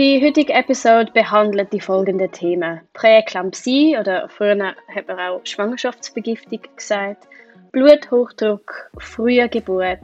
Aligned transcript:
Die 0.00 0.18
heutige 0.24 0.54
Episode 0.54 1.12
behandelt 1.12 1.74
die 1.74 1.78
folgenden 1.78 2.32
Themen: 2.32 2.80
Präeklampsie 2.94 3.98
oder 3.98 4.30
früher 4.30 4.74
hat 4.94 5.08
man 5.08 5.18
auch 5.18 5.42
Schwangerschaftsvergiftung 5.44 6.60
gesagt, 6.74 7.28
Bluthochdruck, 7.72 8.90
frühe 8.96 9.46
Geburt, 9.50 10.00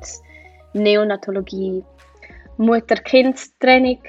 Neonatologie, 0.75 1.83
Mutter-Kind-Training 2.59 4.01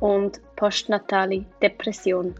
und 0.00 0.38
postnatale 0.56 1.46
Depression. 1.62 2.34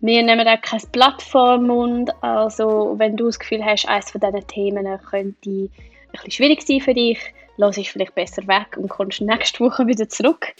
Wir 0.00 0.22
nehmen 0.22 0.48
auch 0.48 0.62
kein 0.62 0.80
Blatt 0.92 1.20
vor 1.20 1.58
den 1.58 1.66
Mund, 1.66 2.10
also 2.22 2.94
wenn 2.96 3.14
du 3.14 3.26
das 3.26 3.38
Gefühl 3.38 3.62
hast, 3.62 3.86
eines 3.86 4.10
von 4.10 4.22
diesen 4.22 4.46
Themen 4.46 4.86
könnte 5.02 5.50
ein 5.50 5.70
bisschen 6.12 6.30
schwierig 6.30 6.62
sein 6.62 6.80
für 6.80 6.94
dich, 6.94 7.18
lass 7.58 7.76
es 7.76 7.88
vielleicht 7.88 8.14
besser 8.14 8.48
weg 8.48 8.78
und 8.78 8.88
kommst 8.88 9.20
nächste 9.20 9.60
Woche 9.60 9.86
wieder 9.86 10.08
zurück. 10.08 10.54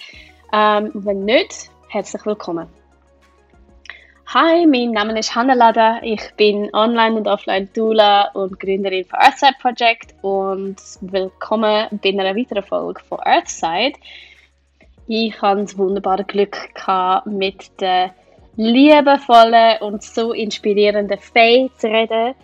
Ähm, 0.52 0.90
wenn 0.94 1.24
nicht, 1.24 1.70
herzlich 1.88 2.26
willkommen. 2.26 2.66
Hi, 4.26 4.66
mein 4.66 4.90
Name 4.90 5.18
ist 5.18 5.34
Hannah 5.34 5.54
Lada. 5.54 6.00
Ich 6.02 6.22
bin 6.36 6.74
Online- 6.74 7.16
und 7.16 7.28
Offline-Doula 7.28 8.30
und 8.34 8.58
Gründerin 8.58 9.04
von 9.04 9.20
Earthside 9.20 9.54
Project 9.60 10.14
und 10.22 10.76
willkommen 11.02 11.86
bei 12.02 12.08
einer 12.08 12.36
weiteren 12.36 12.64
Folge 12.64 13.00
von 13.08 13.20
Earthside. 13.20 13.98
Ich 15.06 15.40
hatte 15.40 15.62
das 15.62 15.78
wunderbare 15.78 16.24
Glück 16.24 16.74
gehabt, 16.74 17.26
mit 17.26 17.80
der 17.80 18.12
liebevollen 18.56 19.82
und 19.82 20.02
so 20.02 20.32
inspirierenden 20.32 21.18
Faye 21.18 21.70
zu 21.76 21.88
reden. 21.88 22.34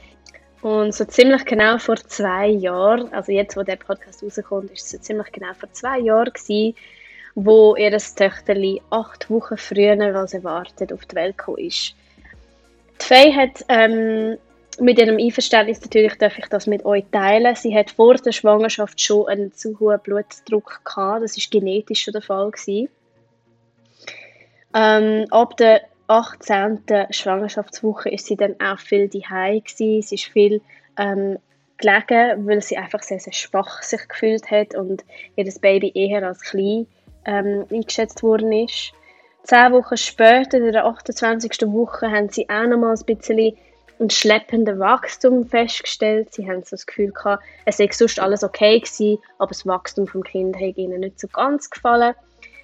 Und 0.62 0.95
so 0.95 1.05
ziemlich 1.05 1.45
genau 1.45 1.78
vor 1.78 1.97
zwei 1.97 2.48
Jahren, 2.48 3.12
also 3.12 3.33
jetzt, 3.33 3.56
wo 3.56 3.62
der 3.62 3.77
Podcast 3.77 4.23
rauskommt, 4.23 4.70
ist 4.70 4.84
es 4.84 4.91
so 4.91 4.98
ziemlich 4.98 5.30
genau 5.33 5.55
vor 5.55 5.73
zwei 5.73 5.98
Jahren 5.98 6.33
gewesen, 6.33 6.75
wo 7.36 7.76
ihr 7.76 7.90
Töchterli 7.90 8.80
acht 8.88 9.28
Wochen 9.30 9.58
früher 9.58 10.16
als 10.16 10.32
erwartet 10.32 10.90
auf 10.92 11.04
die 11.04 11.16
Welt 11.16 11.36
gekommen 11.36 11.58
ist. 11.58 11.94
Die 13.00 13.05
Faye 13.05 13.34
hat 13.34 13.62
ähm, 13.69 14.38
mit 14.80 14.98
ihrem 14.98 15.19
Einverständnis 15.19 15.83
natürlich 15.83 16.16
darf 16.16 16.38
ich 16.38 16.46
das 16.46 16.66
mit 16.66 16.86
euch 16.86 17.05
teilen. 17.12 17.55
Sie 17.55 17.77
hat 17.77 17.91
vor 17.91 18.14
der 18.14 18.33
Schwangerschaft 18.33 19.00
schon 19.00 19.28
einen 19.28 19.52
zu 19.52 19.78
hohen 19.78 20.00
Blutdruck 20.00 20.80
gehabt. 20.83 21.24
Das 21.24 21.36
ist 21.36 21.50
genetisch 21.50 22.05
schon 22.05 22.12
der 22.12 22.22
Fall 22.22 22.50
gewesen. 22.50 22.88
Ähm, 24.74 25.27
ab 25.30 25.58
der 25.58 25.83
18. 26.06 26.80
Schwangerschaftswoche 27.11 28.08
ist 28.08 28.27
sie 28.27 28.36
dann 28.36 28.56
auch 28.61 28.78
viel 28.78 29.08
daheim 29.08 29.62
gewesen. 29.62 30.02
Sie 30.02 30.14
ist 30.14 30.24
viel 30.24 30.62
ähm, 30.98 31.39
gelegen, 31.77 32.46
weil 32.46 32.62
sie 32.62 32.78
einfach 32.78 33.02
sehr, 33.02 33.20
sehr 33.20 33.34
schwach 33.34 33.83
sich 33.83 34.08
gefühlt 34.08 34.50
hat 34.50 34.74
und 34.74 35.05
ihr 35.36 35.52
Baby 35.61 35.92
eher 35.94 36.27
als 36.27 36.41
klein 36.41 36.86
ähm, 37.27 37.66
eingeschätzt 37.70 38.22
worden 38.22 38.52
ist. 38.52 38.92
Zehn 39.42 39.72
Wochen 39.72 39.96
später, 39.96 40.58
in 40.58 40.72
der 40.72 40.86
28. 40.86 41.52
Woche, 41.66 42.10
haben 42.10 42.28
sie 42.28 42.48
auch 42.48 42.66
noch 42.66 42.78
mal 42.78 42.96
ein 42.96 43.05
bisschen 43.05 43.56
ein 43.98 44.10
schleppendes 44.10 44.78
Wachstum 44.78 45.46
festgestellt. 45.46 46.34
Sie 46.34 46.48
haben 46.48 46.62
so 46.62 46.70
das 46.72 46.86
Gefühl 46.86 47.12
gehabt, 47.12 47.42
es 47.64 47.78
sei 47.78 47.88
sonst 47.92 48.20
alles 48.20 48.44
okay 48.44 48.80
gewesen, 48.80 49.18
aber 49.38 49.48
das 49.48 49.66
Wachstum 49.66 50.06
vom 50.06 50.22
Kind 50.22 50.56
hat 50.56 50.77
ihnen 50.77 51.00
nicht 51.00 51.20
so 51.20 51.28
ganz 51.28 51.70
gefallen. 51.70 52.14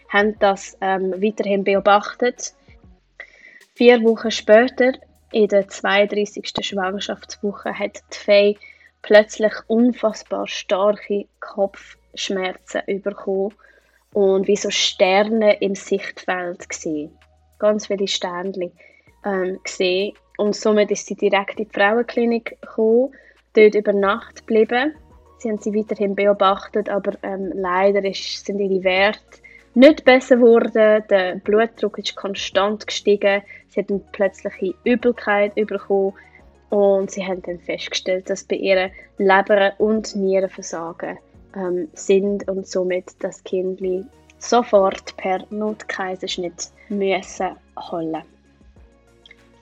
Haben 0.09 0.39
das 0.41 0.77
ähm, 0.81 1.13
weiterhin 1.23 1.65
beobachtet. 1.65 2.53
Vier 3.75 4.03
Wochen 4.03 4.31
später, 4.31 4.93
in 5.33 5.49
der 5.49 5.69
32. 5.69 6.53
Schwangerschaftswoche, 6.61 7.79
hat 7.79 8.03
die 8.13 8.19
Faye 8.19 8.57
plötzlich 9.01 9.53
unfassbar 9.69 10.47
starke 10.47 11.27
Kopfschmerzen 11.41 12.83
bekommen 13.03 13.55
und 14.13 14.47
wie 14.47 14.57
so 14.57 14.71
Sterne 14.71 15.55
im 15.61 15.75
Sichtfeld 15.75 16.69
gesehen. 16.69 17.17
Ganz 17.59 17.87
viele 17.87 18.09
Sternchen 18.09 18.73
ähm, 19.25 19.59
gesehen. 19.63 20.15
Und 20.39 20.57
somit 20.57 20.91
ist 20.91 21.07
sie 21.07 21.15
direkt 21.15 21.59
in 21.59 21.69
die 21.69 21.73
Frauenklinik 21.73 22.61
gekommen, 22.61 23.15
dort 23.55 23.75
über 23.75 23.93
Nacht 23.93 24.47
geblieben. 24.47 24.95
Sie 25.39 25.49
haben 25.49 25.59
sie 25.59 25.75
weiterhin 25.75 26.15
beobachtet, 26.15 26.89
aber 26.89 27.13
ähm, 27.23 27.53
leider 27.55 28.05
ist, 28.05 28.47
sind 28.47 28.61
ihre 28.61 28.85
Werte 28.85 29.41
nicht 29.75 30.05
besser 30.05 30.37
geworden. 30.37 31.05
Der 31.09 31.37
Blutdruck 31.37 31.99
ist 31.99 32.17
konstant 32.17 32.87
gestiegen. 32.87 33.43
Sie 33.69 33.81
hat 33.81 33.91
eine 33.91 34.01
plötzliche 34.13 34.75
Übelkeit 34.85 35.55
bekommen. 35.55 36.15
Und 36.71 37.11
sie 37.11 37.27
haben 37.27 37.43
dann 37.43 37.61
festgestellt, 37.61 38.31
dass 38.31 38.45
bei 38.45 38.57
ihr 38.57 38.91
Leber- 39.19 39.75
und 39.79 40.17
Nierenversagen 40.17 41.19
ähm, 41.55 41.89
sind 41.95 42.49
und 42.49 42.67
somit 42.67 43.07
das 43.21 43.43
Kind 43.45 43.81
sofort 44.39 45.17
per 45.17 45.45
Notkaiserschnitt 45.51 46.71
müssen 46.89 47.57
holen. 47.91 48.23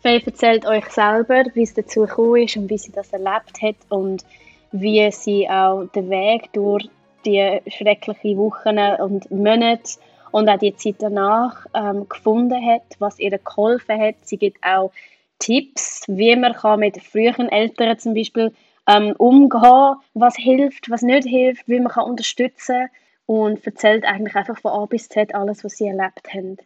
Faye 0.03 0.23
erzählt 0.25 0.65
euch 0.67 0.87
selber, 0.87 1.45
wie 1.53 1.63
es 1.63 1.75
dazu 1.75 2.01
gekommen 2.01 2.45
ist 2.45 2.57
und 2.57 2.71
wie 2.71 2.79
sie 2.79 2.93
das 2.93 3.13
erlebt 3.13 3.61
hat 3.61 3.77
und 3.91 4.25
wie 4.73 5.11
sie 5.13 5.49
auch 5.49 5.85
den 5.95 6.09
Weg 6.09 6.51
durch 6.55 6.89
die 7.27 7.61
schrecklichen 7.67 8.39
Wochen 8.39 8.79
und 9.03 9.31
Monate 9.31 9.99
und 10.31 10.49
auch 10.49 10.59
die 10.59 10.75
Zeit 10.77 10.97
danach 11.01 11.67
ähm, 11.75 12.09
gefunden 12.09 12.65
hat, 12.65 12.83
was 12.99 13.19
ihr 13.19 13.37
geholfen 13.37 14.01
hat. 14.01 14.15
Sie 14.23 14.39
gibt 14.39 14.65
auch 14.65 14.91
Tipps, 15.39 16.05
wie 16.07 16.35
man 16.37 16.55
kann 16.55 16.81
mit 16.81 17.03
früheren 17.03 17.49
Eltern 17.51 17.99
zum 17.99 18.15
Beispiel 18.15 18.53
ähm, 18.91 19.15
umgehen, 19.19 19.97
was 20.15 20.37
hilft, 20.37 20.91
was 20.91 21.03
nicht 21.03 21.29
hilft, 21.29 21.69
wie 21.69 21.81
man 21.81 21.93
kann 21.93 22.05
unterstützen 22.05 22.89
und 23.27 23.65
erzählt 23.65 24.05
eigentlich 24.05 24.35
einfach 24.35 24.59
von 24.59 24.73
A 24.73 24.87
bis 24.87 25.09
Z 25.09 25.35
alles, 25.35 25.65
was 25.65 25.77
sie 25.77 25.87
erlebt 25.87 26.33
haben. 26.35 26.57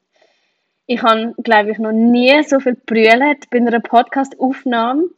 Ich 0.87 1.03
habe, 1.03 1.35
glaube 1.43 1.71
ich, 1.71 1.79
noch 1.79 1.93
nie 1.93 2.43
so 2.43 2.61
viel 2.61 2.75
brüllt 2.75 3.51
bei 3.51 3.59
einer 3.59 3.81
Podcast-Aufnahme 3.81 5.09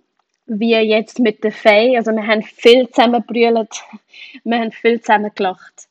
wie 0.46 0.74
jetzt 0.74 1.18
mit 1.18 1.42
der 1.42 1.52
Faye. 1.52 1.96
Also 1.96 2.12
wir 2.12 2.26
haben 2.26 2.42
viel 2.42 2.88
zusammen 2.88 3.24
brüllt, 3.26 3.82
wir 4.44 4.58
haben 4.58 4.72
viel 4.72 5.00
zusammen 5.00 5.32
gelacht. 5.34 5.88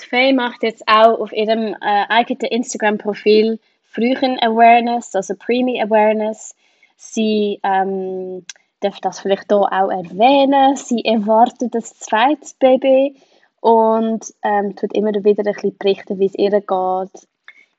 Die 0.00 0.06
Faye 0.06 0.32
macht 0.32 0.62
jetzt 0.62 0.86
auch 0.86 1.18
auf 1.20 1.32
ihrem 1.32 1.74
äh, 1.74 2.04
eigenen 2.08 2.50
Instagram-Profil 2.50 3.58
Frühen 3.84 4.38
Awareness, 4.40 5.14
also 5.14 5.34
Preemie 5.34 5.82
Awareness. 5.82 6.54
Sie 6.96 7.60
ähm, 7.62 8.46
darf 8.82 9.00
das 9.00 9.20
vielleicht 9.20 9.48
hier 9.48 9.60
auch 9.60 9.90
erwähnen. 9.90 10.76
Sie 10.76 11.04
erwartet 11.04 11.74
das 11.74 11.98
zweite 11.98 12.54
Baby 12.58 13.16
und 13.60 14.34
ähm, 14.42 14.74
tut 14.76 14.92
immer 14.94 15.12
wieder 15.12 15.46
ein 15.46 15.54
bisschen 15.54 15.76
berichten, 15.78 16.18
wie 16.18 16.26
es 16.26 16.34
ihr 16.34 16.50
geht. 16.50 17.28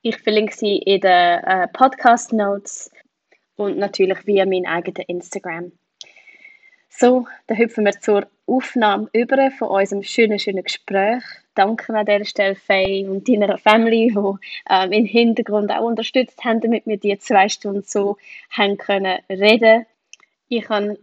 Ich 0.02 0.16
verlinke 0.18 0.54
sie 0.54 0.78
in 0.78 1.00
den 1.00 1.10
äh, 1.10 1.68
Podcast 1.68 2.32
Notes 2.32 2.90
und 3.56 3.78
natürlich 3.78 4.26
via 4.26 4.46
mein 4.46 4.66
eigenes 4.66 5.06
Instagram. 5.06 5.72
So, 6.88 7.26
dann 7.46 7.58
hüpfen 7.58 7.84
wir 7.84 8.00
zur 8.00 8.26
Aufnahme 8.46 9.08
über 9.12 9.50
von 9.50 9.68
unserem 9.68 10.02
schönen, 10.02 10.38
schönen 10.38 10.62
Gespräch. 10.62 11.22
Danke 11.54 11.94
an 11.94 12.06
dieser 12.06 12.24
Stelle, 12.24 12.54
Faye 12.54 13.08
und 13.08 13.26
deiner 13.28 13.58
Family, 13.58 14.12
die 14.14 14.72
ähm, 14.72 14.92
im 14.92 15.04
Hintergrund 15.04 15.72
auch 15.72 15.84
unterstützt 15.84 16.44
haben, 16.44 16.60
damit 16.60 16.86
wir 16.86 16.98
die 16.98 17.18
zwei 17.18 17.48
Stunden 17.48 17.82
so 17.82 18.16
haben 18.50 18.76
können 18.76 19.18
reden 19.28 19.86
ich 20.58 20.68
habe 20.68 20.98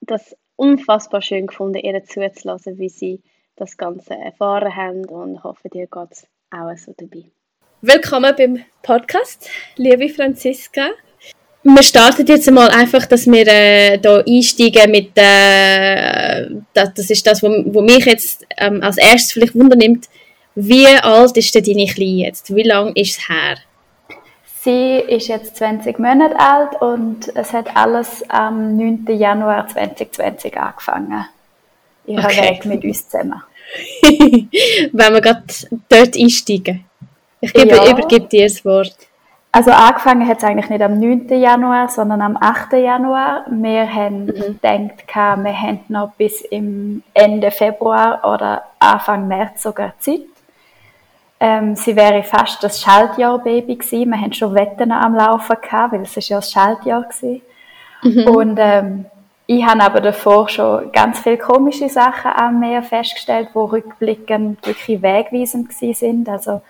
das 0.00 0.36
unfassbar 0.56 1.22
schön 1.22 1.46
gefunden, 1.46 1.78
ihr 1.78 2.04
zuzulassen, 2.04 2.78
wie 2.78 2.88
sie 2.88 3.20
das 3.56 3.76
Ganze 3.76 4.14
erfahren 4.14 4.74
haben 4.74 5.04
und 5.06 5.42
hoffe, 5.42 5.68
dir 5.68 5.86
geht 5.86 6.12
es 6.12 6.26
auch 6.50 6.76
so 6.76 6.94
dabei. 6.96 7.24
Willkommen 7.80 8.34
beim 8.36 8.64
Podcast, 8.82 9.48
liebe 9.76 10.08
Franziska. 10.08 10.90
Wir 11.64 11.82
starten 11.82 12.26
jetzt 12.26 12.50
mal 12.50 12.68
einfach, 12.70 13.06
dass 13.06 13.26
wir 13.26 13.46
äh, 13.46 13.98
da 13.98 14.20
einsteigen 14.20 14.90
mit, 14.90 15.12
äh, 15.16 16.48
das, 16.72 16.94
das 16.94 17.10
ist 17.10 17.26
das, 17.26 17.42
was 17.42 17.82
mich 17.82 18.04
jetzt 18.04 18.46
ähm, 18.56 18.82
als 18.82 18.98
erstes 18.98 19.32
vielleicht 19.32 19.54
wundernimmt. 19.54 20.08
Wie 20.54 20.86
alt 20.86 21.36
ist 21.36 21.54
denn 21.54 21.64
deine 21.64 21.86
Kleine 21.86 22.26
jetzt? 22.26 22.54
Wie 22.54 22.64
lange 22.64 22.92
ist 22.94 23.18
es 23.18 23.28
her? 23.28 23.58
Sie 24.64 24.98
ist 24.98 25.26
jetzt 25.26 25.56
20 25.56 25.98
Monate 25.98 26.38
alt 26.38 26.80
und 26.80 27.34
es 27.34 27.52
hat 27.52 27.76
alles 27.76 28.22
am 28.30 28.76
9. 28.76 29.06
Januar 29.08 29.66
2020 29.66 30.56
angefangen. 30.56 31.26
Ihre 32.06 32.24
okay. 32.24 32.50
Weg 32.50 32.64
mit 32.66 32.84
uns 32.84 33.08
zusammen. 33.08 33.42
Wenn 34.92 35.14
wir 35.14 35.20
gerade 35.20 35.42
dort 35.88 36.16
einsteigen. 36.16 36.84
Ich 37.40 37.52
gebe, 37.52 37.74
ja. 37.74 37.90
übergebe 37.90 38.28
dir 38.28 38.44
das 38.44 38.64
Wort. 38.64 38.94
Also 39.50 39.72
angefangen 39.72 40.28
hat 40.28 40.38
es 40.38 40.44
eigentlich 40.44 40.70
nicht 40.70 40.82
am 40.82 40.96
9. 41.00 41.28
Januar, 41.40 41.88
sondern 41.88 42.22
am 42.22 42.36
8. 42.36 42.74
Januar. 42.74 43.44
Wir 43.50 43.92
haben 43.92 44.26
mhm. 44.26 44.60
gedacht, 44.62 45.04
wir 45.42 45.60
haben 45.60 45.80
noch 45.88 46.12
bis 46.12 46.40
im 46.40 47.02
Ende 47.14 47.50
Februar 47.50 48.20
oder 48.32 48.62
Anfang 48.78 49.26
März 49.26 49.64
sogar 49.64 49.94
Zeit. 49.98 50.20
Ähm, 51.44 51.74
sie 51.74 51.96
wäre 51.96 52.22
fast 52.22 52.62
das 52.62 52.80
Schaltjahr-Baby 52.80 53.74
gewesen. 53.74 54.10
Wir 54.10 54.20
hatten 54.20 54.32
schon 54.32 54.54
Wetten 54.54 54.92
am 54.92 55.16
Laufen 55.16 55.56
gehabt, 55.60 55.92
weil 55.92 56.02
es 56.02 56.16
ist 56.16 56.28
ja 56.28 56.36
das 56.36 56.52
Schaltjahr 56.52 57.02
gewesen. 57.02 57.42
Mhm. 58.04 58.28
Und 58.28 58.58
ähm, 58.60 59.06
ich 59.48 59.66
habe 59.66 59.82
aber 59.82 60.00
davor 60.00 60.48
schon 60.48 60.92
ganz 60.92 61.18
viele 61.18 61.38
komische 61.38 61.88
Sachen 61.88 62.30
an 62.30 62.60
mir 62.60 62.80
festgestellt, 62.84 63.48
die 63.52 63.58
rückblickend 63.58 64.64
wirklich 64.64 65.02
wegweisend 65.02 65.72
sind. 65.72 66.28
Also 66.28 66.62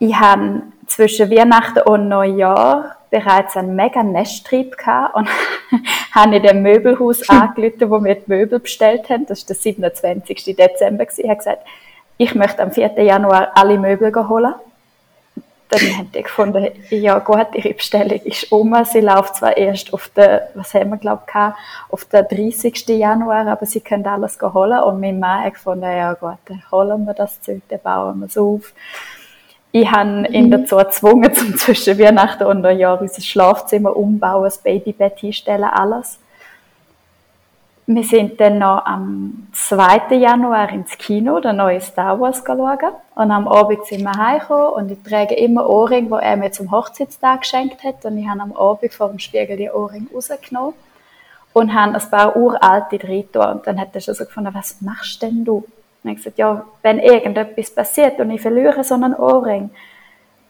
ich 0.00 0.16
habe 0.16 0.62
zwischen 0.88 1.30
Weihnachten 1.30 1.82
und 1.82 2.08
Neujahr 2.08 2.96
bereits 3.10 3.56
einen 3.56 3.76
mega 3.76 4.02
Nesttrieb 4.02 4.76
gehabt 4.76 5.14
und 5.14 5.28
habe 6.10 6.34
in 6.34 6.42
dem 6.42 6.62
Möbelhaus 6.62 7.28
angerufen, 7.28 7.88
wo 7.88 8.02
wir 8.02 8.16
die 8.16 8.24
Möbel 8.26 8.58
bestellt 8.58 9.08
haben. 9.10 9.26
Das 9.26 9.42
war 9.42 9.46
der 9.46 9.56
27. 9.56 10.56
Dezember. 10.56 11.06
Ich 11.16 11.24
habe 11.24 11.36
gesagt, 11.36 11.62
ich 12.18 12.34
möchte 12.34 12.62
am 12.62 12.70
4. 12.70 13.02
Januar 13.02 13.50
alle 13.54 13.78
Möbel 13.78 14.12
holen. 14.28 14.54
Dann 15.68 15.80
haben 15.80 16.12
die 16.12 16.22
gefunden, 16.22 16.68
ja 16.90 17.18
gut, 17.18 17.48
ihre 17.54 17.74
Bestellung 17.74 18.20
ist 18.20 18.52
um. 18.52 18.72
Sie 18.84 19.00
läuft 19.00 19.36
zwar 19.36 19.56
erst 19.56 19.92
auf 19.92 20.08
den, 20.16 20.40
was 20.54 20.74
haben 20.74 20.90
wir 20.90 20.96
glaube 20.96 21.22
ich, 21.26 21.92
auf 21.92 22.04
den 22.04 22.24
30. 22.28 22.88
Januar, 22.88 23.48
aber 23.48 23.66
sie 23.66 23.80
können 23.80 24.06
alles 24.06 24.38
holen. 24.40 24.80
Und 24.80 25.00
mein 25.00 25.18
Mann 25.18 25.42
hat 25.42 25.54
gefunden, 25.54 25.82
ja 25.82 26.14
gut, 26.14 26.38
dann 26.46 26.62
holen 26.70 27.04
wir 27.04 27.14
das 27.14 27.40
Zeug, 27.40 27.62
dann 27.68 27.80
bauen 27.80 28.20
wir 28.20 28.26
es 28.26 28.38
auf. 28.38 28.72
Ich 29.72 29.90
habe 29.90 30.28
ihn 30.28 30.46
mhm. 30.46 30.50
dazu 30.52 30.76
gezwungen, 30.76 31.34
zum 31.34 31.56
zwischen 31.56 31.98
Weihnachten 31.98 32.44
und 32.44 32.60
Neujahr 32.60 33.00
unser 33.00 33.20
Schlafzimmer 33.20 33.96
umbauen, 33.96 34.44
das 34.44 34.58
Babybett 34.58 35.18
hinstellen, 35.18 35.64
alles. 35.64 36.20
Wir 37.88 38.02
sind 38.02 38.40
dann 38.40 38.58
noch 38.58 38.84
am 38.84 39.46
2. 39.52 40.16
Januar 40.16 40.72
ins 40.72 40.98
Kino, 40.98 41.38
den 41.38 41.58
neuen 41.58 41.80
Star 41.80 42.18
Wars 42.18 42.42
schauen. 42.44 42.78
Und 43.14 43.30
am 43.30 43.46
Abend 43.46 43.86
sind 43.86 44.02
wir 44.02 44.10
heimgekommen 44.10 44.72
und 44.72 44.90
ich 44.90 45.00
trage 45.08 45.36
immer 45.36 45.68
Ohrringe, 45.68 46.08
die 46.08 46.24
er 46.24 46.36
mir 46.36 46.50
zum 46.50 46.72
Hochzeitstag 46.72 47.42
geschenkt 47.42 47.84
hat. 47.84 48.04
Und 48.04 48.18
ich 48.18 48.26
habe 48.26 48.40
am 48.40 48.56
Abend 48.56 48.92
vor 48.92 49.08
dem 49.10 49.20
Spiegel 49.20 49.56
die 49.56 49.70
Ohrringe 49.70 50.08
rausgenommen 50.12 50.74
und 51.52 51.74
habe 51.74 51.94
ein 51.94 52.10
paar 52.10 52.34
uralte 52.34 52.98
drin 52.98 53.28
Und 53.32 53.64
dann 53.68 53.80
hat 53.80 53.94
er 53.94 54.00
schon 54.00 54.14
so 54.14 54.24
gefunden, 54.24 54.52
was 54.52 54.80
machst 54.80 55.22
denn 55.22 55.44
du? 55.44 55.64
Und 56.02 56.10
ich 56.10 56.16
gesagt, 56.16 56.38
ja, 56.38 56.64
wenn 56.82 56.98
irgendetwas 56.98 57.70
passiert 57.70 58.18
und 58.18 58.32
ich 58.32 58.40
verliere 58.40 58.82
so 58.82 58.94
einen 58.94 59.14
Ohrring, 59.14 59.70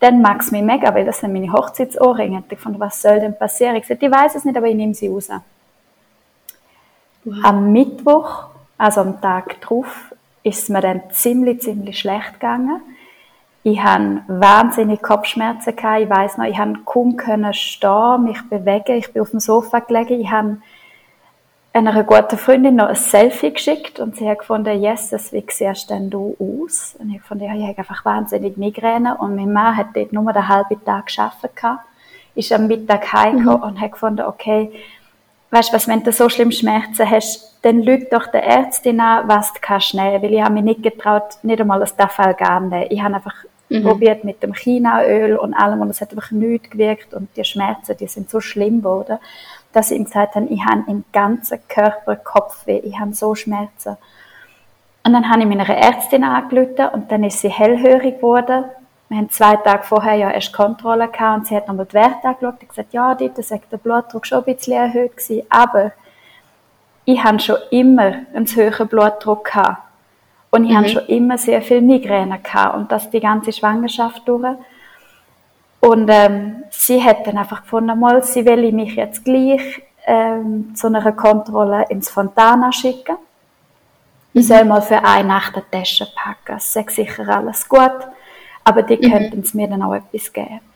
dann 0.01 0.23
mag 0.23 0.41
es 0.41 0.53
mich 0.53 0.63
mega, 0.63 0.95
weil 0.95 1.05
das 1.05 1.21
sind 1.21 1.35
meine 1.35 1.53
Hochzeitsohrringe. 1.53 2.39
Und 2.39 2.51
ich 2.51 2.59
fand, 2.59 2.81
was 2.81 3.03
soll 3.03 3.21
denn 3.21 3.37
passieren? 3.37 3.77
Ich 3.77 3.83
gesagt, 3.83 4.03
ich 4.03 4.11
weiß 4.11 4.37
es 4.37 4.47
nicht, 4.47 4.57
aber 4.57 4.69
ich 4.69 4.75
nehme 4.75 4.95
sie 4.95 5.09
raus. 5.09 5.29
Wow. 7.27 7.35
Am 7.43 7.73
Mittwoch, 7.73 8.45
also 8.79 9.01
am 9.01 9.21
Tag 9.21 9.61
drauf, 9.61 10.15
ist 10.45 10.63
es 10.63 10.69
mir 10.69 10.81
dann 10.81 11.03
ziemlich, 11.11 11.61
ziemlich 11.61 11.99
schlecht 11.99 12.35
gegangen. 12.35 12.81
Ich 13.65 13.83
hatte 13.83 14.23
wahnsinnig 14.29 15.03
Kopfschmerzen 15.03 15.75
gehabt. 15.75 16.03
Ich 16.03 16.09
weiß 16.09 16.39
noch, 16.39 16.45
ich 16.45 16.57
konnte 16.85 17.19
kaum 17.19 17.53
stehen, 17.53 18.23
mich 18.23 18.41
bewegen. 18.49 18.97
Ich 18.97 19.13
bin 19.13 19.23
auf 19.23 19.31
dem 19.31 19.41
Sofa 19.41 19.81
gelegen. 19.81 20.21
Ich 20.21 20.31
habe 20.31 20.59
einer 21.73 22.05
guten 22.05 22.39
Freundin 22.39 22.77
noch 22.77 22.87
ein 22.87 22.95
Selfie 22.95 23.53
geschickt 23.53 23.99
und 23.99 24.15
sie 24.15 24.31
hat 24.31 24.39
gefunden, 24.39 24.81
yes, 24.81 25.11
das 25.11 25.33
wie 25.33 25.45
siehst 25.51 25.91
denn 25.91 26.09
du 26.09 26.37
aus? 26.39 26.95
Und 27.01 27.11
ich 27.11 27.21
fand, 27.23 27.43
ja, 27.43 27.55
ich 27.57 27.63
habe 27.67 27.79
einfach 27.79 28.05
wahnsinnig 28.05 28.57
Migräne 28.57 29.17
und 29.19 29.35
mein 29.35 29.53
Mann 29.53 29.77
hat 29.77 29.89
dort 29.95 30.13
nur 30.13 30.33
den 30.33 30.47
halben 30.47 30.83
Tag 30.85 31.09
gearbeitet 31.09 31.81
ist 32.37 32.53
am 32.53 32.67
Mittag 32.67 33.13
heimgekommen 33.13 33.61
mhm. 33.61 33.67
und 33.67 33.81
hat 33.81 33.93
gefunden, 33.93 34.27
okay, 34.27 34.71
weißt 35.51 35.71
du 35.71 35.77
was, 35.77 35.89
wenn 35.89 36.03
du 36.03 36.13
so 36.13 36.29
schlimm 36.29 36.51
Schmerzen 36.51 37.09
hast, 37.09 37.59
dann 37.63 37.83
lüg 37.83 38.11
doch 38.11 38.27
der 38.29 38.45
Ärztin 38.45 39.01
an, 39.01 39.29
was 39.29 39.53
du 39.53 39.61
kannst 39.61 39.95
nehmen, 39.95 40.23
weil 40.23 40.35
ich 40.35 40.43
habe 40.43 40.55
mich 40.55 40.65
nicht 40.65 40.83
getraut, 40.83 41.39
nicht 41.43 41.61
einmal 41.61 41.81
das 41.81 41.97
Dafalgan 41.97 42.69
nehmen. 42.69 42.87
Ich 42.91 43.03
habe 43.03 43.15
einfach 43.15 43.35
mhm. 43.69 43.83
probiert 43.83 44.25
mit 44.25 44.43
dem 44.43 44.55
Chinaöl 44.55 45.37
und 45.37 45.55
allem 45.55 45.81
und 45.81 45.91
es 45.91 46.01
hat 46.01 46.11
einfach 46.11 46.31
nichts 46.31 46.71
gewirkt 46.71 47.15
und 47.15 47.29
die 47.37 47.45
Schmerzen, 47.45 47.97
die 47.97 48.07
sind 48.07 48.31
so 48.31 48.41
schlimm 48.41 48.79
geworden 48.79 49.19
dass 49.77 49.91
sie 49.91 49.97
ihm 49.97 50.05
gesagt 50.05 50.37
haben, 50.37 50.51
ich 50.51 50.65
habe 50.65 50.91
im 50.91 51.05
ganzen 51.13 51.59
Körper 51.69 52.17
Kopfweh, 52.17 52.79
ich 52.79 52.99
habe 52.99 53.13
so 53.13 53.35
Schmerzen. 53.35 53.99
Und 55.05 55.13
dann 55.13 55.29
habe 55.31 55.43
ich 55.43 55.47
meiner 55.47 55.69
Ärztin 55.69 56.25
angerufen 56.25 56.89
und 56.95 57.13
dann 57.13 57.23
ist 57.25 57.41
sie 57.41 57.51
hellhörig 57.51 58.17
geworden. 58.17 58.65
Wir 59.09 59.19
haben 59.19 59.31
zwei 59.31 59.57
Tage 59.57 59.85
vorher 59.85 60.15
ja 60.15 60.31
erst 60.31 60.53
Kontrolle 60.53 61.09
gehabt 61.09 61.39
und 61.39 61.47
sie 61.47 61.57
hat 61.57 61.69
nochmal 61.69 61.87
die 61.87 61.95
Werte 61.95 62.27
angeschaut 62.27 62.61
und 62.61 62.69
gesagt, 62.69 62.93
ja, 62.93 63.15
dort 63.15 63.45
sagt 63.45 63.71
der 63.71 63.77
Blutdruck 63.77 64.27
schon 64.27 64.39
ein 64.39 64.55
bisschen 64.55 64.73
erhöht 64.73 65.17
gewesen, 65.17 65.47
aber 65.49 65.93
ich 67.05 67.23
habe 67.23 67.39
schon 67.39 67.57
immer 67.71 68.15
einen 68.35 68.47
zu 68.47 68.57
hohen 68.57 68.89
Blutdruck 68.89 69.45
gehabt. 69.45 69.83
Und 70.51 70.65
ich 70.65 70.71
mhm. 70.71 70.77
habe 70.77 70.89
schon 70.89 71.07
immer 71.07 71.39
sehr 71.39 71.63
viel 71.63 71.83
Migräne 71.83 72.39
gehabt 72.41 72.77
und 72.77 72.91
das 72.91 73.11
die 73.11 73.21
ganze 73.21 73.53
Schwangerschaft 73.53 74.27
durch. 74.27 74.57
Und 75.81 76.09
ähm, 76.09 76.65
sie 76.71 77.03
hat 77.03 77.27
dann 77.27 77.39
einfach 77.39 77.63
gefunden, 77.63 77.99
mal, 77.99 78.23
sie 78.25 78.45
will 78.45 78.73
mich 78.73 78.97
jetzt 78.97 79.25
gleich 79.25 79.83
ähm, 80.07 80.75
zu 80.75 80.89
einer 80.89 81.13
Kontrolle 81.13 81.85
ins 81.91 82.09
Fontana 82.09 82.73
schicken. 82.73 83.17
Ich 84.33 84.49
soll 84.49 84.65
mal 84.65 84.83
für 84.83 85.03
eine 85.05 85.29
Nacht 85.29 85.55
eine 85.55 85.65
Tasche 85.71 86.09
packen. 86.15 86.57
Es 86.57 86.75
ist 86.75 86.91
sicher 86.91 87.29
alles 87.29 87.69
gut, 87.69 88.09
aber 88.67 88.83
die 88.83 88.97
mhm. 88.97 89.13
könnten 89.13 89.41
es 89.41 89.55
mir 89.55 89.69
dann 89.69 89.83
auch 89.83 89.95
etwas 89.95 90.33
geben. 90.33 90.61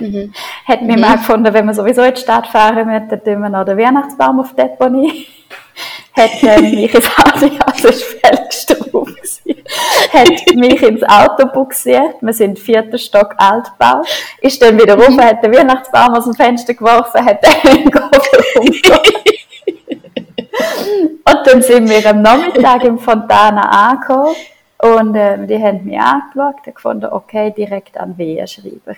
Mhm. 0.00 0.32
hat 0.66 0.82
mir 0.82 0.96
mhm. 0.96 1.00
mal 1.00 1.16
gefunden, 1.16 1.54
wenn 1.54 1.66
wir 1.66 1.74
sowieso 1.74 2.02
in 2.02 2.14
die 2.14 2.20
Stadt 2.20 2.48
fahren 2.48 2.86
müssen, 2.86 3.08
dann 3.08 3.24
tun 3.24 3.42
wir 3.42 3.48
noch 3.48 3.64
den 3.64 3.78
Weihnachtsbaum 3.78 4.40
auf 4.40 4.50
die 4.50 4.56
Deponie. 4.56 5.26
ähm, 6.16 6.62
mich 6.62 6.92
ins 6.92 7.06
Auto, 7.16 7.48
das 7.66 7.84
ist 7.84 8.02
Feldstrom 8.02 9.06
hat 10.12 10.54
mich 10.54 10.82
ins 10.82 11.02
Auto 11.04 11.46
buxiert. 11.46 12.16
Wir 12.20 12.32
sind 12.32 12.58
vierter 12.58 12.98
Stock 12.98 13.34
Altbau. 13.38 14.02
Ist 14.40 14.60
dann 14.60 14.78
wieder 14.78 14.98
rum, 14.98 15.20
hat 15.20 15.42
den 15.42 15.54
Weihnachtsbaum 15.54 16.14
aus 16.14 16.24
dem 16.24 16.34
Fenster 16.34 16.74
geworfen, 16.74 17.24
hat 17.24 17.44
den 17.44 17.84
umgebracht. 17.84 19.12
Und 21.24 21.46
dann 21.46 21.62
sind 21.62 21.88
wir 21.88 22.10
am 22.10 22.22
Nachmittag 22.22 22.84
im 22.84 22.98
Fontana 22.98 23.90
angekommen 23.90 24.34
und 24.82 25.14
äh, 25.14 25.46
die 25.46 25.62
haben 25.62 25.84
mich 25.84 25.98
angeschaut 25.98 26.66
und 26.66 26.74
gefunden, 26.74 27.06
okay, 27.06 27.52
direkt 27.56 27.96
an 27.98 28.18
Wehenschreiber. 28.18 28.96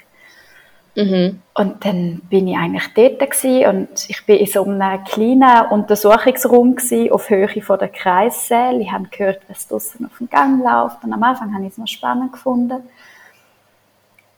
Mhm. 0.96 1.42
Und 1.54 1.84
dann 1.84 2.20
bin 2.30 2.48
ich 2.48 2.56
eigentlich 2.56 2.94
dort 2.94 3.18
gewesen 3.18 3.66
und 3.66 4.08
ich 4.08 4.24
bin 4.24 4.38
in 4.38 4.46
so 4.46 4.64
einem 4.64 5.04
kleinen 5.04 5.66
Untersuchungsraum 5.66 6.76
gewesen, 6.76 7.12
auf 7.12 7.28
Höhe 7.28 7.60
von 7.60 7.78
der 7.78 7.88
Kreissäle. 7.88 8.80
Ich 8.80 8.92
habe 8.92 9.08
gehört, 9.10 9.40
was 9.48 9.68
draußen 9.68 10.06
auf 10.06 10.16
dem 10.18 10.30
Gang 10.30 10.64
läuft 10.64 11.04
und 11.04 11.12
am 11.12 11.22
Anfang 11.22 11.52
habe 11.52 11.64
ich 11.64 11.72
es 11.72 11.78
noch 11.78 11.88
spannend 11.88 12.32
gefunden. 12.32 12.82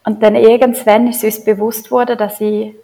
Und 0.04 0.22
dann 0.22 0.34
irgendwann 0.34 1.08
ist 1.08 1.22
uns 1.22 1.44
bewusst 1.44 1.90
worden, 1.90 2.18
dass 2.18 2.40
ich 2.40 2.74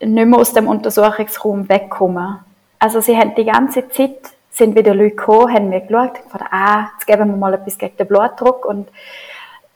nicht 0.00 0.26
mehr 0.26 0.38
aus 0.38 0.52
dem 0.52 0.68
Untersuchungsraum 0.68 1.68
wegkomme. 1.68 2.44
Also 2.78 3.00
sie 3.00 3.16
haben 3.16 3.34
die 3.34 3.44
ganze 3.44 3.88
Zeit 3.88 4.35
sind 4.56 4.74
wieder 4.74 4.94
Leute 4.94 5.16
gekommen, 5.16 5.52
haben 5.52 5.68
mir 5.68 5.82
geschaut, 5.82 6.14
gedacht, 6.14 6.50
ah, 6.50 6.88
jetzt 6.94 7.06
geben 7.06 7.30
wir 7.30 7.36
mal 7.36 7.54
etwas 7.54 7.76
gegen 7.76 7.96
den 7.96 8.06
Blutdruck 8.06 8.64
und 8.64 8.88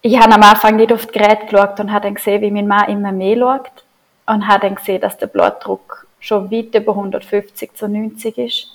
ich 0.01 0.19
habe 0.19 0.33
am 0.33 0.43
Anfang 0.43 0.77
nicht 0.77 0.93
auf 0.93 1.05
das 1.05 1.13
Gerät 1.13 1.49
geschaut 1.49 1.79
und 1.81 1.93
habe 1.93 2.05
dann 2.05 2.15
gesehen, 2.15 2.41
wie 2.41 2.51
mein 2.51 2.67
Mann 2.67 2.89
immer 2.89 3.13
mehr 3.13 3.37
schaut 3.37 3.85
und 4.27 4.49
habe 4.49 4.61
dann 4.61 4.77
gesehen, 4.77 5.03
dass 5.03 5.19
der 5.19 5.27
Blutdruck 5.27 6.07
schon 6.19 6.51
weit 6.51 6.75
über 6.75 6.93
150 6.93 7.75
zu 7.75 7.89
90 7.89 8.39
ist. 8.39 8.73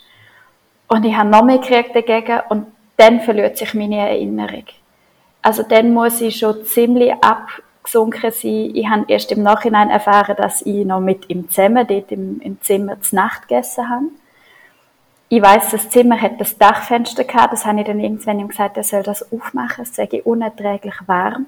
Und 0.88 1.05
ich 1.05 1.17
habe 1.17 1.29
noch 1.29 1.43
mehr 1.43 1.57
gekriegt 1.57 1.95
dagegen 1.95 2.41
und 2.50 2.67
dann 2.97 3.21
verliert 3.21 3.57
sich 3.57 3.74
meine 3.74 3.97
Erinnerung. 3.97 4.65
Also 5.41 5.63
dann 5.63 5.91
muss 5.91 6.21
ich 6.21 6.38
schon 6.38 6.65
ziemlich 6.65 7.13
abgesunken 7.13 8.31
sein. 8.31 8.71
Ich 8.75 8.88
habe 8.88 9.05
erst 9.07 9.31
im 9.31 9.41
Nachhinein 9.41 9.89
erfahren, 9.89 10.35
dass 10.38 10.62
ich 10.62 10.85
noch 10.85 11.00
mit 11.00 11.27
ihm 11.31 11.50
zusammen 11.50 11.88
dort 11.88 12.12
im, 12.12 12.39
im 12.41 12.62
Zimmer 12.62 13.01
zur 13.01 13.19
Nacht 13.19 13.47
gegessen 13.47 13.89
habe 13.89 14.05
ich 15.29 15.41
weiß, 15.41 15.72
das 15.72 15.89
Zimmer 15.89 16.22
hat 16.22 16.39
das 16.39 16.58
Dachfenster 16.58 17.24
gehabt, 17.24 17.53
das 17.53 17.65
habe 17.65 17.79
ich 17.79 17.88
dann 17.88 18.00
irgendwann 18.00 18.39
ihm 18.39 18.48
gesagt, 18.48 18.77
er 18.77 18.84
soll 18.84 19.03
das 19.03 19.32
aufmachen, 19.32 19.84
es 19.84 19.96
sei 19.96 20.22
unerträglich 20.24 20.96
warm. 21.08 21.48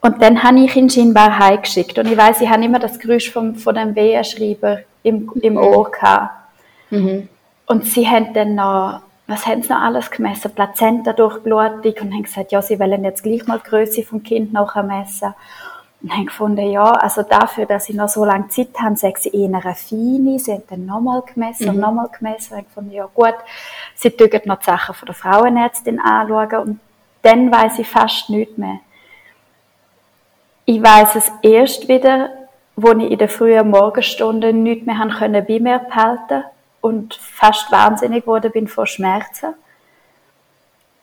Und 0.00 0.20
dann 0.20 0.42
habe 0.42 0.60
ich 0.60 0.76
ihn 0.76 0.90
scheinbar 0.90 1.38
heimgeschickt. 1.38 1.98
Und 1.98 2.06
ich 2.10 2.16
weiß, 2.16 2.42
ich 2.42 2.48
habe 2.50 2.62
immer 2.62 2.78
das 2.78 2.98
Geräusch 2.98 3.30
vom, 3.30 3.54
von 3.54 3.74
dem 3.74 3.94
Wehenschreiber 3.94 4.80
im, 5.02 5.30
im 5.40 5.56
Ohr 5.56 5.90
gehabt. 5.90 6.30
Mhm. 6.90 7.28
Und 7.66 7.86
sie 7.86 8.06
haben 8.06 8.34
dann 8.34 8.54
noch, 8.54 9.00
was 9.26 9.46
haben 9.46 9.62
sie 9.62 9.70
noch 9.70 9.80
alles 9.80 10.10
gemessen? 10.10 10.54
Plazenta 10.54 11.14
durchblutig 11.14 12.02
und 12.02 12.12
haben 12.12 12.24
gesagt, 12.24 12.52
ja, 12.52 12.60
sie 12.60 12.78
wollen 12.78 13.02
jetzt 13.02 13.22
gleich 13.22 13.46
mal 13.46 13.60
die 13.64 13.70
Größe 13.70 14.02
vom 14.02 14.22
Kind 14.22 14.52
nachmessen. 14.52 15.34
Und 16.04 16.14
haben 16.14 16.26
gefunden, 16.26 16.70
ja, 16.70 16.84
also 16.84 17.22
dafür, 17.22 17.64
dass 17.64 17.88
ich 17.88 17.96
noch 17.96 18.10
so 18.10 18.26
lange 18.26 18.48
Zeit 18.48 18.78
habe, 18.78 18.94
sage 18.94 19.18
sie 19.18 19.30
eher 19.30 19.46
eine 19.46 19.74
feine. 19.74 20.38
Sie 20.38 20.52
haben 20.52 20.62
dann 20.68 20.84
nochmal 20.84 21.22
gemessen 21.22 21.70
und 21.70 21.76
mhm. 21.76 21.80
nochmal 21.80 22.08
gemessen. 22.08 22.58
Und 22.58 22.64
gefunden, 22.64 22.90
ja 22.90 23.08
gut, 23.14 23.32
sie 23.94 24.14
dürfen 24.14 24.42
noch 24.44 24.58
die 24.58 24.66
Sachen 24.66 24.94
von 24.94 25.06
der 25.06 25.14
Frauenärztin 25.14 25.98
anschauen. 25.98 26.58
Und 26.58 26.80
dann 27.22 27.50
weiß 27.50 27.78
ich 27.78 27.88
fast 27.88 28.28
nichts 28.28 28.58
mehr. 28.58 28.80
Ich 30.66 30.82
weiß 30.82 31.14
es 31.14 31.32
erst 31.40 31.88
wieder, 31.88 32.28
wo 32.76 32.92
ich 32.92 33.10
in 33.10 33.18
der 33.18 33.30
frühen 33.30 33.70
Morgenstunde 33.70 34.52
nichts 34.52 34.84
mehr 34.84 35.08
können 35.08 35.46
bei 35.46 35.58
mir 35.58 35.78
behalten 35.78 36.44
und 36.82 37.14
fast 37.14 37.72
wahnsinnig 37.72 38.24
geworden 38.24 38.52
bin 38.52 38.68
vor 38.68 38.86
Schmerzen. 38.86 39.54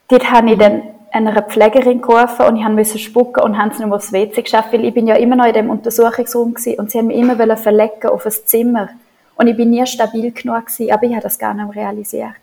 Dort 0.10 0.29
habe 0.29 0.51
ich 0.51 0.60
dann 0.60 0.84
einer 1.12 1.41
Pflegerin 1.41 2.01
gerufen 2.01 2.46
und 2.48 2.56
ich 2.56 2.68
musste 2.68 3.00
spucken 3.00 3.44
und 3.44 3.58
haben 3.58 3.72
es 3.72 3.80
nicht 3.80 3.91
aufs 3.91 4.12
WC 4.12 4.41
geschafft, 4.41 4.74
weil 4.74 4.86
ich 4.86 4.94
bin 4.94 5.08
ja 5.08 5.15
immer 5.15 5.36
noch 5.36 5.46
in 5.46 5.53
dem 5.53 5.70
Untersuchungsraum 5.70 6.53
gewesen 6.53 6.80
und 6.80 6.91
sie 6.91 6.98
haben 6.98 7.08
mich 7.08 7.18
immer 7.18 7.58
verlegen 7.58 8.08
auf 8.08 8.25
ein 8.25 8.32
Zimmer 8.32 8.89
und 9.36 9.48
ich 9.48 9.58
bin 9.58 9.70
nie 9.72 9.86
stabil 9.86 10.32
genug 10.32 10.68
gewesen, 10.68 10.91
aber 10.91 11.03
ich 11.03 11.12
habe 11.12 11.24
das 11.24 11.38
gar 11.38 11.53
nicht 11.53 11.75
realisiert. 11.75 12.36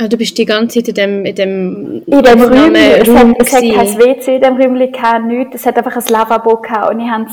Ah, 0.00 0.08
du 0.08 0.16
bist 0.16 0.36
die 0.36 0.44
ganze 0.44 0.82
Zeit 0.82 0.88
in 0.88 0.94
dem, 0.94 1.24
in 1.24 1.34
dem, 1.36 2.02
in 2.06 2.22
dem 2.22 2.42
Räumchen. 2.42 2.74
Es, 2.74 3.08
hat, 3.14 3.36
es 3.38 3.52
hat 3.52 3.60
kein 3.60 3.98
WC 3.98 4.36
in 4.36 4.42
dem 4.42 4.56
Räumchen 4.56 5.28
nichts. 5.28 5.54
Es 5.54 5.66
hat 5.66 5.76
einfach 5.76 5.94
ein 5.94 6.12
Lavabo 6.12 6.56
gehabt 6.56 6.92
und 6.92 7.00
ich 7.00 7.08
habe 7.08 7.26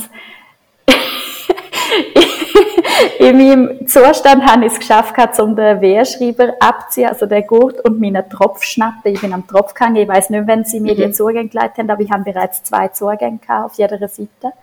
in 3.19 3.37
meinem 3.37 3.87
Zustand 3.87 4.45
habe 4.45 4.65
ich 4.65 4.73
es 4.73 4.79
geschafft, 4.79 5.39
um 5.39 5.55
den 5.55 5.81
Wehrschreiber 5.81 6.53
abzuziehen, 6.59 7.09
also 7.09 7.25
den 7.25 7.45
Gurt 7.45 7.79
und 7.81 7.99
meinen 7.99 8.27
Tropf 8.29 8.63
schnappen. 8.63 9.13
Ich 9.13 9.21
bin 9.21 9.33
am 9.33 9.47
Tropf 9.47 9.73
gegangen. 9.73 9.97
Ich 9.97 10.07
weiß 10.07 10.29
nicht, 10.29 10.47
wenn 10.47 10.63
sie 10.65 10.79
mir 10.79 10.93
mhm. 10.93 10.97
die 10.97 11.11
Zugänge 11.11 11.49
geleitet 11.49 11.77
haben, 11.77 11.89
aber 11.89 12.01
ich 12.01 12.11
habe 12.11 12.23
bereits 12.23 12.63
zwei 12.63 12.87
Zugänge 12.89 13.39
auf 13.47 13.73
jeder 13.75 13.97
Seite. 14.07 14.53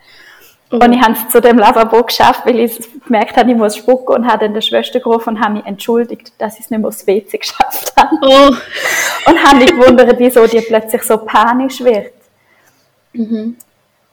Mhm. 0.71 0.81
Und 0.81 0.93
ich 0.93 1.01
habe 1.01 1.13
es 1.13 1.29
zu 1.29 1.41
dem 1.41 1.59
Lavabo 1.59 2.03
geschafft, 2.03 2.45
weil 2.45 2.59
ich 2.61 2.79
gemerkt 3.05 3.37
habe, 3.37 3.51
ich 3.51 3.57
muss 3.57 3.77
spucken 3.77 4.17
und 4.17 4.27
habe 4.27 4.45
dann 4.45 4.55
der 4.55 4.61
Schwester 4.61 5.01
gerufen 5.01 5.37
und 5.37 5.41
habe 5.41 5.55
mich 5.55 5.67
entschuldigt, 5.67 6.33
dass 6.39 6.55
ich 6.55 6.65
es 6.65 6.71
nicht 6.71 6.81
mehr 6.81 6.89
aufs 6.89 7.07
WC 7.07 7.39
geschafft 7.39 7.93
habe. 7.97 8.17
Oh. 8.23 9.31
Und 9.31 9.45
habe 9.45 9.57
mich 9.57 9.71
gewundert, 9.71 10.19
wieso 10.19 10.47
die 10.47 10.61
plötzlich 10.61 11.03
so 11.03 11.19
panisch 11.19 11.81
wird. 11.81 12.13
Mhm. 13.13 13.57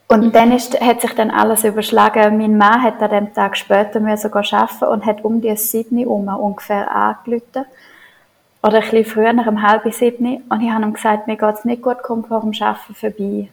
Und 0.08 0.26
mhm. 0.26 0.32
dann 0.32 0.52
ist, 0.52 0.80
hat 0.80 1.02
sich 1.02 1.14
dann 1.14 1.32
alles 1.32 1.64
überschlagen. 1.64 2.38
Mein 2.38 2.58
Mann 2.58 2.84
hat 2.84 3.02
an 3.02 3.10
dem 3.10 3.34
Tag 3.34 3.58
später 3.58 4.00
mir 4.00 4.18
sogar 4.18 4.44
arbeiten 4.52 4.86
und 4.86 5.06
hat 5.06 5.24
um 5.24 5.42
die 5.42 5.56
Sydney 5.56 6.06
um 6.06 6.28
ungefähr 6.28 6.94
angerufen. 6.94 7.66
Oder 8.62 8.78
ein 8.78 8.82
bisschen 8.82 9.06
früher, 9.06 9.34
nach 9.34 9.48
einem 9.48 9.62
halben 9.62 9.92
Sydney. 9.92 10.42
Und 10.50 10.62
ich 10.62 10.70
habe 10.70 10.84
ihm 10.84 10.94
gesagt, 10.94 11.28
mir 11.28 11.38
geht 11.38 11.56
es 11.56 11.66
nicht 11.66 11.82
gut, 11.82 11.98
komm 12.04 12.24
vor 12.24 12.42
dem 12.42 12.54
Arbeiten 12.60 12.96
vorbei. 12.96 13.50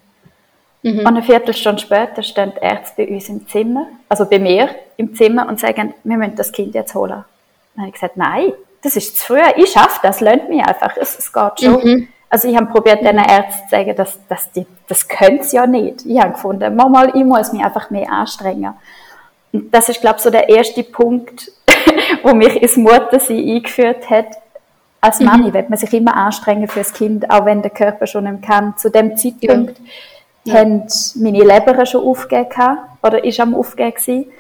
Mhm. 0.83 0.99
Und 0.99 1.07
eine 1.07 1.23
Viertelstunde 1.23 1.81
später 1.81 2.23
stehen 2.23 2.53
die 2.57 2.65
Ärzte 2.65 3.07
bei 3.07 3.15
uns 3.15 3.29
im 3.29 3.47
Zimmer, 3.47 3.87
also 4.09 4.25
bei 4.27 4.39
mir 4.39 4.69
im 4.97 5.15
Zimmer 5.15 5.49
und 5.49 5.61
sagen, 5.61 5.95
wir 6.03 6.17
müssen 6.17 6.35
das 6.35 6.51
Kind 6.51 6.75
jetzt 6.75 6.95
holen. 6.95 7.25
Dann 7.75 7.83
habe 7.83 7.89
ich 7.89 7.95
gesagt, 7.95 8.17
nein, 8.17 8.53
das 8.83 8.97
ist 8.97 9.17
zu 9.17 9.27
früh, 9.27 9.41
ich 9.57 9.71
schaffe 9.71 10.01
das, 10.03 10.21
lernt 10.21 10.49
mich 10.49 10.63
einfach, 10.65 10.97
es, 10.97 11.19
es 11.19 11.33
geht 11.33 11.61
schon. 11.61 11.85
Mhm. 11.85 12.09
Also 12.33 12.49
ich 12.49 12.57
habe 12.57 12.65
probiert, 12.65 13.03
diesen 13.03 13.19
Ärzten 13.19 13.69
zu 13.69 13.71
sagen, 13.71 13.95
dass, 13.95 14.19
dass 14.27 14.51
die, 14.53 14.67
das 14.89 15.07
können 15.07 15.43
sie 15.43 15.57
ja 15.57 15.67
nicht. 15.67 16.07
Ich 16.07 16.19
habe 16.19 16.33
gefunden, 16.33 16.75
mal, 16.75 17.11
ich 17.15 17.25
muss 17.25 17.53
mich 17.53 17.62
einfach 17.62 17.91
mehr 17.91 18.11
anstrengen. 18.11 18.73
Und 19.53 19.75
das 19.75 19.91
ist, 19.91 20.01
glaube 20.01 20.17
ich, 20.17 20.23
so 20.23 20.31
der 20.31 20.49
erste 20.49 20.83
Punkt, 20.83 21.53
wo 22.23 22.33
mich 22.33 22.57
ins 22.62 22.79
Muttersein 22.79 23.37
eingeführt 23.37 24.09
hat. 24.09 24.29
Als 25.03 25.21
mhm. 25.21 25.27
Mami 25.27 25.53
wird 25.53 25.69
man 25.69 25.79
sich 25.79 25.93
immer 25.93 26.17
anstrengen 26.17 26.69
fürs 26.69 26.95
Kind, 26.95 27.31
auch 27.31 27.45
wenn 27.45 27.61
der 27.61 27.71
Körper 27.71 28.07
schon 28.07 28.25
nicht 28.25 28.43
kann. 28.43 28.79
Zu 28.79 28.91
dem 28.91 29.15
Zeitpunkt 29.15 29.79
ja 30.45 30.55
haben 30.55 30.87
meine 31.17 31.45
Leber 31.45 31.85
schon 31.85 32.03
aufgegeben 32.03 32.79
oder 33.03 33.23
ist 33.23 33.41
am 33.41 33.55
aufgeben 33.55 33.93
gewesen. 33.93 34.33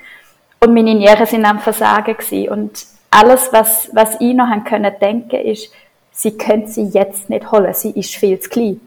und 0.60 0.72
meine 0.72 0.94
Nieren 0.94 1.26
sind 1.26 1.44
am 1.44 1.58
Versagen 1.58 2.16
gewesen. 2.16 2.48
und 2.48 2.86
alles, 3.10 3.52
was, 3.52 3.90
was 3.92 4.18
ich 4.20 4.32
noch 4.32 4.48
können 4.64 4.94
denken, 4.98 5.36
ist, 5.36 5.70
sie 6.12 6.36
können 6.36 6.66
sie 6.66 6.84
jetzt 6.84 7.30
nicht 7.30 7.50
holen, 7.50 7.72
sie 7.74 7.90
ist 7.90 8.14
viel 8.14 8.38
zu 8.38 8.50
klein. 8.50 8.80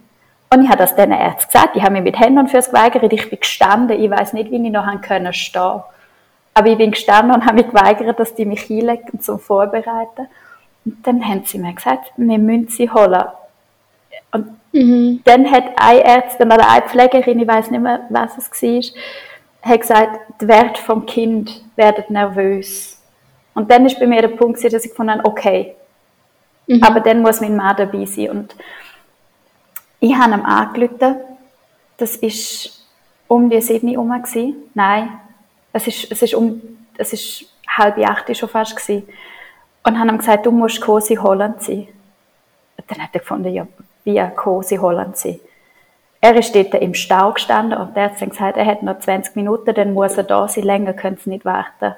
Und 0.49 0.63
ich 0.63 0.69
habe 0.69 0.77
das 0.77 0.95
diesen 0.95 1.11
Ärzten 1.11 1.51
gesagt, 1.51 1.75
ich 1.75 1.83
habe 1.83 1.93
mich 1.93 2.03
mit 2.03 2.19
Händen 2.19 2.47
Füßen 2.47 2.71
geweigert, 2.71 3.11
ich 3.11 3.29
bin 3.29 3.39
gestanden, 3.39 4.01
ich 4.01 4.09
weiß 4.09 4.33
nicht, 4.33 4.51
wie 4.51 4.63
ich 4.63 4.71
noch 4.71 5.01
können 5.01 5.33
stehen. 5.33 5.81
Aber 6.53 6.67
ich 6.67 6.77
bin 6.77 6.91
gestanden 6.91 7.35
und 7.35 7.45
habe 7.45 7.55
mich 7.55 7.67
geweigert, 7.67 8.17
dass 8.19 8.33
die 8.35 8.45
mich 8.45 8.61
hinlegen 8.61 9.19
zum 9.19 9.39
Vorbereiten. 9.39 10.27
Und 10.85 11.05
dann 11.05 11.27
haben 11.27 11.43
sie 11.43 11.57
mir 11.57 11.73
gesagt, 11.73 12.11
wir 12.15 12.37
müssen 12.37 12.69
sie 12.69 12.89
holen. 12.89 13.25
Und 14.31 14.47
mhm. 14.71 15.21
dann 15.25 15.49
hat 15.51 15.63
eine 15.75 16.03
Ärztin 16.03 16.47
oder 16.51 16.69
eine 16.69 16.83
Pflegerin, 16.83 17.39
ich 17.39 17.47
weiß 17.47 17.71
nicht 17.71 17.81
mehr, 17.81 18.01
was 18.09 18.37
es 18.37 18.61
war, 18.61 19.71
hat 19.71 19.81
gesagt, 19.81 20.19
die 20.39 20.47
Werte 20.47 20.81
vom 20.81 21.05
Kind 21.05 21.63
werden 21.75 22.05
nervös. 22.09 23.01
Und 23.55 23.71
dann 23.71 23.85
ist 23.85 23.99
bei 23.99 24.05
mir 24.05 24.21
der 24.21 24.29
Punkt, 24.29 24.63
dass 24.63 24.85
ich 24.85 24.91
gefunden 24.91 25.13
habe, 25.13 25.25
okay, 25.25 25.75
mhm. 26.67 26.83
aber 26.83 26.99
dann 26.99 27.21
muss 27.21 27.41
mein 27.41 27.55
Mann 27.55 27.75
dabei 27.77 28.05
sein. 28.05 28.29
Und 28.29 28.55
ich 29.99 30.15
habe 30.15 30.33
ihm 30.33 30.45
angerufen, 30.45 31.15
das 31.97 32.15
ist 32.17 32.85
um 33.27 33.49
die 33.49 33.61
sieben 33.61 33.89
herum 33.89 34.11
gewesen. 34.11 34.55
Nein, 34.73 35.19
es 35.73 35.87
ist, 35.87 36.11
es 36.11 36.21
ist 36.21 36.33
um, 36.35 36.61
es 36.97 37.13
ist 37.13 37.45
halb 37.67 37.97
acht 37.97 38.35
schon 38.35 38.49
fast 38.49 38.75
gewesen. 38.75 39.07
Und 39.83 39.99
habe 39.99 40.09
ihm 40.09 40.17
gesagt, 40.17 40.45
du 40.45 40.51
musst 40.51 40.81
Kosi 40.81 41.15
Holland 41.15 41.61
sein. 41.61 41.87
Und 42.77 42.89
dann 42.89 43.03
hat 43.03 43.09
er 43.13 43.19
gefunden, 43.19 43.53
ja, 43.53 43.67
wie 44.03 44.21
sie 44.63 44.79
holen 44.79 45.11
sie. 45.13 45.39
Er 46.21 46.35
ist 46.35 46.55
dort 46.55 46.73
im 46.75 46.93
Stau 46.93 47.33
gestanden 47.33 47.77
und 47.77 47.95
der 47.95 48.05
hat 48.05 48.21
dann 48.21 48.29
gesagt, 48.29 48.57
er 48.57 48.65
hat 48.65 48.81
noch 48.81 48.99
20 48.99 49.35
Minuten, 49.35 49.73
dann 49.75 49.93
muss 49.93 50.17
er 50.17 50.23
da 50.23 50.47
sein, 50.47 50.63
länger 50.63 50.93
können 50.93 51.17
sie 51.23 51.29
nicht 51.29 51.45
warten. 51.45 51.95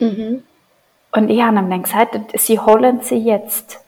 Mhm. 0.00 0.42
Und 1.12 1.28
ich 1.28 1.42
habe 1.42 1.58
ihm 1.58 1.70
dann 1.70 1.82
gesagt, 1.82 2.16
sie 2.34 2.58
holen 2.58 3.02
sie 3.02 3.18
jetzt. 3.18 3.81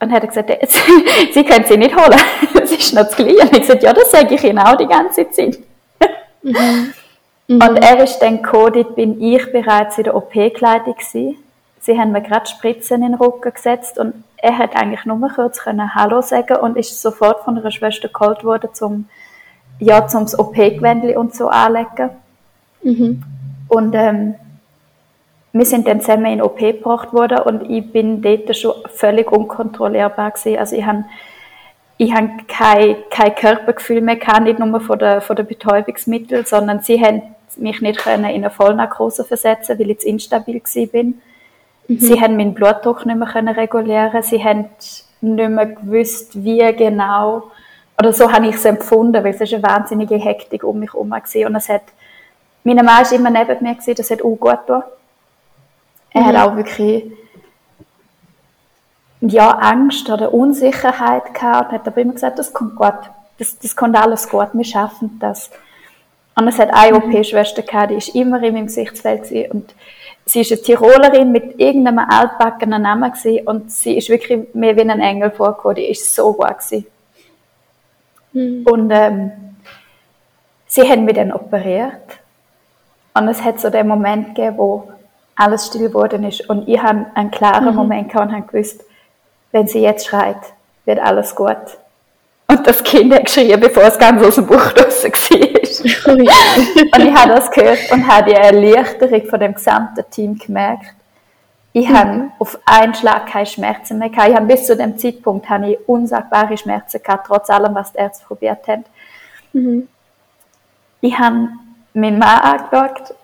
Und 0.00 0.10
er 0.10 0.16
hat 0.16 0.28
gesagt, 0.28 0.50
sie 1.32 1.44
können 1.44 1.64
sie 1.66 1.76
nicht 1.76 1.96
holen, 1.96 2.20
es 2.62 2.72
ist 2.72 2.94
noch 2.94 3.08
zu 3.08 3.16
klein. 3.16 3.30
Und 3.30 3.36
ich 3.36 3.44
habe 3.44 3.60
gesagt, 3.60 3.82
ja, 3.82 3.92
das 3.92 4.10
sage 4.10 4.34
ich 4.34 4.44
Ihnen 4.44 4.58
auch 4.58 4.76
die 4.76 4.86
ganze 4.86 5.28
Zeit. 5.30 5.58
Mhm. 6.42 6.92
Mhm. 7.48 7.62
Und 7.62 7.76
er 7.78 8.02
ist 8.04 8.18
dann 8.20 8.42
gekommen, 8.42 8.72
dort 8.74 8.94
bin 8.94 9.20
ich 9.20 9.50
bereits 9.50 9.98
in 9.98 10.04
der 10.04 10.14
OP-Kleidung 10.14 10.96
Sie 11.80 11.98
haben 11.98 12.12
mir 12.12 12.20
gerade 12.20 12.46
Spritzen 12.46 13.02
in 13.02 13.12
den 13.12 13.14
Rücken 13.14 13.52
gesetzt 13.52 13.98
und 13.98 14.24
er 14.36 14.58
hat 14.58 14.76
eigentlich 14.76 15.04
nur 15.04 15.28
kurz 15.34 15.58
können 15.58 15.94
Hallo 15.94 16.20
sagen 16.20 16.56
und 16.58 16.76
ist 16.76 17.00
sofort 17.00 17.44
von 17.44 17.56
einer 17.56 17.70
Schwester 17.70 18.08
geholt 18.08 18.44
worden, 18.44 18.70
zum 18.72 19.08
ja 19.78 20.06
zum 20.06 20.26
OP-Gewändli 20.36 21.16
und 21.16 21.34
so 21.34 21.48
anlegen. 21.48 22.10
Mhm. 22.82 23.22
Und 23.68 23.94
ähm, 23.94 24.34
wir 25.52 25.64
sind 25.64 25.88
dann 25.88 26.00
zusammen 26.00 26.26
in 26.26 26.42
OP 26.42 26.58
gebracht 26.58 27.12
worden 27.12 27.38
und 27.40 27.70
ich 27.70 27.90
bin 27.90 28.20
dort 28.22 28.56
schon 28.56 28.74
völlig 28.94 29.32
unkontrollierbar 29.32 30.32
gewesen. 30.32 30.58
Also 30.58 30.76
ich 30.76 30.84
habe 30.84 31.04
ich 32.00 32.14
habe 32.14 32.30
kein, 32.46 32.96
kein 33.10 33.34
Körpergefühl 33.34 34.00
mehr 34.00 34.16
gehabt, 34.16 34.42
nicht 34.42 34.60
nur 34.60 34.80
von 34.80 34.98
der, 34.98 35.20
von 35.20 35.34
der 35.34 35.42
Betäubungsmittel, 35.42 36.46
sondern 36.46 36.80
sie 36.80 37.04
haben 37.04 37.22
mich 37.56 37.80
nicht 37.80 37.98
können 37.98 38.24
in 38.24 38.44
eine 38.44 38.50
Vollnarkose 38.50 39.24
versetzen, 39.24 39.78
weil 39.78 39.90
ich 39.90 40.00
zu 40.00 40.08
instabil 40.08 40.60
gewesen 40.60 40.88
bin. 40.88 41.20
Mhm. 41.88 41.98
Sie 41.98 42.20
haben 42.20 42.36
meinen 42.36 42.54
Blutdruck 42.54 43.04
nicht 43.04 43.18
mehr 43.18 43.26
können 43.26 43.48
regulieren. 43.48 44.22
Sie 44.22 44.42
haben 44.42 44.66
nicht 45.20 45.50
mehr 45.50 45.66
gewusst, 45.66 46.44
wie 46.44 46.72
genau. 46.72 47.50
Oder 47.98 48.12
so 48.12 48.30
habe 48.30 48.46
ich 48.46 48.54
es 48.54 48.64
empfunden, 48.64 49.24
weil 49.24 49.34
es 49.34 49.40
ist 49.40 49.52
eine 49.52 49.62
wahnsinnige 49.64 50.16
Hektik 50.16 50.62
um 50.62 50.78
mich 50.78 50.92
herum 50.92 51.10
war. 51.10 51.46
Und 51.46 51.56
es 51.56 51.68
hat, 51.68 51.82
meine 52.62 52.84
Mann 52.84 53.04
war 53.04 53.12
immer 53.12 53.30
neben 53.30 53.60
mir, 53.60 53.74
gewesen, 53.74 53.96
das 53.96 54.10
hat 54.10 54.22
auch 54.22 54.36
gut 54.36 54.66
getan. 54.66 54.84
Er 56.18 56.24
mhm. 56.24 56.26
hat 56.26 56.36
auch 56.36 56.56
wirklich, 56.56 57.04
ja, 59.20 59.50
Angst 59.50 60.10
oder 60.10 60.34
Unsicherheit 60.34 61.32
gehabt 61.34 61.72
und 61.72 61.78
hat 61.78 61.86
aber 61.86 62.00
immer 62.00 62.14
gesagt, 62.14 62.38
das 62.38 62.52
kommt 62.52 62.76
gut. 62.76 62.94
Das, 63.38 63.58
das 63.58 63.76
kommt 63.76 63.96
alles 63.96 64.28
gut, 64.28 64.48
wir 64.52 64.64
schaffen 64.64 65.16
das. 65.20 65.50
Und 66.34 66.48
es 66.48 66.58
hat 66.58 66.70
eine 66.72 66.98
mhm. 66.98 67.14
OP-Schwester 67.14 67.62
gehabt, 67.62 67.90
die 67.90 67.96
ist 67.96 68.14
immer 68.14 68.42
in 68.42 68.54
meinem 68.54 68.66
Gesichtsfeld 68.66 69.24
gewesen. 69.24 69.50
und 69.52 69.74
sie 70.26 70.40
ist 70.40 70.52
eine 70.52 70.60
Tirolerin 70.60 71.32
mit 71.32 71.58
irgendeinem 71.58 72.00
altbackenen 72.00 72.82
Namen 72.82 73.12
gewesen 73.12 73.46
und 73.46 73.70
sie 73.70 73.96
ist 73.96 74.08
wirklich 74.08 74.52
mehr 74.54 74.76
wie 74.76 74.82
ein 74.82 75.00
Engel 75.00 75.30
vorgekommen. 75.30 75.76
Die 75.76 75.88
ist 75.88 76.14
so 76.14 76.32
gut 76.32 76.48
gewesen. 76.48 76.86
Mhm. 78.32 78.66
Und 78.66 78.90
ähm, 78.90 79.32
sie 80.66 80.82
haben 80.82 81.04
mich 81.04 81.14
dann 81.14 81.32
operiert 81.32 82.18
und 83.14 83.28
es 83.28 83.42
hat 83.42 83.60
so 83.60 83.70
den 83.70 83.88
Moment 83.88 84.34
gegeben, 84.34 84.58
wo 84.58 84.92
alles 85.38 85.66
still 85.66 85.88
geworden 85.88 86.24
ist 86.24 86.48
und 86.50 86.68
ich 86.68 86.82
habe 86.82 87.06
einen 87.14 87.30
klaren 87.30 87.70
mhm. 87.70 87.74
Moment 87.76 88.08
gehabt 88.10 88.26
und 88.26 88.36
habe 88.36 88.46
gewusst, 88.46 88.84
wenn 89.52 89.66
sie 89.66 89.80
jetzt 89.80 90.06
schreit, 90.06 90.52
wird 90.84 90.98
alles 90.98 91.34
gut. 91.34 91.56
Und 92.48 92.66
das 92.66 92.82
Kind 92.82 93.14
hat 93.14 93.26
geschrien, 93.26 93.60
bevor 93.60 93.84
es 93.84 93.98
ganz 93.98 94.22
aus 94.22 94.34
dem 94.36 94.46
Buch 94.46 94.56
raus 94.76 95.04
war. 95.04 96.12
Und 96.14 96.20
ich 96.20 97.14
habe 97.14 97.34
das 97.34 97.50
gehört 97.50 97.92
und 97.92 98.08
habe 98.08 98.30
die 98.30 98.36
Erleichterung 98.36 99.26
von 99.26 99.40
dem 99.40 99.54
gesamten 99.54 100.04
Team 100.10 100.38
gemerkt. 100.38 100.94
Ich 101.72 101.88
mhm. 101.88 101.98
habe 101.98 102.30
auf 102.38 102.58
einen 102.64 102.94
Schlag 102.94 103.26
keine 103.26 103.46
Schmerzen 103.46 103.98
mehr 103.98 104.08
gehabt. 104.08 104.30
Ich 104.30 104.34
habe 104.34 104.46
bis 104.46 104.66
zu 104.66 104.76
dem 104.76 104.98
Zeitpunkt 104.98 105.48
habe 105.48 105.72
ich 105.72 105.88
unsagbare 105.88 106.56
Schmerzen 106.56 107.02
gehabt, 107.02 107.26
trotz 107.26 107.50
allem, 107.50 107.74
was 107.74 107.92
die 107.92 107.98
Ärzte 107.98 108.24
probiert 108.26 108.66
haben. 108.66 108.84
Mhm. 109.52 109.88
Ich 111.00 111.16
habe 111.16 111.48
meinen 111.94 112.18
Mann 112.18 112.40
angeschaut. 112.40 113.14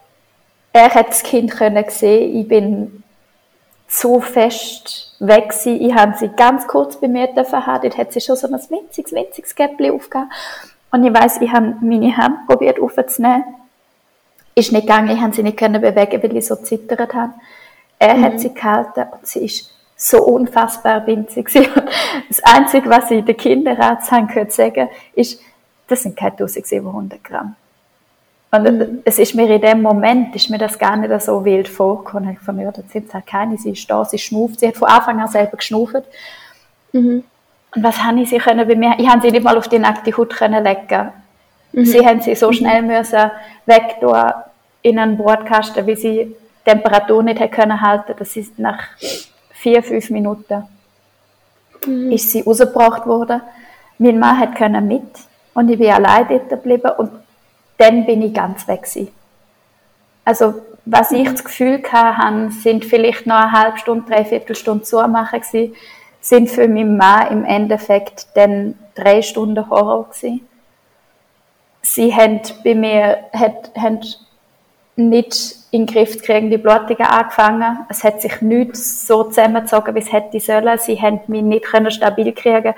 Er 0.75 0.93
hat 0.93 1.11
das 1.11 1.23
Kind 1.23 1.53
können 1.53 1.85
sehen. 1.89 2.37
Ich 2.37 2.49
bin 2.49 3.05
so 3.87 4.21
fest 4.21 5.15
weg 5.21 5.51
gewesen. 5.51 5.81
Ich 5.81 5.95
habe 5.95 6.19
sie 6.19 6.29
ganz 6.29 6.67
kurz 6.67 6.97
bei 6.97 7.07
mir 7.07 7.29
dürfen 7.29 7.65
haben. 7.65 7.83
Dort 7.83 7.97
hat 7.97 8.13
sie 8.13 8.21
schon 8.21 8.35
so 8.35 8.49
ein 8.49 8.55
winziges, 8.55 9.13
winziges 9.13 9.55
Gäppchen 9.55 9.93
aufgegeben. 9.93 10.31
Und 10.91 11.05
ich 11.05 11.15
weiß, 11.15 11.41
ich 11.43 11.53
habe 11.53 11.77
meine 11.81 12.17
Hand 12.17 12.49
probiert 12.49 12.81
aufzunehmen. 12.81 13.45
Ist 14.57 14.73
nicht 14.73 14.89
gegangen, 14.89 15.11
ich 15.11 15.21
konnte 15.21 15.37
sie 15.37 15.43
nicht 15.45 15.57
bewegen, 15.57 16.23
weil 16.23 16.37
ich 16.37 16.47
so 16.47 16.57
zittert 16.57 17.15
habe. 17.15 17.35
Er 18.01 18.15
mhm. 18.17 18.25
hat 18.25 18.41
sie 18.41 18.53
gehalten 18.53 19.07
und 19.13 19.27
sie 19.27 19.45
ist 19.45 19.71
so 19.97 20.25
unfassbar 20.25 21.07
winzig. 21.07 21.51
das 22.29 22.43
Einzige, 22.43 22.91
was 22.91 23.13
ich 23.13 23.25
den 23.25 23.37
Kinderarzt 23.37 24.11
haben 24.11 24.29
sagen, 24.51 24.89
ist, 25.15 25.41
das 25.87 26.03
sind 26.03 26.17
keine 26.17 26.33
1700 26.33 27.23
Gramm. 27.23 27.55
Und 28.55 28.63
mhm. 28.63 29.03
es 29.05 29.19
ist 29.19 29.35
mir 29.35 29.51
in 29.51 29.61
dem 29.61 29.83
Moment, 29.83 30.35
ist 30.37 30.49
mir 30.49 30.59
das 30.59 30.79
gar 30.79 30.97
nicht 30.97 31.23
so 31.23 31.45
wild 31.45 31.69
vorgekommen. 31.69 32.31
Ich 32.31 32.39
von 32.39 32.55
mir, 32.55 32.71
das 32.71 32.85
sind 32.93 33.13
halt 33.13 33.27
keine, 33.27 33.59
sie 33.59 33.71
ist 33.71 33.91
da, 33.91 34.05
sie 34.05 34.19
schnuft. 34.19 34.61
Sie 34.61 34.69
hat 34.69 34.77
von 34.77 34.89
Anfang 34.89 35.21
an 35.21 35.27
selber 35.29 35.57
geschnuft. 35.57 36.05
Mhm. 36.93 37.25
Und 37.75 37.83
was 37.83 38.03
habe 38.05 38.21
ich 38.21 38.29
sie 38.29 38.39
können 38.39 38.69
bei 38.69 38.77
mir? 38.77 38.95
Ich 38.99 39.09
habe 39.09 39.21
sie 39.23 39.33
nicht 39.33 39.43
mal 39.43 39.59
auf 39.59 39.67
die 39.67 39.81
nackte 39.81 40.17
Haut 40.17 40.37
können 40.37 40.63
legen. 40.63 41.11
Mhm. 41.73 41.85
Sie 41.85 42.07
haben 42.07 42.21
sie 42.21 42.37
so 42.37 42.49
mhm. 42.49 42.53
schnell 42.53 42.83
müssen 42.83 43.31
weg 43.67 43.97
in 44.83 44.99
einen 45.01 45.17
Brotkasten, 45.17 45.85
wie 45.89 45.97
sie 45.97 46.17
die 46.17 46.37
Temperatur 46.65 47.25
nicht 47.25 47.51
können 47.51 47.81
halten, 47.81 48.15
dass 48.17 48.33
sie 48.33 48.47
nach 48.59 48.79
vier, 49.51 49.83
fünf 49.83 50.11
Minuten 50.11 50.63
mhm. 51.85 52.13
ist 52.13 52.31
sie 52.31 52.43
rausgebracht 52.43 53.05
worden. 53.07 53.41
Mein 53.99 54.21
Mann 54.21 54.39
hat 54.39 54.55
können 54.55 54.87
mit 54.87 55.03
und 55.55 55.69
ich 55.71 55.79
bin 55.79 55.91
allein 55.91 56.29
dort 56.29 56.49
geblieben 56.49 56.93
und 56.99 57.11
dann 57.79 58.07
bin 58.07 58.23
ich 58.23 58.35
ganz 58.35 58.67
weg 58.69 58.83
gewesen. 58.83 59.09
Also 60.25 60.55
was 60.87 61.13
ich 61.13 61.29
das 61.29 61.45
Gefühl 61.45 61.83
hatte, 61.91 62.51
sind 62.51 62.85
vielleicht 62.85 63.27
noch 63.27 63.37
eine 63.37 63.53
halbe 63.53 63.79
Stunde, 63.79 64.11
dreiviertel 64.11 64.55
Stunde 64.55 64.85
zumachen 64.85 65.41
gewesen, 65.41 65.75
sind 66.21 66.51
für 66.51 66.69
meinen 66.69 66.97
Mann 66.97 67.29
im 67.29 67.45
Endeffekt 67.45 68.29
dann 68.35 68.79
drei 68.95 69.23
Stunden 69.23 69.69
Horror 69.69 70.11
gewesen. 70.11 70.47
Sie 71.83 72.15
haben 72.15 72.41
bei 72.63 72.75
mir 72.75 73.19
hat, 73.33 73.73
haben 73.77 74.01
nicht 74.97 75.57
in 75.71 75.87
den 75.87 75.93
Griff 75.93 76.19
zu 76.19 76.25
kriegen, 76.25 76.51
die 76.51 76.57
Blutungen 76.57 77.03
angefangen. 77.03 77.81
Es 77.89 78.05
hat 78.05 78.23
sich 78.23 78.41
nicht 78.41 78.77
so 78.77 79.25
zusammengezogen, 79.25 79.95
wie 79.95 79.99
es 79.99 80.13
hätte 80.13 80.41
sollen. 80.41 80.79
Sie 80.79 81.01
haben 81.01 81.21
mich 81.27 81.43
nicht 81.43 81.67
stabil 81.93 82.33
kriegen 82.33 82.75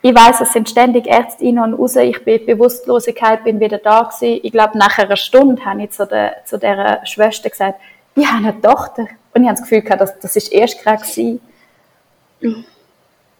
ich 0.00 0.14
weiß, 0.14 0.40
es 0.40 0.52
sind 0.52 0.68
ständig 0.68 1.06
Ärzte 1.06 1.44
rein 1.44 1.58
und 1.58 1.74
raus. 1.74 1.96
Ich 1.96 2.24
bin 2.24 2.38
in 2.38 2.46
Bewusstlosigkeit, 2.46 3.42
bin 3.42 3.58
wieder 3.58 3.78
da 3.78 4.02
gewesen. 4.02 4.40
Ich 4.42 4.52
glaube, 4.52 4.78
nach 4.78 4.96
einer 4.98 5.16
Stunde 5.16 5.64
habe 5.64 5.82
ich 5.82 5.90
zu 5.90 6.06
der, 6.06 6.36
zu 6.44 6.56
der 6.56 7.04
Schwester 7.04 7.50
gesagt, 7.50 7.80
ich 8.14 8.26
habe 8.26 8.46
eine 8.46 8.60
Tochter. 8.60 9.08
Und 9.34 9.42
ich 9.42 9.48
habe 9.48 9.58
das 9.58 9.62
Gefühl 9.62 9.82
gehabt, 9.82 10.00
das, 10.00 10.18
das 10.20 10.36
ist 10.36 10.52
erst 10.52 10.82
gerade 10.82 11.02
gewesen. 11.02 11.40
Mhm. 12.40 12.64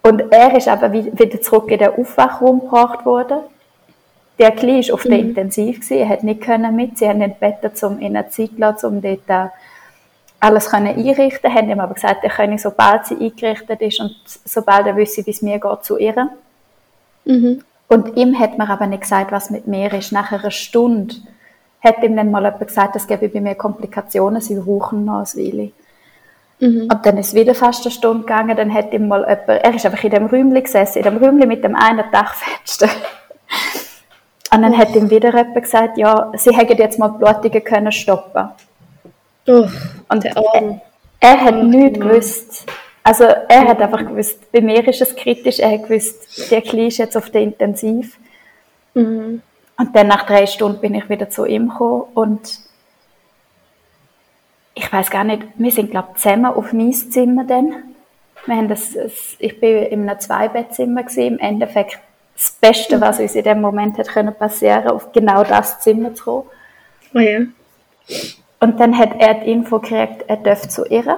Und 0.02 0.32
er 0.32 0.56
ist 0.56 0.68
aber 0.68 0.92
wieder 0.92 1.40
zurück 1.40 1.70
in 1.70 1.78
den 1.78 1.94
Aufwachraum 1.94 2.60
gebracht 2.60 3.04
worden. 3.04 3.38
Der 4.38 4.52
Kleine 4.52 4.86
war 4.86 4.94
auf 4.94 5.04
mhm. 5.04 5.10
der 5.10 5.18
Intensiv, 5.18 5.76
gewesen. 5.76 5.98
er 5.98 6.08
hat 6.08 6.22
nicht 6.24 6.40
können 6.40 6.74
mit. 6.74 6.98
Sie 6.98 7.08
haben 7.08 7.20
ihn 7.20 7.34
gebeten, 7.38 7.70
um 7.86 7.98
in 8.00 8.16
eine 8.16 8.28
Zeit 8.30 8.50
zu 8.50 8.58
lassen, 8.58 8.86
um 8.86 9.02
dort 9.02 9.28
äh, 9.28 9.48
alles 10.40 10.70
können 10.70 10.96
einrichten 10.96 11.40
können, 11.40 11.56
haben 11.56 11.70
ihm 11.70 11.80
aber 11.80 11.94
gesagt, 11.94 12.22
er 12.22 12.30
könne, 12.30 12.58
sobald 12.58 13.06
sie 13.06 13.16
eingerichtet 13.16 13.80
ist 13.80 14.00
und 14.00 14.14
sobald 14.44 14.86
er 14.86 14.96
wüsste, 14.96 15.26
wie 15.26 15.30
es 15.30 15.42
mir 15.42 15.58
geht, 15.58 15.84
zu 15.84 15.98
ihr. 15.98 16.30
Mhm. 17.28 17.62
Und 17.88 18.16
ihm 18.16 18.38
hat 18.38 18.58
man 18.58 18.68
aber 18.68 18.86
nicht 18.86 19.02
gesagt, 19.02 19.32
was 19.32 19.50
mit 19.50 19.66
mir 19.66 19.92
ist. 19.92 20.12
Nach 20.12 20.32
einer 20.32 20.50
Stunde 20.50 21.14
hat 21.82 22.02
ihm 22.02 22.16
dann 22.16 22.30
mal 22.30 22.42
jemand 22.42 22.66
gesagt, 22.66 22.96
es 22.96 23.06
gäbe 23.06 23.28
bei 23.28 23.40
mir 23.40 23.54
Komplikationen, 23.54 24.40
sie 24.40 24.56
rauchen 24.56 25.04
noch 25.04 25.20
ein 25.20 25.36
Weile. 25.36 25.70
Mhm. 26.60 26.88
Und 26.90 27.06
dann 27.06 27.18
ist 27.18 27.28
es 27.28 27.34
wieder 27.34 27.54
fast 27.54 27.84
eine 27.84 27.92
Stunde 27.92 28.26
gegangen, 28.26 28.56
dann 28.56 28.72
hat 28.72 28.92
ihm 28.92 29.08
mal 29.08 29.20
jemand, 29.20 29.48
er 29.48 29.74
ist 29.74 29.86
einfach 29.86 30.02
in 30.02 30.10
dem 30.10 30.26
Räumchen 30.26 30.62
gesessen, 30.62 30.98
in 30.98 31.04
dem 31.04 31.16
Räumchen 31.18 31.48
mit 31.48 31.62
dem 31.62 31.76
einen 31.76 32.04
Dachfenster. 32.10 32.88
Und 34.50 34.62
dann 34.62 34.76
hat 34.76 34.94
ihm 34.96 35.10
wieder 35.10 35.28
jemand 35.28 35.62
gesagt, 35.62 35.98
ja, 35.98 36.32
sie 36.34 36.56
hätten 36.56 36.78
jetzt 36.78 36.98
mal 36.98 37.10
die 37.10 37.18
Blutungen 37.18 37.64
können 37.64 37.92
stoppen. 37.92 38.48
Oh, 39.46 39.66
und 40.08 40.24
er, 40.24 40.80
er 41.20 41.40
hat 41.40 41.54
oh, 41.54 41.62
nichts 41.64 42.00
gewusst. 42.00 42.66
Also 43.08 43.24
er 43.24 43.66
hat 43.66 43.80
einfach 43.80 44.00
gewusst, 44.00 44.52
bei 44.52 44.60
mir 44.60 44.86
ist 44.86 45.00
es 45.00 45.16
kritisch, 45.16 45.60
er 45.60 45.70
hat 45.70 45.88
gewusst, 45.88 46.50
der 46.50 46.60
Kleine 46.60 46.88
ist 46.88 46.98
jetzt 46.98 47.16
auf 47.16 47.30
der 47.30 47.40
Intensiv. 47.40 48.18
Mhm. 48.92 49.40
Und 49.78 49.96
dann 49.96 50.08
nach 50.08 50.26
drei 50.26 50.44
Stunden 50.44 50.78
bin 50.78 50.94
ich 50.94 51.08
wieder 51.08 51.30
zu 51.30 51.46
ihm 51.46 51.70
gekommen 51.70 52.04
und 52.12 52.58
ich 54.74 54.92
weiß 54.92 55.08
gar 55.08 55.24
nicht, 55.24 55.42
wir 55.54 55.70
sind 55.70 55.90
glaube 55.90 56.08
ich 56.12 56.20
zusammen 56.20 56.52
auf 56.52 56.74
mein 56.74 56.92
Zimmer 56.92 57.44
dann. 57.44 57.94
Wir 58.44 58.56
haben 58.56 58.68
das, 58.68 58.94
ich 59.38 59.58
bin 59.58 59.84
in 59.84 60.06
einem 60.06 60.20
Zweibettzimmer 60.20 61.02
gewesen, 61.02 61.28
im 61.28 61.38
Endeffekt 61.38 61.98
das 62.34 62.58
Beste, 62.60 63.00
was 63.00 63.20
uns 63.20 63.34
in 63.34 63.42
dem 63.42 63.62
Moment 63.62 63.96
hat 63.96 64.08
können 64.08 64.34
passieren, 64.34 64.86
auf 64.88 65.12
genau 65.12 65.44
das 65.44 65.80
Zimmer 65.80 66.14
zu 66.14 66.24
kommen. 66.24 66.46
Oh 67.14 67.20
ja. 67.20 67.38
Und 68.60 68.78
dann 68.78 68.98
hat 68.98 69.18
er 69.18 69.32
die 69.32 69.50
Info 69.50 69.78
gekriegt, 69.78 70.24
er 70.26 70.36
dürfte 70.36 70.68
zu 70.68 70.84
ihr. 70.84 71.16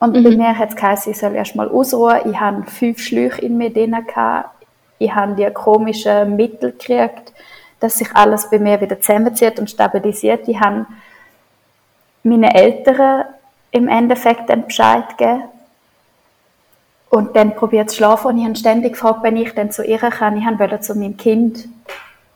Und 0.00 0.16
mhm. 0.16 0.24
bei 0.24 0.30
mir 0.30 0.58
hat 0.58 0.70
es 0.70 0.76
geheißen, 0.76 1.12
ich 1.12 1.18
soll 1.18 1.34
erstmal 1.34 1.68
ausruhen. 1.68 2.20
Ich 2.24 2.40
hatte 2.40 2.64
fünf 2.70 2.98
Schläuche 3.00 3.42
in 3.42 3.56
mir 3.58 3.70
drin. 3.70 3.94
Ich 4.98 5.14
habe 5.14 5.34
die 5.34 5.50
komischen 5.52 6.36
Mittel 6.36 6.72
gekriegt, 6.72 7.32
dass 7.78 7.98
sich 7.98 8.08
alles 8.14 8.48
bei 8.50 8.58
mir 8.58 8.80
wieder 8.80 8.98
zusammenzieht 8.98 9.60
und 9.60 9.70
stabilisiert. 9.70 10.48
Ich 10.48 10.58
habe 10.58 10.86
meinen 12.22 12.44
Eltern 12.44 13.26
im 13.70 13.88
Endeffekt 13.88 14.48
dann 14.48 14.66
Bescheid 14.66 15.16
gegeben. 15.16 15.44
Und 17.10 17.34
dann 17.34 17.54
probiert 17.56 17.90
zu 17.90 17.96
schlafen. 17.96 18.28
Und 18.28 18.38
ich 18.38 18.44
habe 18.44 18.56
ständig 18.56 18.92
gefragt, 18.92 19.22
wenn 19.22 19.36
ich 19.36 19.52
dann 19.52 19.70
zu 19.70 19.84
ihr 19.84 19.98
kann. 19.98 20.36
Ich 20.36 20.58
wollte 20.58 20.80
zu 20.80 20.94
meinem 20.94 21.16
Kind. 21.16 21.68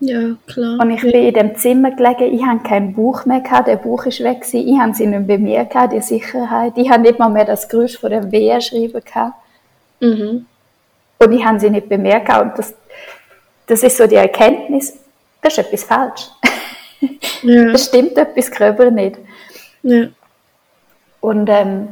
Ja, 0.06 0.36
klar. 0.46 0.80
Und 0.80 0.90
ich 0.90 1.00
bin 1.00 1.12
in 1.12 1.32
dem 1.32 1.56
Zimmer 1.56 1.90
gelegen, 1.92 2.34
ich 2.34 2.44
hatte 2.44 2.62
kein 2.62 2.92
Buch 2.92 3.24
mehr, 3.24 3.40
gehabt, 3.40 3.68
der 3.68 3.76
Buch 3.76 4.04
ist 4.04 4.20
weg, 4.20 4.42
gewesen. 4.42 4.68
ich 4.68 4.78
habe 4.78 4.94
sie 4.94 5.06
nicht 5.06 5.26
bei 5.26 5.38
mir, 5.38 5.64
gehabt, 5.64 5.94
die 5.94 6.00
Sicherheit. 6.00 6.74
Ich 6.76 6.90
habe 6.90 7.02
nicht 7.02 7.18
mal 7.18 7.30
mehr 7.30 7.46
das 7.46 7.68
Geräusch 7.68 7.98
von 7.98 8.10
dem 8.10 8.30
Wehe 8.30 8.60
schreiben. 8.60 9.00
Gehabt. 9.02 9.34
Mhm. 10.00 10.46
Und 11.18 11.32
ich 11.32 11.44
habe 11.44 11.58
sie 11.58 11.70
nicht. 11.70 11.88
Gehabt. 11.88 12.42
Und 12.42 12.58
das, 12.58 12.74
das 13.66 13.82
ist 13.82 13.96
so 13.96 14.06
die 14.06 14.16
Erkenntnis, 14.16 14.98
das 15.40 15.56
ist 15.56 15.66
etwas 15.66 15.84
falsch. 15.84 16.30
Ja. 17.42 17.72
Das 17.72 17.84
stimmt 17.84 18.16
etwas 18.16 18.50
gröber 18.50 18.90
nicht. 18.90 19.18
Ja. 19.82 20.06
Und 21.20 21.50
ähm, 21.50 21.88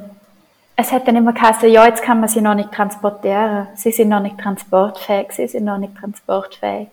es 0.77 0.90
hat 0.90 1.07
dann 1.07 1.16
immer 1.16 1.35
geheißen, 1.35 1.70
ja, 1.70 1.87
jetzt 1.87 2.03
kann 2.03 2.20
man 2.20 2.31
sie 2.31 2.40
noch 2.40 2.55
nicht 2.55 2.72
transportieren. 2.72 3.68
Sie 3.75 3.92
sind 3.92 4.09
noch 4.09 4.20
nicht 4.20 4.38
transportfähig, 4.38 5.33
sie 5.33 5.46
sind 5.46 5.64
noch 5.64 5.77
nicht 5.77 5.94
transportfähig. 5.94 6.88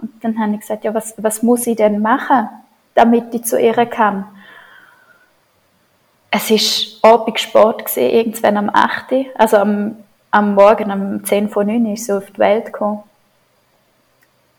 Und 0.00 0.12
dann 0.22 0.38
habe 0.38 0.54
ich 0.54 0.60
gesagt, 0.60 0.84
ja, 0.84 0.94
was, 0.94 1.14
was 1.18 1.42
muss 1.42 1.66
ich 1.66 1.76
denn 1.76 2.00
machen, 2.00 2.48
damit 2.94 3.34
ich 3.34 3.44
zu 3.44 3.60
ihr 3.60 3.74
kann? 3.86 4.24
Es 6.30 6.50
war 7.02 7.12
Abend 7.12 7.40
Sport, 7.40 7.86
gewesen, 7.86 8.10
irgendwann 8.10 8.56
am 8.56 8.70
8. 8.72 9.12
Also 9.36 9.56
am, 9.56 9.96
am 10.30 10.54
Morgen, 10.54 10.90
am 10.90 11.24
10 11.24 11.48
vor 11.48 11.64
9 11.64 11.94
ist 11.94 12.04
sie 12.06 12.16
auf 12.16 12.30
die 12.30 12.38
Welt 12.38 12.66
gekommen. 12.66 13.02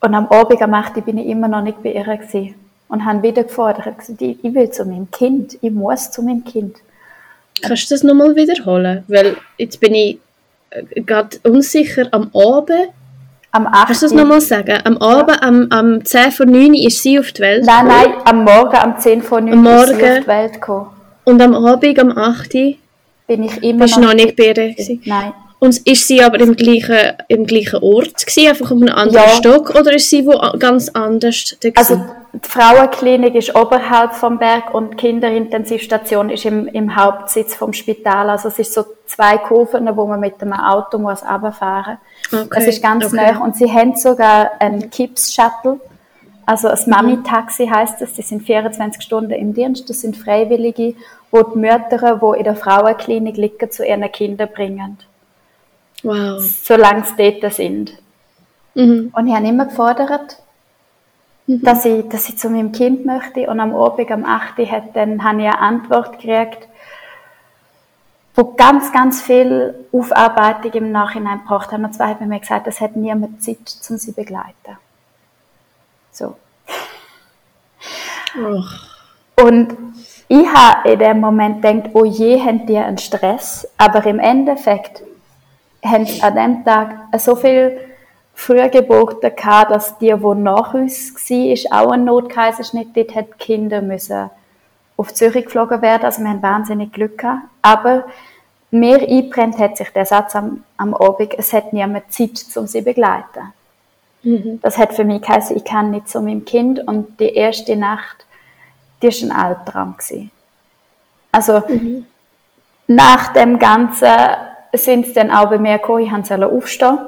Und 0.02 0.14
am 0.14 0.28
Abend 0.28 0.62
am 0.62 0.74
8. 0.74 1.06
bin 1.06 1.18
ich 1.18 1.28
immer 1.28 1.48
noch 1.48 1.62
nicht 1.62 1.82
bei 1.84 1.94
ihr 1.94 2.04
gewesen. 2.04 2.56
Und 2.88 3.06
habe 3.06 3.22
wieder 3.22 3.44
gefordert, 3.44 4.00
gesagt, 4.00 4.22
ich, 4.22 4.44
ich 4.44 4.54
will 4.54 4.72
zu 4.72 4.84
meinem 4.84 5.12
Kind, 5.12 5.58
ich 5.62 5.72
muss 5.72 6.10
zu 6.10 6.24
meinem 6.24 6.44
Kind. 6.44 6.78
Kannst 7.62 7.90
du 7.90 7.94
das 7.94 8.04
nochmal 8.04 8.36
wiederholen? 8.36 9.04
Weil 9.08 9.38
jetzt 9.58 9.80
bin 9.80 9.94
ich 9.94 10.20
äh, 10.72 11.02
gerade 11.02 11.38
unsicher 11.44 12.08
am 12.12 12.32
Abend 12.34 12.90
am 13.52 13.68
8. 13.68 13.88
Kannst 13.88 14.02
du 14.02 14.06
das 14.08 14.14
nochmal 14.14 14.42
sagen? 14.42 14.80
Am 14.84 14.98
Abend, 14.98 15.38
ja. 15.42 15.48
am, 15.48 15.68
am 15.70 16.06
10 16.06 16.32
vor 16.32 16.46
9 16.46 16.74
ist 16.76 17.02
sie 17.02 17.20
auf 17.20 17.32
die 17.32 17.42
Welt 17.42 17.66
Nein, 17.66 17.88
nein, 17.88 18.14
am 18.26 18.44
Morgen, 18.44 18.76
am 18.76 18.98
10 19.00 19.22
vor 19.22 19.42
9 19.42 19.54
am 19.54 19.64
Morgen. 19.64 19.92
ist 19.92 19.98
sie 20.00 20.06
auf 20.06 20.20
die 20.20 20.28
Welt 20.28 20.54
gekommen. 20.54 20.88
Und 21.24 21.42
am 21.42 21.54
Abend, 21.56 22.00
am 22.00 22.18
8. 22.18 22.54
bin 23.28 23.44
ich 23.44 23.64
immer 23.64 23.86
Bist 23.86 23.98
noch, 23.98 24.08
noch 24.08 24.14
nicht 24.14 24.36
bei 24.36 24.48
ihr 24.48 25.00
Nein. 25.06 25.34
Und 25.60 25.78
ist 25.86 26.08
sie 26.08 26.22
aber 26.24 26.40
im 26.40 26.56
gleichen, 26.56 27.18
im 27.28 27.46
gleichen 27.46 27.84
Ort 27.84 28.26
gewesen, 28.26 28.48
einfach 28.48 28.72
auf 28.72 28.82
einem 28.82 28.96
anderen 28.96 29.28
ja. 29.28 29.36
Stock, 29.36 29.72
oder 29.72 29.94
ist 29.94 30.10
sie 30.10 30.26
wo 30.26 30.40
ganz 30.58 30.88
anders 30.90 31.58
Also 31.76 32.02
die 32.34 32.48
Frauenklinik 32.48 33.36
ist 33.36 33.56
oberhalb 33.56 34.14
vom 34.14 34.38
Berg 34.38 34.74
und 34.74 34.92
die 34.92 34.98
Kinderintensivstation 34.98 36.30
ist 36.30 36.46
im, 36.46 36.68
im 36.68 36.96
Hauptsitz 36.96 37.56
vom 37.56 37.74
Spital. 37.74 38.30
Also 38.30 38.50
es 38.50 38.60
ist 38.60 38.74
so 38.74 38.86
zwei 39.08 39.38
Kurven, 39.38 39.88
wo 39.96 40.06
man 40.06 40.20
mit 40.20 40.40
dem 40.42 40.54
Auto 40.54 41.00
muss 41.00 41.24
runterfahren 41.24 41.98
muss. 42.32 42.44
Okay. 42.44 42.60
Es 42.60 42.68
ist 42.68 42.84
ganz 42.84 43.06
okay. 43.06 43.34
nah. 43.34 43.44
Und 43.44 43.56
sie 43.56 43.72
haben 43.72 43.96
sogar 43.96 44.52
einen 44.60 44.90
Kips-Shuttle. 44.90 45.80
Also 46.46 46.68
ein 46.68 46.80
Mami-Taxi 46.86 47.68
heißt 47.68 48.02
es. 48.02 48.14
Die 48.14 48.22
sind 48.22 48.44
24 48.44 49.02
Stunden 49.02 49.32
im 49.32 49.54
Dienst. 49.54 49.90
Das 49.90 50.02
sind 50.02 50.16
Freiwillige, 50.16 50.96
wo 51.32 51.42
die 51.42 51.58
Mütter, 51.58 52.20
die 52.22 52.38
in 52.38 52.44
der 52.44 52.56
Frauenklinik 52.56 53.38
liegen, 53.38 53.72
zu 53.72 53.86
ihren 53.86 54.12
Kindern 54.12 54.50
bringen. 54.54 54.98
Wow. 56.04 56.42
Solange 56.42 57.04
sie 57.06 57.40
dort 57.40 57.54
sind. 57.54 57.94
Mhm. 58.76 59.12
Und 59.16 59.28
ich 59.28 59.34
habe 59.34 59.48
immer 59.48 59.66
gefordert, 59.66 60.38
mhm. 61.50 61.64
dass, 61.64 61.86
ich, 61.86 62.08
dass 62.10 62.30
ich 62.30 62.38
zu 62.38 62.50
meinem 62.50 62.72
Kind 62.72 63.06
möchte. 63.06 63.50
Und 63.50 63.60
am 63.60 63.76
Abend, 63.76 64.12
am 64.12 64.26
8. 64.26 64.58
Hat 64.72 64.96
dann, 64.96 65.24
habe 65.24 65.42
ich 65.42 65.48
eine 65.48 65.60
Antwort 65.60 66.20
gekriegt, 66.20 66.68
wo 68.36 68.54
ganz, 68.54 68.92
ganz 68.94 69.22
viel 69.22 69.86
Aufarbeitung 69.92 70.72
im 70.74 70.92
Nachhinein 70.92 71.40
gebracht 71.40 71.72
haben. 71.72 71.84
Und 71.84 71.94
zwar 71.94 72.10
haben 72.10 72.28
mir 72.28 72.40
gesagt, 72.40 72.68
es 72.68 72.80
hat 72.80 72.96
niemand 72.96 73.44
Zeit, 73.44 73.58
um 73.90 73.98
sie 73.98 74.12
zu 74.12 74.14
begleiten. 74.14 74.78
So. 76.12 76.36
Oh. 78.38 78.64
Und 79.44 79.76
ich 80.28 80.48
habe 80.48 80.90
in 80.90 81.00
dem 81.00 81.20
Moment 81.20 81.62
gedacht, 81.62 81.90
oh 81.94 82.06
je, 82.06 82.40
haben 82.40 82.66
die 82.68 82.78
einen 82.78 82.98
Stress. 82.98 83.68
Aber 83.78 84.06
im 84.06 84.20
Endeffekt 84.20 85.02
haben 85.84 86.06
an 86.22 86.36
dem 86.36 86.66
Tag 86.66 87.08
so 87.18 87.36
viel 87.36 87.89
Frühgeburten 88.40 89.36
gehabt, 89.36 89.70
dass 89.70 89.98
die, 89.98 90.14
die 90.14 90.36
nach 90.40 90.74
uns 90.74 91.14
war, 91.14 91.82
auch 91.82 91.92
ein 91.92 92.06
Notkaiserschnitt, 92.06 92.96
dort 92.96 93.14
hat 93.14 93.38
Kinder 93.38 93.82
müssen 93.82 94.30
auf 94.96 95.14
Zürich 95.14 95.44
geflogen 95.46 95.82
werden. 95.82 96.06
Also 96.06 96.22
wir 96.22 96.30
haben 96.30 96.42
wahnsinnig 96.42 96.94
Glück 96.94 97.18
gehabt. 97.18 97.44
Aber 97.62 98.06
mir 98.72 99.02
einbrennt 99.02 99.58
hat 99.58 99.76
sich 99.76 99.90
der 99.90 100.06
Satz 100.06 100.38
am, 100.38 100.64
am 100.78 100.94
Abend, 100.94 101.34
es 101.38 101.52
hat 101.52 101.74
niemand 101.74 102.14
Zeit, 102.14 102.42
um 102.56 102.66
sie 102.66 102.80
zu 102.80 102.86
begleiten. 102.86 103.52
Mhm. 104.24 104.60
Das 104.62 104.78
hat 104.78 104.94
für 104.94 105.04
mich 105.04 105.22
geheißen, 105.22 105.58
ich 105.58 105.66
kann 105.66 105.92
nicht 105.92 106.08
zu 106.08 106.22
meinem 106.22 106.46
Kind 106.46 106.80
und 106.88 107.20
die 107.20 107.34
erste 107.36 107.76
Nacht, 107.76 108.26
die 109.02 109.08
war 109.08 109.30
ein 109.30 109.32
Albtraum. 109.32 109.98
Gewesen. 109.98 110.32
Also, 111.34 111.62
mhm. 111.68 112.06
nach 112.88 113.34
dem 113.34 113.60
Ganzen 113.60 114.16
sind 114.72 115.08
sie 115.08 115.14
dann 115.14 115.30
auch 115.30 115.50
bei 115.50 115.58
mir 115.58 115.78
gekommen, 115.78 116.06
ich 116.06 116.12
musste 116.12 116.48
aufstehen. 116.48 117.00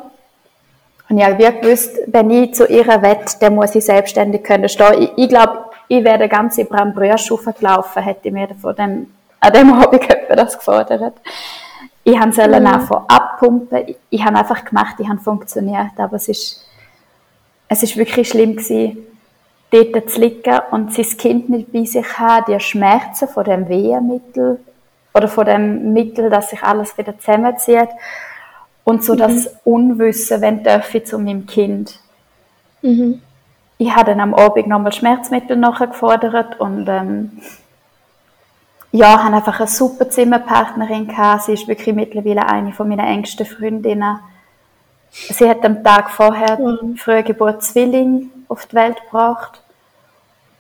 Und 1.12 1.18
ich 1.18 1.26
habe 1.26 1.60
gewusst, 1.60 2.00
wenn 2.08 2.30
ich 2.32 2.54
zu 2.54 2.66
ihrer 2.68 3.02
wette, 3.02 3.36
dann 3.42 3.56
muss 3.56 3.76
ich 3.76 3.84
selbstständig 3.84 4.44
können 4.46 4.70
stehen. 4.70 4.94
Ich, 4.94 5.12
ich 5.18 5.28
glaube, 5.28 5.66
ich 5.90 6.06
wäre 6.06 6.30
ganz 6.30 6.58
in 6.58 6.70
Brambrüerschufe 6.70 7.52
gelaufen, 7.52 8.02
hätte 8.02 8.30
ich 8.30 8.34
mir 8.34 8.48
von 8.62 8.74
dem, 8.78 9.14
an 9.42 9.52
dem 9.52 9.74
Abend 9.82 10.02
das 10.30 10.58
gefordert. 10.58 11.16
Ich 12.06 12.18
habe 12.18 12.32
sollen 12.32 12.64
mhm. 12.64 12.82
von 12.84 13.04
abpumpen. 13.10 13.90
Ich, 13.90 13.98
ich 14.10 14.24
habe 14.24 14.38
einfach 14.38 14.64
gemacht, 14.64 14.96
ich 15.00 15.10
habe 15.10 15.20
funktioniert, 15.20 15.92
aber 15.98 16.16
es 16.16 16.30
ist, 16.30 16.66
es 17.68 17.84
ist 17.84 17.98
wirklich 17.98 18.30
schlimm 18.30 18.56
gewesen, 18.56 19.06
dort 19.70 20.10
zu 20.10 20.22
liegen 20.22 20.62
und 20.72 20.94
sein 20.94 21.18
Kind 21.18 21.50
nicht 21.50 21.74
bei 21.74 21.84
sich 21.84 22.08
haben, 22.18 22.46
die 22.48 22.58
Schmerzen 22.62 23.28
von 23.28 23.44
dem 23.44 23.68
Wehemittel 23.68 24.62
oder 25.14 25.28
von 25.28 25.46
dem 25.46 25.92
Mittel, 25.92 26.30
dass 26.30 26.52
sich 26.52 26.64
alles 26.64 26.98
wieder 26.98 27.20
zusammenzieht 27.20 27.90
und 28.84 29.04
so 29.04 29.14
mhm. 29.14 29.18
das 29.20 29.56
Unwissen, 29.64 30.42
wenn 30.42 30.64
darf 30.64 30.94
ich 30.94 31.06
zu 31.06 31.20
meinem 31.20 31.46
Kind. 31.46 32.00
Mhm. 32.82 33.22
Ich 33.78 33.96
habe 33.96 34.12
dann 34.12 34.20
am 34.20 34.34
Abend 34.34 34.68
nochmal 34.68 34.92
Schmerzmittel 34.92 35.58
nachgefordert 35.58 36.60
und 36.60 36.88
ähm, 36.88 37.32
ja, 38.92 39.24
habe 39.24 39.36
einfach 39.36 39.60
eine 39.60 39.68
super 39.68 40.10
Zimmerpartnerin 40.10 41.08
gehabt. 41.08 41.44
Sie 41.44 41.54
ist 41.54 41.68
wirklich 41.68 41.96
mittlerweile 41.96 42.48
eine 42.48 42.74
von 42.74 42.88
meinen 42.88 43.08
engsten 43.08 43.46
Freundinnen. 43.46 44.20
Sie 45.10 45.50
hat 45.50 45.64
am 45.66 45.84
Tag 45.84 46.10
vorher 46.10 46.60
mhm. 46.60 46.98
Frühgeburt 46.98 47.64
Zwilling 47.64 48.30
auf 48.48 48.66
die 48.66 48.76
Welt 48.76 49.02
gebracht. 49.06 49.62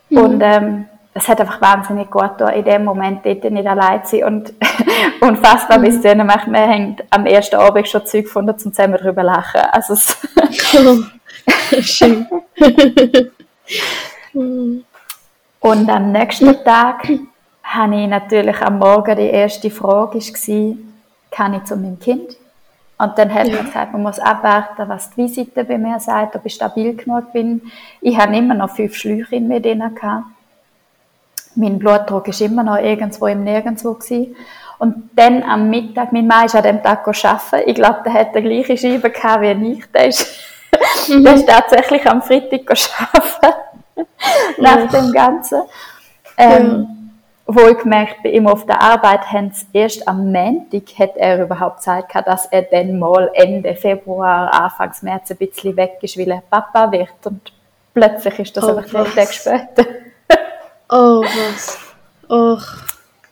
Mhm. 0.09 0.17
Und 0.17 0.41
ähm, 0.41 0.85
es 1.13 1.27
hat 1.27 1.41
einfach 1.41 1.59
wahnsinnig 1.61 2.09
gut 2.09 2.37
getan, 2.37 2.53
in 2.53 2.63
dem 2.63 2.85
Moment 2.85 3.25
dort 3.25 3.43
nicht 3.43 3.67
allein 3.67 4.05
zu 4.05 4.17
sein. 4.17 4.23
Und 4.25 4.53
unfassbar, 5.21 5.77
mhm. 5.77 5.83
bis 5.83 6.01
dann 6.01 6.25
macht 6.25 6.47
man 6.47 6.69
hängt 6.69 7.03
am 7.09 7.25
ersten 7.25 7.57
Abend 7.57 7.87
schon 7.87 8.05
Zeug 8.05 8.25
gefunden, 8.25 8.57
zum 8.57 8.73
zusammen 8.73 8.97
drüber 8.97 9.23
lachen. 9.23 9.61
Also 9.71 9.93
es 9.93 10.17
Schön. 11.81 12.27
Und 15.59 15.89
am 15.89 16.11
nächsten 16.11 16.63
Tag 16.63 17.07
habe 17.63 17.95
ich 17.95 18.07
natürlich 18.07 18.61
am 18.61 18.79
Morgen 18.79 19.15
die 19.15 19.29
erste 19.29 19.69
Frage 19.69 20.19
war, 20.19 20.75
kann 21.29 21.53
ich 21.53 21.63
zu 21.63 21.75
meinem 21.75 21.99
Kind? 21.99 22.37
Und 22.97 23.17
dann 23.17 23.33
hat 23.33 23.47
ja. 23.47 23.55
man 23.55 23.65
gesagt, 23.65 23.93
man 23.93 24.03
muss 24.03 24.19
abwarten, 24.19 24.87
was 24.87 25.09
die 25.11 25.23
Visite 25.23 25.63
bei 25.63 25.77
mir 25.77 25.99
sagt, 25.99 26.35
ob 26.35 26.45
ich 26.45 26.53
stabil 26.53 26.95
genug 26.95 27.33
bin. 27.33 27.61
Ich 27.99 28.17
habe 28.17 28.35
immer 28.35 28.53
noch 28.53 28.75
fünf 28.75 28.95
Schläuche 28.95 29.37
in 29.37 29.47
mir 29.47 29.59
drin 29.59 29.83
gehabt. 29.95 30.25
Mein 31.55 31.79
Blutdruck 31.79 32.27
ist 32.27 32.41
immer 32.41 32.63
noch 32.63 32.77
irgendwo 32.77 33.27
im 33.27 33.43
Nirgendwo 33.43 33.93
gewesen. 33.93 34.35
Und 34.79 35.11
dann 35.15 35.43
am 35.43 35.69
Mittag, 35.69 36.11
mein 36.11 36.27
Mann 36.27 36.45
ist 36.45 36.55
an 36.55 36.63
dem 36.63 36.81
Tag 36.81 37.07
arbeiten. 37.07 37.69
Ich 37.69 37.75
glaube, 37.75 37.99
der 38.05 38.13
hat 38.13 38.35
die 38.35 38.41
gleiche 38.41 38.77
Scheibe 38.77 39.09
gehabt 39.11 39.41
wie 39.41 39.73
ich. 39.73 39.85
Der 39.91 40.07
ist, 40.07 40.39
mhm. 41.07 41.23
der 41.23 41.35
ist 41.35 41.47
tatsächlich 41.47 42.07
am 42.07 42.21
Freitag 42.21 42.61
arbeiten. 42.69 43.57
nach 44.57 44.89
dem 44.89 45.11
Ganzen. 45.11 45.61
Ähm, 46.37 46.87
ja 46.87 47.01
wo 47.53 47.67
ich 47.67 47.77
gemerkt 47.79 48.23
bei 48.23 48.29
ihm 48.29 48.47
auf 48.47 48.65
der 48.65 48.81
Arbeit 48.81 49.31
haben 49.31 49.51
sie 49.51 49.65
erst 49.73 50.07
am 50.07 50.31
Montag 50.31 50.83
hat 50.97 51.17
er 51.17 51.43
überhaupt 51.43 51.81
Zeit 51.81 52.07
gehabt, 52.07 52.27
dass 52.27 52.45
er 52.45 52.63
dann 52.63 52.97
mal 52.99 53.29
Ende 53.33 53.75
Februar, 53.75 54.53
Anfang 54.53 54.91
März 55.01 55.31
ein 55.31 55.37
bisschen 55.37 55.75
weg 55.75 55.97
ist, 56.01 56.17
weil 56.17 56.31
er 56.31 56.43
Papa 56.49 56.91
wird. 56.91 57.09
Und 57.25 57.51
plötzlich 57.93 58.39
ist 58.39 58.57
das 58.57 58.63
oh, 58.63 58.77
einfach 58.77 58.89
drei 58.89 59.03
Tage 59.03 59.33
später. 59.33 59.85
Oh, 60.91 61.23
was? 61.23 61.79
Och. 62.29 62.63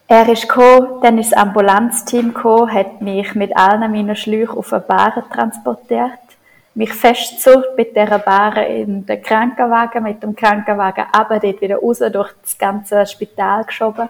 Er 0.08 0.28
ist 0.28 0.48
gekommen, 0.48 1.00
dann 1.02 1.18
ist 1.18 1.30
das 1.30 1.38
Ambulanzteam 1.38 2.34
gekommen, 2.34 2.72
hat 2.72 3.00
mich 3.00 3.36
mit 3.36 3.56
allen 3.56 3.92
meinen 3.92 4.16
Schläuchen 4.16 4.58
auf 4.58 4.72
eine 4.72 4.82
Bahn 4.82 5.22
transportiert 5.32 6.18
mich 6.74 6.92
festzurrt 6.92 7.76
mit 7.76 7.96
dieser 7.96 8.18
Bahre 8.18 8.64
in 8.64 9.04
den 9.04 9.22
Krankenwagen, 9.22 10.02
mit 10.02 10.22
dem 10.22 10.36
Krankenwagen 10.36 11.04
aber 11.12 11.38
dort 11.40 11.60
wieder 11.60 11.76
raus, 11.76 11.98
durch 11.98 12.32
das 12.42 12.56
ganze 12.58 13.06
Spital 13.06 13.64
geschoben. 13.64 14.08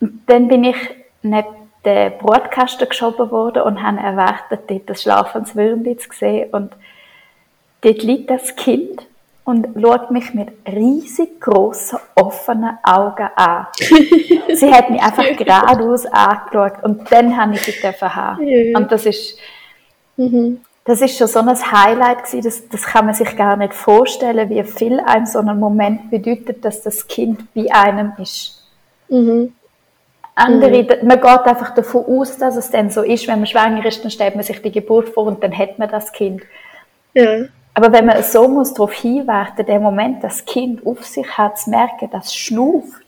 Und 0.00 0.22
dann 0.26 0.48
bin 0.48 0.64
ich 0.64 0.76
neben 1.22 1.48
den 1.84 2.16
Brotkasten 2.18 2.88
geschoben 2.88 3.30
worden 3.30 3.62
und 3.62 3.82
habe 3.82 3.98
erwartet, 3.98 4.60
dort 4.68 4.88
das 4.88 5.02
schlafendes 5.02 5.56
Würmli 5.56 5.96
zu 5.96 6.08
sehen. 6.12 6.50
Und 6.52 6.72
dort 7.82 8.02
liegt 8.02 8.30
das 8.30 8.54
Kind 8.56 9.06
und 9.44 9.68
schaut 9.80 10.10
mich 10.10 10.34
mit 10.34 10.48
riesig 10.66 11.40
großen, 11.40 11.98
offenen 12.14 12.78
Augen 12.82 13.28
an. 13.36 13.66
sie 14.54 14.72
hat 14.72 14.90
mich 14.90 15.02
einfach 15.02 15.24
geradeaus 15.36 16.06
angeschaut 16.06 16.82
und 16.82 17.10
dann 17.12 17.36
habe 17.36 17.54
ich 17.54 17.62
sie 17.62 17.72
haben. 17.82 18.46
Ja. 18.46 18.78
Und 18.78 18.90
das 18.90 19.06
ist, 19.06 19.38
mhm 20.16 20.60
das 20.84 21.00
ist 21.00 21.16
schon 21.16 21.26
so 21.26 21.38
ein 21.38 21.48
Highlight 21.48 22.24
gewesen, 22.24 22.42
das, 22.42 22.68
das 22.68 22.82
kann 22.82 23.06
man 23.06 23.14
sich 23.14 23.36
gar 23.36 23.56
nicht 23.56 23.72
vorstellen, 23.72 24.50
wie 24.50 24.62
viel 24.64 25.00
einem 25.00 25.26
so 25.26 25.38
ein 25.38 25.58
Moment 25.58 26.10
bedeutet, 26.10 26.64
dass 26.64 26.82
das 26.82 27.08
Kind 27.08 27.54
bei 27.54 27.72
einem 27.72 28.12
ist. 28.20 28.62
Mhm. 29.08 29.54
Andere, 30.34 30.82
mhm. 30.82 31.08
man 31.08 31.20
geht 31.20 31.46
einfach 31.46 31.74
davon 31.74 32.04
aus, 32.04 32.36
dass 32.36 32.56
es 32.56 32.70
dann 32.70 32.90
so 32.90 33.02
ist, 33.02 33.26
wenn 33.28 33.38
man 33.38 33.46
schwanger 33.46 33.84
ist, 33.86 34.04
dann 34.04 34.10
stellt 34.10 34.34
man 34.34 34.44
sich 34.44 34.60
die 34.60 34.72
Geburt 34.72 35.08
vor 35.08 35.24
und 35.24 35.42
dann 35.42 35.56
hat 35.56 35.78
man 35.78 35.88
das 35.88 36.12
Kind. 36.12 36.42
Ja. 37.14 37.44
Aber 37.74 37.92
wenn 37.92 38.06
man 38.06 38.22
so 38.22 38.46
muss 38.46 38.72
darauf 38.72 38.92
hinwarten, 38.92 39.66
der 39.66 39.80
Moment, 39.80 40.22
das 40.22 40.44
Kind 40.44 40.86
auf 40.86 41.04
sich 41.04 41.26
hat, 41.36 41.58
zu 41.58 41.70
merken, 41.70 42.08
das 42.10 42.34
schnuft. 42.34 43.02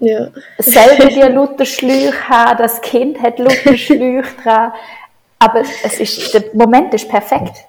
Ja. 0.00 0.28
Selber 0.58 1.06
die 1.06 1.20
Luther 1.32 1.64
Schläuche 1.64 2.28
haben, 2.28 2.58
das 2.58 2.80
Kind 2.80 3.22
hat 3.22 3.38
Luther 3.38 3.76
Schläuche 3.76 4.34
dran. 4.42 4.72
Aber 5.38 5.60
es 5.60 6.00
ist, 6.00 6.34
der 6.34 6.44
Moment 6.54 6.92
ist 6.92 7.08
perfekt. 7.08 7.64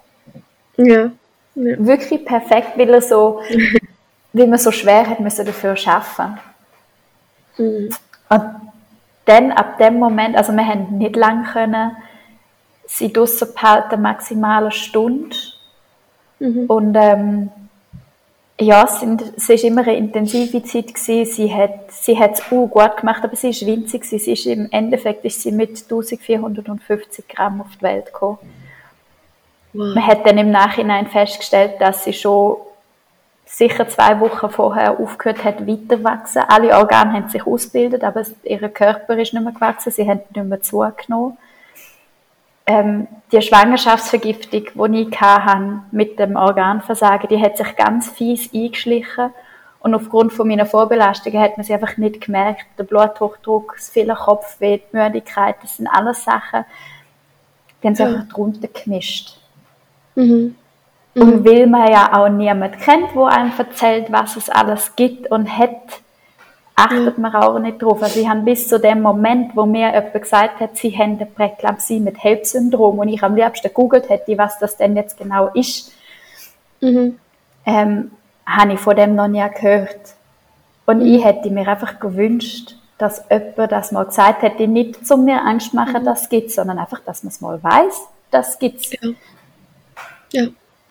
Ja. 0.77 1.11
ja. 1.55 1.75
Wirklich 1.85 2.25
perfekt, 2.25 2.71
weil 2.75 2.89
er 2.89 3.01
so, 3.01 3.41
weil 4.33 4.47
man 4.47 4.57
so 4.57 4.71
schwer 4.71 5.07
hat 5.07 5.19
müssen 5.19 5.45
dafür 5.45 5.75
schaffen. 5.75 6.39
Mhm. 7.57 7.89
Und 8.29 8.43
dann 9.25 9.51
ab 9.51 9.77
dem 9.77 9.99
Moment, 9.99 10.35
also 10.35 10.53
wir 10.53 10.65
haben 10.65 10.97
nicht 10.97 11.15
lange 11.15 11.43
können, 11.51 11.95
sie 12.87 13.11
draussen 13.11 13.53
behalten, 13.53 14.01
maximal 14.01 14.63
eine 14.63 14.71
Stunde. 14.71 15.35
Mhm. 16.39 16.65
Und 16.67 16.95
ähm, 16.95 17.49
ja, 18.59 18.85
es, 18.85 18.99
sind, 19.01 19.21
es 19.35 19.49
ist 19.49 19.63
immer 19.63 19.81
eine 19.81 19.97
intensive 19.97 20.63
Zeit 20.63 20.93
gewesen. 20.93 21.25
Sie 21.25 21.53
hat, 21.53 21.91
sie 21.91 22.17
hat 22.17 22.35
es 22.35 22.41
auch 22.41 22.67
gut 22.67 22.97
gemacht, 22.97 23.23
aber 23.23 23.35
sie 23.35 23.49
ist 23.49 23.65
winzig 23.65 24.05
Sie 24.05 24.15
ist 24.15 24.45
im 24.45 24.71
Endeffekt 24.71 25.25
ist 25.25 25.41
sie 25.41 25.51
mit 25.51 25.81
1450 25.83 27.27
Gramm 27.27 27.61
auf 27.61 27.75
die 27.77 27.81
Welt 27.81 28.05
gekommen. 28.05 28.37
Wow. 29.73 29.93
Man 29.93 30.07
hat 30.07 30.25
dann 30.25 30.37
im 30.37 30.51
Nachhinein 30.51 31.07
festgestellt, 31.07 31.73
dass 31.79 32.05
sie 32.05 32.13
schon 32.13 32.57
sicher 33.45 33.87
zwei 33.89 34.19
Wochen 34.21 34.49
vorher 34.49 34.99
aufgehört 34.99 35.43
hat, 35.43 35.67
weiter 35.67 36.01
wachsen. 36.03 36.43
Alle 36.47 36.77
Organe 36.77 37.13
haben 37.13 37.29
sich 37.29 37.45
ausgebildet, 37.45 38.03
aber 38.03 38.23
ihr 38.43 38.69
Körper 38.69 39.17
ist 39.17 39.33
nicht 39.33 39.43
mehr 39.43 39.51
gewachsen. 39.51 39.91
Sie 39.91 40.07
haben 40.07 40.21
nicht 40.33 40.45
mehr 40.45 40.61
zugenommen 40.61 41.37
ähm, 42.67 43.07
die 43.31 43.41
Schwangerschaftsvergiftung, 43.41 44.91
die 44.93 45.01
ich 45.01 45.21
hatte 45.21 45.81
mit 45.91 46.17
dem 46.19 46.35
Organversagen, 46.35 47.29
die 47.29 47.41
hat 47.41 47.57
sich 47.57 47.75
ganz 47.75 48.09
fies 48.09 48.53
eingeschlichen. 48.53 49.31
Und 49.79 49.93
aufgrund 49.93 50.33
von 50.33 50.47
meiner 50.47 50.65
Vorbelastungen 50.65 51.39
hat 51.39 51.57
man 51.57 51.63
sie 51.63 51.73
einfach 51.73 51.97
nicht 51.97 52.21
gemerkt. 52.21 52.65
Der 52.79 52.85
Bluthochdruck, 52.85 53.73
das 53.75 53.89
viele 53.89 54.15
Kopfweh, 54.15 54.79
die 54.79 54.97
Müdigkeit, 54.97 55.57
das 55.61 55.77
sind 55.77 55.87
alles 55.87 56.23
Sachen, 56.23 56.65
die 57.83 57.87
haben 57.87 57.95
sich 57.95 58.05
ja. 58.05 58.11
einfach 58.11 58.29
drunter 58.29 58.67
gemischt. 58.67 59.37
Mhm. 60.15 60.55
Und 61.13 61.41
mhm. 61.41 61.45
weil 61.45 61.67
man 61.67 61.91
ja 61.91 62.17
auch 62.17 62.29
niemand 62.29 62.79
kennt, 62.79 63.13
wo 63.13 63.25
einem 63.25 63.51
erzählt, 63.55 64.11
was 64.11 64.35
es 64.35 64.49
alles 64.49 64.95
gibt 64.95 65.29
und 65.29 65.55
hat, 65.55 66.01
achtet 66.75 67.17
man 67.17 67.33
auch 67.33 67.57
nicht 67.57 67.81
drauf. 67.81 68.03
Also 68.03 68.19
ich 68.19 68.27
habe 68.27 68.41
bis 68.41 68.67
zu 68.67 68.79
dem 68.79 69.01
Moment, 69.01 69.55
wo 69.55 69.65
mir 69.65 69.93
jemand 69.93 70.13
gesagt 70.13 70.59
hat, 70.59 70.77
sie 70.77 70.95
haben 70.95 71.15
eine 71.15 71.25
Präklampsie 71.25 71.99
mit 72.01 72.21
HELP-Syndrom 72.21 72.99
und 72.99 73.07
ich 73.07 73.23
am 73.23 73.35
liebsten 73.35 73.69
gegoogelt 73.69 74.09
hätte, 74.09 74.37
was 74.37 74.59
das 74.59 74.75
denn 74.75 74.95
jetzt 74.95 75.17
genau 75.17 75.47
ist, 75.53 75.93
mhm. 76.81 77.17
ähm, 77.65 78.11
habe 78.45 78.73
ich 78.73 78.79
von 78.79 78.95
dem 78.95 79.15
noch 79.15 79.27
nie 79.27 79.45
gehört. 79.55 80.15
Und 80.85 80.99
mhm. 80.99 81.15
ich 81.15 81.23
hätte 81.23 81.49
mir 81.49 81.67
einfach 81.67 81.99
gewünscht, 81.99 82.75
dass 82.97 83.23
jemand 83.29 83.71
das 83.71 83.91
mal 83.91 84.05
gesagt 84.05 84.41
hätte, 84.41 84.67
nicht 84.67 85.07
zu 85.07 85.17
mir 85.17 85.41
Angst 85.41 85.73
machen, 85.73 86.01
mhm. 86.01 86.05
das 86.05 86.27
gibt 86.27 86.51
sondern 86.51 86.77
einfach, 86.77 86.99
dass 87.05 87.23
man 87.23 87.29
es 87.29 87.39
mal 87.39 87.63
weiß, 87.63 88.01
das 88.31 88.59
gibt's. 88.59 88.91
Ja. 88.91 89.09
ja, 90.33 90.47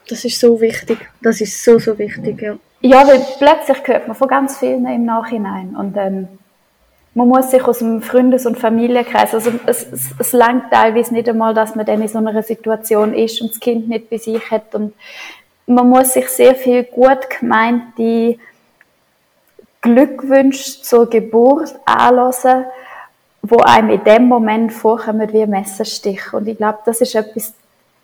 das 0.08 0.24
ist 0.24 0.40
so 0.40 0.60
wichtig. 0.60 1.10
Das 1.22 1.42
ist 1.42 1.62
so, 1.62 1.78
so 1.78 1.98
wichtig, 1.98 2.40
ja. 2.40 2.56
Ja, 2.84 3.08
weil 3.08 3.24
plötzlich 3.38 3.78
hört 3.86 4.08
man 4.08 4.14
von 4.14 4.28
ganz 4.28 4.58
vielen 4.58 4.84
im 4.84 5.06
Nachhinein. 5.06 5.74
Und 5.74 5.96
ähm, 5.96 6.28
man 7.14 7.28
muss 7.28 7.50
sich 7.50 7.66
aus 7.66 7.78
dem 7.78 8.02
Freundes- 8.02 8.44
und 8.44 8.58
Familienkreis, 8.58 9.32
also 9.32 9.52
es, 9.64 9.86
es, 9.90 10.10
es 10.18 10.32
langt 10.34 10.70
teilweise 10.70 11.14
nicht 11.14 11.26
einmal, 11.26 11.54
dass 11.54 11.74
man 11.74 11.86
dann 11.86 12.02
in 12.02 12.08
so 12.08 12.18
einer 12.18 12.42
Situation 12.42 13.14
ist 13.14 13.40
und 13.40 13.52
das 13.52 13.60
Kind 13.60 13.88
nicht 13.88 14.10
bei 14.10 14.18
sich 14.18 14.50
hat 14.50 14.74
und 14.74 14.92
man 15.66 15.88
muss 15.88 16.12
sich 16.12 16.28
sehr 16.28 16.54
viel 16.54 16.84
gut 16.84 17.30
gemeinte 17.40 18.38
Glückwünsche 19.80 20.82
zur 20.82 21.08
Geburt 21.08 21.74
anlassen, 21.86 22.66
wo 23.40 23.56
einem 23.60 23.88
in 23.88 24.04
dem 24.04 24.28
Moment 24.28 24.74
vorkommen 24.74 25.32
wie 25.32 25.42
ein 25.42 25.48
Messerstich. 25.48 26.34
Und 26.34 26.48
ich 26.48 26.58
glaube, 26.58 26.80
das 26.84 27.00
ist 27.00 27.14
etwas, 27.14 27.54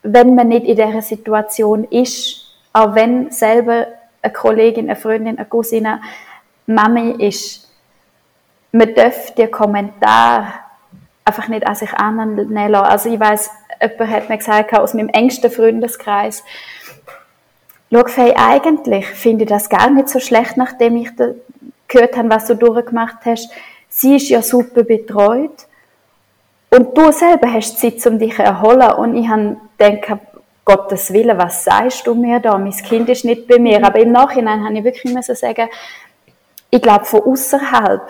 wenn 0.03 0.35
man 0.35 0.49
nicht 0.49 0.65
in 0.65 0.77
dieser 0.77 1.03
Situation 1.03 1.85
ist, 1.85 2.47
auch 2.73 2.95
wenn 2.95 3.31
selber 3.31 3.87
eine 4.23 4.33
Kollegin, 4.33 4.89
eine 4.89 4.97
Freundin, 4.97 5.39
eine 5.39 5.47
Cousine 5.47 6.01
Mami 6.67 7.27
ist, 7.27 7.69
man 8.73 8.95
darf 8.95 9.35
die 9.35 9.47
Kommentare 9.49 10.53
einfach 11.25 11.49
nicht 11.49 11.67
an 11.67 11.75
sich 11.75 11.93
annehmen 11.95 12.53
lassen. 12.71 12.75
Also 12.75 13.13
ich 13.13 13.19
weiß, 13.19 13.51
jemand 13.81 14.11
hat 14.11 14.29
mir 14.29 14.39
gesagt, 14.39 14.79
aus 14.79 14.95
meinem 14.95 15.09
engsten 15.09 15.51
Freundeskreis, 15.51 16.45
schau, 17.93 18.07
Faye, 18.07 18.35
eigentlich 18.37 19.07
finde 19.07 19.45
ich 19.45 19.51
das 19.51 19.69
gar 19.69 19.91
nicht 19.91 20.09
so 20.09 20.21
schlecht, 20.21 20.57
nachdem 20.57 20.97
ich 20.97 21.11
gehört 21.89 22.17
habe, 22.17 22.31
was 22.31 22.47
du 22.47 22.55
durchgemacht 22.55 23.25
hast. 23.25 23.51
Sie 23.89 24.17
ist 24.17 24.29
ja 24.29 24.43
super 24.43 24.85
betreut. 24.85 25.67
Und 26.73 26.97
du 26.97 27.11
selber 27.11 27.53
hast 27.53 27.81
Zeit, 27.81 28.07
um 28.07 28.19
dich 28.21 28.37
zu 28.37 28.45
erholen. 28.45 28.93
Und 28.93 29.17
ich 29.17 29.29
habe 29.29 29.57
gedacht, 29.77 30.21
Gottes 30.71 31.13
Willen, 31.13 31.37
was 31.37 31.65
sagst 31.65 32.07
du 32.07 32.15
mir 32.15 32.39
da? 32.39 32.57
Mein 32.57 32.71
Kind 32.71 33.09
ist 33.09 33.25
nicht 33.25 33.49
bei 33.49 33.59
mir. 33.59 33.85
Aber 33.85 33.99
im 33.99 34.13
Nachhinein 34.13 34.65
habe 34.65 34.79
ich 34.79 34.85
wirklich 34.85 35.13
so 35.27 35.35
sagen, 35.35 35.69
ich 36.71 36.81
glaube, 36.81 37.07
von 37.07 37.23
außerhalb 37.23 38.09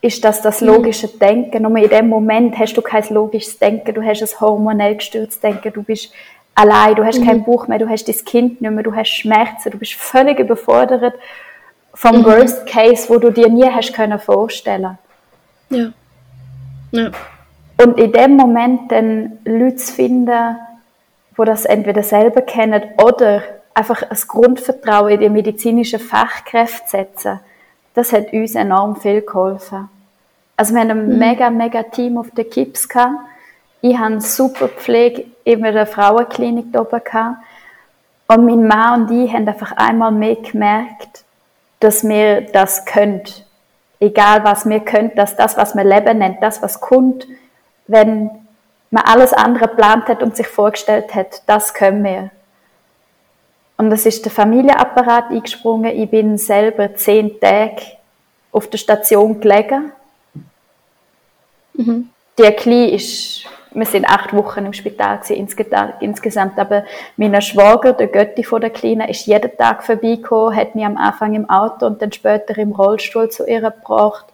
ist 0.00 0.24
das 0.24 0.40
das 0.40 0.62
mhm. 0.62 0.68
logische 0.68 1.08
Denken. 1.08 1.62
Nur 1.62 1.76
in 1.76 1.90
dem 1.90 2.08
Moment 2.08 2.58
hast 2.58 2.78
du 2.78 2.80
kein 2.80 3.04
logisches 3.10 3.58
Denken, 3.58 3.92
du 3.92 4.02
hast 4.02 4.22
ein 4.22 4.40
hormonell 4.40 4.96
gestürztes 4.96 5.40
Denken, 5.40 5.70
du 5.70 5.82
bist 5.82 6.14
allein, 6.54 6.94
du 6.94 7.04
hast 7.04 7.20
mhm. 7.20 7.26
kein 7.26 7.44
Buch 7.44 7.68
mehr, 7.68 7.78
du 7.78 7.88
hast 7.88 8.08
das 8.08 8.24
Kind 8.24 8.62
nicht 8.62 8.70
mehr, 8.70 8.82
du 8.82 8.96
hast 8.96 9.10
Schmerzen, 9.10 9.70
du 9.70 9.78
bist 9.78 9.92
völlig 9.92 10.38
überfordert 10.38 11.14
vom 11.92 12.20
mhm. 12.20 12.24
Worst 12.24 12.66
Case, 12.66 13.10
wo 13.10 13.18
du 13.18 13.30
dir 13.30 13.50
nie 13.50 13.68
hast 13.68 13.92
können 13.92 14.18
vorstellen. 14.18 14.96
Ja. 15.68 15.92
ja. 16.92 17.10
Und 17.82 17.98
in 17.98 18.12
dem 18.12 18.36
Moment 18.36 18.90
dann 18.90 19.40
Leute 19.44 19.76
zu 19.76 19.92
finden, 19.92 20.56
wo 21.36 21.44
das 21.44 21.64
entweder 21.64 22.02
selber 22.02 22.42
kennen 22.42 22.82
oder 23.02 23.42
einfach 23.74 24.02
ein 24.02 24.18
Grundvertrauen 24.28 25.12
in 25.12 25.20
die 25.20 25.28
medizinischen 25.28 26.00
Fachkräfte 26.00 26.88
setzen, 26.88 27.40
das 27.94 28.12
hat 28.12 28.32
uns 28.32 28.54
enorm 28.54 28.96
viel 28.96 29.22
geholfen. 29.22 29.88
Also 30.56 30.74
wir 30.74 30.82
haben 30.82 30.90
ein 30.90 31.08
mhm. 31.08 31.18
mega, 31.18 31.50
mega 31.50 31.82
Team 31.82 32.18
auf 32.18 32.30
der 32.30 32.44
KIPS 32.44 32.88
gehabt. 32.88 33.16
Ich 33.80 33.98
hatte 33.98 34.20
super 34.20 34.68
Pflege 34.68 35.24
in 35.44 35.62
der 35.62 35.86
Frauenklinik 35.86 36.66
oben 36.78 37.02
gehabt. 37.04 37.38
Und 38.28 38.46
mein 38.46 38.66
Mann 38.66 39.02
und 39.02 39.10
ich 39.10 39.32
haben 39.32 39.48
einfach 39.48 39.72
einmal 39.72 40.12
mehr 40.12 40.36
gemerkt, 40.36 41.24
dass 41.80 42.06
wir 42.08 42.42
das 42.42 42.84
können. 42.84 43.22
Egal 43.98 44.44
was 44.44 44.68
wir 44.68 44.80
können, 44.80 45.12
dass 45.16 45.36
das, 45.36 45.56
was 45.56 45.74
wir 45.74 45.84
Leben 45.84 46.18
nennt, 46.18 46.42
das, 46.42 46.62
was 46.62 46.80
kommt, 46.80 47.26
wenn 47.88 48.30
man 48.92 49.04
alles 49.04 49.32
andere 49.32 49.68
geplant 49.68 50.06
hat 50.08 50.22
und 50.22 50.36
sich 50.36 50.46
vorgestellt 50.46 51.14
hat, 51.14 51.42
das 51.46 51.72
können 51.72 52.04
wir. 52.04 52.30
Und 53.78 53.90
es 53.90 54.04
ist 54.06 54.24
der 54.24 54.30
Familienapparat 54.30 55.30
eingesprungen. 55.30 55.96
Ich 55.96 56.10
bin 56.10 56.36
selber 56.36 56.94
zehn 56.94 57.40
Tage 57.40 57.82
auf 58.52 58.68
der 58.68 58.78
Station 58.78 59.40
gelegen. 59.40 59.92
Mhm. 61.72 62.10
Die 62.38 62.50
Kleine 62.50 62.90
ist, 62.90 63.46
wir 63.70 63.86
sind 63.86 64.06
acht 64.06 64.34
Wochen 64.34 64.66
im 64.66 64.74
Spital 64.74 65.20
insgesamt, 66.00 66.58
aber 66.58 66.84
mein 67.16 67.40
Schwager, 67.40 67.94
der 67.94 68.08
Götti 68.08 68.44
von 68.44 68.60
der 68.60 68.70
Kleinen, 68.70 69.08
ist 69.08 69.26
jeden 69.26 69.56
Tag 69.56 69.84
vorbeigekommen, 69.84 70.54
hat 70.54 70.74
mich 70.74 70.84
am 70.84 70.98
Anfang 70.98 71.34
im 71.34 71.48
Auto 71.48 71.86
und 71.86 72.02
dann 72.02 72.12
später 72.12 72.56
im 72.58 72.72
Rollstuhl 72.72 73.30
zu 73.30 73.46
ihr 73.46 73.62
gebracht. 73.62 74.26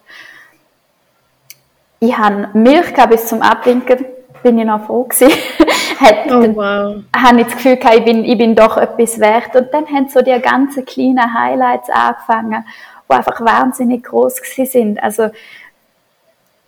Ich 2.01 2.17
habe 2.17 2.49
Milch 2.53 2.93
bis 3.09 3.27
zum 3.27 3.41
Abwinken, 3.41 4.05
bin 4.43 4.57
ich 4.59 4.65
noch 4.65 4.85
froh 4.85 5.03
gewesen. 5.03 5.31
hat, 5.99 6.31
oh, 6.31 6.55
wow. 6.55 7.03
habe 7.15 7.41
ich 7.41 7.47
das 7.47 7.55
Gefühl 7.55 7.77
gehabt, 7.77 7.97
ich 7.97 8.05
bin, 8.05 8.23
ich 8.23 8.37
bin 8.37 8.55
doch 8.55 8.77
etwas 8.77 9.19
wert. 9.19 9.55
Und 9.55 9.73
dann 9.73 9.87
haben 9.87 10.09
so 10.09 10.21
die 10.21 10.37
ganzen 10.39 10.85
kleinen 10.85 11.33
Highlights 11.33 11.89
angefangen, 11.89 12.65
die 13.09 13.13
einfach 13.13 13.41
wahnsinnig 13.41 14.03
groß 14.03 14.41
sind. 14.55 15.01
Also, 15.01 15.29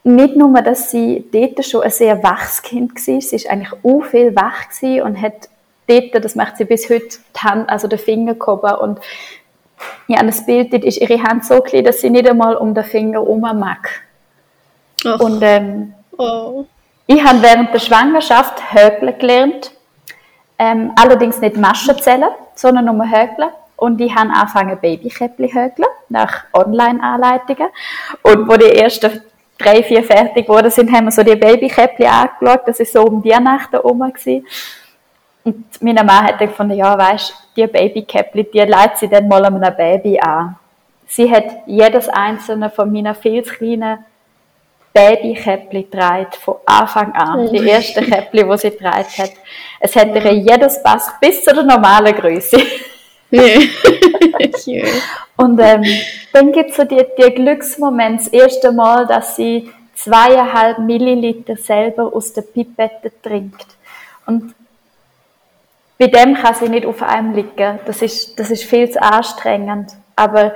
nicht 0.03 0.35
nur, 0.35 0.61
dass 0.61 0.91
sie 0.91 1.25
dort 1.31 1.63
schon 1.63 1.83
ein 1.83 1.91
sehr 1.91 2.21
waches 2.23 2.61
Kind 2.61 2.95
war, 2.95 3.21
sie 3.21 3.35
ist 3.35 3.49
eigentlich 3.49 3.73
auch 3.83 4.03
viel 4.03 4.35
wach 4.35 4.65
und 5.05 5.21
hat 5.21 5.49
dort, 5.87 6.25
das 6.25 6.35
macht 6.35 6.57
sie 6.57 6.65
bis 6.65 6.89
heute, 6.89 7.19
die 7.35 7.39
Hand, 7.39 7.69
also 7.69 7.87
den 7.87 7.99
Finger 7.99 8.33
gehoben 8.33 8.75
und 8.75 8.99
ja, 10.07 10.21
das 10.23 10.45
Bild 10.45 10.73
dort 10.73 10.83
ist 10.83 10.99
ihre 10.99 11.21
Hand 11.21 11.45
so 11.45 11.61
klein, 11.61 11.83
dass 11.83 12.01
sie 12.01 12.09
nicht 12.09 12.29
einmal 12.29 12.55
um 12.55 12.73
den 12.73 12.83
Finger 12.83 13.19
herum 13.19 13.41
mag. 13.41 13.89
Und 15.03 15.41
ähm, 15.41 15.93
oh. 16.17 16.65
Ich 17.07 17.23
habe 17.23 17.41
während 17.41 17.73
der 17.73 17.79
Schwangerschaft 17.79 18.73
Hökeln 18.73 19.17
gelernt. 19.17 19.71
Ähm, 20.57 20.91
allerdings 20.95 21.41
nicht 21.41 21.57
Maschen 21.57 21.97
zählen, 21.99 22.29
sondern 22.55 22.85
nur 22.85 23.05
Hökeln. 23.05 23.49
Und 23.75 23.99
ich 23.99 24.13
habe 24.13 24.29
angefangen 24.29 24.79
Babykäppli 24.79 25.49
hökeln 25.49 25.87
nach 26.09 26.43
Online-Anleitungen. 26.53 27.69
Und 28.21 28.47
wo 28.47 28.55
die 28.55 28.77
ersten 28.77 29.21
drei, 29.57 29.81
vier 29.81 30.03
fertig 30.03 30.45
geworden 30.45 30.69
sind, 30.69 30.91
haben 30.91 31.05
wir 31.05 31.11
so 31.11 31.23
die 31.23 31.35
Babykäppli 31.35 32.05
angeschaut. 32.05 32.61
Das 32.67 32.79
ist 32.79 32.93
so 32.93 33.03
um 33.03 33.23
die 33.23 33.31
Nacht 33.31 33.71
herum. 33.71 34.01
Und 35.43 35.81
meine 35.81 36.03
Mann 36.03 36.25
hat 36.25 36.39
dann 36.39 36.49
gefunden, 36.49 36.77
ja, 36.77 36.95
weisst, 36.95 37.33
die 37.55 37.65
Babykäppli, 37.65 38.43
die 38.53 38.59
leitet 38.59 38.97
sie 38.99 39.07
dann 39.07 39.27
mal 39.27 39.43
einem 39.43 39.75
Baby 39.75 40.19
an. 40.19 40.55
Sie 41.07 41.29
hat 41.29 41.45
jedes 41.65 42.07
einzelne 42.07 42.69
von 42.69 42.91
meinen 42.91 43.15
viel 43.15 43.41
kleinen 43.41 44.05
Babykäppli 44.93 45.87
trägt, 45.89 46.35
von 46.35 46.57
Anfang 46.65 47.13
an. 47.13 47.49
Die 47.51 47.65
erste 47.65 48.01
Käppli, 48.01 48.43
die 48.43 48.57
sie 48.57 48.71
trägt 48.71 49.17
hat. 49.17 49.31
Es 49.79 49.95
hat 49.95 50.13
ihr 50.13 50.33
jedes 50.33 50.83
passt 50.83 51.19
bis 51.19 51.43
zu 51.43 51.53
der 51.53 51.63
normalen 51.63 52.15
Größe. 52.15 52.57
und 55.37 55.59
ähm, 55.61 55.85
dann 56.33 56.51
gibt 56.51 56.71
es 56.71 56.75
so 56.75 56.83
die, 56.83 57.05
die 57.17 57.33
Glücksmoment, 57.33 58.19
das 58.19 58.27
erste 58.27 58.73
Mal, 58.73 59.07
dass 59.07 59.37
sie 59.37 59.71
zweieinhalb 59.95 60.79
Milliliter 60.79 61.55
selber 61.55 62.13
aus 62.13 62.33
der 62.33 62.41
Pipette 62.41 63.13
trinkt. 63.21 63.67
Und 64.25 64.53
bei 65.97 66.07
dem 66.07 66.33
kann 66.33 66.55
sie 66.55 66.67
nicht 66.67 66.85
auf 66.85 67.01
einem 67.03 67.33
liegen. 67.33 67.79
Das 67.85 68.01
ist, 68.01 68.37
das 68.39 68.51
ist 68.51 68.63
viel 68.63 68.89
zu 68.89 69.01
anstrengend. 69.01 69.91
Aber 70.15 70.55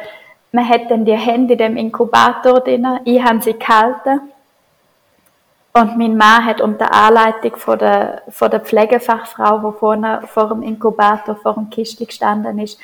man 0.55 0.67
hat 0.67 0.89
dann 0.89 1.03
die 1.03 1.17
Hände 1.17 1.53
in 1.53 1.59
dem 1.59 1.77
Inkubator 1.77 2.61
drin. 2.61 2.87
Ich 3.03 3.21
habe 3.21 3.41
sie 3.41 3.53
gehalten. 3.53 4.21
Und 5.73 5.97
mein 5.97 6.15
Mann 6.15 6.45
hat 6.45 6.61
unter 6.61 6.93
Anleitung 6.93 7.57
von 7.57 7.77
der, 7.77 8.21
von 8.29 8.49
der 8.49 8.61
Pflegefachfrau, 8.61 9.57
die 9.59 9.77
vorne 9.77 10.21
vor 10.25 10.47
dem 10.47 10.63
Inkubator, 10.63 11.35
vor 11.35 11.55
dem 11.55 11.69
Kistchen 11.69 12.07
gestanden 12.07 12.59
ist, 12.59 12.79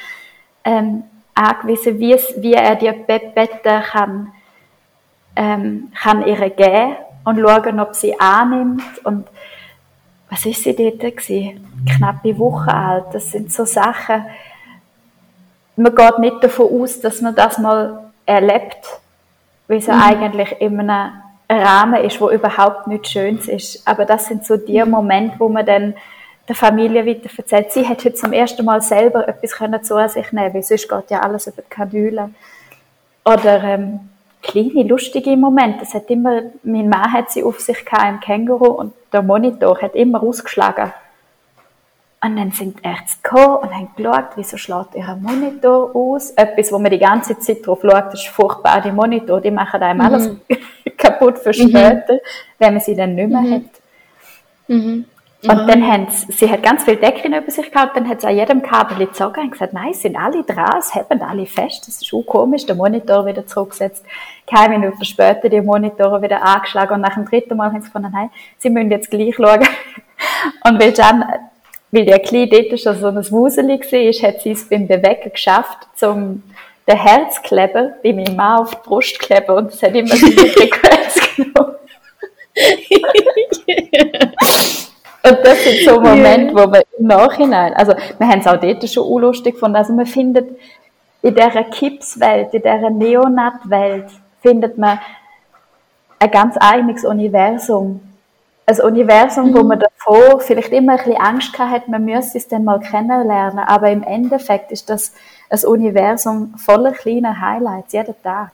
ähm, 0.66 1.04
angewiesen, 1.34 1.98
wie, 2.00 2.18
wie 2.38 2.54
er 2.54 2.76
die 2.76 2.92
Betten 2.92 3.82
kann, 3.82 4.34
ähm, 5.38 5.94
kann 5.96 6.28
ihr 6.28 6.50
geben 6.50 6.98
und 7.24 7.40
schauen, 7.40 7.80
ob 7.80 7.96
sie 7.96 8.20
annimmt. 8.20 8.84
Und 9.06 9.26
was 10.30 10.46
ist 10.46 10.64
sie 10.64 10.76
dort 10.76 11.00
gewesen? 11.00 11.66
Knappe 11.96 12.38
Woche 12.38 12.74
alt. 12.74 13.06
Das 13.14 13.32
sind 13.32 13.54
so 13.54 13.64
Sachen, 13.64 14.26
man 15.82 15.96
geht 15.96 16.20
nicht 16.20 16.44
davon 16.44 16.82
aus, 16.82 17.00
dass 17.00 17.22
man 17.22 17.36
das 17.36 17.58
mal 17.58 18.12
erlebt, 18.26 19.00
wie 19.68 19.76
es 19.76 19.88
mhm. 19.88 20.02
eigentlich 20.02 20.56
in 20.60 20.80
einem 20.80 21.12
Rahmen 21.50 22.04
ist, 22.04 22.20
wo 22.22 22.30
überhaupt 22.30 22.88
nichts 22.88 23.12
Schönes 23.12 23.48
ist. 23.48 23.88
Aber 23.88 24.06
das 24.06 24.28
sind 24.28 24.46
so 24.46 24.58
die 24.58 24.84
mhm. 24.84 24.92
Momente, 24.92 25.36
wo 25.40 25.50
man 25.50 25.66
dann 25.66 25.96
der 26.48 26.56
Familie 26.56 27.06
weiter 27.06 27.30
erzählt. 27.36 27.72
Sie 27.72 27.88
hat 27.88 28.04
heute 28.04 28.14
zum 28.14 28.34
ersten 28.34 28.66
Mal 28.66 28.82
selber 28.82 29.28
etwas 29.28 29.52
können 29.52 29.84
zu 29.84 29.96
sich 30.08 30.32
nehmen, 30.32 30.54
weil 30.54 30.64
sonst 30.64 30.90
geht 30.90 31.10
ja 31.10 31.22
alles 31.22 31.48
über 31.48 31.62
die 31.62 31.70
Kanüle. 31.70 32.30
Oder 33.24 33.64
ähm, 33.64 34.00
kleine, 34.42 34.84
lustige 34.84 35.38
Momente. 35.38 35.80
Das 35.80 35.94
hat 35.94 36.10
immer, 36.10 36.42
mein 36.64 36.90
Mann 36.90 37.14
hat 37.14 37.32
sie 37.32 37.44
auf 37.44 37.60
sich 37.60 37.86
gehabt 37.86 38.10
im 38.10 38.20
Känguru 38.20 38.72
und 38.72 38.94
der 39.14 39.22
Monitor 39.22 39.82
hat 39.82 39.96
immer 39.96 40.22
ausgeschlagen. 40.24 40.92
Und 42.24 42.36
dann 42.36 42.52
sind 42.52 42.86
Ärzte 42.86 43.18
gekommen 43.24 43.58
und 43.58 43.74
haben 43.74 43.90
geschaut, 43.96 44.30
wieso 44.36 44.56
schlägt 44.56 44.94
ihr 44.94 45.18
Monitor 45.20 45.96
aus. 45.96 46.30
Etwas, 46.32 46.72
wo 46.72 46.78
man 46.78 46.92
die 46.92 47.00
ganze 47.00 47.38
Zeit 47.40 47.66
drauf 47.66 47.80
schaut, 47.82 48.14
ist 48.14 48.28
furchtbar, 48.28 48.80
die 48.82 48.92
Monitor, 48.92 49.42
die 49.42 49.50
machen 49.50 49.82
einem 49.82 49.98
mhm. 49.98 50.06
alles 50.06 50.30
kaputt 50.98 51.40
für 51.40 51.50
mhm. 51.50 51.70
später, 51.70 52.14
mhm. 52.14 52.20
wenn 52.60 52.74
man 52.74 52.82
sie 52.82 52.96
dann 52.96 53.16
nicht 53.16 53.30
mehr 53.30 53.42
mhm. 53.42 53.54
hat. 53.54 53.62
Mhm. 54.68 55.06
Und 55.44 55.68
dann 55.68 55.92
haben 55.92 56.08
sie, 56.12 56.32
sie 56.32 56.52
hat 56.52 56.62
ganz 56.62 56.84
viel 56.84 56.98
Deckchen 56.98 57.34
über 57.34 57.50
sich 57.50 57.72
gehabt, 57.72 57.98
dann 57.98 58.08
hat 58.08 58.22
sie 58.22 58.28
an 58.28 58.36
jedem 58.36 58.62
Kabel 58.62 59.08
gezogen 59.08 59.42
und 59.42 59.52
gesagt, 59.52 59.74
nein, 59.74 59.92
sind 59.94 60.16
alle 60.16 60.44
dran, 60.44 60.78
es 60.78 60.94
haben 60.94 61.20
alle 61.24 61.48
fest, 61.48 61.88
das 61.88 62.00
ist 62.00 62.14
auch 62.14 62.22
komisch, 62.22 62.68
der 62.68 62.76
Monitor 62.76 63.26
wieder 63.26 63.48
zurückgesetzt, 63.48 64.06
keine 64.46 64.78
Minute 64.78 65.04
später 65.04 65.50
die 65.50 65.62
Monitore 65.62 66.22
wieder 66.22 66.44
angeschlagen 66.44 66.94
und 66.94 67.02
nach 67.02 67.16
dem 67.16 67.26
dritten 67.26 67.58
Mal 67.58 67.72
haben 67.72 67.82
sie 67.82 67.88
gefunden, 67.88 68.12
nein, 68.14 68.30
sie 68.60 68.70
müssen 68.70 68.92
jetzt 68.92 69.10
gleich 69.10 69.36
schauen. 69.36 69.62
Und 70.64 70.80
weil 70.80 70.94
Jan, 70.94 71.26
weil 71.92 72.06
der 72.06 72.20
Kleine 72.20 72.48
dort 72.48 72.80
schon 72.80 72.96
so 72.96 73.08
ein 73.08 73.32
Wuseli 73.32 73.80
war, 73.80 74.30
hat 74.30 74.42
sie 74.42 74.52
es 74.52 74.68
beim 74.68 74.88
Bewegen 74.88 75.32
geschafft, 75.32 75.88
zum 75.96 76.44
den 76.88 76.98
Herzkleber 76.98 77.94
bei 78.04 78.14
meinem 78.14 78.36
Mann 78.36 78.60
auf 78.60 78.72
die 78.72 78.82
Brust 78.84 79.20
kleben 79.20 79.56
und 79.56 79.72
das 79.72 79.84
hat 79.84 79.96
immer 79.96 80.16
so 80.16 80.28
Frequenz 80.28 81.36
genommen. 81.36 81.76
Und 85.24 85.38
das 85.44 85.64
sind 85.64 85.86
so 85.86 86.02
Momente, 86.02 86.56
wo 86.56 86.68
man 86.68 86.82
im 86.98 87.08
Nachhinein, 87.08 87.74
also 87.76 87.94
wir 88.18 88.28
haben 88.28 88.40
es 88.40 88.48
auch 88.48 88.60
dort 88.60 88.90
schon 88.90 89.08
unlustig 89.08 89.54
gefunden, 89.54 89.76
also 89.76 89.94
man 89.94 90.08
findet 90.08 90.58
in 91.22 91.36
dieser 91.36 91.64
Kipswelt, 91.66 92.54
in 92.54 92.62
dieser 92.64 92.90
Neonat-Welt, 92.90 94.08
findet 94.42 94.78
man 94.78 95.00
ein 96.18 96.32
ganz 96.32 96.56
eigenes 96.60 97.06
Universum. 97.06 98.02
Ein 98.66 98.80
Universum, 98.82 99.50
mhm. 99.50 99.56
wo 99.56 99.64
man 99.64 99.80
davor 99.80 100.40
vielleicht 100.40 100.72
immer 100.72 100.94
ein 100.94 100.98
bisschen 100.98 101.18
Angst 101.18 101.58
hatte, 101.58 101.90
man 101.90 102.06
müsste 102.06 102.38
es 102.38 102.48
dann 102.48 102.64
mal 102.64 102.80
kennenlernen, 102.80 103.60
aber 103.60 103.90
im 103.90 104.04
Endeffekt 104.04 104.72
ist 104.72 104.90
das 104.90 105.14
ein 105.50 105.60
Universum 105.66 106.54
voller 106.58 106.92
kleiner 106.92 107.42
Highlights, 107.42 107.94
jeden 107.94 108.16
Tag. 108.24 108.52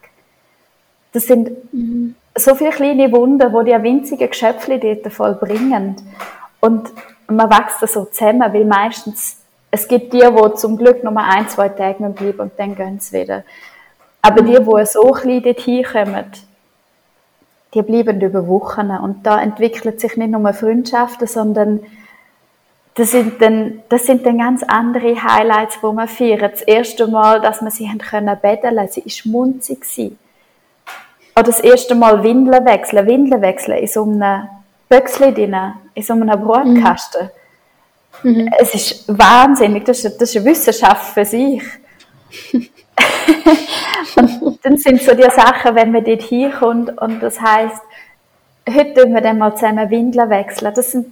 Das 1.12 1.26
sind 1.26 1.52
mhm. 1.74 2.16
so 2.36 2.56
viele 2.56 2.72
kleine 2.72 3.12
Wunder, 3.12 3.52
wo 3.52 3.62
die 3.62 3.72
winzigen 3.72 4.30
Geschöpfe 4.30 4.80
dort 4.80 5.12
vollbringen. 5.12 5.96
Und 6.60 6.92
man 7.28 7.50
wächst 7.50 7.80
so 7.92 8.06
zusammen, 8.06 8.52
weil 8.54 8.66
meistens, 8.66 9.38
es 9.70 9.88
gibt 9.88 10.14
die, 10.14 10.20
die 10.20 10.54
zum 10.56 10.78
Glück 10.78 11.04
nur 11.04 11.18
ein, 11.18 11.48
zwei 11.50 11.70
Tage 11.70 12.10
bleiben 12.10 12.40
und 12.40 12.52
dann 12.58 12.76
gehen 12.76 13.00
sie 13.00 13.22
wieder. 13.22 13.44
Aber 14.22 14.42
die, 14.42 14.58
die 14.58 14.86
so 14.86 15.12
klein 15.12 15.44
dorthin 15.44 15.84
kommen, 15.84 16.26
die 17.78 17.84
bleiben 17.84 18.20
über 18.22 18.48
Wochen. 18.48 18.90
Und 18.92 19.26
da 19.26 19.42
entwickelt 19.42 20.00
sich 20.00 20.18
nicht 20.18 20.32
nur 20.32 20.54
Freundschaften, 20.54 21.28
sondern 21.28 21.82
das 22.96 23.12
sind 23.12 23.42
dann, 23.42 23.84
das 23.90 24.08
sind 24.08 24.26
dann 24.26 24.40
ganz 24.40 24.64
andere 24.64 25.22
Highlights, 25.22 25.78
wo 25.82 25.92
man 25.92 26.08
feiert. 26.08 26.42
Das 26.42 26.64
erste 26.64 27.08
Mal, 27.08 27.42
dass 27.42 27.62
man 27.62 27.70
sie 27.70 27.88
haben 27.88 28.00
können 28.00 28.36
betteln, 28.42 28.88
sie 28.90 29.02
ist 29.02 29.26
munzig 29.26 29.82
gewesen. 29.82 30.18
Oder 31.36 31.44
das 31.44 31.60
erste 31.60 31.94
Mal 31.94 32.24
Windeln 32.24 32.66
wechseln. 32.66 33.06
Windeln 33.06 33.42
wechseln 33.42 33.78
in 33.78 33.88
so 33.88 34.04
einem 34.04 34.48
Böckchen 34.90 35.36
drin, 35.36 35.56
in 35.94 36.04
so 36.04 36.14
einem 36.14 36.42
Brotkasten. 36.42 37.30
Mhm. 38.24 38.32
mhm. 38.32 38.54
Es 38.58 38.74
ist 38.74 39.06
wahnsinnig, 39.08 39.86
das 39.86 40.04
ist, 40.04 40.20
das 40.20 40.30
ist 40.30 40.38
eine 40.38 40.46
Wissenschaft 40.46 41.14
für 41.14 41.26
sich. 41.26 41.62
und 44.42 44.60
dann 44.64 44.78
sind 44.78 45.02
so 45.02 45.14
die 45.14 45.24
Sachen, 45.24 45.76
wenn 45.76 45.92
man 45.92 46.04
dort 46.04 46.24
hinkommt 46.24 47.00
und 47.02 47.22
das 47.22 47.40
heißt, 47.40 47.82
heute 48.70 48.94
tun 48.94 49.14
wir 49.14 49.22
dann 49.22 49.38
mal 49.38 49.56
zusammen 49.56 49.90
Windeln 49.90 50.30
wechseln. 50.30 50.74
Das 50.74 50.92
sind, 50.92 51.08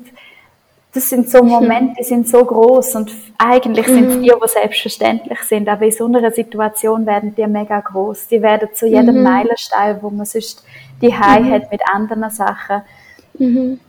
das 0.93 1.09
sind 1.09 1.29
so 1.29 1.43
Momente, 1.43 1.95
die 1.99 2.03
sind 2.03 2.27
so 2.27 2.43
groß 2.43 2.95
und 2.95 3.11
eigentlich 3.37 3.85
sind 3.85 4.09
es 4.09 4.15
mhm. 4.15 4.23
die, 4.23 4.29
die 4.29 4.47
selbstverständlich 4.47 5.39
sind, 5.41 5.67
aber 5.67 5.85
in 5.85 5.91
so 5.91 6.05
einer 6.05 6.31
Situation 6.31 7.05
werden 7.05 7.35
die 7.35 7.45
mega 7.47 7.79
groß. 7.79 8.27
Die 8.27 8.41
werden 8.41 8.69
zu 8.73 8.87
jedem 8.87 9.17
mhm. 9.17 9.23
Meilenstein, 9.23 9.97
wo 10.01 10.09
man 10.09 10.25
sonst 10.25 10.63
die 11.01 11.13
High 11.13 11.41
mhm. 11.41 11.51
hat 11.51 11.71
mit 11.71 11.81
anderen 11.91 12.29
Sachen. 12.29 12.81
Mhm. 13.37 13.79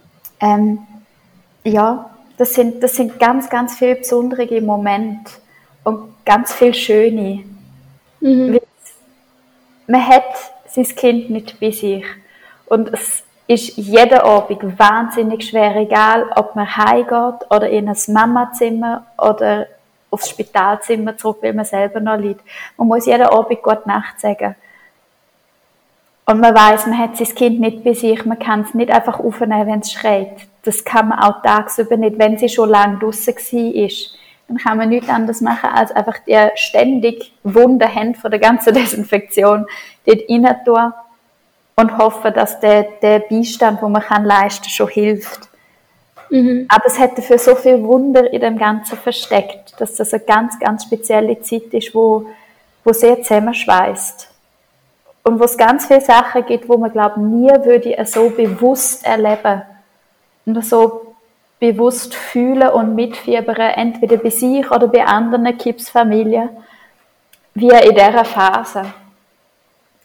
Ähm, 0.40 0.78
ja, 1.64 2.10
das 2.36 2.54
sind, 2.54 2.82
das 2.82 2.96
sind 2.96 3.18
ganz, 3.18 3.48
ganz 3.48 3.76
viele 3.76 3.96
besondere 3.96 4.60
Momente 4.60 5.32
und 5.84 6.24
ganz 6.24 6.52
viele 6.52 6.74
schöne. 6.74 7.44
Mhm. 8.20 8.60
Man 9.86 10.06
hat 10.06 10.24
sein 10.66 10.84
Kind 10.84 11.30
nicht 11.30 11.58
bei 11.60 11.70
sich. 11.70 12.04
Und 12.66 12.92
es 12.92 13.22
ist 13.46 13.76
jeden 13.76 14.18
Abend 14.18 14.78
wahnsinnig 14.78 15.48
schwer, 15.48 15.76
egal 15.76 16.26
ob 16.34 16.56
man 16.56 16.76
heimgeht 16.76 17.48
oder 17.50 17.68
in 17.68 17.88
ein 17.88 17.96
Mamazimmer 18.08 19.06
oder 19.18 19.66
aufs 20.10 20.30
Spitalzimmer 20.30 21.16
zurück, 21.16 21.38
weil 21.42 21.52
man 21.52 21.64
selber 21.64 22.00
noch 22.00 22.16
liegt. 22.16 22.40
Man 22.76 22.88
muss 22.88 23.06
jeden 23.06 23.26
Abend 23.26 23.62
Gute 23.62 23.86
Nacht 23.86 24.20
sagen. 24.20 24.56
Und 26.28 26.40
man 26.40 26.54
weiß, 26.54 26.86
man 26.86 26.98
hat 26.98 27.16
sein 27.16 27.34
Kind 27.36 27.60
nicht 27.60 27.84
bei 27.84 27.94
sich, 27.94 28.24
man 28.24 28.38
kann 28.38 28.62
es 28.62 28.74
nicht 28.74 28.90
einfach 28.90 29.20
aufnehmen, 29.20 29.66
wenn 29.68 29.78
es 29.78 29.92
schreit. 29.92 30.48
Das 30.64 30.84
kann 30.84 31.08
man 31.08 31.20
auch 31.20 31.40
tagsüber 31.40 31.96
nicht, 31.96 32.18
wenn 32.18 32.36
sie 32.36 32.48
schon 32.48 32.68
lange 32.68 32.98
draussen 32.98 33.72
ist. 33.74 34.18
Dann 34.48 34.58
kann 34.58 34.78
man 34.78 34.88
nichts 34.88 35.08
anderes 35.08 35.40
machen, 35.40 35.70
als 35.70 35.90
einfach 35.90 36.18
die 36.26 36.38
ständig 36.54 37.32
wunden 37.42 37.88
Hände 37.88 38.18
von 38.18 38.30
der 38.30 38.40
ganzen 38.40 38.74
Desinfektion 38.74 39.66
dort 40.04 40.20
rein 40.28 40.56
tun 40.64 40.92
und 41.76 41.98
hoffen, 41.98 42.32
dass 42.32 42.60
der, 42.60 42.84
der 43.02 43.20
Beistand, 43.20 43.82
den 43.82 43.92
man 43.92 44.02
kann 44.02 44.24
leisten 44.24 44.68
schon 44.68 44.88
hilft. 44.88 45.48
Mhm. 46.30 46.66
Aber 46.68 46.86
es 46.86 46.98
hat 46.98 47.16
dafür 47.16 47.38
so 47.38 47.54
viel 47.54 47.82
Wunder 47.82 48.32
in 48.32 48.40
dem 48.40 48.58
Ganzen 48.58 48.96
versteckt, 48.96 49.74
dass 49.78 49.94
das 49.94 50.12
eine 50.12 50.24
ganz, 50.24 50.58
ganz 50.58 50.84
spezielle 50.84 51.40
Zeit 51.40 51.72
ist, 51.72 51.94
wo, 51.94 52.26
wo 52.84 52.92
sehr 52.92 53.22
zusammenschweißt. 53.22 54.28
Und 55.22 55.40
wo 55.40 55.44
es 55.44 55.56
ganz 55.56 55.86
viele 55.86 56.00
Sachen 56.00 56.46
gibt, 56.46 56.68
wo 56.68 56.76
man, 56.76 56.92
glaube 56.92 57.20
nie 57.20 57.48
würde 57.48 57.96
so 58.06 58.30
bewusst 58.30 59.04
erleben 59.04 59.62
und 60.46 60.64
so 60.64 61.05
bewusst 61.58 62.14
fühlen 62.14 62.68
und 62.68 62.94
mitfiebern, 62.94 63.56
entweder 63.56 64.18
bei 64.18 64.30
sich 64.30 64.70
oder 64.70 64.88
bei 64.88 65.04
anderen 65.04 65.56
Kipsfamilien, 65.56 66.50
wie 67.54 67.68
in 67.68 67.94
dieser 67.94 68.24
Phase. 68.24 68.82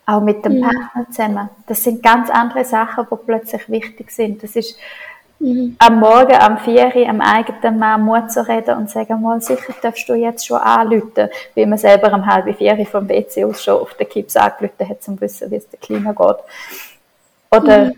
Auch 0.05 0.21
mit 0.21 0.43
dem 0.43 0.57
mhm. 0.57 0.61
Partner 0.61 1.05
zusammen. 1.09 1.49
Das 1.67 1.83
sind 1.83 2.01
ganz 2.01 2.29
andere 2.29 2.65
Sachen, 2.65 3.05
die 3.09 3.15
plötzlich 3.25 3.69
wichtig 3.69 4.11
sind. 4.11 4.41
Das 4.43 4.55
ist 4.55 4.77
Mhm. 5.41 5.75
Am 5.79 5.99
Morgen, 5.99 6.33
am 6.33 6.59
4 6.59 6.95
Uhr, 6.95 7.09
am 7.09 7.19
eigenen 7.19 7.79
Mann 7.79 8.03
Mut 8.03 8.31
zu 8.31 8.47
reden 8.47 8.77
und 8.77 8.91
sagen, 8.91 9.19
mal, 9.21 9.41
sicher 9.41 9.73
darfst 9.81 10.07
du 10.07 10.13
jetzt 10.13 10.45
schon 10.45 10.59
anrufen, 10.59 11.29
wie 11.55 11.65
man 11.65 11.79
selber 11.79 12.13
am 12.13 12.27
halb 12.27 12.55
vier 12.55 12.77
Uhr 12.77 12.85
vom 12.85 13.09
WC 13.09 13.45
aus 13.45 13.63
schon 13.63 13.81
auf 13.81 13.95
den 13.95 14.07
Kips 14.07 14.37
angerufen 14.37 14.87
hat, 14.87 14.97
um 15.07 15.15
zu 15.15 15.21
wissen, 15.21 15.49
wie 15.49 15.55
es 15.55 15.67
der 15.67 15.79
Kleinen 15.79 16.15
geht. 16.15 16.35
Oder 17.49 17.85
mhm. 17.85 17.93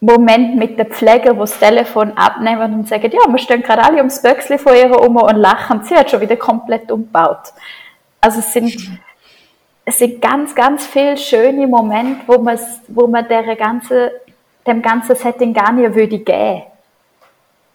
Moment 0.00 0.56
mit 0.56 0.78
der 0.78 0.86
Pflege, 0.86 1.36
wo 1.36 1.40
das 1.40 1.58
Telefon 1.58 2.12
abnehmen 2.16 2.74
und 2.74 2.88
sagen, 2.88 3.10
ja, 3.10 3.30
wir 3.30 3.38
stehen 3.38 3.62
gerade 3.62 3.82
alle 3.82 3.98
ums 3.98 4.20
Böckchen 4.22 4.58
von 4.58 4.74
ihr 4.74 4.90
um 5.00 5.16
und 5.16 5.36
lachen. 5.36 5.82
Sie 5.84 5.94
hat 5.94 6.10
schon 6.10 6.20
wieder 6.20 6.36
komplett 6.36 6.92
umgebaut. 6.92 7.52
Also 8.20 8.40
es 8.40 8.52
sind, 8.52 8.76
es 9.84 9.98
sind 9.98 10.20
ganz, 10.20 10.54
ganz 10.54 10.86
viele 10.86 11.16
schöne 11.16 11.66
Momente, 11.66 12.20
wo 12.26 12.38
man, 12.38 12.58
wo 12.88 13.06
man 13.06 13.26
der 13.26 13.56
ganzen 13.56 14.10
dem 14.66 14.82
ganzen 14.82 15.14
Setting 15.16 15.54
gar 15.54 15.72
nicht 15.72 15.94
würde 15.94 16.18
geben, 16.18 16.62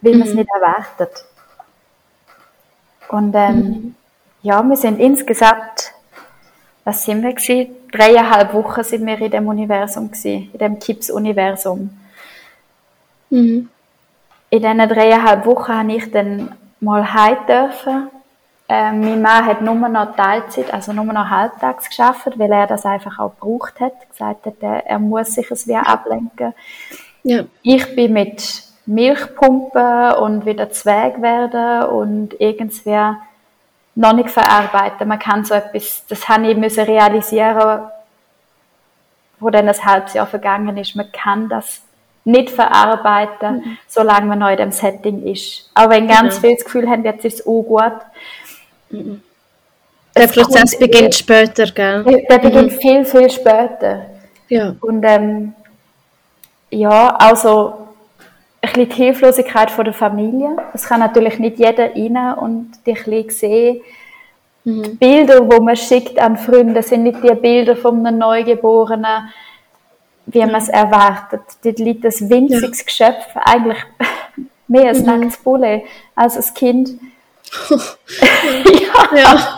weil 0.02 0.14
man 0.14 0.28
es 0.28 0.34
mhm. 0.34 0.40
nicht 0.40 0.50
erwartet. 0.54 1.26
Und 3.10 3.34
ähm, 3.36 3.56
mhm. 3.56 3.96
ja, 4.42 4.62
wir 4.62 4.76
sind 4.76 5.00
insgesamt, 5.00 5.94
was 6.84 7.04
sind 7.06 7.24
wir 7.24 7.34
gewesen? 7.34 7.76
Dreieinhalb 7.92 8.54
Wochen 8.54 8.84
sind 8.84 9.06
wir 9.06 9.20
in 9.20 9.32
dem 9.32 9.48
Universum 9.48 10.12
gewesen, 10.12 10.50
in 10.54 10.60
dem 10.60 10.80
Kips-Universum. 10.80 11.90
Mhm. 13.32 13.70
In 14.52 14.62
diesen 14.62 14.78
dreieinhalb 14.78 15.46
Wochen 15.48 15.74
habe 15.74 15.94
ich 15.94 16.12
dann 16.12 16.52
mal 16.80 17.12
heim 17.14 17.38
dürfen 17.48 18.10
ähm, 18.74 19.02
mein 19.02 19.22
Mann 19.22 19.46
hat 19.46 19.62
nur 19.62 19.76
noch 19.76 20.16
Teilzeit, 20.16 20.74
also 20.74 20.94
nur 20.94 21.04
noch 21.04 21.30
halbtags 21.30 21.90
geschafft, 21.90 22.40
weil 22.40 22.54
er 22.54 22.68
das 22.68 22.86
einfach 22.86 23.20
auch 23.20 23.32
gebraucht 23.32 23.82
hat. 23.82 23.92
Gesagt 24.10 24.46
hat, 24.46 24.54
er, 24.62 24.98
muss 24.98 25.34
sich 25.34 25.52
es 25.52 25.68
wieder 25.68 25.86
ablenken. 25.86 26.54
Ja. 27.24 27.44
Ich 27.64 27.94
bin 27.96 28.14
mit 28.14 28.64
Milchpumpen 28.86 30.14
und 30.14 30.46
wieder 30.46 30.70
Zweig 30.70 31.22
werden 31.22 31.90
und 31.90 32.40
irgendwie 32.40 33.18
noch 33.96 34.14
nicht 34.14 34.30
verarbeiten. 34.30 35.06
Man 35.06 35.20
kann 35.20 35.44
so 35.44 35.54
etwas, 35.54 36.06
das 36.08 36.30
habe 36.30 36.50
ich 36.50 36.56
müssen 36.56 36.86
realisieren, 36.86 37.82
wo 39.42 39.50
dann 39.50 39.68
ein 39.68 39.86
halbes 39.86 40.14
Jahr 40.14 40.28
vergangen 40.28 40.78
ist. 40.78 40.96
Man 40.96 41.12
kann 41.12 41.50
das 41.50 41.82
nicht 42.24 42.50
verarbeiten, 42.50 43.56
mhm. 43.56 43.78
solange 43.88 44.28
man 44.28 44.40
noch 44.40 44.50
in 44.50 44.58
dem 44.58 44.72
Setting 44.72 45.24
ist. 45.24 45.70
Auch 45.74 45.90
wenn 45.90 46.08
ganz 46.08 46.38
mhm. 46.38 46.42
viele 46.42 46.56
das 46.56 46.66
Gefühl 46.66 46.90
haben, 46.90 47.04
jetzt 47.04 47.26
ist 47.26 47.40
es 47.40 47.48
auch 47.48 47.64
gut. 47.64 47.94
Der 50.16 50.26
es 50.26 50.32
Prozess 50.32 50.78
beginnt 50.78 51.16
später, 51.16 51.66
gell? 51.68 52.04
Der 52.30 52.38
beginnt 52.38 52.74
mhm. 52.74 52.80
viel, 52.80 53.06
viel 53.06 53.30
später. 53.30 54.06
Ja. 54.50 54.76
Und 54.82 55.04
ähm, 55.04 55.54
ja, 56.70 57.16
also 57.16 57.88
ein 58.62 58.74
bisschen 58.74 58.90
die 58.90 58.96
Hilflosigkeit 58.96 59.72
von 59.72 59.86
der 59.86 59.94
Familie. 59.94 60.56
Das 60.74 60.84
kann 60.84 61.00
natürlich 61.00 61.40
nicht 61.40 61.58
jeder 61.58 61.96
rein 61.96 62.34
und 62.38 62.72
die 62.86 62.92
ein 62.92 63.04
bisschen 63.04 63.30
sehen. 63.30 63.82
Mhm. 64.64 64.84
Die 64.84 64.90
Bilder, 64.90 65.42
die 65.42 65.60
man 65.60 65.76
schickt 65.76 66.20
an 66.20 66.38
Freunde, 66.38 66.84
sind 66.84 67.04
nicht 67.04 67.24
die 67.24 67.34
Bilder 67.34 67.76
von 67.76 68.06
einem 68.06 68.20
Neugeborenen, 68.20 69.30
wie 70.26 70.40
man 70.40 70.56
es 70.56 70.70
erwartet. 70.70 71.42
Dort 71.64 71.80
liegt 71.80 72.06
ein 72.06 72.30
winziges 72.30 72.80
ja. 72.80 72.86
Geschöpf, 72.86 73.26
eigentlich 73.36 73.78
Mehr 74.68 74.88
als 74.88 75.00
mhm. 75.00 75.06
nacktes 75.08 75.38
Bulle. 75.38 75.84
Also 76.16 76.38
das 76.38 76.54
Kind. 76.54 76.92
ja. 78.20 79.18
ja. 79.18 79.56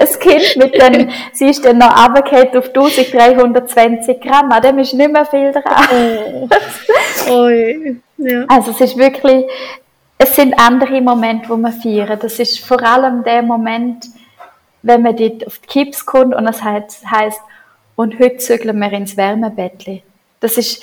ein 0.00 0.18
Kind 0.18 0.56
mit 0.56 0.74
den, 0.74 1.12
sie 1.32 1.46
ist 1.46 1.64
dann 1.64 1.78
noch 1.78 1.96
runtergefallen 1.96 2.56
auf 2.56 2.66
1320 2.66 4.20
Gramm, 4.20 4.50
an 4.50 4.60
dem 4.60 4.78
ist 4.80 4.94
nicht 4.94 5.12
mehr 5.12 5.24
viel 5.24 5.52
dran. 5.52 5.86
Oh. 5.92 6.48
oh 7.30 7.48
ja. 8.16 8.44
Also 8.48 8.72
es 8.72 8.80
ist 8.80 8.98
wirklich, 8.98 9.44
es 10.18 10.34
sind 10.34 10.58
andere 10.58 11.00
Momente, 11.00 11.48
wo 11.48 11.56
man 11.56 11.72
feiern. 11.72 12.18
Das 12.20 12.40
ist 12.40 12.58
vor 12.58 12.82
allem 12.82 13.22
der 13.22 13.42
Moment, 13.42 14.06
wenn 14.82 15.02
man 15.02 15.16
dort 15.16 15.46
auf 15.46 15.58
die 15.58 15.66
Kips 15.66 16.04
kommt 16.04 16.34
und 16.34 16.48
es 16.48 16.60
heißt, 16.62 17.04
heisst, 17.08 17.40
und 17.96 18.18
heute 18.18 18.38
zügeln 18.38 18.78
wir 18.78 18.92
ins 18.92 19.16
Wärmebettli. 19.16 20.02
Das 20.40 20.58
ist, 20.58 20.82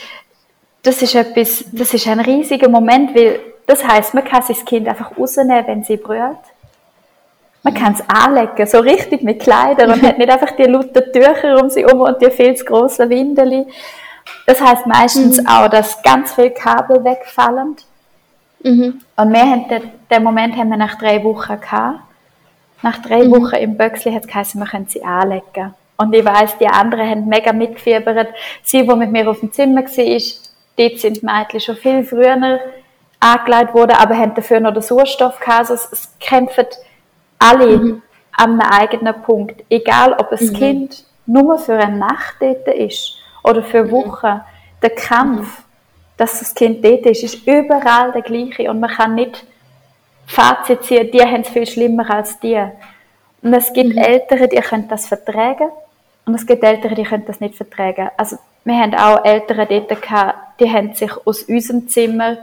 das 0.84 1.02
ist 1.02 1.16
etwas, 1.16 1.66
das 1.72 1.94
ist 1.94 2.08
ein 2.08 2.20
riesiger 2.20 2.70
Moment, 2.70 3.16
weil 3.16 3.40
das 3.68 3.88
heißt, 3.88 4.14
man 4.14 4.26
kann 4.26 4.44
sein 4.44 4.66
Kind 4.66 4.88
einfach 4.88 5.18
rausnehmen, 5.18 5.66
wenn 5.68 5.84
sie 5.84 5.98
brüllt. 5.98 6.38
Man 7.64 7.74
kann 7.74 7.94
es 7.94 8.04
anlegen, 8.10 8.66
so 8.66 8.80
richtig 8.80 9.22
mit 9.22 9.40
Kleidern 9.40 9.92
und 9.92 10.02
hat 10.02 10.18
nicht 10.18 10.32
einfach 10.32 10.56
die 10.56 10.64
lauten 10.64 11.12
Tücher 11.14 11.62
um 11.62 11.70
sie 11.70 11.82
herum 11.82 12.02
und 12.02 12.22
die 12.22 12.32
viel 12.32 12.56
zu 12.56 12.66
grossen 12.66 13.10
Windeli. 13.10 13.68
Das 14.48 14.60
heißt 14.60 14.88
meistens 14.88 15.40
mhm. 15.40 15.48
auch, 15.48 15.70
dass 15.70 16.02
ganz 16.02 16.34
viele 16.34 16.52
Kabel 16.52 17.04
wegfallen. 17.04 17.76
Mhm. 18.64 19.02
Und 19.16 19.34
wir 19.34 19.42
haben 19.42 19.68
den, 19.70 19.92
den, 20.10 20.24
Moment 20.24 20.56
haben 20.56 20.70
wir 20.70 20.78
nach 20.78 20.98
drei 20.98 21.24
Wochen 21.24 21.60
gehabt. 21.60 22.00
Nach 22.82 22.98
drei 22.98 23.24
mhm. 23.24 23.32
Wochen 23.32 23.56
im 23.56 23.78
Böxli 23.78 24.12
hat 24.12 24.24
es 24.24 24.28
geheißen, 24.28 24.60
wir 24.60 24.68
können 24.68 24.88
sie 24.88 25.04
anlegen. 25.04 25.76
Und 26.02 26.16
ich 26.16 26.26
weiss, 26.26 26.58
die 26.58 26.66
anderen 26.66 27.08
haben 27.08 27.28
mega 27.28 27.54
mitgefiebert. 27.54 28.30
Sie, 28.64 28.82
die 28.88 28.96
mit 28.96 29.12
mir 29.12 29.30
auf 29.30 29.40
dem 29.40 29.52
Zimmer 29.52 29.84
war, 29.84 30.22
dort 30.78 31.00
sind 31.00 31.22
die 31.22 31.26
Mädchen 31.26 31.60
schon 31.60 31.76
viel 31.76 32.04
früher 32.04 32.60
angelegt 33.20 33.76
worden, 33.76 33.96
aber 34.00 34.18
haben 34.18 34.34
dafür 34.34 34.60
noch 34.60 34.74
den 34.74 34.82
Sauerstoff 34.82 35.40
gehabt. 35.40 35.70
Also 35.70 35.76
es, 35.76 35.92
es 35.92 36.18
kämpfen 36.20 36.66
alle 37.38 37.78
mhm. 37.78 38.02
an 38.36 38.60
einem 38.60 38.62
eigenen 38.62 39.22
Punkt. 39.22 39.64
Egal, 39.70 40.14
ob 40.14 40.32
ein 40.32 40.44
mhm. 40.44 40.54
Kind 40.54 41.06
nur 41.28 41.60
für 41.60 41.76
eine 41.76 41.96
Nacht 41.96 42.38
dort 42.40 42.68
ist 42.70 43.18
oder 43.44 43.62
für 43.62 43.84
mhm. 43.84 43.92
Wochen. 43.92 44.42
Der 44.82 44.90
Kampf, 44.90 45.62
dass 46.18 46.40
das 46.40 46.56
Kind 46.56 46.84
dort 46.84 47.06
ist, 47.06 47.24
ist 47.24 47.46
überall 47.46 48.12
der 48.12 48.24
gleiche 48.24 48.72
und 48.72 48.80
man 48.80 48.90
kann 48.90 49.14
nicht 49.14 49.46
Fazit 50.26 50.84
ziehen, 50.84 51.12
die 51.12 51.22
haben 51.22 51.42
es 51.42 51.50
viel 51.50 51.68
schlimmer 51.68 52.10
als 52.10 52.40
die. 52.40 52.60
Und 53.44 53.54
es 53.54 53.72
gibt 53.72 53.94
mhm. 53.94 54.00
Ältere, 54.00 54.48
die 54.48 54.62
können 54.62 54.88
das 54.88 55.08
vertragen 55.08 55.70
und 56.26 56.36
es 56.36 56.46
gibt 56.46 56.64
Ältere, 56.64 56.96
die 56.96 57.04
können 57.04 57.26
das 57.26 57.40
nicht 57.40 57.56
vertragen. 57.56 58.10
Also 58.18 58.38
wir 58.64 58.76
haben 58.76 58.94
auch 58.94 59.26
Ältere 59.26 59.66
dort 59.66 60.02
gehabt, 60.02 60.60
die 60.60 60.72
haben 60.72 60.94
sich 60.94 61.12
aus 61.26 61.44
unserem 61.44 61.88
Zimmer 61.88 62.38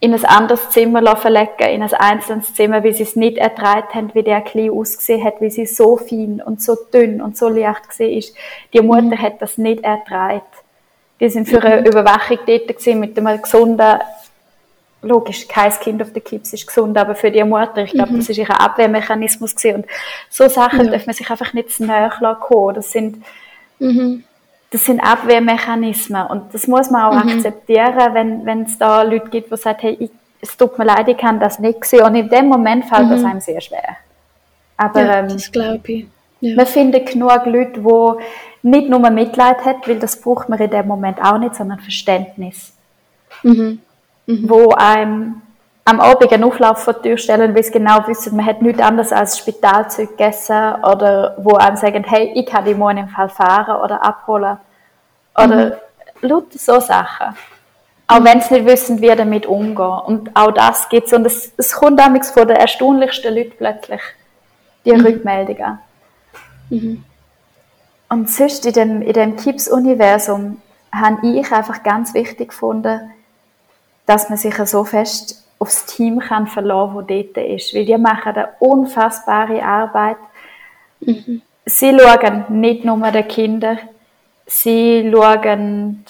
in 0.00 0.14
ein 0.14 0.24
anderes 0.24 0.70
Zimmer 0.70 1.16
verlegen, 1.16 1.68
in 1.68 1.82
ein 1.82 1.92
einzelnes 1.92 2.54
Zimmer, 2.54 2.84
weil 2.84 2.94
sie 2.94 3.02
es 3.02 3.16
nicht 3.16 3.36
ertragen 3.36 3.88
haben, 3.92 4.14
wie 4.14 4.22
der 4.22 4.42
Kleine 4.42 4.70
ausgesehen 4.70 5.24
hat, 5.24 5.40
wie 5.40 5.50
sie 5.50 5.66
so 5.66 5.96
fein 5.96 6.40
und 6.44 6.62
so 6.62 6.76
dünn 6.92 7.20
und 7.20 7.36
so 7.36 7.48
leicht 7.48 7.88
gesehen 7.88 8.16
ist. 8.16 8.36
Die 8.72 8.80
Mutter 8.80 9.02
mhm. 9.02 9.22
hat 9.22 9.42
das 9.42 9.58
nicht 9.58 9.82
ertragen. 9.82 10.42
Die 11.18 11.28
sind 11.28 11.48
für 11.48 11.60
eine 11.62 11.80
mhm. 11.80 11.86
Überwachung 11.86 12.38
dort 12.46 12.68
gewesen, 12.68 13.00
mit 13.00 13.18
einem 13.18 13.42
gesunden, 13.42 13.98
logisch, 15.02 15.46
kein 15.48 15.70
Kind 15.72 16.02
auf 16.02 16.12
der 16.12 16.22
Kips 16.22 16.52
ist 16.52 16.66
gesund, 16.66 16.96
aber 16.98 17.14
für 17.14 17.30
die 17.30 17.44
Mutter, 17.44 17.84
ich 17.84 17.92
glaube, 17.92 18.12
mhm. 18.12 18.18
das 18.18 18.28
ist 18.28 18.38
ihr 18.38 18.60
Abwehrmechanismus 18.60 19.54
gewesen. 19.54 19.76
Und 19.76 19.86
so 20.28 20.48
Sachen 20.48 20.86
ja. 20.86 20.90
darf 20.92 21.06
man 21.06 21.14
sich 21.14 21.30
einfach 21.30 21.52
nicht 21.52 21.70
zu 21.70 21.84
nahe 21.84 22.10
kommen. 22.40 22.74
Das 22.74 22.92
sind, 22.92 23.22
mhm 23.78 24.24
das 24.70 24.84
sind 24.84 25.00
Abwehrmechanismen 25.00 26.26
und 26.26 26.52
das 26.52 26.66
muss 26.66 26.90
man 26.90 27.02
auch 27.04 27.24
mhm. 27.24 27.30
akzeptieren, 27.30 28.14
wenn 28.14 28.44
wenn 28.44 28.62
es 28.62 28.76
da 28.78 29.02
Leute 29.02 29.30
gibt, 29.30 29.50
die 29.50 29.56
sagen, 29.56 29.78
hey, 29.80 29.96
ich, 29.98 30.10
es 30.40 30.56
tut 30.56 30.78
mir 30.78 30.84
leid, 30.84 31.08
ich 31.08 31.16
kann 31.16 31.40
das 31.40 31.58
nicht 31.58 31.84
sehen 31.84 32.04
und 32.04 32.14
in 32.14 32.28
dem 32.28 32.46
Moment 32.46 32.84
fällt 32.84 33.06
mhm. 33.06 33.10
das 33.10 33.24
einem 33.24 33.40
sehr 33.40 33.60
schwer. 33.60 33.96
Aber 34.76 35.02
ja, 35.02 35.18
ähm, 35.20 35.28
das 35.28 35.50
glaube 35.50 35.80
ich. 35.86 36.06
Ja. 36.40 36.54
Man 36.54 36.66
findet 36.66 37.10
genug 37.10 37.46
Leute, 37.46 37.80
die 37.80 38.68
nicht 38.68 38.88
nur 38.88 39.10
Mitleid 39.10 39.64
haben, 39.64 39.80
weil 39.86 39.98
das 39.98 40.20
braucht 40.20 40.48
man 40.48 40.58
in 40.60 40.70
dem 40.70 40.86
Moment 40.86 41.20
auch 41.20 41.38
nicht, 41.38 41.56
sondern 41.56 41.80
Verständnis. 41.80 42.72
Mhm. 43.42 43.80
Mhm. 44.28 44.48
Wo 44.48 44.70
einem 44.72 45.42
am 45.86 46.00
Abend 46.00 46.30
einen 46.30 46.44
Auflauf 46.44 46.84
vor 46.84 46.92
die 46.92 47.08
Tür 47.08 47.16
stellen, 47.16 47.54
weil 47.54 47.64
sie 47.64 47.70
genau 47.70 48.06
wissen, 48.06 48.36
man 48.36 48.44
hat 48.44 48.60
nichts 48.60 48.82
anderes 48.82 49.10
als 49.10 49.38
Spitalzeug 49.38 50.10
gegessen 50.10 50.74
oder 50.82 51.34
wo 51.38 51.56
einem 51.56 51.76
sagen, 51.76 52.04
hey, 52.04 52.32
ich 52.34 52.44
kann 52.44 52.66
die 52.66 52.74
morgen 52.74 52.98
im 52.98 53.08
Fall 53.08 53.30
fahren 53.30 53.80
oder 53.82 54.04
abholen. 54.04 54.58
Oder 55.34 55.64
mhm. 55.64 55.72
lauter 56.28 56.58
so 56.58 56.78
Sachen. 56.78 57.34
Auch 58.06 58.20
mhm. 58.20 58.24
wenn 58.24 58.40
sie 58.42 58.54
nicht 58.54 58.66
wissen, 58.66 59.00
wie 59.00 59.16
damit 59.16 59.46
umgehen. 59.46 59.98
Und 60.04 60.36
auch 60.36 60.50
das 60.50 60.90
gibt 60.90 61.06
es. 61.06 61.14
Und 61.14 61.24
es, 61.24 61.52
es 61.56 61.72
kommt 61.72 61.98
damals 61.98 62.30
von 62.30 62.46
den 62.46 62.58
erstaunlichsten 62.58 63.34
Leuten 63.34 63.54
plötzlich, 63.56 64.02
die 64.84 64.92
mhm. 64.92 65.06
Rückmeldungen. 65.06 65.78
Mhm. 66.68 67.02
Und 68.10 68.28
sonst 68.28 68.66
in 68.66 68.72
dem, 68.74 69.00
in 69.00 69.12
dem 69.14 69.36
Kips-Universum 69.36 70.60
habe 70.92 71.26
ich 71.26 71.50
einfach 71.50 71.82
ganz 71.82 72.12
wichtig 72.12 72.48
gefunden, 72.48 73.10
dass 74.08 74.30
man 74.30 74.38
sich 74.38 74.54
so 74.54 74.84
fest 74.84 75.44
aufs 75.58 75.84
Team 75.84 76.18
kann 76.18 76.46
verlassen 76.46 77.06
kann, 77.06 77.06
das 77.06 77.26
dort 77.34 77.46
ist. 77.46 77.74
Weil 77.74 77.84
die 77.84 77.98
machen 77.98 78.34
eine 78.34 78.48
unfassbare 78.58 79.62
Arbeit. 79.62 80.16
Mhm. 81.00 81.42
Sie 81.66 81.96
schauen 81.96 82.44
nicht 82.48 82.86
nur 82.86 82.98
den 83.10 83.28
Kindern, 83.28 83.78
sie 84.46 85.10
schauen 85.12 86.04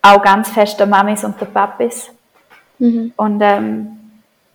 auch 0.00 0.22
ganz 0.22 0.48
fest 0.48 0.80
den 0.80 0.88
Mamis 0.88 1.22
und 1.22 1.38
den 1.38 1.52
Papis. 1.52 2.10
Mhm. 2.78 3.12
Und 3.16 3.42
ähm, 3.42 3.98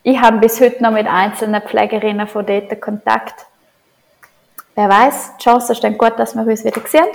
ich 0.02 0.20
habe 0.20 0.38
bis 0.38 0.60
heute 0.60 0.82
noch 0.82 0.92
mit 0.92 1.06
einzelnen 1.06 1.62
Pflegerinnen 1.62 2.28
von 2.28 2.48
dort 2.48 2.82
Kontakt. 2.82 3.46
Wer 4.74 4.90
weiß, 4.90 5.38
die 5.38 5.44
Chance 5.44 5.74
ist 5.74 5.84
dann 5.84 5.98
gut, 5.98 6.14
dass 6.18 6.34
wir 6.34 6.42
uns 6.42 6.66
wieder 6.66 6.82
sehen. 6.88 7.06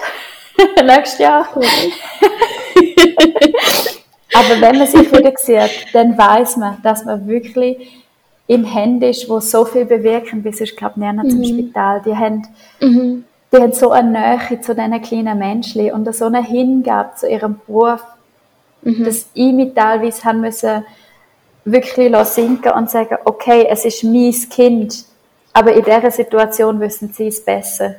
Nächstes 0.86 1.18
Jahr. 1.18 1.48
Aber 4.32 4.60
wenn 4.60 4.78
man 4.78 4.86
sich 4.86 5.10
wieder 5.12 5.32
sieht, 5.36 5.86
dann 5.92 6.16
weiß 6.16 6.56
man, 6.56 6.78
dass 6.82 7.04
man 7.04 7.26
wirklich 7.26 8.00
in 8.46 8.64
Händen 8.64 9.02
ist, 9.04 9.28
wo 9.28 9.38
so 9.40 9.64
viel 9.64 9.84
bewirken, 9.84 10.42
bis 10.42 10.60
ich 10.60 10.76
glaube, 10.76 10.98
näher 10.98 11.12
mhm. 11.12 11.30
zum 11.30 11.44
Spital. 11.44 12.02
Die 12.04 12.16
haben, 12.16 12.42
mhm. 12.80 13.24
die 13.52 13.56
haben 13.56 13.72
so 13.72 13.90
eine 13.90 14.10
Nähe 14.10 14.60
zu 14.60 14.74
diesen 14.74 15.02
kleinen 15.02 15.38
Menschen 15.38 15.92
und 15.92 16.12
so 16.14 16.26
eine 16.26 16.42
Hingabe 16.42 17.14
zu 17.16 17.28
ihrem 17.28 17.60
Beruf, 17.66 18.02
mhm. 18.82 19.04
dass 19.04 19.26
ich 19.34 19.52
mich 19.52 19.74
teilweise 19.74 20.24
haben 20.24 20.40
müssen, 20.40 20.84
wirklich 21.64 22.16
sinken 22.26 22.72
und 22.72 22.90
sagen, 22.90 23.18
okay, 23.24 23.66
es 23.68 23.84
ist 23.84 24.02
mein 24.02 24.34
Kind, 24.50 25.04
aber 25.52 25.72
in 25.72 25.84
dieser 25.84 26.10
Situation 26.10 26.80
wissen 26.80 27.12
sie 27.12 27.28
es 27.28 27.44
besser. 27.44 27.94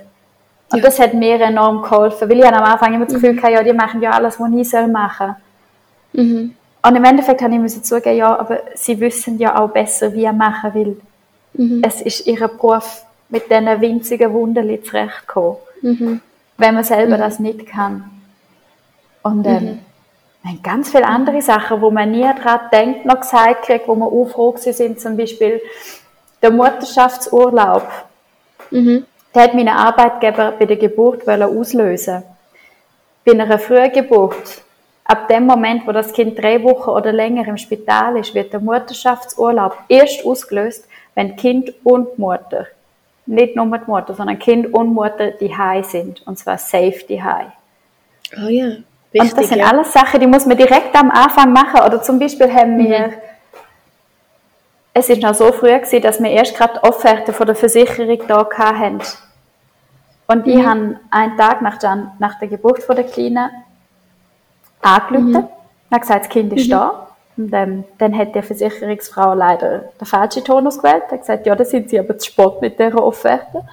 Und 0.71 0.79
ja. 0.79 0.85
das 0.85 0.99
hat 0.99 1.13
mir 1.13 1.39
enorm 1.39 1.81
geholfen, 1.81 2.29
weil 2.29 2.39
ich 2.39 2.45
am 2.45 2.63
Anfang 2.63 2.93
immer 2.93 3.05
das 3.05 3.13
Gefühl 3.13 3.33
mhm. 3.33 3.41
hatte, 3.41 3.53
ja, 3.53 3.63
die 3.63 3.73
machen 3.73 4.01
ja 4.01 4.11
alles, 4.11 4.39
was 4.39 4.51
ich 4.51 4.87
machen 4.87 5.27
soll. 5.27 5.35
Mhm. 6.13 6.55
Und 6.83 6.95
im 6.95 7.03
Endeffekt 7.03 7.41
habe 7.41 7.53
ich 7.53 7.59
müssen 7.59 7.83
zugeben, 7.83 8.17
ja, 8.17 8.37
aber 8.39 8.61
sie 8.73 8.99
wissen 8.99 9.37
ja 9.37 9.59
auch 9.59 9.69
besser, 9.69 10.13
wie 10.13 10.23
er 10.23 10.33
machen 10.33 10.73
will. 10.73 11.01
Mhm. 11.53 11.81
Es 11.85 12.01
ist 12.01 12.25
ihr 12.25 12.47
Beruf, 12.47 13.05
mit 13.29 13.49
diesen 13.49 13.81
winzigen 13.81 14.33
Wunden 14.33 14.83
zurechtzukommen. 14.83 15.57
Mhm. 15.81 16.21
Wenn 16.57 16.73
man 16.73 16.83
selber 16.83 17.17
mhm. 17.17 17.21
das 17.21 17.39
nicht 17.39 17.65
kann. 17.67 18.09
Und 19.23 19.45
ähm, 19.45 19.79
mhm. 20.43 20.63
ganz 20.63 20.89
viele 20.89 21.07
andere 21.07 21.41
Sachen, 21.41 21.81
wo 21.81 21.91
man 21.91 22.11
nie 22.11 22.23
daran 22.23 22.61
denkt, 22.71 23.05
noch 23.05 23.21
gesagt 23.21 23.63
kriegt, 23.63 23.87
wo 23.87 23.95
man 23.95 24.09
aufregt 24.09 24.75
sind, 24.75 24.99
zum 24.99 25.15
Beispiel 25.15 25.61
der 26.41 26.51
Mutterschaftsurlaub. 26.51 27.87
Mhm. 28.71 29.05
Der 29.33 29.43
hat 29.43 29.53
meine 29.53 29.75
Arbeitgeber 29.75 30.53
bei 30.57 30.65
der 30.65 30.77
Geburt 30.77 31.27
auslösen 31.27 32.23
Bei 33.23 33.31
einer 33.31 33.59
frühen 33.59 33.91
Geburt 33.93 34.61
Ab 35.11 35.27
dem 35.27 35.45
Moment, 35.45 35.85
wo 35.85 35.91
das 35.91 36.13
Kind 36.13 36.41
drei 36.41 36.63
Wochen 36.63 36.89
oder 36.89 37.11
länger 37.11 37.45
im 37.45 37.57
Spital 37.57 38.15
ist, 38.15 38.33
wird 38.33 38.53
der 38.53 38.61
Mutterschaftsurlaub 38.61 39.77
erst 39.89 40.25
ausgelöst, 40.25 40.87
wenn 41.15 41.35
Kind 41.35 41.73
und 41.83 42.17
Mutter, 42.17 42.67
nicht 43.25 43.57
nur 43.57 43.77
die 43.77 43.91
Mutter, 43.91 44.13
sondern 44.13 44.39
Kind 44.39 44.73
und 44.73 44.93
Mutter 44.93 45.31
die 45.31 45.53
high 45.53 45.85
sind. 45.85 46.25
Und 46.25 46.39
zwar 46.39 46.57
Safety 46.57 47.17
High. 47.17 47.51
Oh 48.37 48.47
ja. 48.47 48.67
Wichtig, 49.11 49.31
und 49.33 49.37
das 49.37 49.49
sind 49.49 49.57
ja. 49.57 49.67
alles 49.67 49.91
Sachen, 49.91 50.17
die 50.17 50.27
muss 50.27 50.45
man 50.45 50.55
direkt 50.55 50.95
am 50.95 51.11
Anfang 51.11 51.51
machen. 51.51 51.81
Oder 51.85 52.01
zum 52.01 52.17
Beispiel 52.17 52.49
haben 52.49 52.79
wir, 52.79 53.07
mhm. 53.09 53.13
es 54.93 55.09
ist 55.09 55.21
noch 55.21 55.35
so 55.35 55.51
früh 55.51 55.77
gewesen, 55.77 56.01
dass 56.01 56.23
wir 56.23 56.31
erst 56.31 56.55
gerade 56.55 56.81
Offerte 56.85 57.33
von 57.33 57.47
der 57.47 57.55
Versicherung 57.55 58.17
da 58.29 58.47
hatten. 58.57 59.01
Und 60.27 60.47
die 60.47 60.55
mhm. 60.55 60.65
haben 60.65 60.99
einen 61.09 61.35
Tag 61.35 61.61
nach 61.61 61.77
der, 61.79 62.13
nach 62.17 62.39
der 62.39 62.47
Geburt 62.47 62.81
von 62.81 62.95
der 62.95 63.03
Kleinen 63.03 63.49
angerufen, 64.81 65.31
mhm. 65.31 65.47
hat 65.91 66.01
gesagt, 66.01 66.25
das 66.25 66.29
Kind 66.29 66.53
ist 66.53 66.67
mhm. 66.67 66.71
da. 66.71 67.07
Und 67.37 67.53
ähm, 67.53 67.83
dann 67.97 68.17
hat 68.17 68.35
die 68.35 68.41
Versicherungsfrau 68.41 69.33
leider 69.33 69.85
den 69.99 70.05
falschen 70.05 70.43
Ton 70.43 70.67
ausgewählt. 70.67 71.03
Er 71.07 71.11
hat 71.13 71.21
gesagt, 71.21 71.45
ja, 71.45 71.55
da 71.55 71.63
sind 71.63 71.89
sie 71.89 71.99
aber 71.99 72.17
zu 72.17 72.29
spät 72.29 72.61
mit 72.61 72.77
dieser 72.77 73.01
Offerte. 73.01 73.63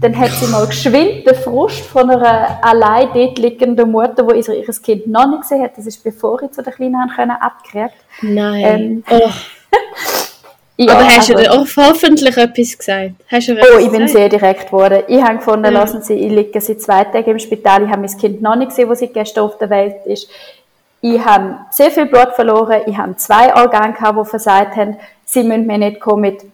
dann 0.00 0.18
hat 0.18 0.30
sie 0.30 0.50
mal 0.50 0.66
geschwind 0.66 1.26
den 1.26 1.34
Frust 1.34 1.80
von 1.80 2.10
einer 2.10 2.58
allein 2.62 3.08
dort 3.14 3.38
liegenden 3.38 3.90
Mutter, 3.90 4.26
die 4.26 4.36
ihr, 4.36 4.48
ihr 4.48 4.74
Kind 4.82 5.06
noch 5.06 5.28
nicht 5.28 5.42
gesehen 5.42 5.62
hat, 5.62 5.76
das 5.76 5.86
ist 5.86 6.02
bevor 6.02 6.42
ich 6.42 6.50
zu 6.50 6.62
der 6.62 6.72
Kleinen 6.72 7.10
können, 7.14 7.32
abgekriegt. 7.32 7.94
Nein. 8.22 8.62
Ähm, 8.64 9.04
oh. 9.10 9.30
ja, 10.78 10.92
Aber 10.92 11.06
hast 11.06 11.30
also, 11.30 11.34
du 11.34 11.50
auch 11.50 11.66
hoffentlich 11.76 12.36
etwas 12.36 12.78
gesagt? 12.78 13.12
Hast 13.30 13.48
du 13.48 13.54
oh, 13.54 13.78
ich 13.78 13.90
bin 13.90 14.06
sehr 14.08 14.28
direkt 14.28 14.66
geworden. 14.66 15.04
Ich 15.08 15.22
habe 15.22 15.38
gefunden, 15.38 15.64
ja. 15.64 15.70
lassen 15.70 16.02
Sie, 16.02 16.14
ich 16.14 16.30
liege 16.30 16.60
seit 16.60 16.82
zwei 16.82 17.04
Tagen 17.04 17.30
im 17.30 17.38
Spital, 17.38 17.84
ich 17.84 17.90
habe 17.90 18.02
mein 18.02 18.18
Kind 18.18 18.42
noch 18.42 18.56
nicht 18.56 18.68
gesehen, 18.68 18.88
wo 18.88 18.94
sie 18.94 19.08
gestern 19.08 19.44
auf 19.44 19.56
der 19.58 19.70
Welt 19.70 20.04
ist. 20.04 20.28
Ich 21.00 21.24
habe 21.24 21.58
sehr 21.70 21.90
viel 21.90 22.06
Blut 22.06 22.34
verloren, 22.34 22.82
ich 22.86 22.96
habe 22.96 23.16
zwei 23.16 23.54
Organe 23.54 23.94
gehabt, 23.94 24.18
die 24.18 24.28
versagt 24.28 24.76
haben. 24.76 24.96
Sie 25.24 25.42
müssen 25.42 25.66
mir 25.66 25.78
nicht 25.78 26.00
kommen 26.00 26.22
mit 26.22 26.44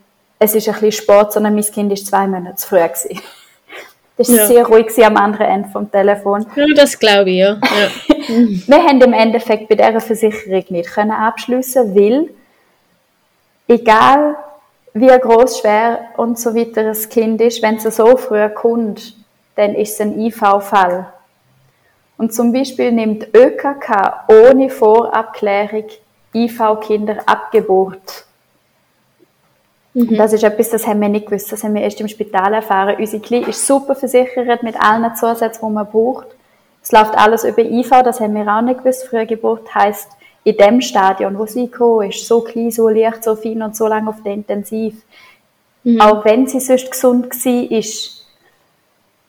es 0.43 0.57
ist 0.57 0.69
ein 0.69 0.75
bisschen 0.75 0.93
Sport, 0.93 1.33
sondern 1.33 1.55
mein 1.55 1.65
Kind 1.65 1.93
ist 1.93 2.07
zwei 2.07 2.27
Monate 2.27 2.57
zu 2.57 2.69
früh 2.69 2.79
gewesen. 2.79 3.21
Das 4.19 4.29
war 4.29 4.37
ja. 4.37 4.47
sehr 4.47 4.67
ruhig 4.67 5.05
am 5.05 5.17
anderen 5.17 5.47
Ende 5.47 5.69
vom 5.71 5.91
Telefon. 5.91 6.45
Ja, 6.55 6.67
das 6.77 6.99
glaube 6.99 7.31
ich, 7.31 7.39
ja. 7.39 7.55
ja. 7.55 8.27
wir 8.67 8.77
haben 8.77 9.01
im 9.01 9.15
Endeffekt 9.15 9.69
bei 9.71 9.75
dieser 9.75 10.01
Versicherung 10.01 10.65
nicht 10.69 10.91
können 10.91 11.13
abschliessen, 11.13 11.95
weil 11.97 12.29
egal 13.69 14.37
wie 14.95 15.07
groß, 15.07 15.61
schwer 15.61 16.09
und 16.17 16.39
so 16.39 16.55
weiter 16.55 16.85
das 16.85 17.09
Kind 17.09 17.41
ist, 17.41 17.63
wenn 17.63 17.77
es 17.77 17.97
so 17.97 18.17
früh 18.17 18.49
kommt, 18.51 19.17
dann 19.57 19.75
ist 19.75 19.95
es 19.95 20.01
ein 20.01 20.21
IV-Fall. 20.21 21.13
Und 22.19 22.35
zum 22.35 22.53
Beispiel 22.53 22.93
nimmt 22.93 23.35
ÖKK 23.35 24.29
ohne 24.29 24.69
Vorabklärung 24.69 25.87
IV-Kinder 26.35 27.19
Abgeburt 27.27 28.27
Mhm. 29.95 30.17
Das 30.17 30.33
ist 30.33 30.43
etwas, 30.43 30.71
das 30.71 30.87
haben 30.87 31.01
wir 31.01 31.09
nicht 31.09 31.27
gewusst, 31.27 31.53
das 31.53 31.65
haben 31.65 31.75
wir 31.75 31.83
erst 31.83 32.01
im 32.01 32.09
Spital 32.09 32.55
erfahren. 32.55 32.97
Unsere 32.99 33.23
Kleine 33.23 33.49
ist 33.49 33.67
super 33.67 33.95
versichert 33.95 34.63
mit 34.63 34.77
allen 34.81 35.15
Zusätzen, 35.17 35.67
die 35.67 35.73
man 35.73 35.87
braucht. 35.87 36.29
Es 36.83 36.93
läuft 36.93 37.15
alles 37.17 37.45
über 37.45 37.63
IV, 37.63 37.91
das 38.03 38.21
haben 38.21 38.35
wir 38.35 38.49
auch 38.49 38.63
nicht 38.63 38.79
gewusst. 38.79 39.07
Frühe 39.07 39.27
Geburt 39.27 39.75
heisst, 39.75 40.09
in 40.45 40.57
dem 40.57 40.81
Stadion, 40.81 41.39
wo 41.39 41.47
sie 41.47 41.71
gekommen 41.71 42.11
ist, 42.11 42.27
so 42.27 42.41
klein, 42.41 42.71
so 42.71 42.89
leicht, 42.89 43.23
so 43.23 43.37
fein 43.37 43.63
und 43.63 43.77
so 43.77 43.87
lange 43.87 44.09
auf 44.09 44.23
der 44.23 44.35
Intensiv. 44.35 44.95
Mhm. 45.85 46.01
Auch 46.01 46.25
wenn 46.25 46.47
sie 46.47 46.61
sonst 46.61 46.91
gesund 46.91 47.27
war, 47.27 47.71
ist, 47.79 48.27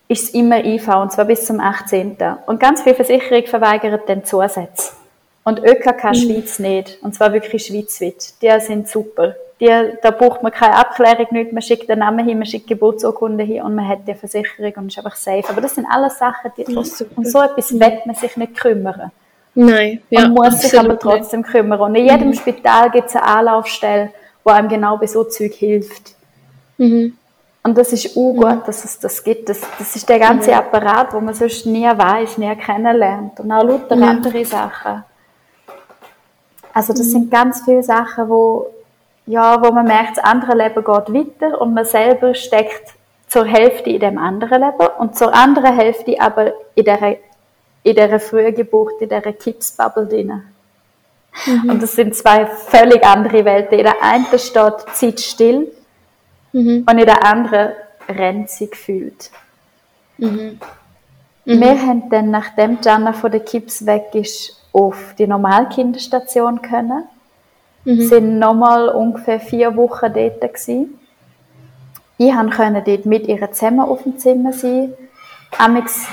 ist 0.07 0.24
es 0.24 0.30
immer 0.32 0.64
IV, 0.64 0.88
und 0.88 1.11
zwar 1.11 1.26
bis 1.26 1.45
zum 1.45 1.59
18. 1.59 2.18
Und 2.45 2.59
ganz 2.59 2.82
viele 2.82 2.95
Versicherungen 2.95 3.47
verweigern 3.47 3.99
den 4.07 4.26
Zusatz. 4.26 4.95
Und 5.43 5.59
ÖKK 5.59 6.03
mhm. 6.03 6.14
Schweiz 6.16 6.59
nicht. 6.59 6.99
Und 7.01 7.14
zwar 7.16 7.34
wirklich 7.34 7.66
schweizweit. 7.66 8.41
Die 8.41 8.59
sind 8.61 8.88
super 8.88 9.36
die, 9.64 9.97
da 10.01 10.11
braucht 10.11 10.43
man 10.43 10.51
keine 10.51 10.76
Abklärung, 10.76 11.28
nicht. 11.32 11.53
man 11.53 11.61
schickt 11.61 11.88
den 11.88 11.99
Namen 11.99 12.28
hin, 12.28 12.38
man 12.38 12.45
schickt 12.45 12.68
Geburtsurkunde 12.68 13.43
hin 13.43 13.61
und 13.61 13.76
man 13.76 13.88
hat 13.88 14.07
die 14.07 14.14
Versicherung 14.14 14.74
und 14.76 14.88
ist 14.88 14.97
einfach 14.97 15.16
safe. 15.16 15.47
Aber 15.49 15.61
das 15.61 15.76
sind 15.76 15.86
alles 15.89 16.18
Sachen, 16.18 16.51
die, 16.57 16.66
um 16.66 16.84
so 16.84 17.41
etwas 17.41 17.72
will 17.72 18.01
man 18.05 18.16
sich 18.16 18.36
nicht 18.36 18.55
kümmern. 18.55 19.11
Nein, 19.56 20.01
ja, 20.10 20.22
Man 20.22 20.32
muss 20.32 20.62
sich 20.62 20.78
aber 20.78 20.97
trotzdem 20.97 21.41
nicht. 21.41 21.51
kümmern. 21.51 21.80
Und 21.80 21.95
in 21.95 22.06
jedem 22.06 22.30
mhm. 22.30 22.34
Spital 22.34 22.89
gibt 22.89 23.10
es 23.10 23.16
eine 23.16 23.26
Anlaufstelle, 23.26 24.10
wo 24.43 24.51
einem 24.51 24.68
genau 24.68 24.97
bei 24.97 25.08
so 25.08 25.24
Zeug 25.24 25.54
hilft. 25.54 26.16
Mhm. 26.78 27.18
Und 27.62 27.78
das 27.78 27.93
ist 27.93 28.18
auch 28.18 28.34
gut, 28.34 28.68
dass 28.68 28.84
es 28.84 28.99
das 28.99 29.24
gibt. 29.24 29.47
Das, 29.47 29.62
das 29.78 29.95
ist 29.95 30.10
der 30.10 30.20
ganze 30.20 30.51
mhm. 30.51 30.58
Apparat, 30.58 31.14
wo 31.14 31.20
man 31.20 31.34
sonst 31.34 31.66
nie 31.66 31.86
weiß, 31.86 32.38
nie 32.39 32.54
kennenlernt. 32.56 33.39
Und 33.39 33.51
auch 33.51 33.64
lauter 33.64 33.95
ja. 33.95 34.08
andere 34.08 34.43
Sachen. 34.43 35.04
Also 36.74 36.93
das 36.93 37.08
mhm. 37.08 37.12
sind 37.12 37.32
ganz 37.32 37.62
viele 37.64 37.84
Sachen, 37.84 38.28
wo 38.28 38.68
ja, 39.26 39.62
wo 39.64 39.72
man 39.72 39.86
merkt, 39.86 40.18
das 40.18 40.24
andere 40.24 40.58
Leben 40.58 40.84
geht 40.84 40.88
weiter 40.88 41.62
und 41.62 41.74
man 41.74 41.86
selber 41.86 42.34
steckt 42.34 42.93
zur 43.28 43.45
Hälfte 43.45 43.89
in 43.89 43.99
dem 43.99 44.18
anderen 44.18 44.62
Leben 44.62 44.88
und 44.99 45.16
zur 45.16 45.34
anderen 45.34 45.76
Hälfte 45.76 46.20
aber 46.20 46.54
in 46.76 46.84
dieser, 46.84 47.16
in 47.84 47.95
dieser 47.95 48.19
frühen 48.19 48.55
Geburt, 48.55 49.01
in 49.01 49.09
dieser 49.09 49.34
Kipsbubble 49.34 50.07
drin. 50.07 50.43
Mhm. 51.45 51.69
Und 51.69 51.84
das 51.84 51.95
sind 51.95 52.15
zwei 52.15 52.45
völlig 52.45 53.03
andere 53.05 53.43
Welten. 53.45 53.77
In 53.77 53.86
der 53.86 54.01
einen 54.01 54.25
steht 54.38 54.73
Zeit 54.93 55.19
still 55.19 55.71
mhm. 56.51 56.86
und 56.89 56.97
in 56.97 57.05
der 57.05 57.25
anderen 57.25 57.73
rennt 58.07 58.49
sie 58.49 58.69
gefühlt. 58.69 59.31
Mhm. 60.17 60.59
Wir 61.45 61.81
haben 61.81 62.09
dann, 62.09 62.31
nachdem 62.31 62.77
Jana 62.81 63.11
von 63.11 63.31
der 63.31 63.41
Kips 63.41 63.86
weg 63.86 64.09
ist, 64.13 64.55
auf 64.71 65.13
die 65.17 65.27
Normalkinderstation 65.27 66.61
können. 66.61 67.03
Mhm. 67.86 68.01
sind 68.07 68.39
nochmal 68.39 68.88
ungefähr 68.89 69.41
vier 69.41 69.75
Wochen 69.75 70.13
dort 70.13 70.41
gewesen. 70.41 70.99
Ich 72.17 72.34
konnte 72.34 72.81
dort 72.86 73.05
mit 73.05 73.27
ihr 73.27 73.51
zusammen 73.51 73.81
auf 73.81 74.03
dem 74.03 74.17
Zimmer 74.17 74.53
sein. 74.53 74.93
Amix 75.60 76.08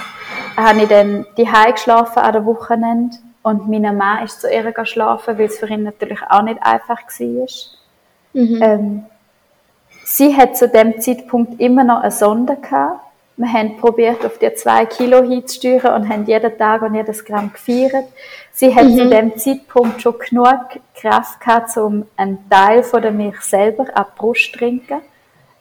habe 0.56 0.82
ich 0.82 0.88
dann 0.88 1.26
die 1.36 1.48
geschlafen 1.72 2.18
an 2.18 2.32
der 2.32 2.44
Wochenende 2.44 3.16
und 3.42 3.68
mein 3.68 3.96
Mann 3.96 4.24
ist 4.24 4.40
zu 4.40 4.52
ihr 4.52 4.70
geschlafen, 4.72 5.38
weil 5.38 5.46
es 5.46 5.58
für 5.58 5.68
ihn 5.68 5.84
natürlich 5.84 6.20
auch 6.28 6.42
nicht 6.42 6.62
einfach 6.62 6.98
war. 6.98 7.46
Mhm. 8.32 8.62
Ähm, 8.62 9.04
sie 10.04 10.36
hat 10.36 10.56
zu 10.56 10.68
dem 10.68 11.00
Zeitpunkt 11.00 11.60
immer 11.60 11.84
noch 11.84 12.00
eine 12.00 12.10
Sonde 12.10 12.56
gehabt 12.56 13.00
wir 13.40 13.50
haben 13.50 13.78
probiert, 13.78 14.22
auf 14.26 14.36
die 14.36 14.52
zwei 14.52 14.84
Kilo 14.84 15.22
hinzusteuern 15.22 16.02
und 16.02 16.08
haben 16.10 16.26
jeden 16.26 16.58
Tag 16.58 16.82
und 16.82 16.94
jedes 16.94 17.24
Gramm 17.24 17.50
gefeiert. 17.50 18.04
Sie 18.52 18.74
hat 18.74 18.84
mhm. 18.84 18.98
zu 18.98 19.08
dem 19.08 19.36
Zeitpunkt 19.38 20.02
schon 20.02 20.18
genug 20.18 20.78
Kraft 20.94 21.40
gehabt, 21.40 21.74
um 21.78 22.04
einen 22.18 22.46
Teil 22.50 22.82
von 22.82 23.00
der 23.00 23.12
Milch 23.12 23.40
selber 23.40 23.86
ab 23.94 24.14
Brust 24.16 24.52
zu 24.52 24.58
trinken. 24.58 25.00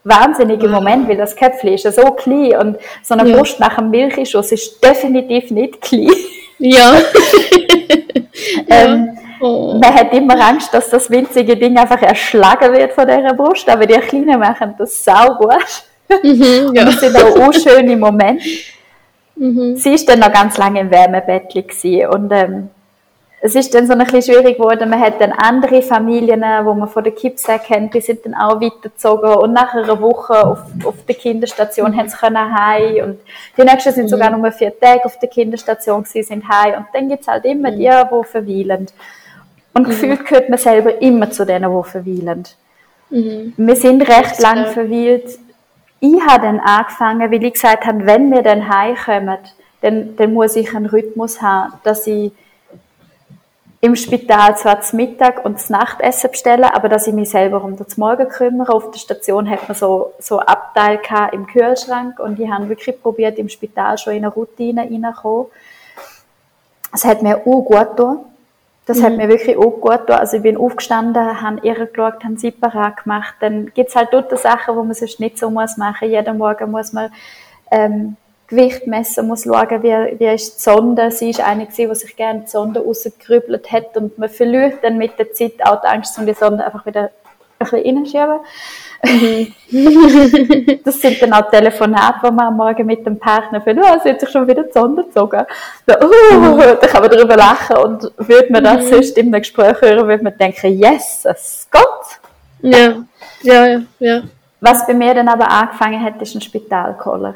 Wahnsinniger 0.10 0.68
Moment, 0.68 1.08
weil 1.08 1.18
das 1.18 1.36
Köpfchen 1.36 1.74
ist 1.74 1.86
ja 1.86 1.92
so 1.92 2.12
klein 2.12 2.58
und 2.58 2.78
so 3.04 3.14
eine 3.14 3.30
ja. 3.30 3.38
Brust 3.38 3.60
nach 3.60 3.78
einem 3.78 3.92
Milchschuss 3.92 4.52
ist 4.52 4.84
definitiv 4.84 5.52
nicht 5.52 5.82
klein. 5.82 6.12
Ja. 6.62 7.00
ähm, 8.70 9.18
oh. 9.40 9.80
Man 9.82 9.94
hat 9.94 10.14
immer 10.14 10.38
Angst, 10.46 10.74
dass 10.74 10.90
das 10.90 11.10
winzige 11.10 11.56
Ding 11.56 11.78
einfach 11.78 12.02
erschlagen 12.02 12.74
wird 12.74 12.92
von 12.92 13.08
dieser 13.08 13.34
Brust, 13.34 13.70
aber 13.70 13.86
die 13.86 13.94
Kleinen 13.94 14.38
machen 14.38 14.76
das 14.78 15.02
sau 15.02 15.36
gut. 15.36 15.56
Mhm, 16.22 16.76
ja. 16.76 16.84
Das 16.84 17.00
sind 17.00 17.16
auch 17.16 17.54
schöne 17.54 17.96
Momente. 17.96 18.44
Mhm. 19.38 19.78
Sie 19.78 19.94
ist 19.94 20.10
dann 20.10 20.20
noch 20.20 20.34
ganz 20.34 20.58
lange 20.58 20.82
im 20.82 20.92
Wärmebettchen 20.92 22.08
und 22.08 22.30
ähm, 22.34 22.70
es 23.42 23.56
ist 23.56 23.74
dann 23.74 23.88
so 23.88 23.94
ein 23.94 24.00
bisschen 24.00 24.22
schwierig 24.22 24.58
geworden. 24.58 24.90
Man 24.90 25.00
hat 25.00 25.22
dann 25.22 25.32
andere 25.32 25.82
Familien, 25.82 26.42
wo 26.64 26.74
man 26.74 26.90
von 26.90 27.04
der 27.04 27.14
Kipsack 27.14 27.66
kennt, 27.66 27.94
die 27.94 28.02
sind 28.02 28.26
dann 28.26 28.34
auch 28.34 28.60
weitergezogen 28.60 29.34
und 29.36 29.54
nach 29.54 29.74
einer 29.74 30.00
Woche 30.02 30.46
auf, 30.46 30.60
auf 30.84 30.96
der 31.08 31.16
Kinderstation 31.16 31.92
mhm. 31.92 31.98
haben 31.98 32.10
sie 32.10 32.18
können 32.18 32.60
heim 32.60 33.04
und 33.04 33.20
die 33.58 33.64
nächsten 33.64 33.94
sind 33.94 34.06
mhm. 34.06 34.10
sogar 34.10 34.36
nur 34.36 34.52
vier 34.52 34.78
Tage 34.78 35.06
auf 35.06 35.18
der 35.20 35.30
Kinderstation 35.30 36.04
gewesen, 36.04 36.28
sind 36.28 36.50
heim 36.50 36.80
und 36.80 36.86
dann 36.94 37.08
gibt 37.08 37.22
es 37.22 37.28
halt 37.28 37.46
immer 37.46 37.72
mhm. 37.72 37.78
die, 37.78 37.90
die 37.90 38.28
verweilen. 38.28 38.88
Und 39.74 39.84
mhm. 39.84 39.90
gefühlt 39.90 40.26
gehört 40.26 40.50
man 40.50 40.60
selber 40.60 41.02
immer 41.02 41.32
zu 41.32 41.46
denen, 41.46 41.72
die 41.72 41.90
verweilen. 41.90 42.44
Mhm. 43.10 43.54
Wir 43.56 43.76
sind 43.76 44.02
recht 44.02 44.42
lang 44.42 44.68
verweilt 44.68 45.40
ich 46.00 46.22
habe 46.22 46.44
dann 46.44 46.60
angefangen, 46.60 47.32
weil 47.32 47.44
ich 47.44 47.54
gesagt 47.54 47.86
habe, 47.86 48.06
wenn 48.06 48.32
wir 48.32 48.42
dann 48.42 48.70
heimkommen, 48.70 49.38
dann, 49.82 50.16
dann 50.16 50.34
muss 50.34 50.56
ich 50.56 50.74
einen 50.74 50.86
Rhythmus 50.86 51.42
haben, 51.42 51.74
dass 51.84 52.08
ich 52.08 52.32
im 53.82 53.96
Spital 53.96 54.58
zwar 54.58 54.76
das 54.76 54.92
Mittag 54.92 55.46
und 55.46 55.54
das 55.56 55.70
Nachtessen 55.70 56.32
bestelle, 56.32 56.74
aber 56.76 56.90
dass 56.90 57.08
ich 57.08 57.14
mich 57.14 57.30
selber 57.30 57.64
um 57.64 57.78
das 57.78 57.96
Morgen 57.96 58.28
kümmere. 58.28 58.74
Auf 58.74 58.92
der 58.92 59.00
Station 59.00 59.50
hat 59.50 59.68
man 59.70 59.76
so, 59.76 60.14
so 60.20 60.40
Abteil 60.40 61.00
im 61.32 61.48
Kühlschrank 61.48 62.20
und 62.20 62.40
ich 62.40 62.50
habe 62.50 62.68
wirklich 62.68 63.02
probiert, 63.02 63.40
im 63.40 63.48
Spital 63.48 63.98
schon 63.98 64.14
in 64.14 64.26
eine 64.26 64.34
Routine 64.34 64.82
reinzukommen. 64.82 65.48
Es 66.94 67.06
hat 67.06 67.22
mir 67.22 67.38
auch 67.38 67.62
gut 67.62 67.96
getan. 67.96 68.20
Das 68.86 68.98
mhm. 68.98 69.04
hat 69.04 69.18
mir 69.18 69.30
wirklich 69.30 69.56
auch 69.56 69.80
gut 69.80 70.00
getan. 70.00 70.20
Also 70.20 70.38
ich 70.38 70.44
bin 70.44 70.58
aufgestanden, 70.58 71.42
habe 71.42 71.62
ihr 71.64 71.86
geschaut, 71.86 72.24
habe 72.24 72.38
sie 72.38 72.52
parat 72.52 73.04
gemacht. 73.04 73.36
Dann 73.40 73.68
gibt 73.74 73.90
es 73.90 73.96
halt 73.96 74.10
dort 74.12 74.38
Sachen, 74.38 74.76
wo 74.76 74.84
man 74.84 74.94
sonst 74.94 75.22
nicht 75.22 75.38
so 75.38 75.50
muss 75.50 75.78
machen. 75.78 76.10
Jeden 76.10 76.38
Morgen 76.38 76.70
muss 76.70 76.92
man 76.92 77.12
ähm, 77.72 78.18
Gewicht 78.50 78.88
messen, 78.88 79.28
muss 79.28 79.44
schauen, 79.44 79.84
wie, 79.84 80.20
wie 80.20 80.26
ist 80.26 80.58
die 80.58 80.62
Sonde. 80.62 81.12
Sie 81.12 81.30
ist 81.30 81.40
eine 81.40 81.68
die 81.68 81.96
sich 81.96 82.16
gerne 82.16 82.42
die 82.42 82.50
Sonde 82.50 82.84
rausgerübelt 82.84 83.72
hat 83.72 83.96
und 83.96 84.18
man 84.18 84.30
verliert 84.30 84.84
dann 84.84 84.98
mit 84.98 85.20
der 85.20 85.32
Zeit 85.34 85.54
auch 85.64 85.82
die 85.82 85.88
Angst, 85.88 86.18
um 86.18 86.26
die 86.26 86.34
Sonde 86.34 86.66
einfach 86.66 86.86
wieder 86.86 87.12
ein 87.60 87.70
bisschen 87.70 87.98
reinschieben. 87.98 88.40
Mhm. 89.04 90.80
das 90.84 91.00
sind 91.00 91.22
dann 91.22 91.34
auch 91.34 91.50
Telefonate, 91.52 92.20
die 92.26 92.32
man 92.32 92.48
am 92.48 92.58
Morgen 92.58 92.86
mit 92.88 93.06
dem 93.06 93.20
Partner 93.20 93.62
führt. 93.62 93.78
Oh, 93.80 94.00
sie 94.04 94.10
hat 94.10 94.20
sich 94.20 94.30
schon 94.30 94.48
wieder 94.48 94.64
die 94.64 94.72
Sonne 94.72 95.04
gezogen. 95.04 95.46
So, 95.88 95.96
oh, 96.02 96.36
mhm. 96.36 96.60
Da 96.82 96.88
kann 96.88 97.02
man 97.02 97.12
darüber 97.12 97.36
lachen. 97.36 97.78
Und 97.78 98.12
würde 98.18 98.52
man 98.52 98.64
das 98.64 98.86
mhm. 98.86 98.90
sonst 98.90 99.18
in 99.18 99.28
einem 99.28 99.42
Gespräch 99.42 99.80
hören, 99.80 100.08
würde 100.08 100.24
man 100.24 100.38
denken, 100.38 100.78
yes, 100.78 101.68
Gott. 101.70 102.20
Ja, 102.62 102.96
ja, 103.44 103.66
ja, 103.66 103.82
ja. 104.00 104.22
Was 104.60 104.86
bei 104.88 104.94
mir 104.94 105.14
dann 105.14 105.30
aber 105.30 105.50
angefangen 105.50 106.04
hat, 106.04 106.22
ist 106.22 106.36
ein 106.36 106.42
Spitalkoller. 106.42 107.36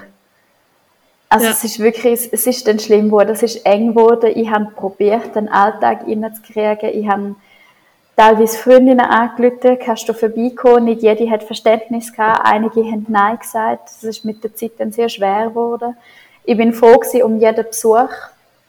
Also 1.33 1.47
ja. 1.47 1.51
es 1.51 1.63
ist 1.63 1.79
wirklich, 1.79 2.29
es 2.31 2.45
ist 2.45 2.67
dann 2.67 2.77
schlimm 2.77 3.05
geworden, 3.05 3.31
es 3.31 3.41
ist 3.41 3.65
eng 3.65 3.95
geworden. 3.95 4.31
Ich 4.35 4.51
habe 4.51 4.67
probiert, 4.75 5.35
den 5.35 5.49
Alltag 5.49 6.05
reinzukriegen. 6.07 6.89
Ich 6.93 7.07
habe 7.07 7.33
teilweise 8.15 8.55
Freundinnen 8.55 8.99
angerufen, 8.99 9.79
kannst 9.83 10.07
du 10.07 10.13
vorbeikommen, 10.13 10.83
nicht 10.83 11.01
jede 11.01 11.27
hat 11.31 11.41
Verständnis 11.41 12.13
gehabt, 12.13 12.41
einige 12.45 12.83
haben 12.83 13.07
Nein 13.09 13.39
gesagt, 13.39 13.85
das 13.85 14.03
ist 14.03 14.25
mit 14.25 14.43
der 14.43 14.53
Zeit 14.53 14.73
dann 14.77 14.91
sehr 14.91 15.09
schwer 15.09 15.47
geworden. 15.47 15.97
Ich 16.43 16.55
bin 16.55 16.71
froh 16.71 16.99
gewesen 16.99 17.23
um 17.23 17.39
jeden 17.39 17.65
Besuch 17.65 18.11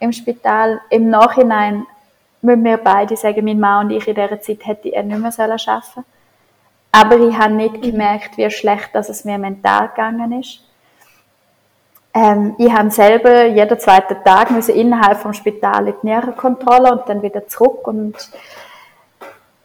im 0.01 0.13
Spital. 0.13 0.81
Im 0.89 1.11
Nachhinein 1.11 1.87
müssen 2.41 2.65
wir 2.65 2.79
beide 2.79 3.15
sagen, 3.15 3.45
mein 3.45 3.61
Mann 3.61 3.89
und 3.89 3.93
ich 3.93 4.09
in 4.09 4.15
dieser 4.15 4.41
Zeit 4.41 4.65
hätte 4.65 4.89
ich 4.89 4.95
nicht 4.95 5.19
mehr 5.19 5.39
arbeiten 5.39 5.59
sollen. 5.59 6.07
Aber 6.93 7.19
ich 7.19 7.37
habe 7.37 7.53
nicht 7.53 7.83
gemerkt, 7.83 8.39
wie 8.39 8.51
schlecht 8.51 8.95
dass 8.95 9.11
es 9.11 9.27
mir 9.27 9.37
mental 9.37 9.89
gegangen 9.89 10.41
ist. 10.41 10.61
Ähm, 12.15 12.55
ich 12.59 12.73
habe 12.73 12.91
selber 12.91 13.47
jeden 13.47 13.79
zweiten 13.79 14.17
Tag 14.25 14.53
müssen 14.53 14.75
innerhalb 14.75 15.19
vom 15.19 15.35
Spital 15.35 15.89
in 15.89 15.95
die 16.01 16.07
Nierenkontrolle 16.07 16.93
und 16.93 17.09
dann 17.09 17.23
wieder 17.23 17.49
zurück. 17.49 17.87
Und 17.89 18.15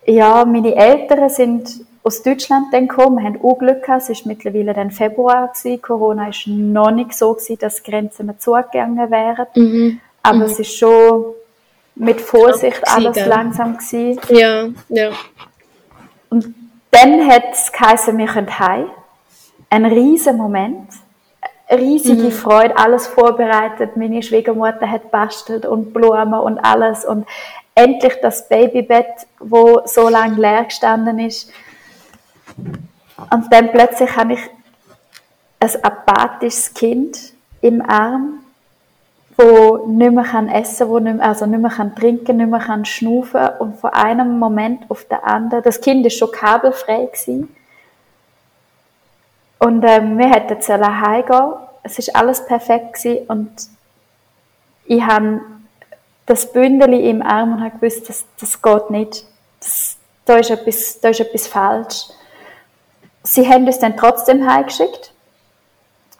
ja, 0.05 0.43
meine 0.45 0.75
Eltern 0.75 1.29
sind 1.29 1.85
aus 2.03 2.23
Deutschland 2.23 2.73
dann 2.73 2.87
gekommen, 2.87 3.23
haben 3.23 3.39
auch 3.43 3.59
Glück 3.59 3.83
gehabt, 3.83 4.09
es 4.09 4.25
war 4.25 4.33
mittlerweile 4.33 4.73
dann 4.73 4.89
Februar, 4.89 5.49
gewesen. 5.49 5.81
Corona 5.81 6.23
war 6.27 6.33
noch 6.45 6.91
nicht 6.91 7.13
so, 7.13 7.33
gewesen, 7.33 7.59
dass 7.59 7.83
die 7.83 7.91
Grenzen 7.91 8.33
zugegangen 8.39 9.11
wären. 9.11 9.45
Mhm. 9.53 9.99
Aber 10.23 10.37
mhm. 10.37 10.43
es 10.43 10.59
ist 10.59 10.75
schon 10.75 11.35
mit 11.93 12.19
Vorsicht 12.19 12.81
alles 12.87 13.15
dann. 13.15 13.29
langsam 13.29 13.77
gewesen. 13.77 14.19
Ja, 14.29 14.69
ja. 14.89 15.11
Und 16.31 16.55
dann 16.89 17.27
hat 17.29 17.43
es 17.51 17.71
geheißen, 17.71 18.17
wir 18.17 18.25
können 18.25 18.57
heim. 18.57 18.89
Ein 19.69 19.85
riesen 19.85 20.37
Moment 20.37 20.89
riesige 21.69 22.23
mhm. 22.23 22.31
Freude, 22.31 22.77
alles 22.77 23.07
vorbereitet. 23.07 23.95
Meine 23.95 24.23
Schwiegermutter 24.23 24.89
hat 24.89 25.11
bastelt 25.11 25.65
und 25.65 25.93
Blumen 25.93 26.39
und 26.39 26.59
alles 26.59 27.05
und 27.05 27.27
endlich 27.75 28.15
das 28.21 28.47
Babybett, 28.47 29.27
wo 29.39 29.81
so 29.85 30.09
lange 30.09 30.39
leer 30.39 30.65
gestanden 30.65 31.19
ist. 31.19 31.51
Und 33.31 33.51
dann 33.51 33.71
plötzlich 33.71 34.15
habe 34.15 34.33
ich 34.33 34.39
ein 35.59 35.83
apathisches 35.83 36.73
Kind 36.73 37.33
im 37.61 37.81
Arm, 37.81 38.39
wo 39.37 39.85
nicht 39.87 40.11
mehr 40.11 40.23
kann 40.23 40.49
essen, 40.49 40.89
wo 40.89 40.99
nicht 40.99 41.17
mehr, 41.17 41.25
also 41.25 41.45
nicht 41.45 41.61
mehr 41.61 41.71
kann 41.71 41.95
trinken, 41.95 42.37
nicht 42.37 42.49
mehr 42.49 42.59
kann 42.59 42.85
schnaufen 42.85 43.47
und 43.59 43.77
von 43.77 43.91
einem 43.91 44.39
Moment 44.39 44.83
auf 44.89 45.05
den 45.05 45.19
anderen, 45.19 45.63
das 45.63 45.79
Kind 45.79 46.05
ist 46.05 46.17
schon 46.17 46.31
kabelfrei 46.31 47.05
gewesen, 47.05 47.55
und 49.59 49.83
ähm, 49.83 50.17
wir 50.17 50.29
hätten 50.29 50.61
zu 50.61 50.73
heimgehen. 50.73 51.53
Es 51.83 51.99
ist 51.99 52.15
alles 52.15 52.45
perfekt 52.45 52.93
gewesen 52.93 53.27
und 53.27 53.51
ich 54.85 55.01
habe 55.01 55.41
das 56.25 56.51
Bündel 56.51 56.93
im 56.93 57.21
Arm 57.21 57.53
und 57.53 57.63
habe 57.63 57.77
gewusst, 57.77 58.09
das, 58.09 58.25
das 58.39 58.61
geht 58.61 58.89
nicht. 58.89 59.25
Das, 59.59 59.97
da, 60.25 60.37
ist 60.37 60.49
etwas, 60.49 60.99
da 60.99 61.09
ist 61.09 61.19
etwas 61.19 61.47
falsch. 61.47 62.05
Sie 63.23 63.47
haben 63.47 63.65
uns 63.65 63.79
dann 63.79 63.97
trotzdem 63.97 64.49
heimgeschickt. 64.49 65.11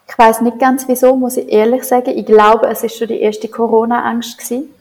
Ich 0.08 0.18
weiß 0.18 0.40
nicht 0.40 0.58
ganz 0.58 0.88
wieso, 0.88 1.16
muss 1.16 1.36
ich 1.36 1.50
ehrlich 1.50 1.84
sagen. 1.84 2.10
Ich 2.10 2.26
glaube, 2.26 2.66
es 2.66 2.82
ist 2.82 2.98
schon 2.98 3.08
die 3.08 3.20
erste 3.20 3.48
Corona-Angst 3.48 4.38
gewesen. 4.38 4.74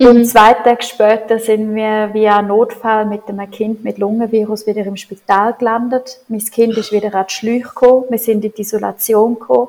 Und 0.00 0.18
mhm. 0.18 0.24
zwei 0.24 0.54
Tage 0.54 0.84
später 0.84 1.40
sind 1.40 1.74
wir 1.74 2.10
via 2.12 2.40
Notfall 2.40 3.04
mit 3.04 3.28
einem 3.28 3.50
Kind 3.50 3.82
mit 3.82 3.98
Lungenvirus 3.98 4.64
wieder 4.64 4.86
im 4.86 4.96
Spital 4.96 5.54
gelandet. 5.54 6.20
Mein 6.28 6.38
Kind 6.44 6.76
ist 6.76 6.92
wieder 6.92 7.12
an 7.14 7.26
die 7.28 7.34
Schläuche 7.34 7.68
gekommen. 7.68 8.04
Wir 8.08 8.18
sind 8.18 8.44
in 8.44 8.52
die 8.52 8.60
Isolation 8.60 9.34
gekommen. 9.34 9.68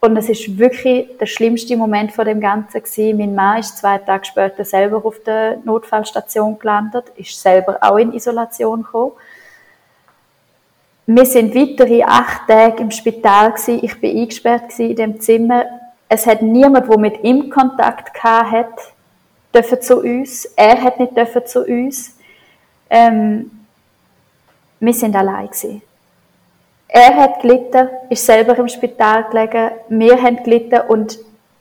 Und 0.00 0.16
es 0.16 0.28
ist 0.28 0.58
wirklich 0.58 1.16
der 1.16 1.26
schlimmste 1.26 1.76
Moment 1.76 2.10
von 2.10 2.24
dem 2.24 2.40
Ganzen 2.40 2.82
gewesen. 2.82 3.16
Mein 3.16 3.36
Mann 3.36 3.60
ist 3.60 3.78
zwei 3.78 3.98
Tage 3.98 4.24
später 4.24 4.64
selber 4.64 5.00
auf 5.04 5.20
der 5.24 5.58
Notfallstation 5.64 6.58
gelandet, 6.58 7.04
ist 7.14 7.40
selber 7.40 7.78
auch 7.82 7.98
in 7.98 8.12
Isolation 8.12 8.82
gekommen. 8.82 9.12
Wir 11.06 11.24
sind 11.24 11.54
weitere 11.54 12.02
acht 12.02 12.48
Tage 12.48 12.82
im 12.82 12.90
Spital 12.90 13.52
gewesen. 13.52 13.78
Ich 13.80 14.00
bin 14.00 14.18
eingesperrt 14.18 14.76
in 14.80 14.96
dem 14.96 15.20
Zimmer. 15.20 15.66
Es 16.08 16.26
hat 16.26 16.42
niemand, 16.42 16.88
der 16.88 16.98
mit 16.98 17.22
ihm 17.22 17.48
Kontakt 17.48 18.12
gehabt 18.12 18.50
hat 18.50 18.92
dürfen 19.54 19.80
zu 19.80 20.00
uns. 20.00 20.46
Er 20.56 20.82
hat 20.82 20.98
nicht 20.98 21.16
dürfen 21.16 21.46
zu 21.46 21.64
uns. 21.64 22.16
Ähm, 22.90 23.50
wir 24.80 24.94
sind 24.94 25.14
allein 25.14 25.46
gewesen. 25.46 25.82
Er 26.88 27.16
hat 27.16 27.40
gelitten, 27.40 27.88
ist 28.10 28.26
selber 28.26 28.58
im 28.58 28.68
Spital 28.68 29.24
gelegen, 29.30 29.70
wir 29.88 30.20
haben 30.20 30.42
gelitten 30.42 30.80
und 30.88 31.18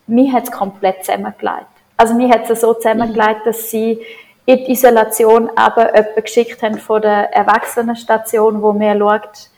mir 0.07 0.33
hat 0.33 0.43
es 0.43 0.51
komplett 0.51 1.05
zusammengelegt. 1.05 1.67
Also 1.95 2.15
mir 2.15 2.29
hat 2.29 2.49
es 2.49 2.59
so 2.59 2.73
zusammengelegt, 2.73 3.45
dass 3.45 3.69
sie 3.69 4.01
in 4.45 4.57
die 4.57 4.71
Isolation 4.71 5.49
aber 5.55 5.95
jemanden 5.95 6.23
geschickt 6.23 6.61
haben 6.61 6.77
von 6.79 7.01
der 7.01 7.33
Erwachsenenstation, 7.33 8.61
wo 8.61 8.73
mir 8.73 8.97
schaut, 8.97 9.49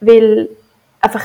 weil 0.00 0.50
einfach 1.00 1.24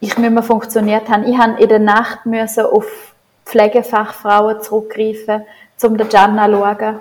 ich 0.00 0.16
nicht 0.16 0.30
mehr 0.30 0.42
funktioniert 0.42 1.08
habe. 1.08 1.26
Ich 1.26 1.36
habe 1.36 1.60
in 1.60 1.68
der 1.68 1.78
Nacht 1.78 2.24
müssen 2.26 2.64
auf 2.64 3.14
Pflegefachfrauen 3.46 4.60
zurückgreifen, 4.60 5.46
um 5.82 5.96
den 5.96 6.08
Can 6.08 6.36
zu 6.36 6.52
schauen, 6.52 7.00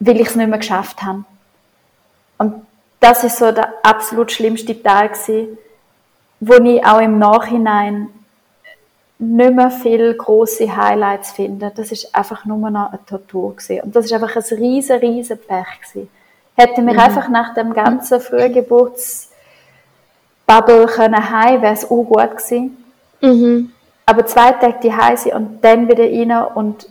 weil 0.00 0.20
ich 0.20 0.28
es 0.28 0.34
nicht 0.34 0.48
mehr 0.48 0.58
geschafft 0.58 1.02
habe. 1.02 1.24
Und 2.38 2.66
das 2.98 3.22
ist 3.22 3.38
so 3.38 3.52
der 3.52 3.72
absolut 3.82 4.32
schlimmste 4.32 4.82
Teil 4.82 5.10
gewesen, 5.10 5.58
wo 6.40 6.54
ich 6.54 6.84
auch 6.84 7.00
im 7.00 7.18
Nachhinein 7.18 8.08
nicht 9.18 9.54
mehr 9.54 9.70
viele 9.70 10.16
große 10.16 10.76
Highlights 10.76 11.32
finde. 11.32 11.70
Das 11.74 11.92
ist 11.92 12.14
einfach 12.14 12.44
nur 12.44 12.70
noch 12.70 12.90
eine 12.90 13.04
Tortur 13.06 13.54
gewesen. 13.54 13.82
Und 13.82 13.94
das 13.94 14.06
ist 14.06 14.12
einfach 14.12 14.34
ein 14.34 14.58
riesen, 14.58 14.98
riesen 14.98 15.38
Pech 15.38 15.80
gewesen. 15.80 16.10
Hätte 16.56 16.82
mir 16.82 16.94
mhm. 16.94 17.00
einfach 17.00 17.28
nach 17.28 17.54
dem 17.54 17.72
ganzen 17.72 18.20
Frühgeburtsbubble 18.20 20.86
können 20.86 21.30
heim, 21.30 21.62
wäre 21.62 21.74
es 21.74 21.84
auch 21.84 22.02
gut 22.02 22.36
gewesen. 22.36 22.84
Mhm 23.20 23.71
aber 24.06 24.26
zwei 24.26 24.52
Tage 24.52 24.78
die 24.82 24.94
Hause 24.94 25.34
und 25.34 25.62
dann 25.62 25.88
wieder 25.88 26.04
rein 26.04 26.52
und 26.54 26.86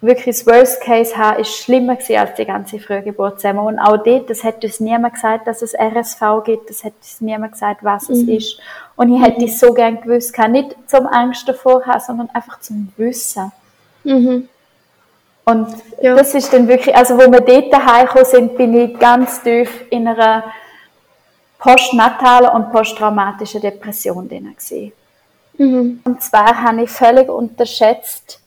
wirklich 0.00 0.36
das 0.36 0.46
Worst 0.46 0.80
Case 0.82 1.16
haben, 1.16 1.40
ist 1.40 1.54
schlimmer 1.56 1.96
gewesen 1.96 2.16
als 2.16 2.34
die 2.34 2.44
ganze 2.44 2.78
Frühgeburt 2.78 3.40
zusammen. 3.40 3.60
Und 3.60 3.78
auch 3.78 3.98
dort, 3.98 4.30
das 4.30 4.44
hätte 4.44 4.66
uns 4.66 4.80
niemand 4.80 5.14
gesagt, 5.14 5.46
dass 5.46 5.62
es 5.62 5.74
RSV 5.74 6.20
gibt, 6.44 6.70
das 6.70 6.84
hätte 6.84 6.96
uns 7.00 7.20
niemand 7.20 7.52
gesagt, 7.52 7.84
was 7.84 8.08
mhm. 8.08 8.14
es 8.14 8.22
ist. 8.22 8.60
Und 8.96 9.14
ich 9.14 9.22
hätte 9.22 9.44
es 9.44 9.58
so 9.58 9.72
gern 9.72 10.00
gewusst, 10.00 10.36
nicht 10.48 10.76
zum 10.86 11.06
Angst 11.06 11.48
davor 11.48 11.84
haben, 11.84 12.00
sondern 12.00 12.30
einfach 12.30 12.60
zum 12.60 12.92
Wissen. 12.96 13.52
Mhm. 14.04 14.48
Und 15.44 15.68
ja. 16.00 16.14
das 16.14 16.34
ist 16.34 16.52
dann 16.52 16.68
wirklich, 16.68 16.94
also 16.94 17.16
wo 17.16 17.30
wir 17.30 17.40
dort 17.40 17.74
heimgekommen 17.74 18.24
sind, 18.24 18.56
bin 18.56 18.74
ich 18.74 18.98
ganz 18.98 19.42
tief 19.42 19.84
in 19.90 20.06
einer 20.06 20.44
postnatalen 21.58 22.50
und 22.50 22.72
posttraumatischen 22.72 23.60
Depression 23.60 24.28
drin 24.28 24.54
gewesen. 24.56 24.92
Mhm. 25.60 26.00
Und 26.04 26.22
zwar 26.22 26.62
habe 26.62 26.84
ich 26.84 26.90
völlig 26.90 27.28
unterschätzt, 27.28 28.40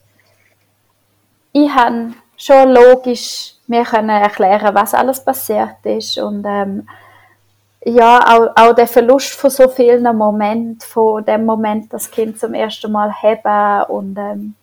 ich 1.51 1.69
habe 1.69 2.13
schon 2.35 2.69
logisch 2.69 3.53
mir 3.67 3.83
können 3.83 4.09
erklären, 4.09 4.73
was 4.73 4.95
alles 4.95 5.23
passiert 5.23 5.75
ist 5.83 6.17
und 6.17 6.43
ähm, 6.47 6.87
ja, 7.85 8.19
auch, 8.19 8.53
auch 8.55 8.73
der 8.73 8.87
Verlust 8.87 9.33
von 9.33 9.51
so 9.51 9.67
vielen 9.67 10.17
Momenten, 10.17 10.81
von 10.81 11.23
dem 11.23 11.45
Moment, 11.45 11.93
das 11.93 12.09
Kind 12.09 12.39
zum 12.39 12.55
ersten 12.55 12.91
Mal 12.91 13.13
haben 13.13 13.91
und 13.91 14.17
ähm, 14.17 14.55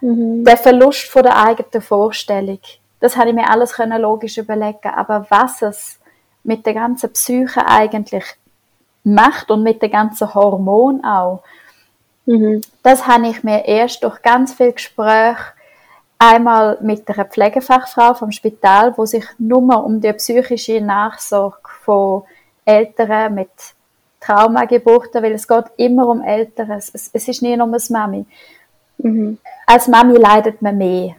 mhm. 0.00 0.42
der 0.42 0.56
Verlust 0.56 1.10
von 1.10 1.22
der 1.22 1.36
eigenen 1.36 1.82
Vorstellung, 1.82 2.60
das 3.00 3.14
habe 3.18 3.28
ich 3.28 3.34
mir 3.34 3.50
alles 3.50 3.74
können 3.74 4.00
logisch 4.00 4.38
überlegen, 4.38 4.88
aber 4.88 5.26
was 5.28 5.60
es 5.60 6.00
mit 6.44 6.64
der 6.64 6.72
ganzen 6.72 7.12
Psyche 7.12 7.66
eigentlich 7.66 8.24
macht 9.04 9.50
und 9.50 9.62
mit 9.62 9.82
den 9.82 9.90
ganzen 9.90 10.32
Hormonen 10.32 11.04
auch, 11.04 11.42
Mhm. 12.30 12.60
Das 12.84 13.08
habe 13.08 13.26
ich 13.26 13.42
mir 13.42 13.64
erst 13.64 14.04
durch 14.04 14.22
ganz 14.22 14.52
viel 14.52 14.72
Gespräch 14.72 15.36
einmal 16.16 16.78
mit 16.80 17.08
einer 17.08 17.24
Pflegefachfrau 17.24 18.14
vom 18.14 18.30
Spital, 18.30 18.96
wo 18.96 19.04
sich 19.04 19.24
nur 19.38 19.84
um 19.84 20.00
die 20.00 20.12
psychische 20.12 20.80
Nachsorge 20.80 21.58
von 21.84 22.22
Eltern 22.64 23.34
mit 23.34 23.50
Traumageburten, 24.20 25.24
weil 25.24 25.32
es 25.32 25.48
geht 25.48 25.64
immer 25.76 26.06
um 26.06 26.22
Eltern, 26.22 26.70
es, 26.70 26.92
es 26.94 27.26
ist 27.26 27.42
nie 27.42 27.56
nur 27.56 27.66
das 27.72 27.90
Mami. 27.90 28.24
Mhm. 28.98 29.38
Als 29.66 29.88
Mami 29.88 30.16
leidet 30.16 30.62
man 30.62 30.78
mehr. 30.78 31.16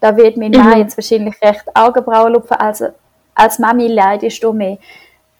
Da 0.00 0.16
wird 0.16 0.36
mein 0.36 0.50
mhm. 0.50 0.58
Mann 0.58 0.78
jetzt 0.78 0.96
wahrscheinlich 0.96 1.40
recht 1.40 1.64
Augenbrauen 1.72 2.32
lupfen, 2.32 2.56
also 2.56 2.88
als 3.32 3.60
Mami 3.60 3.86
leidest 3.86 4.42
du 4.42 4.52
mehr. 4.52 4.78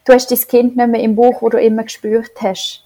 Du 0.04 0.12
hast 0.12 0.30
das 0.30 0.46
Kind 0.46 0.76
nicht 0.76 0.88
mehr 0.88 1.00
im 1.00 1.16
Buch, 1.16 1.42
wo 1.42 1.48
du 1.48 1.60
immer 1.60 1.82
gespürt 1.82 2.40
hast. 2.40 2.84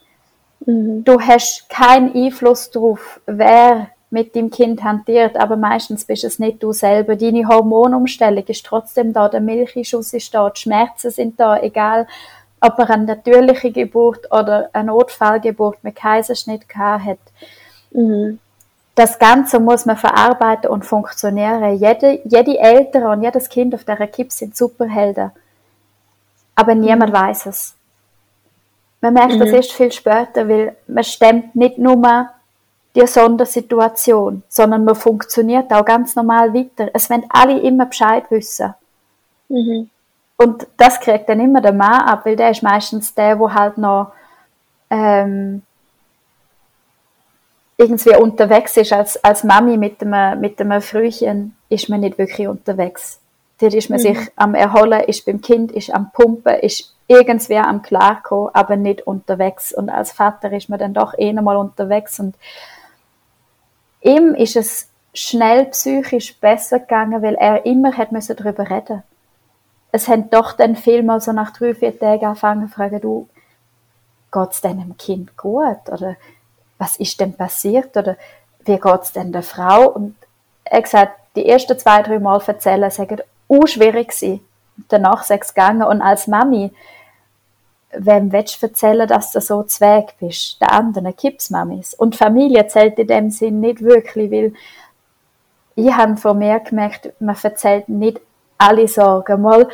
Mhm. 0.67 1.05
Du 1.05 1.21
hast 1.21 1.69
keinen 1.69 2.15
Einfluss 2.15 2.71
darauf, 2.71 3.21
wer 3.27 3.89
mit 4.11 4.35
dem 4.35 4.51
Kind 4.51 4.85
hantiert, 4.85 5.37
aber 5.37 5.57
meistens 5.57 6.05
bist 6.05 6.25
es 6.25 6.39
nicht 6.39 6.63
du 6.63 6.73
selber. 6.73 7.17
Deine 7.17 7.49
Hormonumstellung 7.49 8.45
ist 8.47 8.67
trotzdem 8.67 9.13
da, 9.13 9.29
der 9.29 9.41
Milchschuss 9.41 10.13
ist 10.13 10.35
da, 10.35 10.51
die 10.51 10.61
Schmerzen 10.61 11.11
sind 11.11 11.41
da, 11.41 11.59
egal 11.59 12.07
ob 12.61 12.79
er 12.79 12.91
eine 12.91 13.05
natürliche 13.05 13.73
Geburt 13.73 14.31
oder 14.31 14.71
eine 14.73 14.89
Notfallgeburt 14.89 15.83
mit 15.83 15.97
Kaiserschnitt 15.97 16.69
gehabt 16.69 17.05
hat. 17.05 17.19
Mhm. 17.91 18.39
das 18.95 19.19
Ganze 19.19 19.61
muss 19.61 19.85
man 19.85 19.97
verarbeiten 19.97 20.71
und 20.71 20.85
funktionieren. 20.85 21.77
Jede, 21.77 22.21
jede 22.25 22.59
Eltern 22.59 23.05
und 23.05 23.23
jedes 23.23 23.49
Kind 23.49 23.75
auf 23.75 23.85
dieser 23.85 24.07
Kipp 24.07 24.33
sind 24.33 24.57
Superhelden. 24.57 25.31
Aber 26.55 26.75
niemand 26.75 27.13
mhm. 27.13 27.17
weiß 27.17 27.47
es. 27.47 27.75
Man 29.03 29.15
merkt 29.15 29.35
mhm. 29.35 29.41
das 29.41 29.51
erst 29.51 29.73
viel 29.73 29.93
später, 29.93 30.49
weil 30.49 30.77
man 30.87 31.05
stemmt 31.05 31.55
nicht 31.55 31.77
nur 31.77 32.31
die 32.95 33.07
Sondersituation, 33.07 34.45
sondern 34.49 34.85
man 34.85 34.95
funktioniert 34.95 35.73
auch 35.73 35.85
ganz 35.85 36.15
normal 36.15 36.55
weiter. 36.55 36.89
Es 36.95 37.11
werden 37.11 37.25
alle 37.29 37.59
immer 37.61 37.87
Bescheid 37.87 38.25
wissen. 38.31 38.75
Mhm. 39.49 39.91
Und 40.37 40.67
das 40.77 41.01
kriegt 41.01 41.29
dann 41.29 41.41
immer 41.41 41.61
der 41.61 41.73
Mann 41.73 42.03
ab, 42.03 42.25
weil 42.25 42.37
der 42.37 42.51
ist 42.51 42.63
meistens 42.63 43.15
der, 43.15 43.39
wo 43.39 43.53
halt 43.53 43.77
noch 43.77 44.13
ähm, 44.89 45.63
irgendwie 47.77 48.17
unterwegs 48.17 48.77
ist. 48.77 48.93
Als, 48.93 49.23
als 49.25 49.43
Mami 49.43 49.77
mit 49.77 50.01
einem, 50.03 50.41
mit 50.41 50.61
einem 50.61 50.81
Frühchen 50.81 51.57
ist 51.69 51.89
man 51.89 52.01
nicht 52.01 52.19
wirklich 52.19 52.47
unterwegs. 52.47 53.21
Dort 53.59 53.75
ist 53.75 53.91
man 53.91 53.99
mhm. 53.99 54.03
sich 54.03 54.19
am 54.37 54.55
Erholen, 54.55 55.01
ist 55.01 55.25
beim 55.27 55.41
Kind, 55.41 55.73
ist 55.73 55.93
am 55.93 56.11
Pumpen, 56.13 56.55
ist 56.61 56.95
irgendwie 57.13 57.57
am 57.57 57.83
Klarkommen, 57.83 58.55
aber 58.55 58.77
nicht 58.77 59.07
unterwegs. 59.07 59.73
Und 59.73 59.91
als 59.91 60.13
Vater 60.13 60.53
ist 60.53 60.69
man 60.69 60.79
dann 60.79 60.95
doch 60.95 61.15
eh 61.17 61.33
mal 61.33 61.57
unterwegs. 61.57 62.19
Und 62.21 62.37
ihm 64.01 64.35
ist 64.35 64.57
es 64.57 64.89
schnell 65.15 65.67
psychisch 65.67 66.39
besser 66.41 66.81
gegangen, 66.81 67.23
weil 67.23 67.35
er 67.35 67.67
immer 67.67 67.97
hat 67.97 68.13
müssen 68.13 68.37
darüber 68.37 68.71
reden. 68.71 69.03
Es 69.91 70.09
haben 70.09 70.31
doch 70.31 70.53
dann 70.53 70.75
viel 70.75 71.03
mal 71.03 71.21
so 71.21 71.33
nach 71.33 71.51
drei, 71.53 71.75
vier 71.75 71.99
Tagen 71.99 72.25
angefangen 72.25 72.69
zu 72.69 72.75
fragen, 72.75 73.01
du, 73.01 73.29
geht's 74.33 74.61
deinem 74.61 74.97
Kind 74.97 75.37
gut? 75.37 75.89
Oder 75.91 76.17
was 76.79 76.97
ist 76.97 77.21
denn 77.21 77.37
passiert? 77.37 77.97
Oder 77.97 78.17
wie 78.65 78.79
geht's 78.79 79.13
denn 79.13 79.33
der 79.33 79.43
Frau? 79.43 79.89
Und 79.89 80.17
er 80.65 80.83
gesagt, 80.83 81.13
die 81.37 81.49
ersten 81.49 81.79
zwei, 81.79 82.03
drei 82.03 82.19
Mal 82.19 82.41
erzählen, 82.47 82.91
sagen, 82.91 83.21
uh, 83.49 83.67
schwierig 83.67 84.09
gewesen. 84.09 84.41
Danach 84.89 85.23
sechs 85.23 85.55
gegangen. 85.55 85.83
Und 85.83 86.01
als 86.01 86.27
Mami, 86.27 86.73
wem 87.97 88.33
willst 88.33 88.63
du 88.63 88.67
erzählen, 88.67 89.07
dass 89.07 89.33
du 89.33 89.41
so 89.41 89.63
zweig 89.65 90.19
bist? 90.19 90.61
Der 90.61 90.73
anderen 90.73 91.15
Kipsmamis. 91.15 91.95
Und 91.95 92.17
Familie 92.17 92.67
zählt 92.67 92.99
in 92.99 93.07
dem 93.07 93.31
Sinn 93.31 93.61
nicht 93.61 93.83
wirklich, 93.83 94.31
weil 94.31 94.53
ich 95.75 95.93
habe 95.93 96.17
von 96.17 96.39
mir 96.39 96.61
gemerkt, 96.61 97.13
man 97.21 97.37
erzählt 97.43 97.89
nicht 97.89 98.21
alle 98.59 98.89
Sorgen. 98.89 99.43
Mal, 99.43 99.69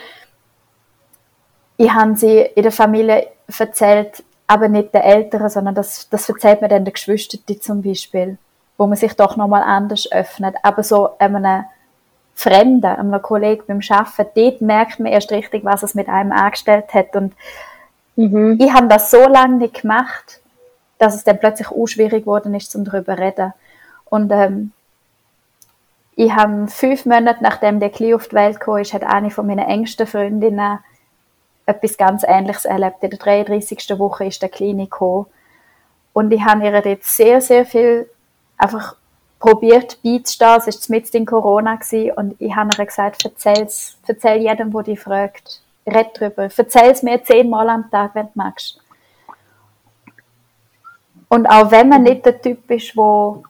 ich 1.76 1.92
habe 1.92 2.16
sie 2.16 2.40
in 2.40 2.62
der 2.62 2.72
Familie 2.72 3.28
erzählt, 3.56 4.22
aber 4.46 4.68
nicht 4.68 4.94
den 4.94 5.02
Eltern, 5.02 5.48
sondern 5.48 5.74
das, 5.74 6.08
das 6.08 6.28
erzählt 6.28 6.60
man 6.60 6.70
dann 6.70 6.84
den 6.84 6.92
Geschwistern 6.92 7.60
zum 7.60 7.82
Beispiel, 7.82 8.38
wo 8.76 8.86
man 8.86 8.96
sich 8.96 9.14
doch 9.14 9.36
nochmal 9.36 9.62
anders 9.62 10.10
öffnet. 10.10 10.56
Aber 10.62 10.82
so 10.82 11.18
einem 11.18 11.64
Fremden, 12.34 12.86
einem 12.86 13.20
Kollegen 13.20 13.64
beim 13.66 13.80
Arbeiten, 13.88 14.30
dort 14.34 14.60
merkt 14.60 15.00
man 15.00 15.12
erst 15.12 15.32
richtig, 15.32 15.64
was 15.64 15.82
es 15.82 15.94
mit 15.94 16.08
einem 16.08 16.32
angestellt 16.32 16.94
hat. 16.94 17.16
Und 17.16 17.34
mhm. 18.18 18.58
ich 18.60 18.72
habe 18.72 18.88
das 18.88 19.10
so 19.10 19.26
lange 19.26 19.56
nicht 19.56 19.82
gemacht, 19.82 20.40
dass 20.98 21.14
es 21.14 21.24
dann 21.24 21.38
plötzlich 21.38 21.68
auch 21.70 21.86
schwierig 21.86 22.24
geworden 22.24 22.54
ist, 22.54 22.74
um 22.74 22.84
darüber 22.84 23.16
zu 23.16 23.22
reden. 23.22 23.54
Und 24.04 24.30
ähm, 24.32 24.72
ich 26.16 26.32
habe 26.32 26.66
fünf 26.66 27.06
Monate 27.06 27.42
nachdem 27.42 27.78
der 27.78 27.90
Kli 27.90 28.12
auf 28.12 28.28
die 28.28 28.36
Welt 28.36 28.58
kam, 28.58 28.78
ist, 28.78 28.92
hat 28.92 29.04
eine 29.04 29.30
von 29.30 29.46
meinen 29.46 29.66
engsten 29.66 30.06
Freundinnen 30.06 30.80
etwas 31.64 31.96
ganz 31.96 32.24
Ähnliches 32.26 32.64
erlebt. 32.64 33.02
In 33.02 33.10
der 33.10 33.18
33. 33.18 33.98
Woche 33.98 34.24
ist 34.24 34.42
der 34.42 34.48
Klinik 34.48 34.90
gekommen. 34.90 35.26
Und 36.12 36.32
ich 36.32 36.42
habe 36.44 36.64
ihr 36.64 36.82
dort 36.82 37.04
sehr, 37.04 37.40
sehr 37.40 37.64
viel 37.64 38.10
einfach 38.56 38.96
probiert 39.38 40.02
beizustehen. 40.02 40.62
Es 40.66 40.90
war 40.90 40.96
mitten 40.96 41.16
in 41.18 41.26
Corona 41.26 41.76
gewesen, 41.76 42.12
und 42.12 42.40
ich 42.40 42.56
habe 42.56 42.70
ihr 42.76 42.86
gesagt, 42.86 43.30
erzähl 44.06 44.40
jedem, 44.40 44.72
der 44.72 44.82
dich 44.82 44.98
fragt. 44.98 45.62
Red 45.88 46.18
drüber. 46.18 46.48
Erzähl 46.56 46.90
es 46.90 47.02
mir 47.02 47.22
zehnmal 47.22 47.68
am 47.68 47.90
Tag, 47.90 48.14
wenn 48.14 48.26
du 48.26 48.32
magst. 48.34 48.80
Und 51.28 51.46
auch 51.46 51.70
wenn 51.70 51.88
man 51.88 52.02
nicht 52.02 52.24
der 52.24 52.40
Typ 52.40 52.70
ist, 52.70 52.96
der 52.96 53.42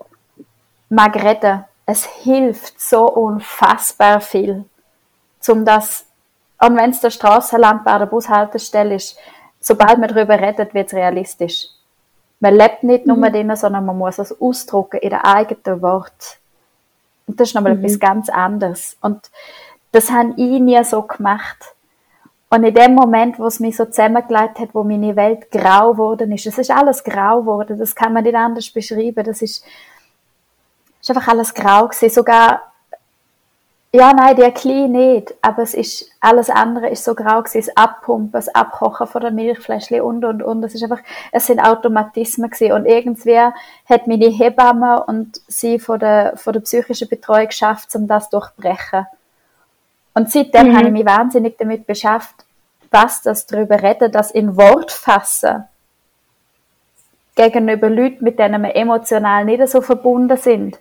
mag 0.88 1.14
reden, 1.16 1.64
es 1.86 2.04
hilft 2.04 2.80
so 2.80 3.08
unfassbar 3.10 4.20
viel, 4.20 4.64
um 5.48 5.64
das 5.64 6.08
und 6.58 6.76
wenn 6.76 6.90
es 6.90 7.00
der 7.00 7.10
Strassenlampe 7.10 7.90
an 7.90 8.00
der 8.00 8.06
Bushaltestelle 8.06 8.96
ist, 8.96 9.16
sobald 9.60 9.98
man 9.98 10.12
darüber 10.12 10.40
redet, 10.40 10.74
wird 10.74 10.88
es 10.88 10.94
realistisch. 10.94 11.68
Man 12.40 12.54
lebt 12.54 12.82
nicht 12.82 13.06
nur 13.06 13.16
mhm. 13.16 13.32
drin, 13.32 13.56
sondern 13.56 13.86
man 13.86 13.96
muss 13.96 14.18
es 14.18 14.40
ausdrucken 14.40 15.00
in 15.00 15.10
den 15.10 15.20
eigenen 15.20 15.82
Wort. 15.82 16.38
Und 17.26 17.38
das 17.38 17.48
ist 17.48 17.54
nochmal 17.54 17.76
mhm. 17.76 17.84
etwas 17.84 18.00
ganz 18.00 18.28
anderes. 18.28 18.96
Und 19.00 19.30
das 19.92 20.10
habe 20.10 20.30
ich 20.36 20.60
nie 20.60 20.82
so 20.84 21.02
gemacht. 21.02 21.74
Und 22.50 22.64
in 22.64 22.74
dem 22.74 22.94
Moment, 22.94 23.38
wo 23.38 23.46
es 23.46 23.60
mich 23.60 23.76
so 23.76 23.84
zusammengelegt 23.84 24.58
hat, 24.58 24.74
wo 24.74 24.82
meine 24.82 25.16
Welt 25.16 25.50
grau 25.50 25.92
geworden 25.92 26.32
ist, 26.32 26.46
es 26.46 26.56
ist 26.56 26.70
alles 26.70 27.04
grau 27.04 27.40
geworden, 27.40 27.78
das 27.78 27.94
kann 27.94 28.12
man 28.12 28.24
nicht 28.24 28.34
anders 28.34 28.70
beschreiben, 28.70 29.24
das 29.24 29.42
ist, 29.42 29.64
ist 31.00 31.10
einfach 31.10 31.28
alles 31.28 31.52
grau 31.52 31.88
gewesen. 31.88 32.08
Sogar 32.08 32.62
ja, 33.90 34.12
nein, 34.12 34.36
der 34.36 34.52
Klein 34.52 34.92
nicht. 34.92 35.34
Aber 35.40 35.62
es 35.62 35.72
ist, 35.72 36.10
alles 36.20 36.50
andere 36.50 36.90
ist 36.90 37.04
so 37.04 37.14
grau 37.14 37.42
gewesen. 37.42 37.66
Das 37.66 37.76
Abpumpen, 37.76 38.32
das 38.32 38.48
Abkochen 38.54 39.06
von 39.06 39.22
der 39.22 39.30
Milchfläschchen 39.30 40.02
und, 40.02 40.24
und, 40.24 40.42
und. 40.42 40.62
Es 40.62 40.74
ist 40.74 40.82
einfach, 40.82 41.00
es 41.32 41.46
sind 41.46 41.60
Automatismen 41.60 42.50
gewesen. 42.50 42.72
Und 42.72 42.84
irgendwer 42.84 43.54
hat 43.88 44.06
meine 44.06 44.26
Hebamme 44.28 45.04
und 45.04 45.40
sie 45.48 45.78
von 45.78 45.98
der, 45.98 46.36
von 46.36 46.52
der 46.52 46.60
psychischen 46.60 47.08
Betreuung 47.08 47.46
geschafft, 47.46 47.94
um 47.94 48.06
das 48.06 48.28
durchbrechen. 48.28 49.06
Und 50.18 50.30
seitdem 50.30 50.68
mhm. 50.68 50.76
habe 50.76 50.86
ich 50.86 50.92
mich 50.92 51.06
wahnsinnig 51.06 51.56
damit 51.58 51.86
beschäftigt, 51.86 52.44
was 52.90 53.22
das 53.22 53.46
darüber 53.46 53.82
reden, 53.82 54.10
das 54.10 54.30
in 54.30 54.56
Wort 54.56 54.92
fassen. 54.92 55.64
Gegenüber 57.34 57.88
Leuten, 57.88 58.24
mit 58.24 58.38
denen 58.38 58.62
wir 58.62 58.74
emotional 58.74 59.44
nicht 59.44 59.66
so 59.68 59.80
verbunden 59.80 60.36
sind 60.36 60.78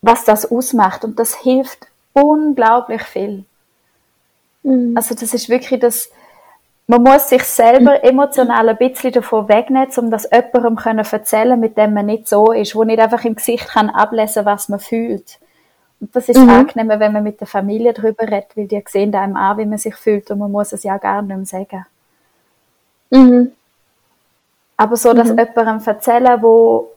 was 0.00 0.24
das 0.24 0.50
ausmacht. 0.50 1.04
Und 1.04 1.18
das 1.18 1.36
hilft 1.36 1.86
unglaublich 2.12 3.02
viel. 3.02 3.44
Mhm. 4.62 4.96
Also 4.96 5.14
das 5.14 5.34
ist 5.34 5.48
wirklich 5.48 5.80
das, 5.80 6.10
man 6.86 7.02
muss 7.02 7.28
sich 7.28 7.44
selber 7.44 8.02
emotional 8.04 8.68
ein 8.68 8.78
bisschen 8.78 9.12
davon 9.12 9.48
wegnehmen, 9.48 9.90
um 9.96 10.10
das 10.10 10.28
jemandem 10.30 10.76
können 10.76 11.04
erzählen 11.04 11.58
mit 11.58 11.76
dem 11.76 11.94
man 11.94 12.06
nicht 12.06 12.28
so 12.28 12.52
ist, 12.52 12.74
wo 12.74 12.84
nicht 12.84 13.00
einfach 13.00 13.24
im 13.24 13.34
Gesicht 13.34 13.68
kann 13.68 13.90
ablesen, 13.90 14.44
was 14.44 14.68
man 14.68 14.80
fühlt. 14.80 15.38
Das 16.00 16.28
ist 16.28 16.38
mhm. 16.38 16.48
angenehmer, 16.48 17.00
wenn 17.00 17.12
man 17.12 17.24
mit 17.24 17.40
der 17.40 17.46
Familie 17.46 17.92
darüber 17.92 18.22
redet, 18.24 18.56
weil 18.56 18.68
die 18.68 18.82
sehen 18.86 19.14
einem 19.14 19.36
an, 19.36 19.58
wie 19.58 19.66
man 19.66 19.78
sich 19.78 19.96
fühlt 19.96 20.30
und 20.30 20.38
man 20.38 20.52
muss 20.52 20.72
es 20.72 20.84
ja 20.84 20.96
gar 20.98 21.22
nicht 21.22 21.36
mehr 21.36 21.46
sagen. 21.46 21.86
Mhm. 23.10 23.52
Aber 24.76 24.96
so, 24.96 25.12
dass 25.12 25.28
mhm. 25.28 25.38
jemandem 25.38 25.86
erzählen, 25.86 26.40
wo 26.40 26.90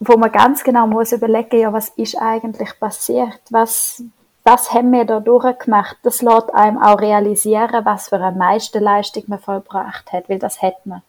wo 0.00 0.16
man 0.16 0.32
ganz 0.32 0.64
genau 0.64 0.86
muss 0.86 1.12
überlegen, 1.12 1.58
ja, 1.58 1.72
was 1.72 1.88
ist 1.90 2.16
eigentlich 2.16 2.78
passiert? 2.78 3.40
Was, 3.50 4.02
was 4.42 4.72
haben 4.72 4.92
wir 4.92 5.04
da 5.04 5.20
durchgemacht? 5.20 5.96
Das 6.02 6.22
lässt 6.22 6.54
einem 6.54 6.82
auch 6.82 7.00
realisieren, 7.00 7.84
was 7.84 8.08
für 8.08 8.16
eine 8.16 8.36
Meisterleistung 8.36 9.24
man 9.28 9.38
vollbracht 9.38 10.12
hat, 10.12 10.28
weil 10.28 10.38
das 10.38 10.60
hat 10.60 10.84
man. 10.84 11.02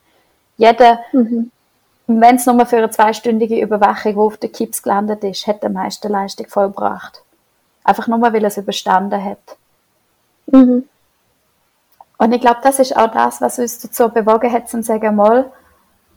Jeder, 0.57 0.99
mhm. 1.11 1.51
Wenn 2.07 2.35
es 2.35 2.45
nur 2.45 2.65
für 2.65 2.77
eine 2.77 2.89
zweistündige 2.89 3.59
Überwachung, 3.59 4.13
die 4.13 4.19
auf 4.19 4.37
der 4.37 4.51
Kips 4.51 4.83
gelandet 4.83 5.23
ist, 5.23 5.47
hat 5.47 5.63
eine 5.63 5.73
Meisterleistung 5.73 6.47
vollbracht. 6.47 7.23
Einfach 7.83 8.07
nur, 8.07 8.21
weil 8.21 8.35
er 8.35 8.47
es 8.47 8.57
überstanden 8.57 9.23
hat. 9.23 9.57
Mhm. 10.47 10.87
Und 12.17 12.31
ich 12.31 12.41
glaube, 12.41 12.59
das 12.63 12.79
ist 12.79 12.95
auch 12.95 13.11
das, 13.11 13.41
was 13.41 13.59
uns 13.59 13.79
dazu 13.79 14.09
bewogen 14.09 14.51
hat, 14.51 14.69
zu 14.69 14.81
sagen, 14.83 15.15
mal, 15.15 15.51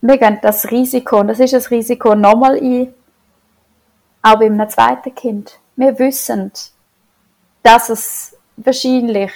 wir 0.00 0.16
gehen 0.16 0.38
das 0.42 0.70
Risiko, 0.70 1.20
und 1.20 1.28
das 1.28 1.40
ist 1.40 1.54
das 1.54 1.70
Risiko, 1.70 2.14
nochmal 2.14 2.56
ein, 2.56 2.94
auch 4.22 4.38
bei 4.38 4.46
einem 4.46 4.68
zweiten 4.68 5.14
Kind. 5.14 5.58
Wir 5.74 5.98
wissen, 5.98 6.52
dass 7.62 7.88
es 7.88 8.36
wahrscheinlich 8.56 9.32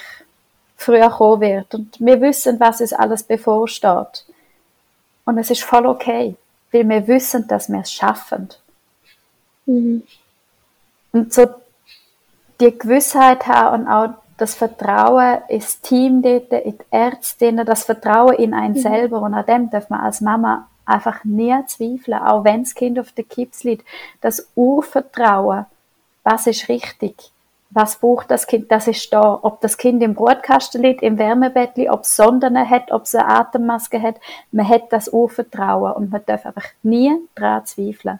früher 0.77 1.09
kommen 1.09 1.41
wird 1.41 1.73
und 1.75 1.99
wir 1.99 2.19
wissen, 2.21 2.59
was 2.59 2.81
uns 2.81 2.93
alles 2.93 3.23
bevorsteht. 3.23 4.25
Und 5.25 5.37
es 5.37 5.49
ist 5.49 5.63
voll 5.63 5.85
okay, 5.85 6.35
weil 6.73 6.89
wir 6.89 7.07
wissen, 7.07 7.47
dass 7.47 7.69
wir 7.69 7.79
es 7.79 7.93
schaffen. 7.93 8.49
Mhm. 9.65 10.03
Und 11.11 11.33
so 11.33 11.47
die 12.59 12.77
Gewissheit 12.77 13.47
haben 13.47 13.83
und 13.83 13.87
auch 13.87 14.09
das 14.37 14.55
Vertrauen 14.55 15.39
ins 15.47 15.79
Team 15.81 16.21
dort, 16.21 16.51
in 16.51 16.77
die 16.77 16.85
Ärztinnen, 16.89 17.65
das 17.65 17.83
Vertrauen 17.85 18.35
in 18.35 18.53
einen 18.53 18.73
mhm. 18.73 18.79
selber 18.79 19.21
und 19.21 19.33
an 19.33 19.45
dem 19.45 19.69
darf 19.69 19.89
man 19.89 20.01
als 20.01 20.21
Mama 20.21 20.67
einfach 20.85 21.23
nie 21.23 21.55
zweifeln, 21.67 22.17
auch 22.17 22.43
wenn 22.43 22.63
das 22.63 22.75
Kind 22.75 22.99
auf 22.99 23.11
der 23.11 23.23
Kips 23.23 23.63
liegt. 23.63 23.85
Das 24.21 24.49
Urvertrauen, 24.55 25.65
was 26.23 26.47
ist 26.47 26.67
richtig, 26.67 27.31
was 27.73 27.97
braucht 27.97 28.29
das 28.29 28.45
Kind, 28.45 28.71
das 28.71 28.87
ist 28.87 29.11
da. 29.11 29.39
Ob 29.41 29.59
das 29.61 29.77
Kind 29.77 30.03
im 30.03 30.13
Brotkasten 30.13 30.81
liegt, 30.81 31.01
im 31.01 31.17
Wärmebettli, 31.17 31.89
ob 31.89 32.01
es 32.01 32.15
Sonden 32.15 32.57
hat, 32.69 32.91
ob 32.91 33.03
es 33.03 33.15
eine 33.15 33.27
Atemmaske 33.27 34.01
hat, 34.01 34.15
man 34.51 34.67
hat 34.67 34.91
das 34.91 35.09
Urvertrauen 35.09 35.93
und 35.93 36.11
man 36.11 36.23
darf 36.25 36.45
einfach 36.45 36.67
nie 36.83 37.15
daran 37.35 37.65
zweifeln. 37.65 38.19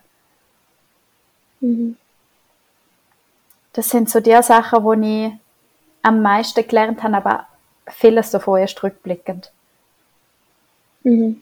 Mhm. 1.61 1.97
Das 3.73 3.89
sind 3.89 4.09
so 4.09 4.19
die 4.19 4.41
Sachen, 4.41 4.83
wo 4.83 4.93
ich 4.93 5.31
am 6.01 6.21
meisten 6.21 6.67
gelernt 6.67 7.03
habe, 7.03 7.17
aber 7.17 7.47
vieles 7.87 8.31
davon 8.31 8.59
erst 8.59 8.81
rückblickend. 8.81 9.51
Mhm. 11.03 11.41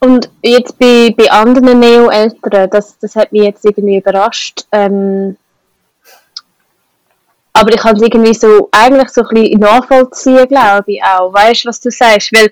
Und 0.00 0.30
jetzt 0.42 0.78
bei, 0.78 1.14
bei 1.16 1.30
anderen 1.30 1.78
Neo-Eltern, 1.78 2.70
das, 2.70 2.98
das 2.98 3.16
hat 3.16 3.32
mich 3.32 3.42
jetzt 3.42 3.64
irgendwie 3.64 3.98
überrascht. 3.98 4.64
Ähm, 4.72 5.36
aber 7.52 7.74
ich 7.74 7.80
kann 7.80 7.96
es 7.96 8.02
irgendwie 8.02 8.32
so, 8.32 8.68
eigentlich 8.72 9.10
so 9.10 9.22
ein 9.22 9.28
bisschen 9.34 9.60
nachvollziehen, 9.60 10.48
glaube 10.48 10.84
ich 10.86 11.02
auch. 11.02 11.32
Weißt 11.32 11.64
du, 11.64 11.68
was 11.68 11.80
du 11.80 11.90
sagst? 11.90 12.32
Weil 12.32 12.50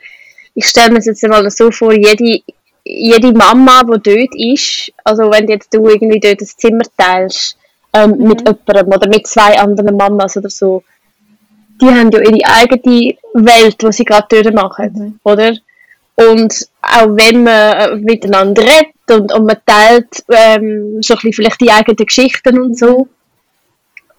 ich 0.54 0.66
stelle 0.66 0.90
mir 0.90 1.00
jetzt 1.00 1.26
mal 1.26 1.50
so 1.50 1.70
vor, 1.70 1.94
jede, 1.94 2.42
jede 2.84 3.32
Mama, 3.32 3.82
die 3.84 4.02
dort 4.02 4.34
ist, 4.34 4.92
also 5.04 5.30
wenn 5.30 5.48
jetzt 5.48 5.72
du 5.72 5.88
irgendwie 5.88 6.20
dort 6.20 6.42
das 6.42 6.56
Zimmer 6.56 6.84
teilst, 6.96 7.56
ähm, 7.94 8.10
mhm. 8.10 8.28
mit 8.28 8.40
jemandem 8.40 8.88
oder 8.88 9.08
mit 9.08 9.26
zwei 9.26 9.58
anderen 9.58 9.96
Mamas 9.96 10.36
oder 10.36 10.50
so, 10.50 10.82
die 11.80 11.86
haben 11.86 12.10
ja 12.10 12.20
ihre 12.20 12.44
eigene 12.44 13.16
Welt, 13.34 13.80
die 13.80 13.92
sie 13.92 14.04
gerade 14.04 14.42
dort 14.42 14.54
machen, 14.54 14.92
mhm. 14.92 15.20
oder? 15.22 15.54
Und 16.20 16.68
auch 16.82 17.08
wenn 17.10 17.44
man 17.44 18.00
miteinander 18.00 18.62
redet 18.62 19.10
und, 19.10 19.32
und 19.32 19.46
man 19.46 19.56
teilt 19.64 20.24
ähm, 20.28 21.00
so 21.00 21.14
ein 21.14 21.16
bisschen 21.16 21.32
vielleicht 21.32 21.60
die 21.60 21.70
eigenen 21.70 21.96
Geschichten 21.96 22.58
und 22.60 22.76
so, 22.76 23.06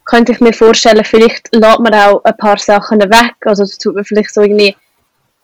könnte 0.06 0.32
ich 0.32 0.40
mir 0.40 0.54
vorstellen, 0.54 1.04
vielleicht 1.04 1.54
lässt 1.54 1.80
man 1.80 1.94
auch 1.94 2.24
ein 2.24 2.38
paar 2.38 2.58
Sachen 2.58 3.00
weg. 3.00 3.36
Also 3.46 3.64
das 3.64 3.78
tut 3.78 3.96
man 3.96 4.06
vielleicht 4.06 4.34
so 4.34 4.42
irgendwie, 4.42 4.76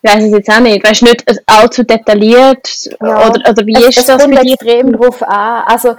ich 0.01 0.11
weiß 0.11 0.23
es 0.23 0.31
jetzt 0.31 0.49
auch 0.49 0.61
nicht, 0.61 0.87
weißt 0.87 1.03
nicht 1.03 1.25
allzu 1.45 1.83
detailliert 1.83 2.89
ja. 3.01 3.27
oder, 3.27 3.49
oder 3.49 3.65
wie 3.65 3.75
es, 3.75 3.89
ist 3.89 3.97
es 3.97 4.05
das 4.05 4.21
kommt 4.21 4.39
extrem 4.39 4.93
drauf 4.93 5.21
an. 5.23 5.63
Also 5.67 5.95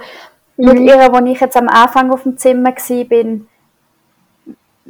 mit 0.57 0.79
mhm. 0.79 0.87
ihr, 0.87 0.95
wo 0.95 1.23
ich 1.23 1.39
jetzt 1.39 1.55
am 1.55 1.69
Anfang 1.69 2.11
auf 2.11 2.23
dem 2.23 2.35
Zimmer 2.35 2.71
war, 2.71 3.05
bin, 3.05 3.47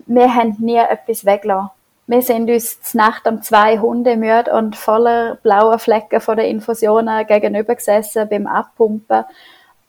wir 0.06 0.34
haben 0.34 0.56
nie 0.60 0.78
etwas 0.78 1.26
weggelassen. 1.26 1.77
Wir 2.08 2.22
sind 2.22 2.50
uns 2.50 2.80
die 2.80 2.98
Nacht 2.98 3.28
um 3.28 3.42
zwei 3.42 3.80
Hunde 3.80 4.16
müde 4.16 4.54
und 4.54 4.78
voller 4.78 5.36
blauer 5.44 5.78
Flecken 5.78 6.22
von 6.22 6.38
der 6.38 6.48
Infusionen 6.48 7.28
gegenüber 7.28 7.76
gesessen 7.76 8.30
beim 8.30 8.48
Abpumpen 8.48 9.26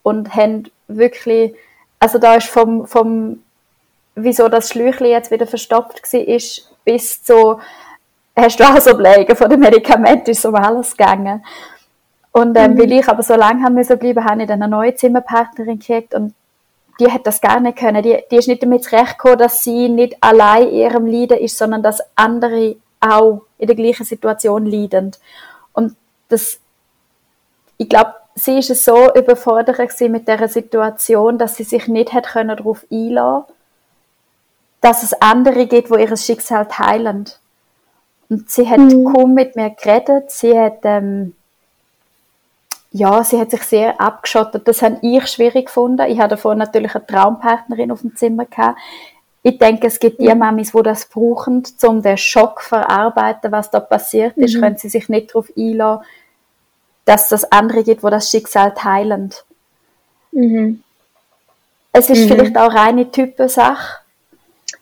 und 0.02 0.34
haben 0.34 0.64
wirklich, 0.88 1.54
also 2.00 2.18
da 2.18 2.34
ist 2.34 2.48
vom, 2.48 2.86
vom 2.88 3.42
wieso 4.16 4.48
das 4.48 4.70
Schläuchchen 4.70 5.06
jetzt 5.06 5.30
wieder 5.30 5.46
verstopft 5.46 6.02
war, 6.12 6.20
ist 6.20 6.68
bis 6.84 7.22
zu, 7.22 7.60
hast 8.34 8.58
du 8.58 8.64
auch 8.64 8.80
so 8.80 8.96
Blägen 8.96 9.36
von 9.36 9.48
den 9.48 9.60
Medikamenten, 9.60 10.30
ist 10.30 10.44
um 10.44 10.56
alles 10.56 10.96
gegangen. 10.96 11.44
Und 12.32 12.56
ähm, 12.56 12.72
mhm. 12.72 12.78
weil 12.78 12.92
ich 12.92 13.08
aber 13.08 13.22
so 13.22 13.34
lange 13.34 13.62
haben 13.62 13.74
müssen 13.74 13.98
bleiben, 13.98 14.24
habe 14.24 14.42
ich 14.42 14.48
dann 14.48 14.62
eine 14.62 14.70
neue 14.70 14.94
Zimmerpartnerin 14.94 15.78
gekriegt 15.78 16.14
und 16.14 16.34
die 16.98 17.10
hat 17.10 17.26
das 17.26 17.40
gar 17.40 17.60
nicht 17.60 17.78
können. 17.78 18.02
Die, 18.02 18.18
die 18.30 18.36
ist 18.36 18.48
nicht 18.48 18.62
damit 18.62 18.84
zurechtgekommen, 18.84 19.38
dass 19.38 19.62
sie 19.62 19.88
nicht 19.88 20.16
allein 20.20 20.68
in 20.68 20.74
ihrem 20.74 21.06
Leiden 21.06 21.38
ist, 21.38 21.56
sondern 21.56 21.82
dass 21.82 22.02
andere 22.16 22.76
auch 23.00 23.42
in 23.58 23.66
der 23.66 23.76
gleichen 23.76 24.04
Situation 24.04 24.66
leiden. 24.66 25.12
Und 25.72 25.96
das, 26.28 26.58
ich 27.76 27.88
glaube, 27.88 28.14
sie 28.34 28.58
ist 28.58 28.84
so 28.84 29.12
überfordert 29.14 29.78
mit 30.00 30.28
der 30.28 30.48
Situation, 30.48 31.38
dass 31.38 31.56
sie 31.56 31.64
sich 31.64 31.86
nicht 31.88 32.12
hat 32.12 32.26
können 32.26 32.56
darauf 32.56 32.84
einlassen, 32.90 33.44
dass 34.80 35.02
es 35.02 35.12
andere 35.20 35.66
gibt, 35.66 35.90
wo 35.90 35.96
ihr 35.96 36.16
Schicksal 36.16 36.66
teilen. 36.66 37.30
Und 38.28 38.50
sie 38.50 38.68
hat 38.68 38.78
mhm. 38.78 39.12
kaum 39.12 39.34
mit 39.34 39.56
mir 39.56 39.70
geredet. 39.70 40.30
Sie 40.30 40.58
hat 40.58 40.80
ähm, 40.84 41.34
ja, 42.98 43.22
sie 43.22 43.38
hat 43.38 43.50
sich 43.50 43.62
sehr 43.62 44.00
abgeschottet. 44.00 44.66
Das 44.66 44.82
habe 44.82 44.98
ich 45.02 45.26
schwierig 45.28 45.66
gefunden. 45.66 46.06
Ich 46.08 46.18
hatte 46.18 46.30
davor 46.30 46.54
natürlich 46.54 46.94
eine 46.94 47.06
Traumpartnerin 47.06 47.92
auf 47.92 48.00
dem 48.00 48.16
Zimmer 48.16 48.44
gehabt. 48.44 48.78
Ich 49.42 49.58
denke, 49.58 49.86
es 49.86 50.00
gibt 50.00 50.20
die 50.20 50.34
Mamis, 50.34 50.72
die 50.72 50.82
das 50.82 51.06
brauchen, 51.06 51.62
um 51.86 52.02
den 52.02 52.18
Schock 52.18 52.60
zu 52.62 52.70
verarbeiten, 52.70 53.52
was 53.52 53.70
da 53.70 53.80
passiert 53.80 54.36
ist, 54.36 54.56
mhm. 54.56 54.60
können 54.60 54.76
sie 54.76 54.88
sich 54.88 55.08
nicht 55.08 55.30
darauf 55.30 55.50
einlassen, 55.56 56.04
dass 57.04 57.28
das 57.28 57.50
andere 57.50 57.84
gibt, 57.84 58.02
wo 58.02 58.10
das 58.10 58.30
Schicksal 58.30 58.74
teilen. 58.74 59.32
Mhm. 60.32 60.82
Es 61.92 62.10
ist 62.10 62.24
mhm. 62.24 62.28
vielleicht 62.28 62.58
auch 62.58 62.74
reine 62.74 63.10
Typensache. 63.10 64.00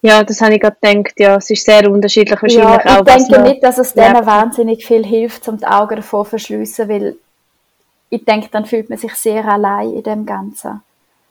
Ja, 0.01 0.25
das 0.25 0.41
habe 0.41 0.55
ich 0.55 0.61
gerade 0.61 0.77
gedacht. 0.81 1.15
Ja, 1.19 1.37
es 1.37 1.51
ist 1.51 1.65
sehr 1.65 1.91
unterschiedlich 1.91 2.41
wahrscheinlich 2.41 2.57
ja, 2.57 2.81
ich 2.81 2.91
auch. 2.91 3.07
Ich 3.07 3.29
denke 3.29 3.43
nicht, 3.43 3.63
dass 3.63 3.79
es 3.79 3.93
denen 3.93 4.27
wahnsinnig 4.27 4.87
viel 4.87 5.05
hilft, 5.05 5.47
um 5.49 5.59
die 5.59 5.67
Augen 5.67 5.97
davor 5.97 6.25
zu 6.25 6.31
verschliessen, 6.31 6.89
weil 6.89 7.17
ich 8.11 8.25
denke, 8.25 8.49
dann 8.51 8.65
fühlt 8.65 8.89
man 8.89 8.99
sich 8.99 9.15
sehr 9.15 9.45
allein 9.45 9.93
in 9.93 10.03
dem 10.03 10.27
Ganzen. 10.27 10.83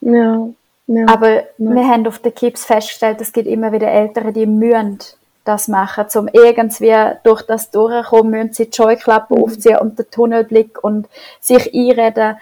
Ja. 0.01 0.47
ja 0.87 1.05
Aber 1.07 1.31
ja. 1.31 1.45
wir 1.57 1.87
haben 1.87 2.07
auf 2.07 2.19
den 2.19 2.35
Kips 2.35 2.65
festgestellt, 2.65 3.21
es 3.21 3.31
gibt 3.31 3.47
immer 3.47 3.71
wieder 3.71 3.87
Eltern, 3.87 4.33
die 4.33 4.45
mühen 4.45 4.99
das 5.45 5.67
machen, 5.67 6.05
um 6.15 6.27
irgendwie 6.27 6.95
durch 7.23 7.43
das 7.43 7.69
durchzukommen, 7.69 8.31
müssen 8.31 8.53
sie 8.53 8.69
die 8.69 8.75
Scheuklappen 8.75 9.37
mhm. 9.37 9.43
aufziehen 9.43 9.77
und 9.77 9.97
den 9.97 10.09
Tunnelblick 10.09 10.83
und 10.83 11.07
sich 11.39 11.73
einreden, 11.73 12.37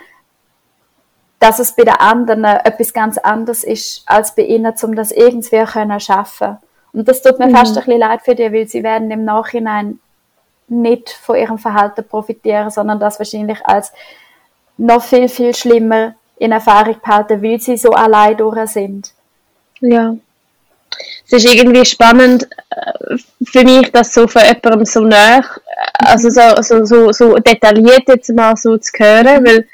dass 1.39 1.59
es 1.59 1.73
bei 1.73 1.83
den 1.83 1.95
anderen 1.95 2.45
etwas 2.45 2.93
ganz 2.93 3.17
anderes 3.17 3.65
ist 3.65 4.03
als 4.05 4.33
bei 4.33 4.43
ihnen, 4.43 4.73
um 4.81 4.95
das 4.95 5.11
irgendwie 5.11 5.63
können 5.65 5.99
schaffen. 5.99 6.57
Und 6.93 7.07
das 7.07 7.21
tut 7.21 7.39
mir 7.39 7.47
mhm. 7.47 7.55
fast 7.55 7.77
ein 7.77 7.83
bisschen 7.83 7.99
leid 7.99 8.21
für 8.23 8.35
die, 8.35 8.53
weil 8.53 8.67
sie 8.67 8.83
werden 8.83 9.11
im 9.11 9.25
Nachhinein 9.25 9.99
nicht 10.69 11.09
von 11.09 11.35
ihrem 11.35 11.57
Verhalten 11.57 12.07
profitieren, 12.07 12.69
sondern 12.69 12.99
das 12.99 13.19
wahrscheinlich 13.19 13.65
als 13.65 13.91
noch 14.77 15.03
viel, 15.03 15.29
viel 15.29 15.53
schlimmer 15.53 16.15
in 16.37 16.51
Erfahrung 16.51 16.97
behalten, 17.01 17.41
weil 17.41 17.59
sie 17.59 17.77
so 17.77 17.91
allein 17.91 18.37
durch 18.37 18.69
sind. 18.71 19.11
Ja. 19.79 20.15
Es 21.25 21.33
ist 21.33 21.51
irgendwie 21.51 21.85
spannend 21.85 22.47
äh, 22.69 23.17
für 23.45 23.63
mich, 23.63 23.91
das 23.91 24.13
so 24.13 24.27
von 24.27 24.41
jemandem 24.43 24.85
so 24.85 25.01
nah, 25.01 25.39
äh, 25.39 25.43
also 25.99 26.29
so, 26.29 26.61
so, 26.61 26.85
so, 26.85 27.11
so 27.11 27.37
detailliert 27.37 28.07
jetzt 28.07 28.29
mal 28.29 28.55
so 28.55 28.77
zu 28.77 28.91
hören, 28.97 29.45
weil 29.45 29.67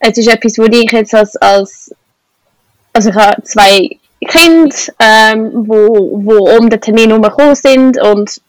es 0.00 0.18
ist 0.18 0.28
etwas, 0.28 0.58
wo 0.58 0.64
ich 0.64 0.90
jetzt 0.92 1.14
als, 1.14 1.36
als 1.36 1.94
also 2.92 3.10
ich 3.10 3.16
habe 3.16 3.42
zwei 3.44 3.90
Kinder, 4.26 4.76
ähm, 4.98 5.50
wo, 5.66 6.24
wo 6.24 6.56
um 6.56 6.68
den 6.68 6.80
Termin 6.80 7.08
herumgekommen 7.08 7.54
sind 7.54 8.00
und 8.02 8.40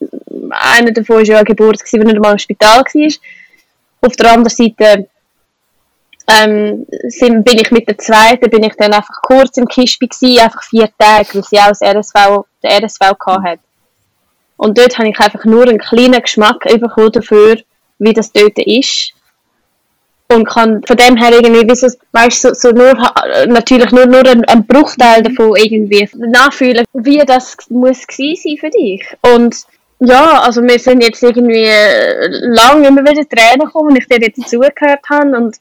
einer 0.49 0.91
davon 0.91 1.18
war 1.18 1.24
ja 1.24 1.43
Geburt, 1.43 1.82
wo 1.82 1.97
er 1.97 2.20
mal 2.20 2.34
im 2.34 2.38
Spital 2.39 2.84
war. 2.84 3.12
Auf 4.02 4.16
der 4.16 4.34
anderen 4.34 4.49
Seite 4.49 5.08
ähm, 6.39 6.86
sind, 7.07 7.43
bin 7.43 7.59
ich 7.59 7.71
mit 7.71 7.88
der 7.88 7.97
zweiten, 7.97 8.49
bin 8.49 8.63
ich 8.63 8.75
dann 8.75 8.93
einfach 8.93 9.21
kurz 9.21 9.57
im 9.57 9.67
Kispi 9.67 10.07
gewesen, 10.07 10.39
einfach 10.39 10.63
vier 10.63 10.89
Tage, 10.97 11.27
weil 11.34 11.43
sie 11.43 11.59
auch 11.59 11.67
das 11.67 11.82
RSV, 11.82 12.45
der 12.63 12.84
RSV 12.84 13.01
hat. 13.43 13.59
Und 14.57 14.77
dort 14.77 14.97
habe 14.97 15.09
ich 15.09 15.19
einfach 15.19 15.43
nur 15.45 15.67
einen 15.67 15.79
kleinen 15.79 16.21
Geschmack 16.21 16.59
bekommen 16.59 17.11
dafür, 17.11 17.57
wie 17.97 18.13
das 18.13 18.32
dort 18.32 18.57
ist. 18.59 19.13
Und 20.32 20.45
kann 20.45 20.82
von 20.84 20.95
dem 20.95 21.17
her 21.17 21.32
irgendwie, 21.34 21.67
wie 21.67 21.75
so, 21.75 21.88
weißt, 22.13 22.41
so, 22.41 22.53
so 22.53 22.69
nur, 22.69 22.93
natürlich 23.47 23.91
nur, 23.91 24.05
nur 24.05 24.25
ein, 24.25 24.45
ein 24.45 24.65
Bruchteil 24.65 25.23
davon 25.23 25.55
irgendwie 25.57 26.07
nachfühlen, 26.15 26.86
wie 26.93 27.17
das 27.25 27.57
muss 27.69 28.07
gewesen 28.07 28.41
sein 28.43 28.57
für 28.59 28.69
dich. 28.69 29.03
Und 29.34 29.65
ja, 29.99 30.41
also 30.41 30.63
wir 30.63 30.79
sind 30.79 31.03
jetzt 31.03 31.21
irgendwie 31.21 31.69
lange 32.47 32.88
immer 32.88 33.01
wieder 33.01 33.27
Tränen 33.27 33.65
gekommen, 33.65 33.89
und 33.89 33.97
ich 33.97 34.07
dir 34.07 34.19
jetzt 34.19 34.49
zugehört 34.49 35.01
habe 35.09 35.36
und 35.38 35.57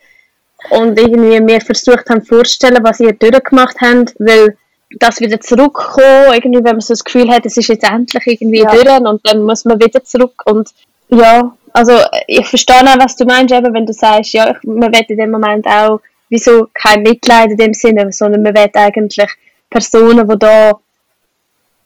und 0.68 0.98
irgendwie 0.98 1.40
mir 1.40 1.60
versucht 1.60 2.08
haben 2.10 2.22
vorzustellen, 2.22 2.82
was 2.82 3.00
ihr 3.00 3.12
durchgemacht 3.12 3.76
habt, 3.80 4.14
weil 4.18 4.56
das 4.98 5.20
wieder 5.20 5.40
zurückkommen, 5.40 6.34
irgendwie, 6.34 6.64
wenn 6.64 6.72
man 6.72 6.80
so 6.80 6.92
das 6.92 7.04
Gefühl 7.04 7.30
hat, 7.30 7.46
es 7.46 7.56
ist 7.56 7.68
jetzt 7.68 7.84
endlich 7.84 8.26
irgendwie 8.26 8.60
ja. 8.60 8.70
durch 8.70 9.00
und 9.00 9.20
dann 9.24 9.42
muss 9.42 9.64
man 9.64 9.80
wieder 9.80 10.02
zurück 10.02 10.42
und 10.46 10.70
ja, 11.08 11.54
also 11.72 11.92
ich 12.26 12.46
verstehe 12.46 12.76
auch, 12.76 12.98
was 12.98 13.16
du 13.16 13.24
meinst, 13.24 13.54
eben, 13.54 13.72
wenn 13.72 13.86
du 13.86 13.92
sagst, 13.92 14.32
ja, 14.32 14.50
ich, 14.50 14.62
man 14.64 14.92
will 14.92 15.04
in 15.08 15.18
dem 15.18 15.30
Moment 15.30 15.66
auch, 15.66 16.00
wieso 16.28 16.68
kein 16.74 17.02
Mitleid 17.02 17.50
in 17.52 17.56
dem 17.56 17.74
Sinne, 17.74 18.12
sondern 18.12 18.42
man 18.42 18.54
will 18.54 18.70
eigentlich 18.74 19.30
Personen, 19.68 20.28
die 20.28 20.38
da 20.38 20.72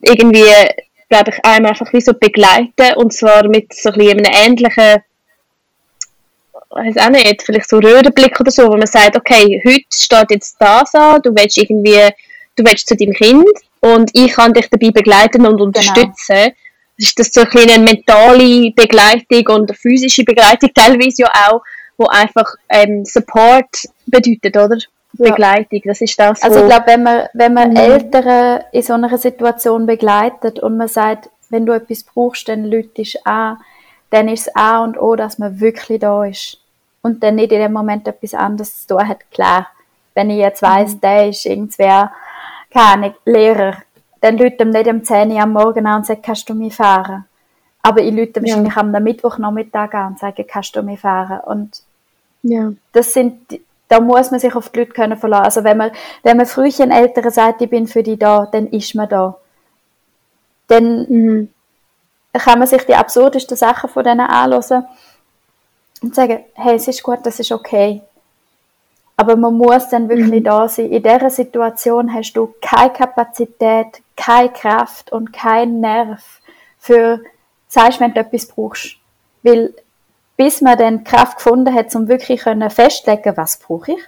irgendwie, 0.00 0.44
glaube 1.08 1.30
ich, 1.30 1.44
einem 1.44 1.66
einfach 1.66 1.92
wie 1.92 2.00
so 2.00 2.12
begleiten 2.14 2.94
und 2.96 3.12
zwar 3.12 3.46
mit 3.48 3.72
so 3.74 3.90
ein 3.90 3.98
bisschen 3.98 4.18
einem 4.18 4.32
ähnlichen 4.46 5.02
weiß 6.70 6.96
auch 6.98 7.10
nicht, 7.10 7.42
vielleicht 7.42 7.68
so 7.68 7.78
Röhrenblick 7.78 8.38
oder 8.40 8.50
so, 8.50 8.66
wo 8.68 8.76
man 8.76 8.86
sagt, 8.86 9.16
okay, 9.16 9.62
heute 9.64 9.84
steht 9.92 10.30
jetzt 10.30 10.56
das 10.58 10.94
an, 10.94 11.20
du 11.22 11.34
willst 11.34 11.56
irgendwie, 11.58 12.08
du 12.56 12.64
willst 12.64 12.88
zu 12.88 12.96
deinem 12.96 13.12
Kind 13.12 13.48
und 13.80 14.10
ich 14.12 14.32
kann 14.32 14.52
dich 14.52 14.68
dabei 14.70 14.90
begleiten 14.90 15.46
und 15.46 15.60
unterstützen. 15.60 16.14
Genau. 16.28 16.52
Ist 16.96 17.18
das 17.18 17.32
so 17.32 17.40
ein 17.40 17.70
eine 17.70 17.82
mentale 17.82 18.70
Begleitung 18.70 19.54
und 19.54 19.70
eine 19.70 19.76
physische 19.76 20.24
Begleitung 20.24 20.70
teilweise 20.74 21.22
ja 21.22 21.32
auch, 21.48 21.60
wo 21.96 22.06
einfach 22.06 22.54
ähm, 22.68 23.04
Support 23.04 23.88
bedeutet, 24.06 24.56
oder? 24.56 24.78
Ja. 25.18 25.30
Begleitung, 25.30 25.80
das 25.84 26.00
ist 26.00 26.18
das. 26.18 26.42
Also 26.42 26.60
ich 26.60 26.66
glaube, 26.66 26.86
wenn 26.86 27.02
man, 27.02 27.28
wenn 27.34 27.54
man 27.54 27.70
mhm. 27.70 27.76
Eltern 27.76 28.64
in 28.72 28.82
so 28.82 28.94
einer 28.94 29.16
Situation 29.16 29.86
begleitet 29.86 30.58
und 30.58 30.76
man 30.76 30.88
sagt, 30.88 31.30
wenn 31.50 31.66
du 31.66 31.72
etwas 31.72 32.02
brauchst, 32.02 32.48
dann 32.48 32.64
lütest 32.64 33.24
an, 33.24 33.58
dann 34.14 34.28
ist 34.28 34.46
es 34.46 34.54
A 34.54 34.84
und 34.84 34.96
O, 34.96 35.16
dass 35.16 35.38
man 35.38 35.58
wirklich 35.58 35.98
da 35.98 36.24
ist. 36.24 36.58
und 37.02 37.22
dann 37.22 37.34
nicht 37.34 37.52
in 37.52 37.58
dem 37.58 37.72
Moment 37.72 38.06
etwas 38.06 38.32
anderes 38.32 38.86
zu 38.86 38.94
tun 38.94 39.08
hat, 39.08 39.30
klar. 39.30 39.66
Wenn 40.14 40.30
ich 40.30 40.38
jetzt 40.38 40.62
weiss, 40.62 40.94
mhm. 40.94 41.00
der 41.00 41.28
ist 41.28 41.44
irgendwer, 41.44 42.12
keine 42.72 43.06
Ahnung, 43.06 43.14
Lehrer, 43.24 43.74
dann 44.20 44.38
läutet 44.38 44.60
ihm 44.60 44.70
nicht 44.70 44.86
um 44.86 45.04
10 45.04 45.32
Uhr 45.32 45.42
am 45.42 45.52
Morgen 45.52 45.86
an 45.86 45.96
und 45.98 46.06
sagt, 46.06 46.22
kannst 46.22 46.48
du 46.48 46.54
mich 46.54 46.74
fahren? 46.74 47.24
Aber 47.82 48.00
ich 48.00 48.14
läute 48.14 48.40
ja. 48.40 48.46
wahrscheinlich 48.46 48.76
am 48.76 48.92
Mittwochnachmittag 48.92 49.92
an 49.92 50.12
und 50.12 50.18
sage, 50.20 50.44
kannst 50.44 50.76
du 50.76 50.82
mich 50.82 51.00
fahren? 51.00 51.40
Und 51.40 51.82
ja. 52.42 52.72
das 52.92 53.12
sind, 53.12 53.60
da 53.88 54.00
muss 54.00 54.30
man 54.30 54.38
sich 54.38 54.54
auf 54.54 54.70
die 54.70 54.78
Leute 54.78 54.92
können 54.92 55.18
verlassen. 55.18 55.44
Also 55.44 55.64
wenn 55.64 55.76
man, 55.76 55.90
wenn 56.22 56.36
man 56.36 56.46
früh 56.46 56.70
in 56.78 56.92
älterer 56.92 57.32
sagt, 57.32 57.60
ich 57.60 57.68
bin 57.68 57.88
für 57.88 58.04
dich 58.04 58.18
da, 58.18 58.46
dann 58.46 58.68
ist 58.68 58.94
man 58.94 59.08
da. 59.08 59.36
Dann 60.68 61.06
mhm. 61.08 61.48
Kann 62.40 62.58
man 62.58 62.68
sich 62.68 62.84
die 62.84 62.94
absurdesten 62.94 63.56
Sachen 63.56 63.88
von 63.88 64.04
denen 64.04 64.20
anhören 64.20 64.86
und 66.02 66.14
sagen, 66.14 66.44
hey, 66.54 66.76
es 66.76 66.88
ist 66.88 67.02
gut, 67.02 67.20
das 67.22 67.40
ist 67.40 67.52
okay. 67.52 68.02
Aber 69.16 69.36
man 69.36 69.54
muss 69.54 69.88
dann 69.88 70.08
wirklich 70.08 70.40
mhm. 70.40 70.44
da 70.44 70.68
sein. 70.68 70.90
In 70.90 71.02
dieser 71.02 71.30
Situation 71.30 72.12
hast 72.12 72.32
du 72.32 72.54
keine 72.60 72.92
Kapazität, 72.92 74.02
keine 74.16 74.50
Kraft 74.50 75.12
und 75.12 75.32
keinen 75.32 75.80
Nerv 75.80 76.40
für, 76.78 77.20
sagst, 77.68 78.00
wenn 78.00 78.12
du 78.12 78.20
etwas 78.20 78.46
brauchst. 78.46 78.96
Weil, 79.42 79.72
bis 80.36 80.60
man 80.60 80.76
dann 80.76 81.04
Kraft 81.04 81.36
gefunden 81.36 81.72
hat, 81.72 81.94
um 81.94 82.08
wirklich 82.08 82.42
festlegen 82.42 83.36
was 83.36 83.58
brauche 83.58 83.92
ich, 83.92 84.02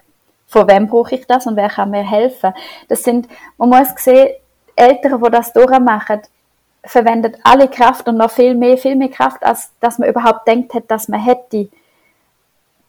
von 0.49 0.68
wem 0.68 0.89
brauche 0.89 1.14
ich 1.14 1.27
das 1.27 1.47
und 1.47 1.57
wer 1.57 1.68
kann 1.68 1.91
mir 1.91 2.09
helfen. 2.09 2.53
Das 2.89 3.05
sind, 3.05 3.29
man 3.59 3.68
muss 3.68 3.89
sehen, 3.97 4.31
Eltern, 4.74 5.22
die 5.22 5.31
das 5.31 5.53
durchmachen, 5.53 6.22
verwendet 6.87 7.39
alle 7.43 7.68
Kraft 7.68 8.09
und 8.09 8.16
noch 8.16 8.30
viel 8.30 8.55
mehr, 8.55 8.78
viel 8.78 8.97
mehr 8.97 9.09
Kraft, 9.09 9.45
als 9.45 9.70
dass 9.80 9.99
man 9.99 10.09
überhaupt 10.09 10.47
denkt 10.47 10.74
hat, 10.74 10.84
dass 10.91 11.09
man 11.09 11.20
hätte, 11.20 11.68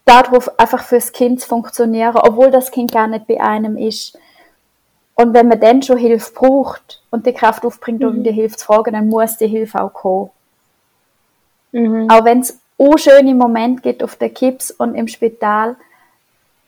darauf 0.05 0.59
einfach 0.59 0.83
fürs 0.83 1.11
Kind 1.11 1.41
zu 1.41 1.47
funktionieren, 1.47 2.15
obwohl 2.15 2.49
das 2.49 2.71
Kind 2.71 2.91
gar 2.91 3.07
nicht 3.07 3.27
bei 3.27 3.41
einem 3.41 3.77
ist. 3.77 4.17
Und 5.15 5.33
wenn 5.33 5.47
man 5.47 5.59
dann 5.59 5.81
schon 5.81 5.97
Hilfe 5.97 6.31
braucht 6.33 7.01
und 7.09 7.25
die 7.25 7.33
Kraft 7.33 7.65
aufbringt, 7.65 8.03
um 8.03 8.19
mhm. 8.19 8.23
die 8.23 8.31
Hilfe 8.31 8.55
zu 8.55 8.65
fragen, 8.65 8.93
dann 8.93 9.09
muss 9.09 9.37
die 9.37 9.47
Hilfe 9.47 9.81
auch 9.81 9.93
kommen. 9.93 10.29
Mhm. 11.71 12.09
Auch 12.09 12.23
wenn 12.23 12.39
es 12.39 12.59
unschöne 12.77 13.33
Momente 13.33 13.81
gibt 13.81 14.03
auf 14.03 14.15
der 14.15 14.29
Kips 14.29 14.71
und 14.71 14.95
im 14.95 15.07
Spital, 15.07 15.75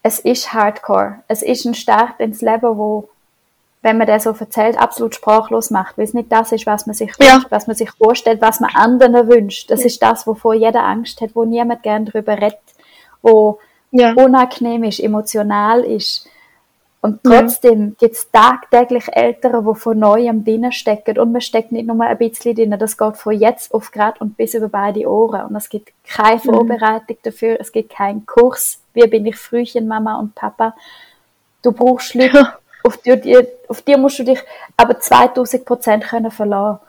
es 0.03 0.19
ist 0.19 0.53
Hardcore. 0.53 1.19
Es 1.27 1.41
ist 1.41 1.65
ein 1.65 1.75
Start 1.75 2.19
ins 2.19 2.41
Leben, 2.41 2.77
wo 2.77 3.09
wenn 3.81 3.97
man 3.97 4.07
das 4.07 4.23
so 4.23 4.31
erzählt, 4.31 4.77
absolut 4.77 5.15
sprachlos 5.15 5.71
macht, 5.71 5.97
weil 5.97 6.03
es 6.03 6.13
nicht 6.13 6.31
das 6.31 6.51
ist, 6.51 6.65
was 6.65 6.85
man 6.85 6.93
sich 6.93 7.11
ja. 7.19 7.35
wünscht, 7.35 7.47
was 7.49 7.67
man 7.67 7.75
sich 7.75 7.91
vorstellt, 7.91 8.41
was 8.41 8.59
man 8.59 8.71
anderen 8.73 9.29
wünscht. 9.29 9.71
Das 9.71 9.81
ja. 9.81 9.85
ist 9.85 10.01
das, 10.01 10.27
wovor 10.27 10.53
jeder 10.53 10.83
Angst 10.83 11.21
hat, 11.21 11.31
wo 11.33 11.45
niemand 11.45 11.83
gern 11.83 12.05
darüber 12.05 12.33
redet, 12.33 12.59
wo 13.21 13.59
ja. 13.91 14.13
unangenehm 14.13 14.83
ist, 14.83 14.99
emotional 14.99 15.83
ist. 15.83 16.27
Und 17.01 17.23
trotzdem 17.23 17.95
gibt 17.97 18.15
es 18.15 18.29
tagtäglich 18.29 19.05
Eltern, 19.13 19.65
die 19.65 19.79
von 19.79 19.97
neuem 19.97 20.43
drinnen 20.43 20.73
stecken. 20.73 21.17
Und 21.17 21.31
man 21.31 21.39
steckt 21.39 21.71
nicht 21.71 21.87
nur 21.87 22.01
ein 22.01 22.17
bisschen 22.17 22.55
drinnen, 22.55 22.77
das 22.77 22.97
geht 22.97 23.15
von 23.15 23.39
jetzt 23.39 23.73
auf 23.73 23.91
grad 23.91 24.19
und 24.19 24.35
bis 24.35 24.53
über 24.53 24.67
beide 24.67 25.09
Ohren. 25.09 25.45
Und 25.45 25.55
es 25.55 25.69
gibt 25.69 25.93
keine 26.05 26.35
mhm. 26.35 26.41
Vorbereitung 26.41 27.15
dafür, 27.23 27.57
es 27.61 27.71
gibt 27.71 27.93
keinen 27.93 28.25
Kurs, 28.25 28.81
wie 28.93 29.07
bin 29.07 29.25
ich 29.25 29.37
Frühchen, 29.37 29.87
Mama 29.87 30.19
und 30.19 30.35
Papa. 30.35 30.75
Du 31.61 31.71
brauchst 31.71 32.15
Leute, 32.15 32.53
auf 32.89 32.97
die, 32.97 33.47
auf 33.67 33.81
die 33.81 33.95
musst 33.97 34.19
du 34.19 34.23
dich 34.23 34.39
aber 34.75 34.99
2000 34.99 35.65
Prozent 35.65 36.03
können 36.03 36.31
verlassen. 36.31 36.79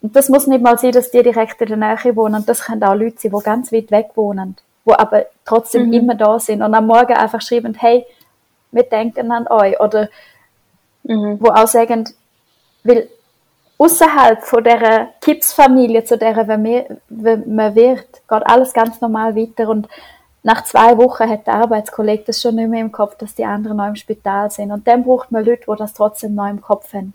Und 0.00 0.14
das 0.14 0.28
muss 0.28 0.46
nicht 0.46 0.62
mal 0.62 0.78
sein, 0.78 0.92
dass 0.92 1.10
die 1.10 1.22
direkt 1.22 1.60
in 1.60 1.68
der 1.68 1.76
Nähe 1.76 2.16
wohnen. 2.16 2.44
Das 2.46 2.62
können 2.62 2.84
auch 2.84 2.94
Leute 2.94 3.16
sein, 3.18 3.32
die 3.34 3.42
ganz 3.42 3.72
weit 3.72 3.90
weg 3.90 4.10
wohnen, 4.14 4.56
die 4.86 4.92
aber 4.92 5.26
trotzdem 5.44 5.88
mhm. 5.88 5.92
immer 5.92 6.14
da 6.14 6.38
sind 6.38 6.62
und 6.62 6.74
am 6.74 6.86
Morgen 6.86 7.14
einfach 7.14 7.40
schreiben, 7.40 7.74
hey, 7.74 8.06
wir 8.70 8.84
denken 8.84 9.32
an 9.32 9.48
euch. 9.48 9.78
Oder 9.80 10.08
mhm. 11.02 11.38
wo 11.40 11.48
auch 11.48 11.66
sagen, 11.66 12.08
weil 12.84 13.08
außerhalb 13.76 14.44
von 14.44 14.62
der 14.62 15.08
Kids-Familie, 15.20 16.04
zu 16.04 16.16
der 16.16 16.44
man 16.44 16.64
wird, 17.74 18.12
geht 18.12 18.46
alles 18.46 18.72
ganz 18.72 19.00
normal 19.00 19.34
weiter 19.34 19.68
und 19.68 19.88
nach 20.48 20.64
zwei 20.64 20.96
Wochen 20.96 21.28
hat 21.28 21.46
der 21.46 21.56
Arbeitskollege 21.56 22.24
das 22.24 22.40
schon 22.40 22.54
nicht 22.54 22.70
mehr 22.70 22.80
im 22.80 22.90
Kopf, 22.90 23.18
dass 23.18 23.34
die 23.34 23.44
anderen 23.44 23.76
noch 23.76 23.86
im 23.86 23.96
Spital 23.96 24.50
sind. 24.50 24.72
Und 24.72 24.88
dann 24.88 25.04
braucht 25.04 25.30
man 25.30 25.44
Leute, 25.44 25.64
die 25.70 25.76
das 25.76 25.92
trotzdem 25.92 26.34
noch 26.34 26.48
im 26.48 26.62
Kopf 26.62 26.94
haben. 26.94 27.12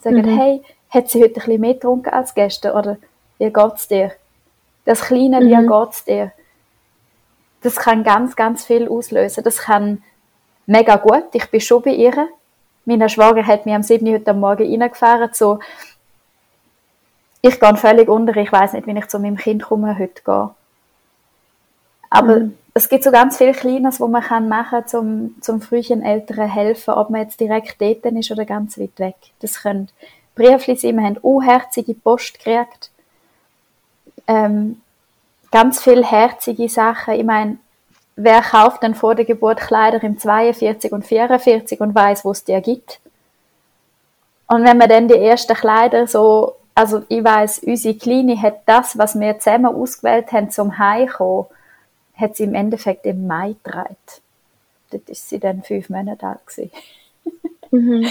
Sagen, 0.00 0.18
mhm. 0.18 0.38
hey, 0.38 0.62
hat 0.90 1.08
sie 1.08 1.22
heute 1.22 1.30
ein 1.30 1.34
bisschen 1.46 1.60
mehr 1.62 1.72
getrunken 1.72 2.12
als 2.12 2.34
gestern? 2.34 2.76
Oder 2.76 2.98
wie 3.38 3.50
geht's 3.50 3.88
dir? 3.88 4.12
Das 4.84 5.00
kleine, 5.00 5.40
mhm. 5.40 5.48
wie 5.48 5.66
geht's 5.66 6.04
dir? 6.04 6.32
Das 7.62 7.76
kann 7.76 8.04
ganz, 8.04 8.36
ganz 8.36 8.66
viel 8.66 8.90
auslösen. 8.90 9.42
Das 9.42 9.56
kann 9.56 10.02
mega 10.66 10.96
gut. 10.96 11.28
Ich 11.32 11.50
bin 11.50 11.62
schon 11.62 11.80
bei 11.80 11.92
ihr. 11.92 12.28
Meine 12.84 13.08
Schwager 13.08 13.46
hat 13.46 13.64
mich 13.64 13.74
am 13.74 13.82
7. 13.82 14.06
heute 14.12 14.34
Morgen 14.34 14.70
reingefahren, 14.82 15.30
so, 15.32 15.60
ich 17.40 17.58
gehe 17.58 17.76
völlig 17.76 18.10
unter, 18.10 18.36
ich 18.36 18.52
weiß 18.52 18.74
nicht, 18.74 18.86
wie 18.86 18.98
ich 18.98 19.08
zu 19.08 19.18
meinem 19.18 19.38
Kind 19.38 19.62
komme 19.62 19.98
heute 19.98 20.22
gehe. 20.22 20.50
Aber 22.14 22.38
mhm. 22.38 22.54
es 22.74 22.88
gibt 22.88 23.02
so 23.02 23.10
ganz 23.10 23.36
viele 23.38 23.52
Kleines, 23.52 23.98
wo 23.98 24.06
man 24.06 24.22
kann 24.22 24.48
machen 24.48 24.86
zum 24.86 25.34
zum 25.40 25.60
frühen 25.60 26.02
Eltern 26.02 26.48
helfen, 26.48 26.94
ob 26.94 27.10
man 27.10 27.22
jetzt 27.22 27.40
direkt 27.40 27.80
dort 27.80 28.04
ist 28.06 28.30
oder 28.30 28.44
ganz 28.44 28.78
weit 28.78 28.98
weg. 28.98 29.16
Das 29.40 29.62
können 29.62 29.88
Briefli 30.36 30.76
sein, 30.76 30.96
wir 30.96 31.04
haben 31.04 31.16
unherzige 31.18 31.94
Post 31.94 32.38
gekriegt. 32.38 32.90
Ähm, 34.28 34.80
ganz 35.50 35.82
viele 35.82 36.04
herzige 36.04 36.68
Sachen. 36.68 37.14
Ich 37.14 37.24
meine, 37.24 37.58
wer 38.14 38.42
kauft 38.42 38.84
denn 38.84 38.94
vor 38.94 39.16
der 39.16 39.24
Geburt 39.24 39.60
Kleider 39.60 40.00
im 40.04 40.16
42 40.16 40.92
und 40.92 41.04
44 41.04 41.80
und 41.80 41.96
weiß, 41.96 42.24
wo 42.24 42.30
es 42.30 42.44
die 42.44 42.60
gibt? 42.62 43.00
Und 44.46 44.62
wenn 44.64 44.78
man 44.78 44.88
dann 44.88 45.08
die 45.08 45.18
ersten 45.18 45.54
Kleider 45.54 46.06
so, 46.06 46.54
also 46.76 47.02
ich 47.08 47.24
weiß, 47.24 47.60
unsere 47.60 47.96
Kleine 47.96 48.40
hat 48.40 48.60
das, 48.66 48.96
was 48.96 49.18
wir 49.18 49.40
zusammen 49.40 49.74
ausgewählt 49.74 50.30
haben 50.30 50.50
zum 50.50 50.78
Heimkommen, 50.78 51.46
hat 52.14 52.36
sie 52.36 52.44
im 52.44 52.54
Endeffekt 52.54 53.06
im 53.06 53.26
Mai 53.26 53.54
getragen. 53.62 53.96
Dort 54.90 55.08
ist 55.08 55.28
sie 55.28 55.38
dann 55.38 55.62
fünf 55.62 55.88
Monate 55.90 56.26
alt 56.26 56.70
mhm. 57.70 58.06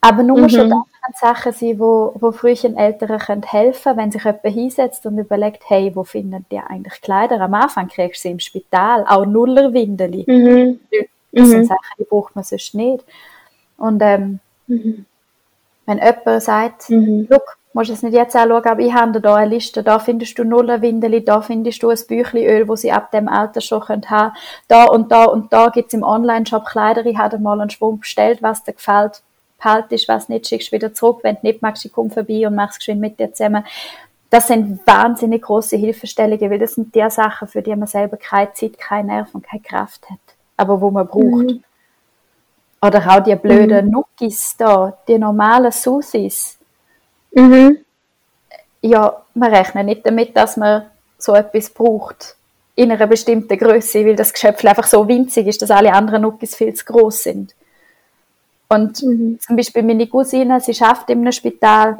Aber 0.00 0.22
nur 0.24 0.38
mhm. 0.38 0.48
schon 0.48 0.70
das 0.70 0.78
können 0.78 1.34
Sachen 1.34 1.52
sein, 1.52 1.78
wo, 1.78 2.12
wo 2.18 2.32
frühen 2.32 2.76
Eltern 2.76 3.18
können 3.18 3.42
helfen 3.42 3.82
können, 3.82 3.98
wenn 3.98 4.12
sich 4.12 4.24
jemand 4.24 4.46
hinsetzt 4.46 5.06
und 5.06 5.18
überlegt, 5.18 5.62
hey, 5.68 5.92
wo 5.94 6.02
finden 6.04 6.44
die 6.50 6.58
eigentlich 6.58 7.00
Kleider? 7.00 7.40
Am 7.40 7.54
Anfang 7.54 7.88
kriegst 7.88 8.24
du 8.24 8.28
sie 8.28 8.32
im 8.32 8.40
Spital, 8.40 9.04
auch 9.08 9.24
Nullerwindeli. 9.24 10.24
Mhm. 10.26 10.80
Das 11.32 11.48
sind 11.48 11.60
mhm. 11.60 11.64
Sachen, 11.64 11.94
die 11.98 12.04
braucht 12.04 12.34
man 12.34 12.44
sonst 12.44 12.74
nicht. 12.74 13.04
Und 13.76 14.02
ähm, 14.02 14.40
mhm. 14.66 15.06
wenn 15.86 15.98
jemand 15.98 16.42
sagt, 16.42 16.90
mhm. 16.90 17.26
look, 17.30 17.58
musst 17.74 17.90
es 17.90 18.02
nicht 18.02 18.14
jetzt 18.14 18.36
anschauen, 18.36 18.64
aber 18.64 18.80
ich 18.80 18.92
habe 18.92 19.20
da 19.20 19.34
eine 19.34 19.50
Liste, 19.50 19.82
da 19.82 19.98
findest 19.98 20.38
du 20.38 20.44
Nullerwindeli, 20.44 21.24
da 21.24 21.40
findest 21.40 21.82
du 21.82 21.90
ein 21.90 21.98
Büchleöl, 22.06 22.68
wo 22.68 22.76
sie 22.76 22.92
ab 22.92 23.10
dem 23.10 23.28
Alter 23.28 23.60
schon 23.60 23.80
können 23.80 24.10
haben 24.10 24.34
da 24.68 24.84
und 24.84 25.10
da 25.10 25.24
und 25.24 25.52
da 25.52 25.68
gibt 25.68 25.88
es 25.88 25.94
im 25.94 26.02
Online-Shop 26.02 26.64
Kleider, 26.66 27.04
ich 27.06 27.16
habe 27.16 27.38
mal 27.38 27.60
einen 27.60 27.70
Schwung 27.70 28.00
bestellt, 28.00 28.42
was 28.42 28.64
dir 28.64 28.72
gefällt, 28.72 29.22
behaltest, 29.58 30.08
was 30.08 30.28
nicht, 30.28 30.46
schickst 30.46 30.72
wieder 30.72 30.92
zurück, 30.92 31.20
wenn 31.22 31.36
du 31.36 31.40
nicht 31.42 31.62
magst, 31.62 31.88
komm 31.92 32.10
vorbei 32.10 32.46
und 32.46 32.54
machst 32.54 32.78
geschwind 32.78 33.00
mit 33.00 33.18
dir 33.18 33.32
zusammen. 33.32 33.64
Das 34.30 34.48
sind 34.48 34.80
wahnsinnig 34.86 35.42
große 35.42 35.76
Hilfestellungen, 35.76 36.50
weil 36.50 36.58
das 36.58 36.74
sind 36.74 36.94
die 36.94 37.10
Sachen, 37.10 37.48
für 37.48 37.60
die 37.60 37.76
man 37.76 37.86
selber 37.86 38.16
keine 38.16 38.52
Zeit, 38.54 38.78
keine 38.78 39.08
Nerven 39.08 39.34
und 39.34 39.46
keine 39.46 39.62
Kraft 39.62 40.08
hat, 40.10 40.18
aber 40.56 40.80
wo 40.80 40.90
man 40.90 41.06
braucht. 41.06 41.22
Mhm. 41.22 41.64
Oder 42.84 43.06
auch 43.06 43.22
die 43.22 43.36
blöden 43.36 43.86
mhm. 43.86 43.92
Nuckis 43.92 44.56
da, 44.56 44.96
die 45.06 45.18
normalen 45.18 45.70
Susis, 45.70 46.58
Mhm. 47.32 47.78
Ja, 48.80 49.22
man 49.34 49.54
rechnet 49.54 49.86
nicht 49.86 50.06
damit, 50.06 50.36
dass 50.36 50.56
man 50.56 50.86
so 51.18 51.34
etwas 51.34 51.70
braucht 51.70 52.36
in 52.74 52.90
einer 52.90 53.06
bestimmten 53.06 53.58
Größe, 53.58 54.04
weil 54.04 54.16
das 54.16 54.32
Geschöpf 54.32 54.64
einfach 54.64 54.86
so 54.86 55.06
winzig 55.06 55.46
ist, 55.46 55.62
dass 55.62 55.70
alle 55.70 55.92
anderen 55.92 56.22
Nuckis 56.22 56.54
viel 56.54 56.74
zu 56.74 56.84
groß 56.86 57.22
sind. 57.22 57.54
Und 58.68 59.02
mhm. 59.02 59.38
zum 59.38 59.56
Beispiel 59.56 59.82
meine 59.82 60.06
Cousine, 60.06 60.60
sie 60.60 60.74
schafft 60.74 61.10
in 61.10 61.20
einem 61.20 61.32
Spital, 61.32 61.98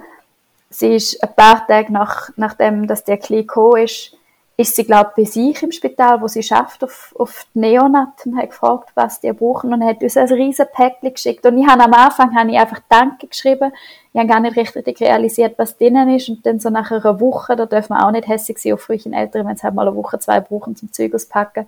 sie 0.70 0.95
ist 0.95 1.22
ein 1.22 1.35
paar 1.35 1.66
Tage 1.66 1.93
nach, 1.93 2.30
nachdem 2.37 2.87
dass 2.87 3.05
der 3.05 3.18
Kleine 3.18 3.43
gekommen 3.43 3.85
ist, 3.85 4.16
ist 4.57 4.76
sie, 4.76 4.84
glaube 4.84 5.12
ich, 5.16 5.24
bei 5.24 5.30
sich 5.30 5.62
im 5.62 5.72
Spital, 5.72 6.20
wo 6.20 6.28
sie 6.28 6.42
schafft, 6.42 6.84
auf, 6.84 7.14
auf 7.18 7.46
die 7.55 7.61
Neonat 7.61 8.26
und 8.26 8.36
hat 8.36 8.50
gefragt, 8.50 8.90
was 8.94 9.20
die 9.20 9.32
brauchen 9.32 9.72
und 9.72 9.84
hat 9.84 10.03
uns 10.03 10.16
ein 10.16 10.28
riesen 10.28 10.66
Päckchen 10.72 11.12
geschickt. 11.12 11.44
Und 11.46 11.59
ich 11.59 11.66
habe 11.66 11.82
am 11.82 11.92
Anfang 11.94 12.36
habe 12.36 12.50
ich 12.50 12.59
einfach 12.59 12.80
Danke 12.88 13.26
geschrieben. 13.26 13.72
Ich 14.12 14.18
habe 14.18 14.28
gar 14.28 14.40
nicht 14.40 14.57
richtig 14.57 15.00
realisiert, 15.00 15.55
was 15.57 15.76
drinnen 15.78 16.14
ist. 16.14 16.28
Und 16.28 16.44
dann 16.44 16.61
so 16.61 16.68
nach 16.68 16.90
einer 16.90 17.18
Woche, 17.20 17.57
da 17.57 17.64
dürfen 17.64 17.94
wir 17.94 18.07
auch 18.07 18.11
nicht 18.11 18.28
hässlich 18.28 18.59
sein 18.59 18.74
auf 18.74 18.82
frühen 18.82 19.14
Eltern, 19.14 19.46
wenn 19.46 19.57
sie 19.57 19.62
halt 19.62 19.74
mal 19.74 19.88
eine 19.88 19.96
Woche, 19.96 20.18
zwei 20.18 20.40
brauchen 20.40 20.76
zum 20.76 20.92
Zeug 20.92 21.14
auspacken. 21.14 21.66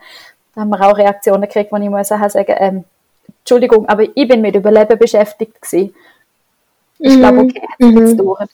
Da 0.55 0.61
haben 0.61 0.71
wir 0.71 0.81
auch 0.83 0.97
Reaktionen 0.97 1.43
gekriegt, 1.43 1.73
wo 1.73 1.77
ich 1.77 1.89
muss 1.89 2.09
sagen, 2.09 2.55
ähm, 2.59 2.85
Entschuldigung, 3.41 3.89
aber 3.89 4.05
ich 4.15 4.29
bin 4.29 4.41
mit 4.41 4.55
Überleben 4.55 4.99
beschäftigt 4.99 5.61
gewesen. 5.61 5.95
Ich 6.99 7.17
glaube, 7.17 7.41
okay, 7.41 7.61
hat 7.61 7.81
mhm. 7.81 7.99
jetzt 7.99 8.19
mhm. 8.19 8.49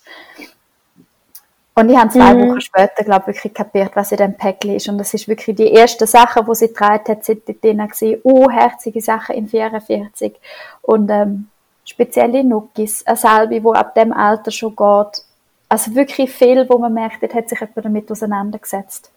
Und 1.75 1.89
ich 1.89 1.97
habe 1.97 2.11
zwei 2.11 2.35
mhm. 2.35 2.51
Wochen 2.51 2.61
später, 2.61 3.05
glaube 3.05 3.31
ich, 3.31 3.37
wirklich 3.37 3.55
kapiert, 3.55 3.93
was 3.95 4.13
in 4.13 4.19
dem 4.19 4.37
Päckchen 4.37 4.75
ist. 4.75 4.89
Und 4.89 4.99
das 4.99 5.15
ist 5.15 5.29
wirklich 5.29 5.57
die 5.57 5.73
erste 5.73 6.07
Sache, 6.07 6.45
die 6.45 6.55
sie 6.55 6.69
getragen 6.69 7.05
hat, 7.09 7.25
sind 7.25 7.49
dort 7.49 7.63
drin 7.63 7.79
gewesen. 7.79 8.21
Oh, 8.25 8.51
herzige 8.51 9.01
Sachen 9.01 9.37
in 9.37 9.49
44. 9.49 10.35
Und, 10.83 11.11
ähm, 11.11 11.49
spezielle 11.91 12.45
Nuggis, 12.45 13.07
eine 13.07 13.17
Salbe, 13.17 13.61
die 13.61 13.67
ab 13.67 13.95
dem 13.95 14.13
Alter 14.13 14.51
schon 14.51 14.77
geht. 14.77 15.25
Also 15.69 15.95
wirklich 15.95 16.31
viel, 16.31 16.69
wo 16.69 16.79
man 16.79 16.95
merkt, 16.95 17.23
dort 17.23 17.35
hat 17.35 17.49
sich 17.49 17.61
jemand 17.61 17.85
damit 17.85 18.11
auseinandergesetzt. 18.11 19.11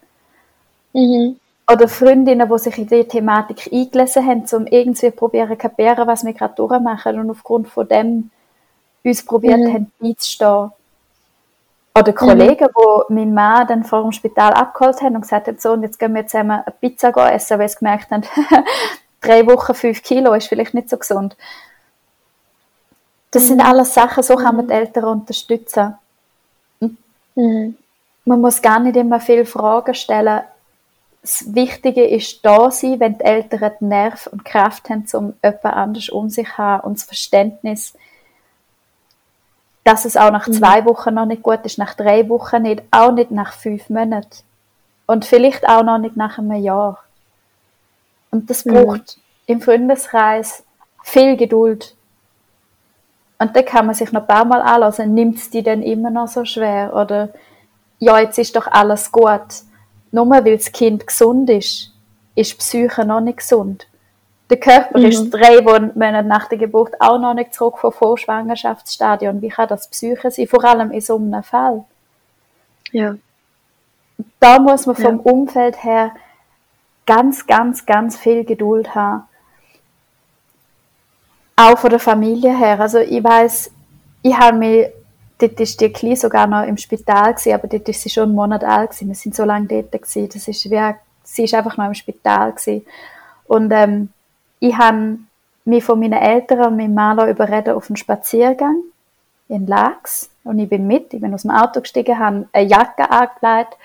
Mhm. 0.93 1.37
Oder 1.71 1.87
Freundinnen, 1.87 2.49
die 2.49 2.59
sich 2.59 2.77
in 2.77 2.87
die 2.87 3.05
Thematik 3.05 3.71
eingelesen 3.71 4.27
haben, 4.27 4.43
um 4.51 4.67
irgendwie 4.67 5.11
probieren 5.11 5.49
zu 5.49 5.55
kapieren, 5.55 6.07
was 6.07 6.25
wir 6.25 6.33
gerade 6.33 6.55
durchmachen 6.55 7.19
und 7.19 7.29
aufgrund 7.29 7.67
von 7.69 7.87
dem 7.87 8.31
uns 9.03 9.25
probiert 9.25 9.59
mhm. 9.59 9.73
haben, 9.73 9.91
beizustehen. 9.99 10.71
Oder 11.95 12.11
mhm. 12.11 12.15
Kollegen, 12.15 12.65
mhm. 12.65 13.03
die 13.09 13.13
meinen 13.13 13.33
Mann 13.33 13.67
dann 13.67 13.83
vor 13.83 14.01
dem 14.01 14.11
Spital 14.11 14.53
abgeholt 14.53 15.01
haben 15.01 15.15
und 15.15 15.21
gesagt 15.21 15.47
haben, 15.47 15.59
so, 15.59 15.73
und 15.73 15.83
jetzt 15.83 15.99
gehen 15.99 16.15
wir 16.15 16.25
zusammen 16.25 16.63
eine 16.65 16.75
Pizza 16.79 17.09
essen, 17.31 17.59
weil 17.59 17.69
sie 17.69 17.77
gemerkt 17.77 18.09
haben, 18.11 18.23
drei 19.21 19.45
Wochen 19.45 19.73
fünf 19.73 20.01
Kilo 20.01 20.33
ist 20.33 20.47
vielleicht 20.47 20.73
nicht 20.73 20.89
so 20.89 20.97
gesund. 20.97 21.37
Das 23.31 23.43
mhm. 23.43 23.47
sind 23.47 23.61
alles 23.61 23.93
Sachen, 23.93 24.23
so 24.23 24.35
kann 24.35 24.55
man 24.55 24.67
die 24.67 24.73
Eltern 24.73 25.05
unterstützen. 25.05 25.95
Mhm. 27.35 27.77
Man 28.25 28.41
muss 28.41 28.61
gar 28.61 28.79
nicht 28.79 28.95
immer 28.95 29.19
viele 29.19 29.45
Fragen 29.45 29.93
stellen. 29.93 30.41
Das 31.21 31.53
Wichtige 31.53 32.05
ist 32.05 32.45
da 32.45 32.69
sein, 32.69 32.99
wenn 32.99 33.17
die 33.17 33.23
Eltern 33.23 33.71
die 33.79 33.85
Nerv 33.85 34.27
und 34.27 34.45
Kraft 34.45 34.89
haben, 34.89 35.05
um 35.13 35.33
jemand 35.43 35.65
anders 35.65 36.09
um 36.09 36.29
sich 36.29 36.47
zu 36.47 36.57
haben 36.57 36.83
und 36.85 36.97
das 36.97 37.03
Verständnis, 37.03 37.93
dass 39.83 40.05
es 40.05 40.17
auch 40.17 40.31
nach 40.31 40.47
mhm. 40.47 40.53
zwei 40.53 40.85
Wochen 40.85 41.13
noch 41.13 41.25
nicht 41.25 41.43
gut 41.43 41.59
ist, 41.63 41.77
nach 41.77 41.93
drei 41.93 42.27
Wochen 42.29 42.63
nicht, 42.63 42.83
auch 42.91 43.11
nicht 43.11 43.31
nach 43.31 43.53
fünf 43.53 43.89
Monaten 43.89 44.43
und 45.05 45.25
vielleicht 45.25 45.67
auch 45.67 45.83
noch 45.83 45.97
nicht 45.97 46.15
nach 46.15 46.37
einem 46.37 46.61
Jahr. 46.63 47.03
Und 48.31 48.49
das 48.49 48.65
mhm. 48.65 48.73
braucht 48.73 49.17
im 49.45 49.61
Freundeskreis 49.61 50.63
viel 51.03 51.35
Geduld. 51.35 51.95
Und 53.39 53.55
dann 53.55 53.65
kann 53.65 53.85
man 53.85 53.95
sich 53.95 54.11
noch 54.11 54.21
ein 54.21 54.27
paar 54.27 54.45
Mal 54.45 54.61
anlassen, 54.61 55.13
nimmt 55.13 55.37
es 55.37 55.49
die 55.49 55.63
denn 55.63 55.83
immer 55.83 56.09
noch 56.09 56.27
so 56.27 56.45
schwer? 56.45 56.95
Oder 56.95 57.29
ja, 57.99 58.19
jetzt 58.19 58.37
ist 58.37 58.55
doch 58.55 58.67
alles 58.67 59.11
gut. 59.11 59.41
Nur 60.11 60.29
weil 60.29 60.43
das 60.55 60.71
Kind 60.71 61.05
gesund 61.05 61.49
ist, 61.49 61.91
ist 62.35 62.51
die 62.51 62.57
Psyche 62.57 63.05
noch 63.05 63.19
nicht 63.19 63.39
gesund. 63.39 63.87
Der 64.53 64.59
Körper 64.59 64.99
mhm. 64.99 65.05
ist 65.05 65.31
drei 65.31 65.61
Monate 65.61 66.27
nach 66.27 66.47
der 66.47 66.59
Geburt 66.59 66.93
auch 67.01 67.17
noch 67.17 67.33
nicht 67.33 67.55
zurück 67.55 67.79
vom 67.79 67.91
Vorschwangerschaftsstadion. 67.91 69.41
Wie 69.41 69.49
kann 69.49 69.67
das 69.67 69.87
Psyche 69.87 70.29
sein? 70.29 70.45
Vor 70.45 70.63
allem 70.63 70.91
in 70.91 71.01
so 71.01 71.15
einem 71.15 71.41
Fall. 71.41 71.85
Ja. 72.91 73.15
Da 74.39 74.59
muss 74.59 74.85
man 74.85 74.95
vom 74.95 75.21
ja. 75.25 75.31
Umfeld 75.31 75.83
her 75.83 76.11
ganz, 77.07 77.47
ganz, 77.47 77.87
ganz 77.87 78.15
viel 78.15 78.45
Geduld 78.45 78.93
haben 78.93 79.23
auch 81.55 81.77
von 81.79 81.89
der 81.89 81.99
Familie 81.99 82.55
her. 82.55 82.79
Also 82.79 82.99
ich 82.99 83.23
weiß, 83.23 83.71
ich 84.21 84.37
habe 84.37 84.57
mich, 84.57 84.87
dort 85.39 85.59
ist 85.59 85.81
die 85.81 85.91
Kleine 85.91 86.15
sogar 86.15 86.45
noch 86.45 86.63
im 86.63 86.77
Spital 86.77 87.33
gewesen, 87.33 87.53
aber 87.53 87.67
dort 87.67 87.89
ist 87.89 88.01
sie 88.01 88.09
schon 88.11 88.25
einen 88.25 88.35
Monat 88.35 88.63
alt 88.63 88.91
gewesen. 88.91 89.07
Wir 89.07 89.15
sind 89.15 89.35
so 89.35 89.45
lange 89.45 89.67
dort 89.67 89.91
gewesen. 89.91 90.29
Das 90.31 90.47
ist 90.47 90.69
wie, 90.69 90.95
sie 91.23 91.45
ist 91.45 91.55
einfach 91.55 91.75
noch 91.75 91.87
im 91.87 91.95
Spital 91.95 92.51
gewesen. 92.51 92.85
Und 93.45 93.71
ähm, 93.71 94.09
ich 94.63 94.77
habe 94.77 95.17
mich 95.65 95.83
von 95.83 95.99
meinen 95.99 96.13
Eltern 96.13 96.67
und 96.67 96.77
meinem 96.77 96.93
Mann 96.93 97.29
überreden 97.29 97.75
auf 97.75 97.89
einen 97.89 97.97
Spaziergang 97.97 98.77
in 99.49 99.67
Lax. 99.67 100.29
Und 100.45 100.57
ich 100.57 100.69
bin 100.69 100.87
mit, 100.87 101.13
ich 101.13 101.19
bin 101.19 101.33
aus 101.33 101.41
dem 101.41 101.51
Auto 101.51 101.81
gestiegen, 101.81 102.17
habe 102.17 102.47
eine 102.53 102.67
Jacke 102.67 103.11
angelegt, 103.11 103.77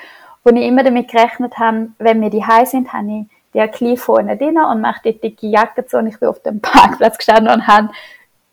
wo 0.45 0.51
ich 0.51 0.62
immer 0.64 0.85
damit 0.85 1.09
gerechnet 1.09 1.59
habe, 1.59 1.89
wenn 1.99 2.20
wir 2.20 2.31
die 2.31 2.45
sind, 2.64 2.93
habe 2.93 3.11
ich 3.11 3.26
der 3.55 3.66
klein 3.66 3.97
vorne 3.97 4.37
drin 4.37 4.57
und 4.57 4.81
macht 4.81 5.05
die 5.05 5.18
dicke 5.18 5.49
Jacke 5.49 5.85
zu 5.85 5.99
und 5.99 6.07
ich 6.07 6.20
bin 6.20 6.29
auf 6.29 6.41
dem 6.43 6.61
Parkplatz 6.62 7.18
gestanden 7.18 7.53
und 7.53 7.66
habe 7.66 7.89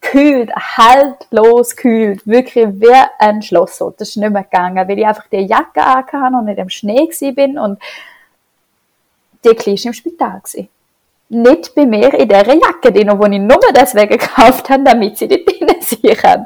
kühlt, 0.01 0.51
haltlos 0.55 1.76
kühlt, 1.76 2.26
wirklich 2.26 2.65
wie 2.82 3.03
ein 3.19 3.43
Schloss. 3.43 3.78
Das 3.97 4.09
ist 4.09 4.17
nicht 4.17 4.32
mehr 4.32 4.43
gegangen, 4.43 4.88
weil 4.88 4.97
ich 4.97 5.05
einfach 5.05 5.28
die 5.28 5.45
Jacke 5.45 5.84
angehabt 5.84 6.34
und 6.34 6.47
in 6.47 6.55
dem 6.55 6.69
Schnee 6.69 7.07
bin 7.36 7.59
und 7.59 7.80
die 9.43 9.53
Kleine 9.53 9.80
im 9.84 9.93
Spital 9.93 10.41
war. 10.41 10.65
Nicht 11.30 11.73
bei 11.73 11.86
mir 11.86 12.13
in 12.13 12.30
dieser 12.30 12.53
Jacke, 12.53 12.91
die 12.91 13.03
noch, 13.03 13.19
die 13.19 13.36
ich 13.36 13.41
nur 13.41 13.59
deswegen 13.76 14.17
gekauft 14.17 14.69
habe, 14.69 14.84
damit 14.84 15.17
sie 15.17 15.28
dort 15.28 15.47
drinnen 15.47 15.76
sein 15.82 16.15
kann. 16.17 16.45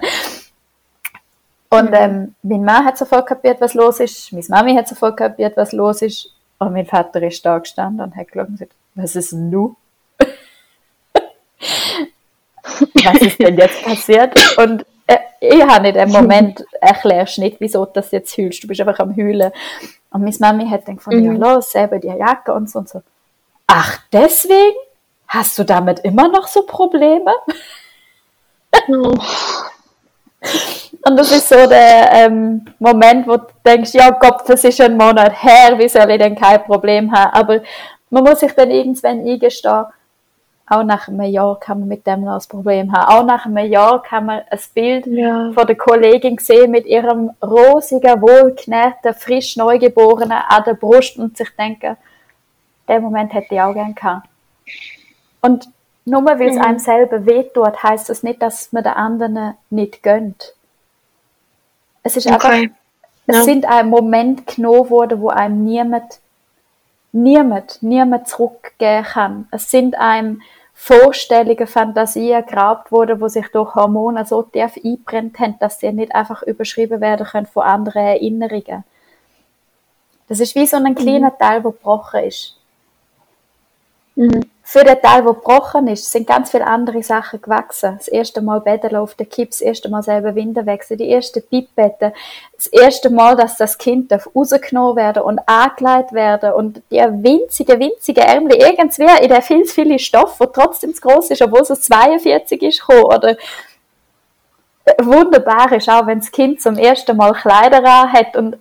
Und 1.69 1.93
ähm, 1.93 2.36
mein 2.41 2.63
Mann 2.63 2.86
hat 2.86 2.97
sofort 2.97 3.27
kapiert, 3.27 3.61
was 3.61 3.75
los 3.75 3.99
ist, 3.99 4.32
meine 4.32 4.45
Mami 4.49 4.73
hat 4.75 4.88
sofort 4.88 5.17
kapiert, 5.17 5.55
was 5.55 5.71
los 5.71 6.01
ist 6.01 6.34
und 6.57 6.73
mein 6.73 6.88
Vater 6.88 7.21
ist 7.21 7.45
da 7.45 7.59
gestanden 7.59 8.01
und 8.01 8.15
hat 8.15 8.27
geschaut 8.27 8.47
und 8.47 8.55
gesagt, 8.55 8.71
was 8.95 9.15
ist 9.15 9.32
denn 9.32 9.51
nun? 9.51 9.75
was 13.03 13.21
ist 13.21 13.39
denn 13.39 13.55
jetzt 13.57 13.84
passiert? 13.84 14.57
Und 14.57 14.84
äh, 15.05 15.19
ich 15.39 15.63
habe 15.63 15.89
in 15.89 15.93
dem 15.93 16.09
Moment 16.09 16.65
erklärst 16.82 17.38
nicht, 17.38 17.57
wieso 17.59 17.86
du 17.86 17.91
das 17.93 18.11
jetzt 18.11 18.36
heulst. 18.38 18.63
Du 18.63 18.67
bist 18.67 18.82
einfach 18.82 18.99
am 18.99 19.15
Heulen. 19.15 19.51
Und 20.11 20.23
meine 20.23 20.36
Mami 20.39 20.67
hat 20.69 20.88
dann 20.88 20.97
gefunden, 20.97 21.19
mhm. 21.19 21.39
ja 21.39 21.53
los, 21.53 21.71
selber 21.71 21.99
die 21.99 22.07
Jacke 22.07 22.51
und 22.53 22.69
so 22.69 22.80
und 22.80 22.89
so. 22.89 23.03
Ach, 23.72 23.99
deswegen? 24.11 24.78
Hast 25.28 25.59
du 25.59 25.63
damit 25.63 25.99
immer 25.99 26.28
noch 26.28 26.47
so 26.47 26.63
Probleme? 26.63 27.32
Oh. 28.88 29.13
Und 31.05 31.17
das 31.17 31.32
ist 31.32 31.49
so 31.49 31.67
der 31.67 32.11
ähm, 32.13 32.65
Moment, 32.80 33.28
wo 33.28 33.38
du 33.38 33.45
denkst, 33.63 33.93
ja 33.93 34.09
Gott, 34.09 34.41
das 34.47 34.63
ist 34.63 34.82
ein 34.82 34.97
Monat 34.97 35.43
her, 35.43 35.78
wie 35.78 35.88
soll 35.88 36.09
ich 36.09 36.17
denn 36.17 36.36
kein 36.36 36.63
Problem 36.63 37.11
haben? 37.11 37.32
Aber 37.34 37.61
man 38.09 38.24
muss 38.24 38.39
sich 38.39 38.53
dann 38.53 38.72
irgendwann 38.72 39.20
eingestehen, 39.20 39.86
auch 40.65 40.84
nach 40.84 41.07
einem 41.07 41.22
Jahr 41.22 41.59
kann 41.59 41.80
man 41.80 41.89
mit 41.89 42.07
dem 42.07 42.24
noch 42.24 42.41
ein 42.41 42.47
Problem 42.49 42.91
haben. 42.91 43.11
Auch 43.11 43.26
nach 43.26 43.45
einem 43.45 43.72
Jahr 43.72 44.01
kann 44.01 44.26
man 44.26 44.41
ein 44.49 44.59
Bild 44.74 45.05
ja. 45.07 45.51
von 45.51 45.67
der 45.67 45.76
Kollegin 45.76 46.38
sehen 46.39 46.72
mit 46.72 46.86
ihrem 46.86 47.32
rosigen, 47.43 48.22
wohlgenährten, 48.22 49.13
frisch 49.13 49.57
Neugeborenen 49.57 50.39
an 50.47 50.63
der 50.65 50.76
Brust 50.76 51.17
und 51.17 51.38
sich 51.38 51.49
denken, 51.55 51.97
den 52.89 53.03
Moment 53.03 53.33
hätte 53.33 53.53
ich 53.55 53.61
auch 53.61 53.73
gern 53.73 53.95
gehabt. 53.95 54.27
Und 55.41 55.69
nur 56.05 56.25
weil 56.25 56.49
es 56.49 56.55
mhm. 56.55 56.61
einem 56.61 56.79
selber 56.79 57.25
wehtut, 57.25 57.83
heißt 57.83 58.09
das 58.09 58.23
nicht, 58.23 58.41
dass 58.41 58.71
man 58.71 58.83
den 58.83 58.93
anderen 58.93 59.53
nicht 59.69 60.03
gönnt. 60.03 60.53
Es 62.03 62.17
ist 62.17 62.27
einfach, 62.27 62.49
okay. 62.49 62.71
es 63.27 63.35
ja. 63.37 63.43
sind 63.43 63.65
ein 63.65 63.89
Moment 63.89 64.47
genommen 64.47 64.89
worden, 64.89 65.21
wo 65.21 65.29
einem 65.29 65.63
niemand, 65.63 66.19
niemand, 67.11 67.81
niemand 67.81 68.27
zurückgeben 68.27 69.03
kann. 69.03 69.47
Es 69.51 69.69
sind 69.69 69.95
einem 69.99 70.41
Vorstellungen, 70.73 71.67
Fantasien 71.67 72.45
geraubt 72.45 72.91
worden, 72.91 73.19
wo 73.19 73.27
sich 73.27 73.47
durch 73.49 73.75
Hormone 73.75 74.25
so 74.25 74.43
tief 74.43 74.79
einbrennt 74.83 75.37
haben, 75.39 75.59
dass 75.59 75.79
sie 75.79 75.91
nicht 75.91 76.15
einfach 76.15 76.41
überschrieben 76.43 77.01
werden 77.01 77.27
können 77.27 77.45
von 77.45 77.63
anderen 77.63 78.01
Erinnerungen. 78.01 78.85
Das 80.29 80.39
ist 80.39 80.55
wie 80.55 80.65
so 80.65 80.77
ein 80.77 80.83
mhm. 80.83 80.95
kleiner 80.95 81.37
Teil, 81.37 81.61
der 81.61 81.71
gebrochen 81.71 82.23
ist. 82.23 82.59
Mhm. 84.20 84.41
Für 84.63 84.84
den 84.84 85.01
Teil, 85.01 85.24
der 85.24 85.34
gebrochen 85.34 85.88
ist, 85.88 86.11
sind 86.11 86.28
ganz 86.28 86.51
viele 86.51 86.67
andere 86.67 87.01
Sachen 87.01 87.41
gewachsen. 87.41 87.95
Das 87.97 88.09
erste 88.09 88.41
Mal 88.41 88.59
Bädeln 88.59 88.97
auf 88.97 89.15
der 89.15 89.26
Kipp, 89.26 89.51
das 89.51 89.61
erste 89.61 89.88
Mal 89.88 90.03
selber 90.03 90.36
Winde 90.36 90.65
wechseln, 90.65 90.97
die 90.97 91.09
ersten 91.09 91.41
Pipetten, 91.41 92.11
das 92.53 92.67
erste 92.67 93.09
Mal, 93.09 93.38
dass 93.38 93.55
das 93.55 93.78
Kind 93.78 94.11
rausgenommen 94.11 94.97
werden 94.97 95.24
und 95.24 95.39
angelegt 95.47 96.11
werden 96.11 96.51
und 96.51 96.82
die 96.91 96.97
winzige, 96.97 97.80
winzige 97.80 98.19
Ärmel 98.19 98.57
irgendwie 98.57 99.23
in 99.23 99.30
der 99.30 99.41
viel, 99.41 99.65
viele 99.65 99.98
Stoff, 99.98 100.38
der 100.38 100.52
trotzdem 100.52 100.93
zu 100.93 100.99
groß 100.99 101.31
ist, 101.31 101.41
obwohl 101.41 101.61
es 101.61 101.81
42 101.81 102.61
ist, 102.61 102.81
gekommen, 102.81 103.06
oder 103.06 103.38
wunderbar 105.02 105.72
ist 105.72 105.89
auch, 105.89 106.06
wenn 106.07 106.19
das 106.19 106.30
Kind 106.30 106.61
zum 106.61 106.77
ersten 106.77 107.15
Mal 107.15 107.31
Kleider 107.31 107.85
an 107.85 108.11
hat 108.11 108.35
und 108.35 108.57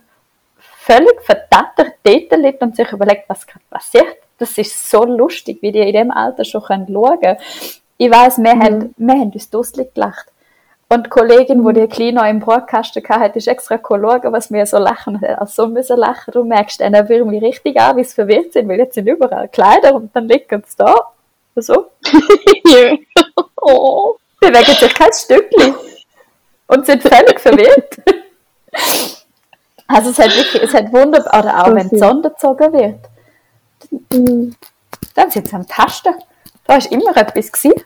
völlig 0.57 1.21
verdattert 1.23 1.95
dort 2.05 2.31
liegt 2.31 2.63
und 2.63 2.77
sich 2.77 2.93
überlegt, 2.93 3.29
was 3.29 3.45
gerade 3.45 3.65
passiert 3.69 4.28
das 4.39 4.57
ist 4.57 4.91
so 4.91 5.05
lustig, 5.05 5.59
wie 5.61 5.73
die 5.73 5.81
in 5.81 5.93
dem 5.93 6.11
Alter 6.11 6.45
schon 6.45 6.63
schauen 6.63 6.87
können. 6.87 7.37
Ich 7.99 8.11
weiß, 8.11 8.39
wir, 8.39 8.55
mhm. 8.55 8.63
haben, 8.63 8.95
wir 8.97 9.15
haben 9.15 9.33
uns 9.33 9.51
dusselig 9.51 9.93
gelacht. 9.95 10.27
Und 10.89 11.07
die 11.07 11.11
Kollegin, 11.11 11.67
die 11.67 11.81
die 11.81 11.87
Kleine 11.87 12.31
im 12.31 12.39
Broadcaster 12.39 13.03
hatte, 13.09 13.39
ist 13.39 13.49
extra 13.49 13.79
schauen, 13.79 14.33
was 14.33 14.51
wir 14.51 14.65
so 14.65 14.79
lachen. 14.79 15.21
Hat 15.21 15.39
auch 15.39 15.47
so 15.47 15.67
müssen 15.67 15.99
lachen. 15.99 16.33
Du 16.33 16.45
merkst 16.45 16.81
dann 16.81 16.95
irgendwie 16.95 17.39
richtig 17.39 17.79
an, 17.79 17.97
wie 17.97 18.05
sie 18.05 18.15
verwirrt 18.15 18.55
sind, 18.55 18.69
weil 18.69 18.79
jetzt 18.79 18.95
sind 18.95 19.07
überall 19.07 19.49
Kleider 19.49 19.95
und 19.95 20.15
dann 20.17 20.29
liegen 20.29 20.63
sie 20.67 20.77
da. 20.79 20.95
So. 21.57 21.91
oh. 23.57 24.15
Bewegen 24.41 24.65
sich 24.65 24.95
kein 24.95 25.13
Stückchen. 25.13 25.75
Und 26.69 26.87
sind 26.87 27.03
völlig 27.03 27.41
verwirrt. 27.41 27.97
also 29.89 30.11
es 30.11 30.19
hat 30.19 30.37
wirklich, 30.37 30.63
es 30.63 30.73
hat 30.73 30.93
wunderbar, 30.93 31.41
oder 31.41 31.67
auch 31.67 31.75
wenn 31.75 31.89
die 31.89 31.99
Sonne 31.99 32.23
gezogen 32.23 32.73
wird 32.73 33.01
Mhm. 33.01 33.18
Dann 34.11 35.31
sind 35.31 35.49
sie 35.49 35.55
am 35.55 35.67
Tasten. 35.67 36.15
Da 36.65 36.77
ist 36.77 36.93
immer 36.93 37.17
etwas 37.17 37.51
gewesen. 37.53 37.81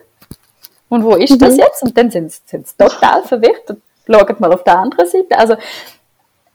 Und 0.89 1.03
wo 1.03 1.15
ist 1.15 1.31
mhm. 1.31 1.39
das 1.39 1.57
jetzt? 1.57 1.83
Und 1.83 1.97
dann 1.97 2.11
sind 2.11 2.31
sie, 2.31 2.41
sind 2.45 2.67
sie 2.67 2.77
total 2.77 3.23
verwirrt 3.23 3.69
und 3.69 3.81
schauen 4.05 4.35
mal 4.39 4.53
auf 4.53 4.63
der 4.63 4.77
anderen 4.77 5.07
Seite. 5.07 5.37
Also, 5.37 5.55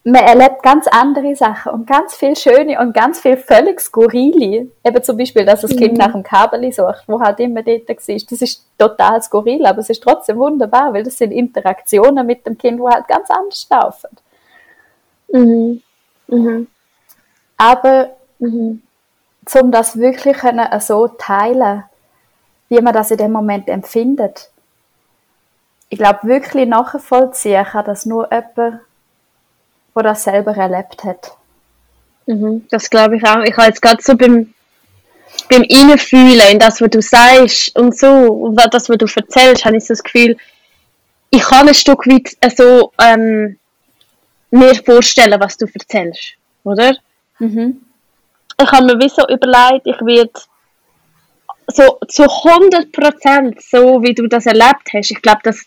man 0.04 0.22
erlebt 0.22 0.62
ganz 0.62 0.86
andere 0.86 1.34
Sachen 1.34 1.72
und 1.72 1.86
ganz 1.86 2.14
viel 2.14 2.36
Schöne 2.36 2.80
und 2.80 2.94
ganz 2.94 3.20
viel 3.20 3.36
völlig 3.36 3.80
Skurrile. 3.80 4.68
Eben 4.84 5.02
zum 5.02 5.16
Beispiel, 5.16 5.44
dass 5.44 5.62
das 5.62 5.76
Kind 5.76 5.92
mhm. 5.92 5.98
nach 5.98 6.12
dem 6.12 6.22
Kabel 6.22 6.72
sucht, 6.72 7.04
wo 7.06 7.20
halt 7.20 7.40
immer 7.40 7.62
dort 7.62 7.88
war. 7.88 7.96
Das 7.96 8.08
ist 8.42 8.64
total 8.78 9.22
skurril, 9.22 9.66
aber 9.66 9.80
es 9.80 9.90
ist 9.90 10.02
trotzdem 10.02 10.38
wunderbar, 10.38 10.94
weil 10.94 11.02
das 11.02 11.18
sind 11.18 11.32
Interaktionen 11.32 12.26
mit 12.26 12.46
dem 12.46 12.56
Kind, 12.56 12.80
wo 12.80 12.88
halt 12.88 13.06
ganz 13.08 13.28
anders 13.30 13.66
laufen. 13.68 14.10
Mhm. 15.32 15.82
Mhm. 16.28 16.66
Aber 17.56 18.10
mhm. 18.38 18.82
Um 19.56 19.70
das 19.70 19.98
wirklich 19.98 20.38
können, 20.38 20.66
so 20.80 21.08
teilen, 21.08 21.84
wie 22.68 22.80
man 22.80 22.94
das 22.94 23.10
in 23.10 23.18
dem 23.18 23.32
Moment 23.32 23.68
empfindet, 23.68 24.50
ich 25.90 25.98
glaube, 25.98 26.20
wirklich 26.24 26.68
nachvollziehen 26.68 27.64
kann 27.64 27.84
das 27.86 28.04
nur 28.04 28.28
jemand, 28.30 28.80
der 29.96 30.02
das 30.02 30.24
selber 30.24 30.54
erlebt 30.54 31.02
hat. 31.04 31.32
Mhm, 32.26 32.66
das 32.70 32.90
glaube 32.90 33.16
ich 33.16 33.24
auch. 33.24 33.42
Ich 33.42 33.56
habe 33.56 33.68
jetzt 33.68 33.80
gerade 33.80 34.02
so 34.02 34.14
beim, 34.14 34.52
beim 35.48 35.62
Innenfühlen 35.62 36.52
in 36.52 36.58
das, 36.58 36.80
was 36.80 36.90
du 36.90 37.00
sagst 37.00 37.74
und 37.78 37.96
so, 37.96 38.06
und 38.06 38.56
das, 38.56 38.88
was 38.88 38.98
du 38.98 39.06
erzählst, 39.06 39.64
habe 39.64 39.76
ich 39.78 39.84
so 39.84 39.94
das 39.94 40.02
Gefühl, 40.02 40.36
ich 41.30 41.42
kann 41.42 41.68
ein 41.68 41.74
Stück 41.74 42.06
weit 42.06 42.36
so 42.56 42.92
ähm, 43.00 43.58
mir 44.50 44.74
vorstellen, 44.74 45.40
was 45.40 45.56
du 45.56 45.66
erzählst, 45.66 46.34
oder? 46.64 46.96
Mhm. 47.38 47.80
Ich 48.60 48.72
habe 48.72 48.86
mir 48.86 48.98
wie 48.98 49.08
so 49.08 49.22
überlegt, 49.28 49.86
ich 49.86 50.00
werde 50.00 50.32
so 51.68 51.98
zu 52.08 52.24
100 52.24 52.92
Prozent 52.92 53.62
so, 53.62 54.02
wie 54.02 54.14
du 54.14 54.26
das 54.26 54.46
erlebt 54.46 54.88
hast. 54.92 55.10
Ich 55.10 55.22
glaube, 55.22 55.40
das, 55.44 55.64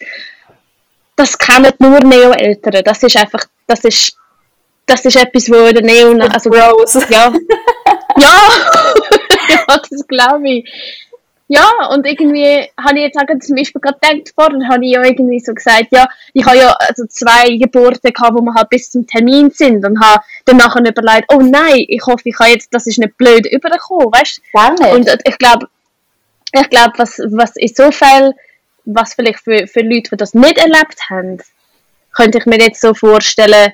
das 1.16 1.38
kennen 1.38 1.72
nur 1.80 2.00
Neo-Eltern. 2.00 2.84
Das 2.84 3.04
ist 3.04 3.18
einfach, 3.18 3.46
das 3.68 3.86
ist, 3.86 4.18
das 4.86 5.06
ist 5.06 5.16
etwas, 5.16 5.50
wo 5.50 5.72
der 5.72 5.84
Neo, 5.84 6.18
also, 6.28 6.50
Rose. 6.50 7.06
ja, 7.10 7.32
ja, 8.18 8.38
ja, 9.50 9.66
das 9.68 10.08
glaube 10.08 10.50
ich. 10.50 11.02
Ja, 11.54 11.70
und 11.90 12.06
irgendwie 12.08 12.66
habe 12.80 12.98
ich 12.98 13.04
jetzt 13.04 13.18
auch 13.18 13.26
zum 13.42 13.58
Beispiel 13.58 13.82
gerade 13.82 14.00
gedacht, 14.00 14.34
vorher 14.34 14.70
habe 14.70 14.86
ich 14.86 14.94
ja 14.94 15.04
irgendwie 15.04 15.42
so 15.42 15.54
gesagt, 15.54 15.88
ja, 15.92 16.08
ich 16.32 16.46
habe 16.46 16.56
ja 16.56 16.72
also 16.80 17.06
zwei 17.08 17.58
Geburten 17.58 18.14
gehabt, 18.14 18.36
wo 18.36 18.42
wir 18.42 18.54
halt 18.54 18.70
bis 18.70 18.90
zum 18.90 19.06
Termin 19.06 19.52
sind 19.52 19.86
und 19.86 20.02
habe 20.02 20.24
dann 20.46 20.56
nachher 20.56 20.80
überlegt, 20.80 21.26
oh 21.28 21.42
nein, 21.42 21.84
ich 21.90 22.06
hoffe, 22.06 22.22
ich 22.24 22.40
habe 22.40 22.52
jetzt, 22.52 22.74
das 22.74 22.88
ist 22.88 23.00
nicht 23.00 23.18
blöd 23.18 23.46
übergekommen, 23.52 24.14
weißt 24.14 24.42
du? 24.80 24.88
Und 24.96 25.10
ich 25.26 25.38
glaube, 25.38 25.68
ich 26.54 26.70
glaube, 26.70 26.94
was, 26.96 27.18
was 27.18 27.58
in 27.58 27.68
so 27.68 27.92
Fällen, 27.92 28.34
was 28.86 29.16
vielleicht 29.16 29.42
für, 29.42 29.68
für 29.68 29.82
Leute, 29.82 30.12
die 30.12 30.18
das 30.18 30.34
nicht 30.34 30.58
erlebt 30.58 31.02
haben, 31.10 31.38
könnte 32.14 32.38
ich 32.38 32.46
mir 32.46 32.60
jetzt 32.60 32.80
so 32.80 32.94
vorstellen, 32.94 33.74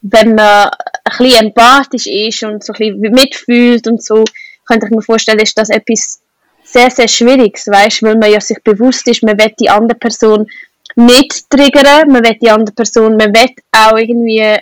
wenn 0.00 0.34
man 0.34 0.70
ein 1.04 1.18
bisschen 1.18 1.48
empathisch 1.48 2.06
ist 2.06 2.42
und 2.42 2.64
so 2.64 2.72
ein 2.72 2.78
bisschen 2.78 3.12
mitfühlt 3.12 3.86
und 3.86 4.02
so, 4.02 4.24
könnte 4.66 4.86
ich 4.86 4.92
mir 4.92 5.02
vorstellen, 5.02 5.40
ist 5.40 5.58
das 5.58 5.68
etwas 5.68 6.22
sehr, 6.72 6.90
sehr 6.90 7.08
Schwieriges, 7.08 7.66
weißt, 7.66 8.02
weil 8.02 8.16
man 8.16 8.30
ja 8.30 8.40
sich 8.40 8.58
bewusst 8.62 9.06
ist, 9.08 9.22
man 9.22 9.38
will 9.38 9.52
die 9.58 9.68
andere 9.68 9.98
Person 9.98 10.46
nicht 10.96 11.50
triggern, 11.50 12.08
man 12.08 12.24
will 12.24 12.38
die 12.40 12.50
andere 12.50 12.74
Person, 12.74 13.16
man 13.16 13.32
will 13.34 13.54
auch 13.72 13.96
irgendwie 13.96 14.58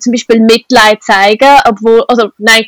zum 0.00 0.12
Beispiel 0.12 0.40
Mitleid 0.40 1.02
zeigen, 1.02 1.58
obwohl, 1.66 2.04
also 2.08 2.30
nein, 2.38 2.64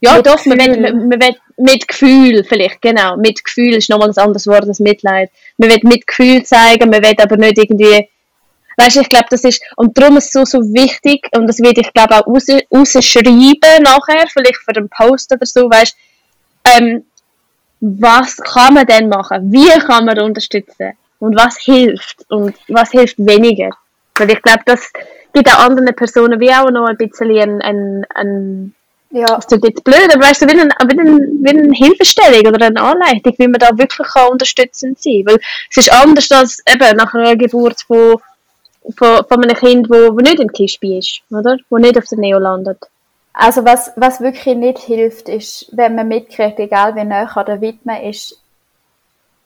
ja, 0.00 0.16
mit 0.16 0.26
doch, 0.26 0.44
man 0.46 0.58
will, 0.58 0.80
man, 0.80 1.08
man 1.08 1.20
will 1.20 1.36
mit 1.58 1.86
Gefühl 1.86 2.44
vielleicht, 2.44 2.82
genau. 2.82 3.16
Mit 3.16 3.44
Gefühl 3.44 3.74
ist 3.74 3.88
nochmal 3.88 4.08
ein 4.08 4.16
anderes 4.16 4.48
Wort 4.48 4.66
als 4.66 4.80
Mitleid. 4.80 5.30
Man 5.58 5.70
will 5.70 5.78
mit 5.84 6.06
Gefühl 6.08 6.42
zeigen, 6.42 6.90
man 6.90 7.02
will 7.02 7.14
aber 7.18 7.36
nicht 7.36 7.58
irgendwie, 7.58 8.08
weißt 8.78 8.96
du, 8.96 9.00
ich 9.00 9.08
glaube, 9.08 9.26
das 9.30 9.44
ist, 9.44 9.62
und 9.76 9.96
darum 9.96 10.16
ist 10.16 10.26
es 10.26 10.32
so, 10.32 10.44
so 10.44 10.58
wichtig, 10.74 11.28
und 11.36 11.46
das 11.46 11.60
werde 11.60 11.82
ich 11.82 11.92
glaube 11.92 12.16
auch 12.16 12.26
raus, 12.26 12.46
rausschreiben 12.74 13.82
nachher, 13.82 14.26
vielleicht 14.32 14.58
für 14.64 14.76
einen 14.76 14.88
Post 14.88 15.32
oder 15.32 15.46
so, 15.46 15.70
weißt 15.70 15.94
ähm, 16.64 17.04
was 17.82 18.36
kann 18.36 18.74
man 18.74 18.86
denn 18.86 19.08
machen? 19.08 19.52
Wie 19.52 19.68
kann 19.80 20.04
man 20.04 20.18
unterstützen? 20.20 20.92
Und 21.18 21.36
was 21.36 21.58
hilft? 21.58 22.24
Und 22.30 22.54
was 22.68 22.92
hilft 22.92 23.18
weniger? 23.18 23.70
Weil 24.16 24.30
ich 24.30 24.40
glaube, 24.40 24.62
das 24.66 24.92
gibt 25.32 25.52
auch 25.52 25.66
anderen 25.66 25.94
Personen 25.96 26.38
wie 26.38 26.52
auch 26.52 26.70
noch 26.70 26.86
ein 26.86 26.96
bisschen 26.96 27.60
ein, 27.60 28.06
ein 28.14 28.74
ja. 29.10 29.26
Das 29.26 29.46
klingt 29.48 29.64
jetzt 29.64 29.84
blöd, 29.84 30.14
aber 30.14 30.24
weißt 30.24 30.42
du, 30.42 30.46
wie 30.46 30.52
eine, 30.52 30.70
wie 30.86 30.98
eine, 30.98 31.18
wie 31.42 31.50
eine 31.50 31.72
Hilfestellung 31.74 32.54
oder 32.54 32.66
eine 32.66 32.80
Anleitung, 32.80 33.34
wie 33.36 33.48
man 33.48 33.58
da 33.58 33.76
wirklich 33.76 34.08
kann 34.08 34.30
unterstützend 34.30 35.02
sein 35.02 35.24
kann. 35.24 35.34
Weil 35.34 35.40
es 35.70 35.76
ist 35.76 35.92
anders 35.92 36.30
als 36.30 36.62
eben 36.72 36.96
nach 36.96 37.12
einer 37.14 37.36
Geburt 37.36 37.82
von, 37.82 38.16
von, 38.96 39.24
von 39.26 39.42
einem 39.42 39.56
Kind, 39.56 39.90
wo, 39.90 40.14
wo 40.14 40.20
nicht 40.20 40.40
im 40.40 40.52
Tischbein 40.52 40.98
ist, 40.98 41.20
oder? 41.30 41.56
Wo 41.68 41.78
nicht 41.78 41.98
auf 41.98 42.04
der 42.06 42.18
Neo 42.18 42.38
landet. 42.38 42.78
Also 43.32 43.64
was, 43.64 43.92
was 43.96 44.20
wirklich 44.20 44.56
nicht 44.56 44.78
hilft, 44.78 45.28
ist, 45.28 45.68
wenn 45.72 45.94
man 45.94 46.08
mitkriegt, 46.08 46.58
egal 46.58 46.94
wie 46.96 47.04
nah 47.04 47.30
oder 47.36 47.62
weit 47.62 47.84
man 47.84 48.02
ist, 48.02 48.38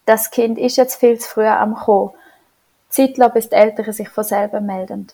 das 0.06 0.30
Kind 0.30 0.58
ist 0.58 0.76
jetzt 0.76 0.98
viel 0.98 1.18
zu 1.18 1.28
früh 1.28 1.46
am 1.46 1.74
Kommen. 1.74 2.12
Zeit 2.88 3.16
lassen, 3.16 3.34
bis 3.34 3.48
die 3.48 3.56
Eltern 3.56 3.92
sich 3.92 4.08
von 4.08 4.24
selber 4.24 4.60
melden. 4.60 5.08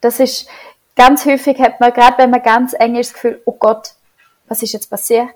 Das 0.00 0.20
ist, 0.20 0.48
ganz 0.96 1.26
häufig 1.26 1.58
hat 1.60 1.80
man, 1.80 1.92
gerade 1.92 2.18
wenn 2.18 2.30
man 2.30 2.42
ganz 2.42 2.74
eng 2.78 2.96
ist, 2.96 3.10
das 3.10 3.14
Gefühl, 3.14 3.42
oh 3.44 3.56
Gott, 3.58 3.94
was 4.46 4.62
ist 4.62 4.72
jetzt 4.72 4.90
passiert? 4.90 5.34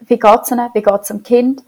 Wie 0.00 0.18
geht's 0.18 0.50
ihnen? 0.50 0.70
Wie 0.74 0.82
geht's 0.82 1.08
dem 1.08 1.22
Kind? 1.22 1.62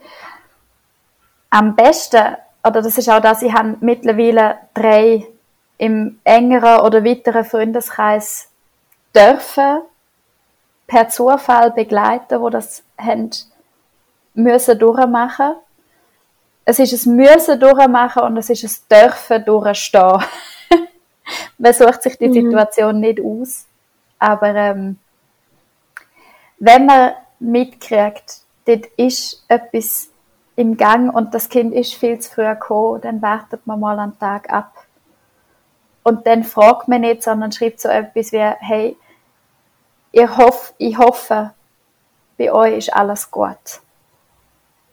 Am 1.48 1.74
besten, 1.74 2.36
oder 2.62 2.82
das 2.82 2.98
ist 2.98 3.08
auch 3.08 3.20
das, 3.20 3.42
ich 3.42 3.52
habe 3.52 3.76
mittlerweile 3.80 4.58
drei 4.74 5.26
im 5.78 6.20
engeren 6.24 6.80
oder 6.80 7.04
weiteren 7.04 7.44
Freundeskreis 7.44 8.49
dürfen 9.14 9.82
per 10.86 11.08
Zufall 11.08 11.70
begleiten, 11.70 12.40
wo 12.40 12.50
das 12.50 12.82
haben 12.98 13.30
müssen 14.34 14.78
durchmachen. 14.78 15.54
Es 16.64 16.78
ist 16.78 17.06
ein 17.06 17.16
Müssen 17.16 17.58
durchmachen 17.58 18.22
und 18.22 18.36
es 18.36 18.50
ist 18.50 18.64
ein 18.64 18.98
Dürfen 18.98 19.44
durchstehen. 19.44 20.22
Man 21.58 21.72
sucht 21.72 22.02
sich 22.02 22.18
die 22.18 22.28
mhm. 22.28 22.32
Situation 22.32 23.00
nicht 23.00 23.20
aus, 23.20 23.66
aber 24.18 24.54
ähm, 24.54 24.98
wenn 26.58 26.86
man 26.86 27.12
mitkriegt, 27.38 28.40
dort 28.66 28.86
ist 28.96 29.44
etwas 29.48 30.10
im 30.56 30.76
Gang 30.76 31.14
und 31.14 31.32
das 31.32 31.48
Kind 31.48 31.72
ist 31.72 31.94
viel 31.94 32.18
zu 32.18 32.30
früh 32.30 32.44
gekommen, 32.44 33.00
dann 33.00 33.22
wartet 33.22 33.66
man 33.66 33.80
mal 33.80 33.98
einen 33.98 34.18
Tag 34.18 34.52
ab. 34.52 34.74
Und 36.02 36.26
dann 36.26 36.44
fragt 36.44 36.88
man 36.88 37.00
nicht, 37.00 37.22
sondern 37.22 37.52
schreibt 37.52 37.80
so 37.80 37.88
etwas 37.88 38.32
wie, 38.32 38.38
hey, 38.38 38.96
ich 40.12 40.36
hoffe, 40.36 40.72
ich 40.78 40.98
hoffe, 40.98 41.52
bei 42.38 42.52
euch 42.52 42.78
ist 42.78 42.94
alles 42.94 43.30
gut. 43.30 43.80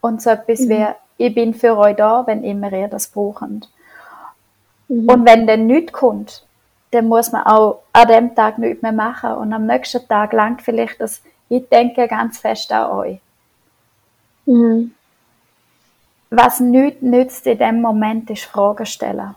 Und 0.02 0.22
so 0.22 0.30
etwas 0.30 0.62
mhm. 0.62 0.70
wie, 0.70 0.86
ich 1.18 1.34
bin 1.34 1.54
für 1.54 1.78
euch 1.78 1.96
da, 1.96 2.26
wenn 2.28 2.44
immer 2.44 2.72
ihr 2.72 2.88
das 2.88 3.08
braucht. 3.08 3.42
Mhm. 4.88 5.10
Und 5.10 5.26
wenn 5.26 5.48
dann 5.48 5.66
nichts 5.66 5.94
kommt, 5.94 6.46
dann 6.92 7.08
muss 7.08 7.32
man 7.32 7.46
auch 7.46 7.84
an 7.94 8.08
dem 8.08 8.36
Tag 8.36 8.58
nichts 8.58 8.82
mehr 8.82 8.92
machen. 8.92 9.32
Und 9.34 9.54
am 9.54 9.66
nächsten 9.66 10.08
Tag 10.08 10.34
langt 10.34 10.62
vielleicht 10.62 11.02
das, 11.02 11.22
ich 11.50 11.68
denke 11.70 12.08
ganz 12.08 12.40
fest 12.40 12.72
an 12.72 12.92
euch. 12.92 13.20
Mhm. 14.46 14.94
Was 16.30 16.60
nichts 16.60 17.02
nützt 17.02 17.48
in 17.48 17.58
dem 17.58 17.82
Moment, 17.82 18.30
ist 18.30 18.44
Fragen 18.44 18.86
stellen. 18.86 19.36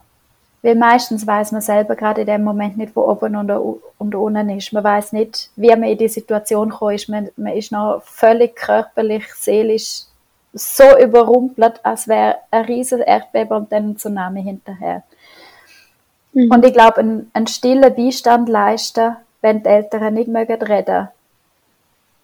Weil 0.62 0.74
meistens 0.74 1.26
weiß 1.26 1.52
man 1.52 1.62
selber 1.62 1.96
gerade 1.96 2.20
in 2.20 2.26
dem 2.26 2.44
Moment 2.44 2.76
nicht, 2.76 2.94
wo 2.94 3.02
oben 3.02 3.34
und, 3.34 3.50
und 3.50 4.14
unten 4.14 4.50
ist. 4.50 4.72
Man 4.72 4.84
weiß 4.84 5.12
nicht, 5.12 5.50
wie 5.56 5.68
man 5.68 5.84
in 5.84 5.96
die 5.96 6.08
Situation 6.08 6.68
gekommen 6.68 6.94
ist. 6.94 7.08
Man, 7.08 7.30
man 7.36 7.54
ist 7.54 7.72
noch 7.72 8.02
völlig 8.04 8.56
körperlich, 8.56 9.24
seelisch 9.34 10.02
so 10.52 10.98
überrumpelt, 10.98 11.84
als 11.84 12.08
wäre 12.08 12.36
ein 12.50 12.64
riesiges 12.64 13.06
Erdbeben 13.06 13.56
und 13.56 13.72
dann 13.72 13.90
ein 13.90 13.96
Tsunami 13.96 14.42
hinterher. 14.42 15.02
Mhm. 16.32 16.50
Und 16.50 16.64
ich 16.64 16.72
glaube, 16.72 16.98
einen, 16.98 17.30
einen 17.32 17.46
stillen 17.46 17.94
Beistand 17.94 18.48
leisten, 18.48 19.16
wenn 19.40 19.62
die 19.62 19.68
Eltern 19.68 20.14
nicht 20.14 20.28
mögen 20.28 20.60
reden. 20.62 21.08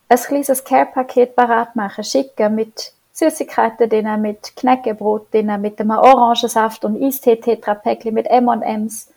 Ein 0.09 0.19
kleines 0.19 0.63
Care-Paket 0.63 1.35
parat 1.35 1.75
machen, 1.75 2.05
schicken 2.05 2.55
mit 2.55 2.93
Süßigkeiten 3.17 3.89
drin, 3.89 4.21
mit 4.21 4.55
Knäckebrot 4.57 5.33
drin, 5.33 5.59
mit 5.61 5.81
einem 5.81 5.93
Orangensaft 5.93 6.85
und 6.85 7.03
Eistee-Tetrapäckchen, 7.03 8.13
mit 8.13 8.27
M&M's. 8.27 9.09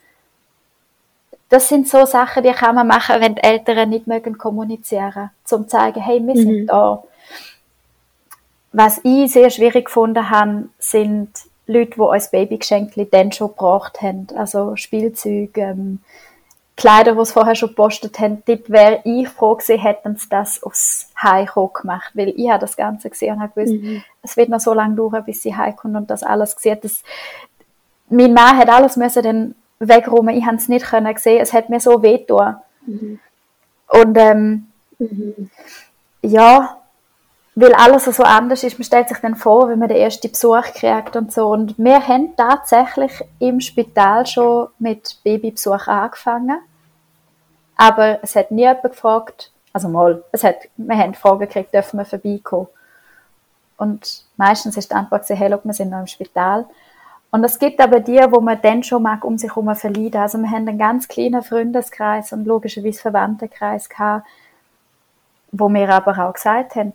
Das 1.50 1.68
sind 1.68 1.90
so 1.90 2.06
Sachen, 2.06 2.44
die 2.44 2.52
kann 2.52 2.76
man 2.76 2.88
machen, 2.88 3.20
wenn 3.20 3.36
die 3.36 3.44
Eltern 3.44 3.90
nicht 3.90 4.08
mögen 4.08 4.38
kommunizieren, 4.38 5.32
zum 5.44 5.64
zu 5.64 5.68
zeigen, 5.68 6.00
hey, 6.00 6.26
wir 6.26 6.36
mhm. 6.36 6.40
sind 6.40 6.68
da. 6.68 7.04
Was 8.72 9.02
ich 9.04 9.34
sehr 9.34 9.50
schwierig 9.50 9.86
gefunden 9.86 10.30
habe, 10.30 10.70
sind 10.78 11.32
Leute, 11.68 11.96
die 11.96 12.00
uns 12.00 12.32
Babygeschenke 12.32 13.06
dann 13.06 13.34
schon 13.34 13.50
gebracht 13.50 14.02
haben. 14.02 14.28
Also 14.36 14.78
Spielzeuge, 14.78 15.62
ähm, 15.62 16.00
Kleider, 16.80 17.14
die 17.14 17.26
sie 17.26 17.34
vorher 17.34 17.56
schon 17.56 17.70
gepostet 17.70 18.20
haben. 18.20 18.42
Dort 18.46 18.70
wäre 18.70 19.02
ich 19.04 19.28
froh 19.28 19.56
gewesen, 19.56 19.78
hätten 19.78 20.16
sie 20.16 20.30
das 20.30 20.64
aufs 20.64 21.12
Heimkommen 21.22 21.74
gemacht. 21.74 22.12
Weil 22.14 22.30
ich 22.30 22.50
habe 22.50 22.60
das 22.60 22.78
Ganze 22.78 23.10
gesehen 23.10 23.36
und 23.36 23.42
habe 23.42 23.52
gewusst, 23.54 23.84
mhm. 23.84 24.02
es 24.22 24.38
wird 24.38 24.48
noch 24.48 24.62
so 24.62 24.74
lange 24.74 24.96
dauern, 24.96 25.26
bis 25.26 25.44
sie 25.44 25.54
heimkommen 25.54 25.98
und 25.98 26.10
das 26.10 26.24
alles 26.24 26.56
gesehen. 26.56 26.80
Das, 26.82 27.04
mein 28.10 28.34
Mann 28.34 28.56
hat 28.58 28.70
alles 28.70 28.96
müssen 28.96 29.24
dann 29.24 29.56
wegräumen. 29.80 30.38
Ich 30.38 30.46
habe 30.46 30.56
es 30.56 30.70
nicht 30.70 30.86
können 30.86 31.18
sehen. 31.18 31.42
Es 31.42 31.52
hat 31.52 31.70
mir 31.70 31.82
so 31.82 32.02
weh 32.02 32.20
getan. 32.20 32.62
Mhm. 32.86 33.20
Und 33.90 34.18
ähm, 34.18 34.68
mhm. 35.00 35.50
ja, 36.22 36.78
weil 37.56 37.74
alles 37.74 38.06
so 38.06 38.24
anders 38.24 38.64
ist, 38.64 38.80
man 38.80 38.86
stellt 38.86 39.10
sich 39.10 39.18
dann 39.18 39.36
vor, 39.36 39.68
wenn 39.68 39.80
man 39.80 39.90
den 39.90 39.98
ersten 39.98 40.32
Besuch 40.32 40.64
kriegt 40.76 41.18
und 41.18 41.34
so. 41.34 41.48
Und 41.50 41.78
wir 41.78 42.08
haben 42.08 42.38
tatsächlich 42.38 43.12
im 43.40 43.60
Spital 43.60 44.26
schon 44.26 44.70
mit 44.80 45.18
Babybesuch 45.26 45.88
angefangen. 45.88 46.60
Aber 47.82 48.20
es 48.22 48.36
hat 48.36 48.52
nie 48.52 48.64
jemand 48.64 48.84
gefragt, 48.84 49.54
also 49.72 49.88
mal, 49.88 50.22
es 50.34 50.44
hat, 50.44 50.58
wir 50.76 50.98
haben 50.98 51.14
Fragen 51.14 51.40
gekriegt, 51.40 51.74
dürfen 51.74 51.98
wir 51.98 52.04
vorbeikommen. 52.04 52.68
Und 53.78 54.26
meistens 54.36 54.76
ist 54.76 54.92
die 54.92 54.96
Antwort 54.96 55.26
sehr 55.26 55.38
hell, 55.38 55.54
ob 55.54 55.64
wir 55.64 55.72
sind 55.72 55.90
noch 55.90 56.02
im 56.02 56.08
Spital. 56.08 56.66
Und 57.32 57.42
es 57.46 57.58
gibt 57.58 57.80
aber 57.80 58.02
die, 58.02 58.20
wo 58.32 58.42
man 58.42 58.62
dann 58.62 58.84
schon 58.84 59.04
mag 59.04 59.24
um 59.24 59.38
sich 59.38 59.56
herum 59.56 59.74
verlieren. 59.78 60.22
Also 60.22 60.38
wir 60.40 60.52
haben 60.52 60.68
einen 60.68 60.78
ganz 60.78 61.08
kleinen 61.08 61.42
Freundeskreis 61.42 62.34
und 62.34 62.44
logischerweise 62.44 63.00
Verwandtenkreis 63.00 63.88
gehabt, 63.88 64.28
wo 65.54 65.70
wir 65.70 65.88
aber 65.88 66.28
auch 66.28 66.34
gesagt 66.34 66.76
haben, 66.76 66.92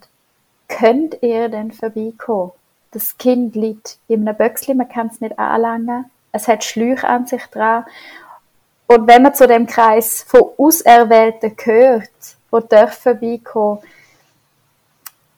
könnt 0.69 1.23
ihr 1.23 1.49
denn 1.49 1.73
vorbeikommen? 1.73 2.53
Das 2.91 3.17
Kind 3.17 3.57
liegt 3.57 3.97
in 4.07 4.29
einem 4.29 4.37
Böckchen, 4.37 4.77
man 4.77 4.91
kann 4.91 5.07
es 5.07 5.23
nicht 5.23 5.39
anlangen. 5.39 6.11
Es 6.31 6.47
hat 6.47 6.63
Schläuche 6.63 7.09
an 7.09 7.27
sich 7.27 7.47
dran. 7.47 7.87
Und 8.87 9.07
wenn 9.09 9.23
man 9.23 9.35
zu 9.35 9.47
dem 9.47 9.67
Kreis 9.67 10.25
von 10.27 10.43
Auserwählten 10.59 11.57
gehört, 11.57 12.11
die 12.53 12.69
dürfen 12.69 13.03
vorbeikommen, 13.03 13.79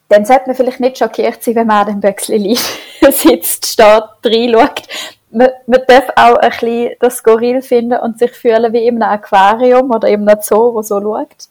dann 0.09 0.25
sollte 0.25 0.47
man 0.47 0.55
vielleicht 0.55 0.79
nicht 0.79 0.97
schockiert 0.97 1.43
sein, 1.43 1.55
wenn 1.55 1.67
man 1.67 1.87
an 1.87 1.93
dem 1.93 1.99
Böckchen 2.01 2.55
sitzt, 3.11 3.65
steht, 3.65 4.03
reinschaut. 4.25 4.83
Man, 5.29 5.49
man 5.65 5.81
darf 5.87 6.09
auch 6.15 6.37
ein 6.37 6.49
bisschen 6.49 6.91
das 6.99 7.17
Skurril 7.17 7.61
finden 7.61 7.99
und 7.99 8.17
sich 8.17 8.31
fühlen 8.31 8.71
wie 8.71 8.87
in 8.87 9.01
einem 9.01 9.11
Aquarium 9.11 9.91
oder 9.91 10.07
in 10.07 10.27
einem 10.27 10.41
Zoo, 10.41 10.73
wo 10.73 10.81
so 10.81 11.01
schaut. 11.01 11.49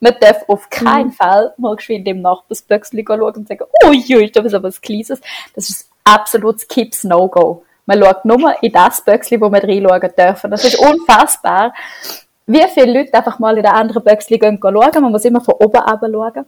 Man 0.00 0.14
darf 0.20 0.44
auf 0.48 0.68
keinen 0.68 1.08
mhm. 1.08 1.12
Fall 1.12 1.54
mal 1.56 1.76
geschwind 1.76 2.06
im 2.06 2.20
Nachbarsböckchen 2.20 3.02
schauen 3.06 3.22
und 3.22 3.48
sagen, 3.48 3.64
ui, 3.84 4.30
da 4.30 4.42
ist 4.42 4.54
aber 4.54 4.68
was 4.68 4.80
Kleines. 4.80 5.20
Das 5.54 5.70
ist 5.70 5.88
ein 6.04 6.14
absolutes 6.14 6.68
Kips 6.68 7.04
No-Go. 7.04 7.64
Man 7.86 8.02
schaut 8.02 8.24
nur 8.24 8.62
in 8.62 8.72
das 8.72 9.00
Böckchen, 9.00 9.40
wo 9.40 9.48
man 9.48 9.60
reinschauen 9.62 10.10
dürfen. 10.18 10.50
Das 10.50 10.64
ist 10.64 10.78
unfassbar. 10.78 11.72
Wie 12.46 12.62
viele 12.74 12.98
Leute 12.98 13.14
einfach 13.14 13.38
mal 13.38 13.56
in 13.56 13.62
den 13.62 13.72
anderen 13.72 14.02
Böckchen 14.02 14.38
gehen 14.38 14.58
schauen. 14.60 15.02
Man 15.02 15.12
muss 15.12 15.24
immer 15.24 15.40
von 15.40 15.54
oben 15.54 15.78
runter 15.78 16.10
schauen. 16.12 16.46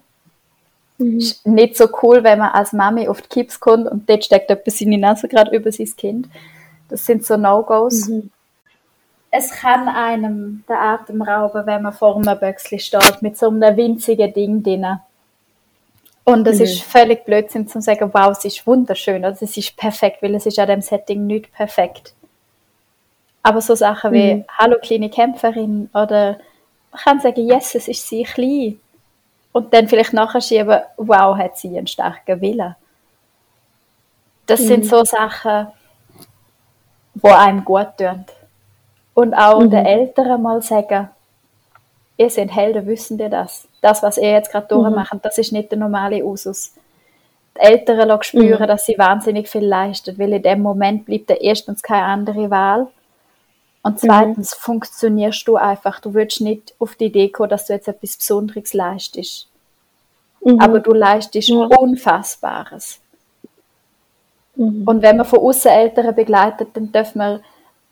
Mhm. 0.98 1.19
Ist 1.19 1.47
nicht 1.47 1.77
so 1.77 1.89
cool, 2.02 2.24
wenn 2.24 2.40
man 2.40 2.51
als 2.51 2.73
Mami 2.73 3.09
auf 3.09 3.23
die 3.23 3.28
Kips 3.28 3.59
kommt 3.59 3.89
und 3.89 4.09
dort 4.09 4.24
steckt 4.24 4.51
etwas 4.51 4.81
in 4.81 4.90
die 4.90 4.97
Nase 4.97 5.28
gerade 5.28 5.56
über 5.56 5.70
sein 5.70 5.93
Kind. 5.97 6.28
Das 6.89 7.06
sind 7.06 7.24
so 7.24 7.36
No-Gos. 7.36 8.09
Mhm. 8.09 8.31
Es 9.31 9.51
kann 9.52 9.89
einem 9.89 10.65
den 10.69 10.77
Atem 10.77 11.23
rauben, 11.23 11.66
wenn 11.66 11.82
man 11.82 11.93
vor 11.93 12.16
einem 12.16 12.39
Böckchen 12.39 12.78
steht, 12.78 13.20
mit 13.20 13.36
so 13.36 13.48
einem 13.48 13.77
winzigen 13.77 14.32
Ding 14.32 14.62
drin. 14.62 14.98
Und 16.28 16.46
es 16.46 16.59
mhm. 16.59 16.64
ist 16.64 16.82
völlig 16.82 17.24
Blödsinn 17.24 17.66
zu 17.68 17.80
sagen, 17.80 18.10
wow, 18.12 18.32
es 18.32 18.44
ist 18.44 18.66
wunderschön, 18.66 19.24
also 19.24 19.46
es 19.46 19.56
ist 19.56 19.74
perfekt, 19.78 20.22
weil 20.22 20.34
es 20.34 20.44
ist 20.44 20.59
an 20.59 20.68
dem 20.68 20.82
Setting 20.82 21.26
nicht 21.26 21.50
perfekt. 21.55 22.12
Aber 23.42 23.62
so 23.62 23.74
Sachen 23.74 24.12
wie, 24.12 24.34
mhm. 24.34 24.44
hallo 24.59 24.76
kleine 24.78 25.09
Kämpferin, 25.09 25.88
oder 25.94 26.36
man 26.90 27.00
kann 27.02 27.20
sagen, 27.20 27.48
yes, 27.48 27.74
es 27.74 27.88
ist 27.88 28.06
sie 28.06 28.24
klein. 28.24 28.78
Und 29.52 29.72
dann 29.72 29.88
vielleicht 29.88 30.12
nachher 30.12 30.42
schieben, 30.42 30.80
wow, 30.98 31.34
hat 31.34 31.56
sie 31.56 31.78
einen 31.78 31.86
starken 31.86 32.42
Willen. 32.42 32.76
Das 34.44 34.60
mhm. 34.60 34.66
sind 34.66 34.84
so 34.84 35.05
Sachen, 35.05 35.68
wo 37.14 37.28
einem 37.28 37.64
gut 37.64 37.96
tun. 37.96 38.26
Und 39.14 39.32
auch 39.32 39.60
mhm. 39.60 39.70
den 39.70 39.86
Eltern 39.86 40.42
mal 40.42 40.60
sagen, 40.60 41.09
ihr 42.18 42.28
seid 42.28 42.55
Helden, 42.55 42.86
wissen 42.86 43.18
ihr 43.18 43.30
das? 43.30 43.68
Das, 43.80 44.02
was 44.02 44.18
ihr 44.18 44.32
jetzt 44.32 44.50
gerade 44.50 44.74
mhm. 44.74 44.82
durchmacht, 44.82 45.18
das 45.22 45.38
ist 45.38 45.52
nicht 45.52 45.70
der 45.70 45.78
normale 45.78 46.24
Usus. 46.24 46.72
Die 47.56 47.60
Eltern 47.60 48.22
spüren, 48.22 48.62
mhm. 48.62 48.66
dass 48.66 48.86
sie 48.86 48.98
wahnsinnig 48.98 49.48
viel 49.48 49.64
leisten, 49.64 50.18
weil 50.18 50.32
in 50.32 50.42
dem 50.42 50.62
Moment 50.62 51.06
bleibt 51.06 51.30
erstens 51.30 51.82
keine 51.82 52.05
andere 52.05 52.50
Wahl 52.50 52.88
und 53.82 54.02
mhm. 54.02 54.06
zweitens 54.06 54.55
mhm. 54.55 54.60
funktionierst 54.60 55.46
du 55.46 55.56
einfach. 55.56 56.00
Du 56.00 56.14
willst 56.14 56.40
nicht 56.40 56.74
auf 56.78 56.94
die 56.96 57.06
Idee 57.06 57.28
kommen, 57.28 57.50
dass 57.50 57.66
du 57.66 57.72
jetzt 57.72 57.88
etwas 57.88 58.16
Besonderes 58.16 58.74
leistest. 58.74 59.48
Mhm. 60.44 60.60
Aber 60.60 60.80
du 60.80 60.92
leistest 60.92 61.48
ja. 61.48 61.64
Unfassbares. 61.64 63.00
Mhm. 64.56 64.82
Und 64.86 65.02
wenn 65.02 65.16
man 65.16 65.26
von 65.26 65.40
außen 65.40 65.70
Eltern 65.70 66.14
begleitet, 66.14 66.70
dann 66.74 66.92
dürfen 66.92 67.18
wir, 67.18 67.40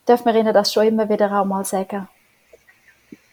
dürfen 0.06 0.26
wir 0.26 0.34
ihnen 0.34 0.52
das 0.52 0.72
schon 0.72 0.86
immer 0.86 1.08
wieder 1.08 1.32
auch 1.40 1.44
mal 1.44 1.64
sagen. 1.64 2.08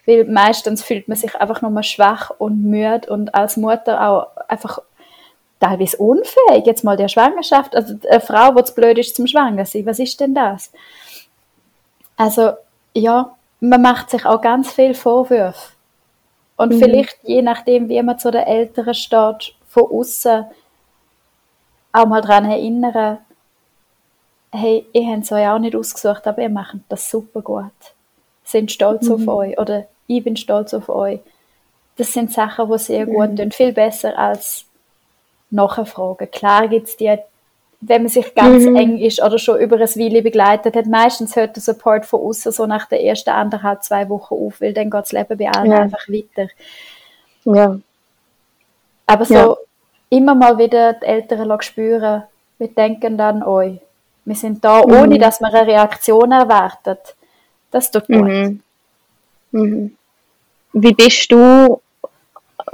Weil 0.06 0.24
meistens 0.24 0.82
fühlt 0.82 1.08
man 1.08 1.16
sich 1.16 1.34
einfach 1.36 1.62
nur 1.62 1.82
schwach 1.82 2.30
und 2.38 2.62
müde 2.64 3.10
und 3.10 3.34
als 3.34 3.56
Mutter 3.56 4.06
auch 4.06 4.26
einfach 4.48 4.80
teilweise 5.60 5.96
unfähig. 5.96 6.66
Jetzt 6.66 6.84
mal 6.84 6.96
der 6.96 7.08
Schwangerschaft, 7.08 7.74
also 7.74 7.94
eine 8.08 8.20
Frau, 8.20 8.52
die 8.52 8.64
zu 8.64 8.74
blöd 8.74 8.98
ist 8.98 9.16
zum 9.16 9.26
Schwanger 9.26 9.64
sein, 9.64 9.86
was 9.86 9.98
ist 9.98 10.20
denn 10.20 10.34
das? 10.34 10.70
Also, 12.16 12.52
ja, 12.92 13.34
man 13.60 13.82
macht 13.82 14.10
sich 14.10 14.24
auch 14.26 14.40
ganz 14.40 14.72
viel 14.72 14.94
Vorwürfe. 14.94 15.72
Und 16.56 16.72
mhm. 16.72 16.78
vielleicht, 16.78 17.18
je 17.24 17.42
nachdem, 17.42 17.88
wie 17.88 18.02
man 18.02 18.18
zu 18.18 18.30
den 18.30 18.42
Älteren 18.42 18.94
steht, 18.94 19.54
von 19.68 19.90
außen 19.90 20.44
auch 21.92 22.06
mal 22.06 22.20
daran 22.20 22.44
erinnern, 22.44 23.18
hey, 24.52 24.86
ihr 24.92 25.06
habt 25.08 25.24
es 25.24 25.32
euch 25.32 25.48
auch 25.48 25.58
nicht 25.58 25.74
ausgesucht, 25.74 26.26
aber 26.26 26.42
ihr 26.42 26.48
macht 26.48 26.76
das 26.88 27.10
super 27.10 27.42
gut. 27.42 27.72
Sind 28.44 28.70
stolz 28.70 29.08
mhm. 29.08 29.14
auf 29.14 29.28
euch 29.28 29.58
oder 29.58 29.86
ich 30.06 30.22
bin 30.24 30.36
stolz 30.36 30.74
auf 30.74 30.88
euch. 30.88 31.20
Das 31.96 32.12
sind 32.12 32.32
Sachen, 32.32 32.70
die 32.70 32.78
sehr 32.78 33.06
gut 33.06 33.30
mhm. 33.30 33.36
tun, 33.36 33.52
viel 33.52 33.72
besser 33.72 34.18
als 34.18 34.64
nachfragen. 35.50 36.30
Klar 36.30 36.68
gibt 36.68 36.88
es 36.88 36.96
die, 36.96 37.16
wenn 37.80 38.02
man 38.02 38.08
sich 38.08 38.34
ganz 38.34 38.64
mhm. 38.64 38.76
eng 38.76 38.98
ist 38.98 39.22
oder 39.22 39.38
schon 39.38 39.60
über 39.60 39.76
ein 39.76 39.82
Weile 39.82 40.22
begleitet 40.22 40.74
hat, 40.74 40.86
meistens 40.86 41.36
hört 41.36 41.56
der 41.56 41.62
Support 41.62 42.06
von 42.06 42.20
außen 42.20 42.52
so 42.52 42.66
nach 42.66 42.86
den 42.88 43.00
ersten 43.00 43.30
anderthalb, 43.30 43.82
zwei 43.82 44.08
Wochen 44.08 44.34
auf, 44.34 44.60
weil 44.60 44.72
dann 44.72 44.90
geht 44.90 45.02
das 45.02 45.12
Leben 45.12 45.38
bei 45.38 45.50
allen 45.50 45.70
ja. 45.70 45.78
einfach 45.78 46.08
weiter. 46.08 46.48
Ja. 47.44 47.78
Aber 49.06 49.24
so 49.24 49.34
ja. 49.34 49.56
immer 50.08 50.34
mal 50.34 50.58
wieder 50.58 50.94
die 50.94 51.06
Eltern 51.06 51.60
spüren, 51.60 52.24
wir 52.58 52.68
denken 52.68 53.20
an 53.20 53.42
euch. 53.42 53.80
Wir 54.24 54.36
sind 54.36 54.64
da, 54.64 54.84
mhm. 54.84 54.94
ohne 54.94 55.18
dass 55.18 55.40
man 55.40 55.52
eine 55.52 55.66
Reaktion 55.66 56.32
erwartet. 56.32 57.14
Das 57.70 57.90
tut 57.90 58.06
gut. 58.06 58.22
Mhm. 58.22 58.62
Mhm. 59.54 59.96
Wie 60.72 60.92
bist 60.92 61.30
du 61.30 61.80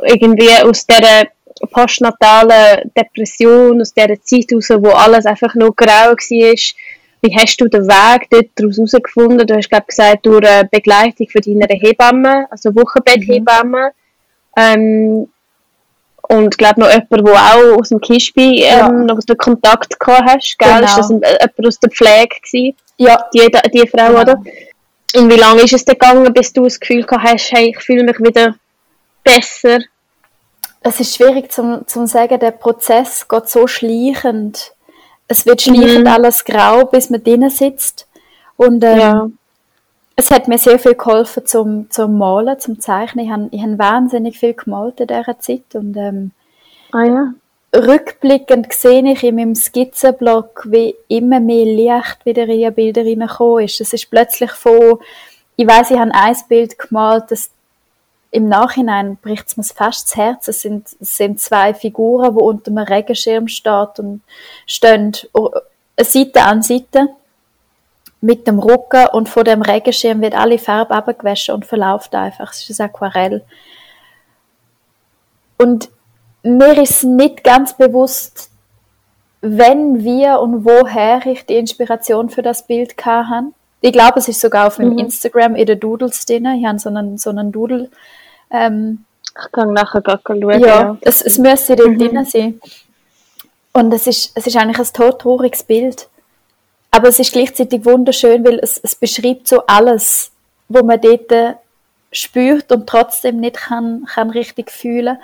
irgendwie 0.02 0.50
aus 0.62 0.86
dieser 0.86 1.28
postnatalen 1.70 2.90
Depression, 2.96 3.80
aus 3.80 3.92
dieser 3.92 4.20
Zeit 4.22 4.46
raus, 4.52 4.70
wo 4.70 4.90
alles 4.90 5.26
einfach 5.26 5.54
nur 5.54 5.74
grau 5.74 6.12
war, 6.12 6.56
wie 7.22 7.36
hast 7.36 7.60
du 7.60 7.68
den 7.68 7.86
Weg 7.86 8.30
dort 8.30 8.46
daraus 8.54 8.78
herausgefunden? 8.78 9.46
Du 9.46 9.54
hast, 9.54 9.68
glaube 9.68 9.84
gesagt, 9.86 10.24
durch 10.24 10.46
eine 10.46 10.66
Begleitung 10.68 11.28
von 11.28 11.42
deiner 11.42 11.78
Hebamme, 11.78 12.46
also 12.50 12.74
Wochenbetthebamme. 12.74 13.90
Ähm, 14.56 15.28
und 16.22 16.56
glaube 16.56 16.80
noch 16.80 16.88
jemand, 16.88 17.10
der 17.10 17.34
auch 17.34 17.78
aus 17.78 17.90
dem 17.90 18.00
Kispi 18.00 18.62
ähm, 18.62 18.78
ja. 18.78 18.88
noch 18.88 19.20
den 19.20 19.36
Kontakt 19.36 20.00
gehabt 20.00 20.30
hast, 20.30 20.58
gell? 20.58 20.76
Genau. 20.76 20.86
Ist 20.86 20.96
das 20.96 21.10
ein, 21.10 21.20
jemand 21.20 21.66
aus 21.66 21.78
der 21.78 21.90
Pflege 21.90 22.36
gewesen? 22.42 22.76
Ja. 22.96 23.24
Die, 23.34 23.50
die 23.74 23.86
Frau, 23.86 24.06
genau. 24.08 24.20
oder? 24.20 24.42
Und 25.16 25.30
wie 25.30 25.36
lange 25.36 25.62
ist 25.62 25.72
es 25.72 25.84
denn 25.84 25.98
gegangen, 25.98 26.32
bis 26.32 26.52
du 26.52 26.64
das 26.64 26.78
Gefühl 26.78 27.04
gehabt 27.04 27.24
hast, 27.24 27.52
hey, 27.52 27.70
ich 27.70 27.82
fühle 27.82 28.04
mich 28.04 28.18
wieder 28.20 28.54
besser? 29.24 29.80
Es 30.82 31.00
ist 31.00 31.16
schwierig 31.16 31.52
zu 31.52 31.84
zum 31.86 32.06
sagen, 32.06 32.38
der 32.38 32.52
Prozess 32.52 33.28
geht 33.28 33.48
so 33.48 33.66
schleichend. 33.66 34.72
Es 35.28 35.46
wird 35.46 35.62
schleichend 35.62 36.04
mhm. 36.04 36.06
alles 36.06 36.44
grau, 36.44 36.86
bis 36.86 37.10
man 37.10 37.22
drinnen 37.22 37.50
sitzt. 37.50 38.08
Und 38.56 38.82
ähm, 38.84 38.98
ja. 38.98 39.30
es 40.16 40.30
hat 40.30 40.48
mir 40.48 40.58
sehr 40.58 40.78
viel 40.78 40.94
geholfen 40.94 41.44
zum, 41.44 41.90
zum 41.90 42.16
Malen, 42.16 42.58
zum 42.58 42.80
Zeichnen. 42.80 43.26
Ich 43.26 43.30
habe 43.30 43.48
ich 43.50 43.62
hab 43.62 43.78
wahnsinnig 43.78 44.38
viel 44.38 44.54
gemalt 44.54 45.00
in 45.00 45.08
dieser 45.08 45.38
Zeit. 45.38 45.74
Und 45.74 45.96
ähm, 45.96 46.30
ah, 46.92 47.04
ja 47.04 47.34
rückblickend 47.74 48.72
sehe 48.72 49.12
ich 49.12 49.22
in 49.22 49.36
meinem 49.36 49.54
Skizzenblock, 49.54 50.64
wie 50.70 50.94
immer 51.08 51.40
mehr 51.40 51.64
Licht 51.64 52.24
wieder 52.24 52.44
in 52.44 52.58
die 52.58 52.70
Bilder 52.70 53.02
reingekommen 53.02 53.64
ist. 53.64 53.80
Es 53.80 53.92
ist 53.92 54.10
plötzlich 54.10 54.50
von, 54.50 54.98
ich 55.56 55.66
weiß, 55.66 55.90
ich 55.92 55.98
habe 55.98 56.12
ein 56.12 56.36
Bild 56.48 56.78
gemalt, 56.78 57.24
das 57.28 57.50
im 58.32 58.48
Nachhinein 58.48 59.16
bricht 59.16 59.48
es 59.48 59.56
mir 59.56 59.64
fast 59.64 60.08
das 60.08 60.16
Herz. 60.16 60.48
Es 60.48 60.60
sind, 60.62 60.88
es 61.00 61.16
sind 61.16 61.40
zwei 61.40 61.74
Figuren, 61.74 62.36
die 62.36 62.42
unter 62.42 62.70
einem 62.70 62.78
Regenschirm 62.78 63.48
stehen 63.48 63.88
und 63.98 64.20
stehen 64.66 65.16
Seite 65.98 66.42
an 66.42 66.62
Seite 66.62 67.08
mit 68.20 68.46
dem 68.46 68.58
Rücken 68.58 69.06
und 69.12 69.28
von 69.28 69.44
dem 69.44 69.62
Regenschirm 69.62 70.20
wird 70.20 70.34
alle 70.34 70.58
Farbe 70.58 70.94
abgewaschen 70.94 71.54
und 71.54 71.66
verläuft 71.66 72.14
einfach. 72.14 72.52
Es 72.52 72.68
ist 72.68 72.80
ein 72.80 72.88
Aquarell. 72.88 73.44
Und 75.58 75.90
mir 76.42 76.80
ist 76.80 77.04
nicht 77.04 77.44
ganz 77.44 77.76
bewusst, 77.76 78.50
wenn 79.40 80.04
wir 80.04 80.40
und 80.40 80.64
woher 80.64 81.24
ich 81.26 81.46
die 81.46 81.56
Inspiration 81.56 82.30
für 82.30 82.42
das 82.42 82.66
Bild 82.66 82.94
hatte. 83.04 83.48
Ich 83.80 83.92
glaube, 83.92 84.18
es 84.18 84.28
ist 84.28 84.40
sogar 84.40 84.66
auf 84.66 84.78
meinem 84.78 84.92
mhm. 84.92 84.98
Instagram 84.98 85.56
in 85.56 85.66
den 85.66 85.80
Doodles 85.80 86.26
drin. 86.26 86.46
Ich 86.46 86.66
habe 86.66 86.78
so 86.78 86.90
einen, 86.90 87.16
so 87.16 87.30
einen 87.30 87.50
Doodle. 87.50 87.90
Ähm, 88.50 89.04
ich 89.24 89.52
kann 89.52 89.72
nachher 89.72 90.02
gar 90.02 90.20
schauen. 90.26 90.40
Ja, 90.40 90.58
ja. 90.58 90.98
Es, 91.00 91.22
es 91.22 91.38
müsste 91.38 91.76
dort 91.76 91.90
mhm. 91.90 91.98
drin 91.98 92.24
sein. 92.26 92.60
Und 93.72 93.94
es 93.94 94.06
ist, 94.06 94.32
es 94.34 94.46
ist 94.46 94.56
eigentlich 94.56 94.78
ein 94.78 94.92
todtrauriges 94.92 95.62
Bild. 95.62 96.08
Aber 96.90 97.08
es 97.08 97.18
ist 97.18 97.32
gleichzeitig 97.32 97.84
wunderschön, 97.84 98.44
weil 98.44 98.58
es, 98.58 98.78
es 98.78 98.94
beschreibt 98.94 99.46
so 99.46 99.64
alles, 99.66 100.32
wo 100.68 100.82
man 100.82 101.00
dort 101.00 101.56
spürt 102.12 102.72
und 102.72 102.88
trotzdem 102.88 103.38
nicht 103.38 103.56
kann, 103.56 104.04
kann 104.12 104.30
richtig 104.30 104.70
fühlen. 104.70 105.18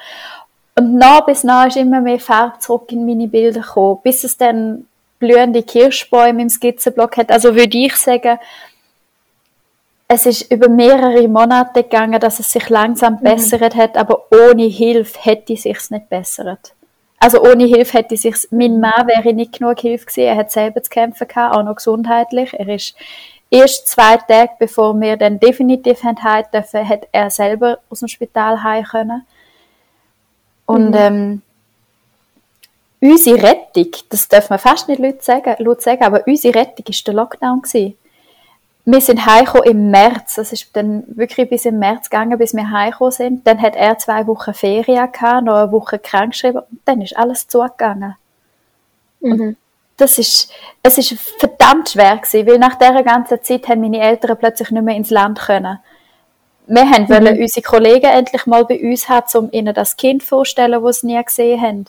Und 0.79 0.95
nach 0.95 1.25
bis 1.25 1.43
nach 1.43 1.67
ist 1.67 1.77
immer 1.77 2.01
mehr 2.01 2.21
Farbe 2.21 2.59
zurück 2.59 2.93
in 2.93 3.07
meine 3.07 3.29
Bilder 3.29 3.61
gekommen, 3.63 4.01
bis 4.03 4.25
es 4.25 4.37
dann 4.37 4.87
blühende 5.19 5.63
Kirschbäume 5.63 6.43
im 6.43 6.51
Skizzenblock 6.51 7.17
hat. 7.17 7.31
Also 7.31 7.55
würde 7.55 7.79
ich 7.79 7.97
sagen, 7.97 8.39
es 10.09 10.27
ist 10.27 10.53
über 10.53 10.69
mehrere 10.69 11.27
Monate 11.29 11.83
gegangen, 11.83 12.21
dass 12.21 12.39
es 12.39 12.53
sich 12.53 12.69
langsam 12.69 13.15
mhm. 13.15 13.21
bessert 13.21 13.75
hat, 13.75 13.97
aber 13.97 14.27
ohne 14.31 14.65
Hilfe 14.65 15.19
hätte 15.23 15.55
es 15.55 15.63
sich 15.63 15.91
nicht 15.91 16.09
bessert. 16.11 16.75
Also 17.19 17.41
ohne 17.43 17.65
Hilfe 17.65 17.99
hätte 17.99 18.17
sich 18.17 18.37
mein 18.51 18.79
Mann 18.79 19.07
wäre 19.07 19.33
nicht 19.33 19.59
genug 19.59 19.81
Hilfe 19.81 20.05
gewesen. 20.05 20.25
Er 20.25 20.37
hat 20.37 20.53
selber 20.53 20.83
zu 20.83 20.91
kämpfen 20.91 21.27
gehabt, 21.27 21.57
auch 21.57 21.63
noch 21.63 21.77
gesundheitlich. 21.77 22.53
Er 22.53 22.69
ist 22.69 22.95
erst 23.51 23.89
zwei 23.89 24.19
Tage, 24.19 24.53
bevor 24.59 25.01
wir 25.01 25.17
dann 25.17 25.41
definitiv 25.41 26.05
haben 26.05 26.45
dürfen, 26.53 26.87
hat 26.87 27.09
er 27.13 27.31
selber 27.31 27.79
aus 27.89 28.01
dem 28.01 28.09
Spital 28.09 28.63
heim 28.63 28.85
können. 28.85 29.27
Und 30.67 30.91
mhm. 30.91 30.97
ähm, 30.97 31.43
unsere 33.01 33.43
Rettung, 33.43 33.91
das 34.11 34.29
darf 34.29 34.51
man 34.51 34.59
fast 34.59 34.89
nicht 34.89 35.01
laut 35.01 35.23
sagen, 35.23 35.55
laut 35.59 35.81
sagen 35.81 36.03
aber 36.03 36.27
unsere 36.27 36.55
Rettung 36.55 36.87
war 36.87 36.95
der 37.07 37.15
Lockdown. 37.15 37.63
Gewesen. 37.63 37.97
Wir 38.85 39.01
sind 39.01 39.27
heimgekommen 39.27 39.69
im 39.69 39.91
März, 39.91 40.37
das 40.37 40.53
ist 40.53 40.69
dann 40.75 41.03
wirklich 41.09 41.49
bis 41.51 41.65
im 41.65 41.79
März 41.81 42.09
gegangen, 42.09 42.39
bis 42.39 42.55
wir 42.55 42.71
heimgekommen 42.71 43.13
sind. 43.13 43.47
Dann 43.47 43.61
hat 43.61 43.75
er 43.75 43.99
zwei 43.99 44.27
Wochen 44.29 44.55
Ferien 44.55 45.11
gehabt, 45.11 45.45
noch 45.45 45.57
eine 45.57 45.73
Woche 45.73 45.99
krankgeschrieben 45.99 46.61
und 46.61 46.81
dann 46.85 47.01
ist 47.01 47.17
alles 47.17 47.49
zugegangen. 47.49 48.15
Mhm. 49.21 49.57
Das 49.97 50.19
ist, 50.19 50.53
es 50.83 50.99
ist 50.99 51.15
verdammt 51.39 51.89
schwer 51.89 52.17
gewesen, 52.19 52.47
weil 52.47 52.59
nach 52.59 52.77
dieser 52.77 53.03
ganzen 53.03 53.43
Zeit 53.43 53.67
haben 53.67 53.81
meine 53.81 54.01
Eltern 54.01 54.37
plötzlich 54.37 54.71
nicht 54.71 54.85
mehr 54.85 54.95
ins 54.95 55.11
Land 55.11 55.41
können 55.41 55.79
wir 56.67 56.91
haben 56.91 57.05
mhm. 57.05 57.09
wollen 57.09 57.41
unsere 57.41 57.63
Kollegen 57.63 58.07
endlich 58.07 58.47
mal 58.47 58.65
bei 58.65 58.81
uns 58.81 59.09
haben, 59.09 59.27
um 59.35 59.49
ihnen 59.53 59.75
das 59.75 59.97
Kind 59.97 60.23
vorzustellen, 60.23 60.83
das 60.83 61.01
sie 61.01 61.07
nie 61.07 61.23
gesehen 61.23 61.61
haben. 61.61 61.87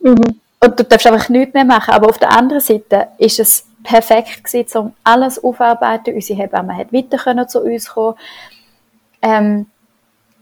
Mhm. 0.00 0.40
Und 0.60 0.80
du 0.80 0.84
darfst 0.84 1.06
einfach 1.06 1.28
nichts 1.28 1.54
mehr 1.54 1.64
machen. 1.64 1.92
Aber 1.92 2.08
auf 2.08 2.18
der 2.18 2.32
anderen 2.32 2.60
Seite 2.60 3.08
ist 3.18 3.38
es 3.38 3.66
perfekt 3.82 4.44
gewesen, 4.44 4.78
um 4.78 4.94
alles 5.04 5.42
aufarbeiten. 5.42 6.14
Unsere 6.14 6.40
Hebamme 6.40 6.76
hat 6.76 6.92
weiter 6.92 7.18
können 7.18 7.48
zu 7.48 7.60
uns 7.60 7.90
kommen. 7.90 8.16
Ähm, 9.22 9.66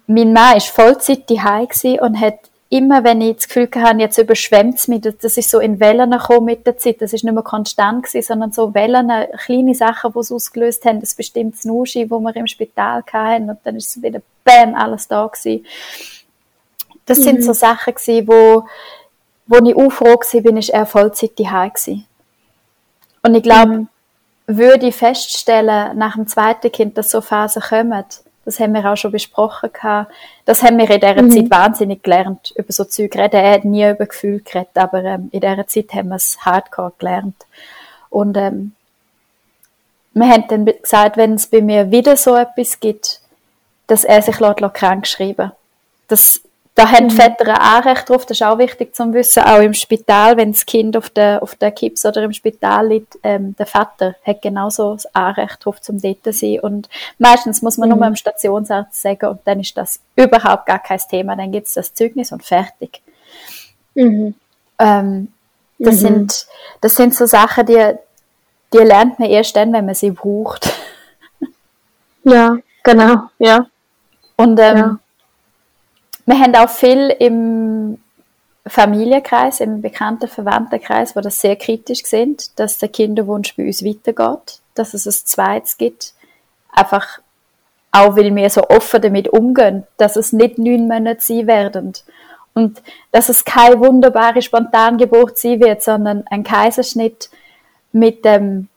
mein 0.06 0.32
Mann 0.32 0.54
war 0.54 0.60
Vollzeit 0.60 1.28
daheim 1.30 1.66
und 2.00 2.20
hat 2.20 2.38
immer, 2.74 3.04
wenn 3.04 3.20
ich 3.20 3.36
das 3.36 3.46
Gefühl 3.46 3.68
hatte, 3.76 4.00
jetzt 4.00 4.18
überschwemmt 4.18 4.74
es 4.74 4.88
mich, 4.88 5.00
das 5.02 5.36
ist 5.36 5.48
so 5.48 5.60
in 5.60 5.78
Wellen 5.78 6.10
gekommen 6.10 6.46
mit 6.46 6.66
der 6.66 6.76
Zeit, 6.76 7.00
das 7.00 7.12
ist 7.12 7.22
nicht 7.22 7.32
mehr 7.32 7.44
konstant 7.44 8.02
gewesen, 8.02 8.26
sondern 8.26 8.50
so 8.50 8.74
Wellen, 8.74 9.10
kleine 9.44 9.76
Sachen, 9.76 10.12
die 10.12 10.18
es 10.18 10.32
ausgelöst 10.32 10.84
haben, 10.84 10.98
das 10.98 11.14
bestimmtes 11.14 11.64
Nuschi, 11.64 12.10
wo 12.10 12.18
wir 12.18 12.34
im 12.34 12.48
Spital 12.48 13.04
hatten 13.12 13.50
und 13.50 13.58
dann 13.62 13.76
ist 13.76 13.96
es 13.96 14.02
wieder 14.02 14.20
bam, 14.42 14.74
alles 14.74 15.06
da 15.06 15.24
gewesen. 15.26 15.64
Das 17.06 17.18
mhm. 17.18 17.22
sind 17.22 17.44
so 17.44 17.52
Sachen 17.52 17.94
gewesen, 17.94 18.26
wo, 18.26 18.64
wo 19.46 19.64
ich 19.64 19.76
auch 19.76 19.92
froh 19.92 20.16
war, 20.16 20.40
bin 20.40 20.56
ich 20.56 20.74
eher 20.74 20.86
Vollzeit 20.86 21.38
daheim 21.38 21.72
gewesen. 21.72 22.06
Und 23.22 23.36
ich 23.36 23.42
glaube, 23.44 23.68
mhm. 23.68 23.88
würde 24.48 24.88
ich 24.88 24.96
feststellen, 24.96 25.96
nach 25.96 26.16
dem 26.16 26.26
zweiten 26.26 26.72
Kind, 26.72 26.98
dass 26.98 27.10
so 27.10 27.20
Phasen 27.20 27.62
kommen, 27.62 28.04
das 28.44 28.60
haben 28.60 28.74
wir 28.74 28.84
auch 28.90 28.96
schon 28.96 29.12
besprochen 29.12 29.70
gehabt. 29.72 30.12
Das 30.44 30.62
haben 30.62 30.78
wir 30.78 30.88
in 30.90 31.00
dieser 31.00 31.22
mhm. 31.22 31.30
Zeit 31.30 31.50
wahnsinnig 31.50 32.02
gelernt, 32.02 32.52
über 32.56 32.72
so 32.72 32.84
Zeug 32.84 33.16
reden. 33.16 33.36
Er 33.36 33.52
hat 33.52 33.64
nie 33.64 33.88
über 33.88 34.06
Gefühl 34.06 34.40
geredet, 34.40 34.76
aber 34.76 35.02
ähm, 35.04 35.28
in 35.32 35.40
dieser 35.40 35.66
Zeit 35.66 35.92
haben 35.94 36.08
wir 36.08 36.16
es 36.16 36.38
hardcore 36.40 36.92
gelernt. 36.98 37.46
Und 38.10 38.36
ähm, 38.36 38.72
wir 40.12 40.28
haben 40.28 40.44
dann 40.48 40.64
gesagt, 40.64 41.16
wenn 41.16 41.34
es 41.34 41.46
bei 41.46 41.60
mir 41.60 41.90
wieder 41.90 42.16
so 42.16 42.36
etwas 42.36 42.78
gibt, 42.78 43.20
dass 43.86 44.04
er 44.04 44.22
sich 44.22 44.36
krank 44.36 45.06
schreiben 45.06 45.52
lässt. 46.08 46.43
Da 46.76 46.90
haben 46.90 47.08
die 47.08 47.14
mhm. 47.14 47.18
Väter 47.20 47.46
ein 47.46 47.84
Anrecht 47.84 48.08
drauf, 48.08 48.26
das 48.26 48.40
ist 48.40 48.42
auch 48.42 48.58
wichtig 48.58 48.96
zu 48.96 49.12
wissen, 49.12 49.44
auch 49.44 49.60
im 49.60 49.74
Spital, 49.74 50.36
wenn 50.36 50.50
das 50.50 50.66
Kind 50.66 50.96
auf 50.96 51.08
der, 51.08 51.40
auf 51.40 51.54
der 51.54 51.70
Kips 51.70 52.04
oder 52.04 52.22
im 52.24 52.32
Spital 52.32 52.88
liegt, 52.88 53.16
ähm, 53.22 53.54
der 53.56 53.66
Vater 53.66 54.16
hat 54.26 54.42
genauso 54.42 54.94
das 54.94 55.06
Anrecht 55.14 55.64
drauf, 55.64 55.80
zum 55.80 56.00
dort 56.00 56.24
zu 56.24 56.32
sein. 56.32 56.58
Und 56.60 56.88
meistens 57.18 57.62
muss 57.62 57.78
man 57.78 57.90
mhm. 57.90 57.96
nur 57.96 58.06
dem 58.06 58.16
Stationsarzt 58.16 59.00
sagen 59.00 59.26
und 59.26 59.40
dann 59.44 59.60
ist 59.60 59.76
das 59.76 60.00
überhaupt 60.16 60.66
gar 60.66 60.80
kein 60.80 60.98
Thema, 60.98 61.36
dann 61.36 61.52
gibt 61.52 61.68
es 61.68 61.74
das 61.74 61.94
Zeugnis 61.94 62.32
und 62.32 62.44
fertig. 62.44 63.02
Mhm. 63.94 64.34
Ähm, 64.80 65.32
das, 65.78 65.96
mhm. 65.96 65.98
sind, 66.00 66.46
das 66.80 66.96
sind 66.96 67.14
so 67.14 67.26
Sachen, 67.26 67.66
die, 67.66 67.92
die 68.72 68.78
lernt 68.78 69.20
man 69.20 69.30
erst 69.30 69.54
dann, 69.54 69.72
wenn 69.72 69.86
man 69.86 69.94
sie 69.94 70.10
braucht. 70.10 70.72
Ja, 72.26 72.56
genau, 72.82 73.24
ja. 73.38 73.66
Und 74.38 74.58
ähm, 74.58 74.76
ja 74.78 74.98
wir 76.26 76.38
haben 76.38 76.54
auch 76.56 76.70
viel 76.70 77.14
im 77.18 77.98
Familienkreis, 78.66 79.60
im 79.60 79.82
bekannten 79.82 80.28
Verwandtenkreis, 80.28 81.14
wo 81.14 81.20
das 81.20 81.40
sehr 81.40 81.56
kritisch 81.56 82.04
sind, 82.04 82.58
dass 82.58 82.78
der 82.78 82.88
Kinderwunsch 82.88 83.54
bei 83.56 83.66
uns 83.66 83.84
weitergeht, 83.84 84.60
dass 84.74 84.94
es 84.94 85.06
ein 85.06 85.12
zweites 85.12 85.76
gibt. 85.76 86.14
Einfach 86.72 87.20
auch, 87.92 88.16
weil 88.16 88.34
wir 88.34 88.50
so 88.50 88.62
offen 88.68 89.02
damit 89.02 89.28
umgehen, 89.28 89.84
dass 89.98 90.16
es 90.16 90.32
nicht 90.32 90.58
neun 90.58 90.88
Monate 90.88 91.20
sein 91.20 91.46
werden. 91.46 91.92
Und 92.54 92.82
dass 93.12 93.28
es 93.28 93.44
keine 93.44 93.80
wunderbare 93.80 94.40
Spontangeburt 94.40 95.36
sein 95.38 95.60
wird, 95.60 95.82
sondern 95.82 96.24
ein 96.30 96.44
Kaiserschnitt 96.44 97.28
mit 97.92 98.24
dem 98.24 98.42
ähm, 98.42 98.68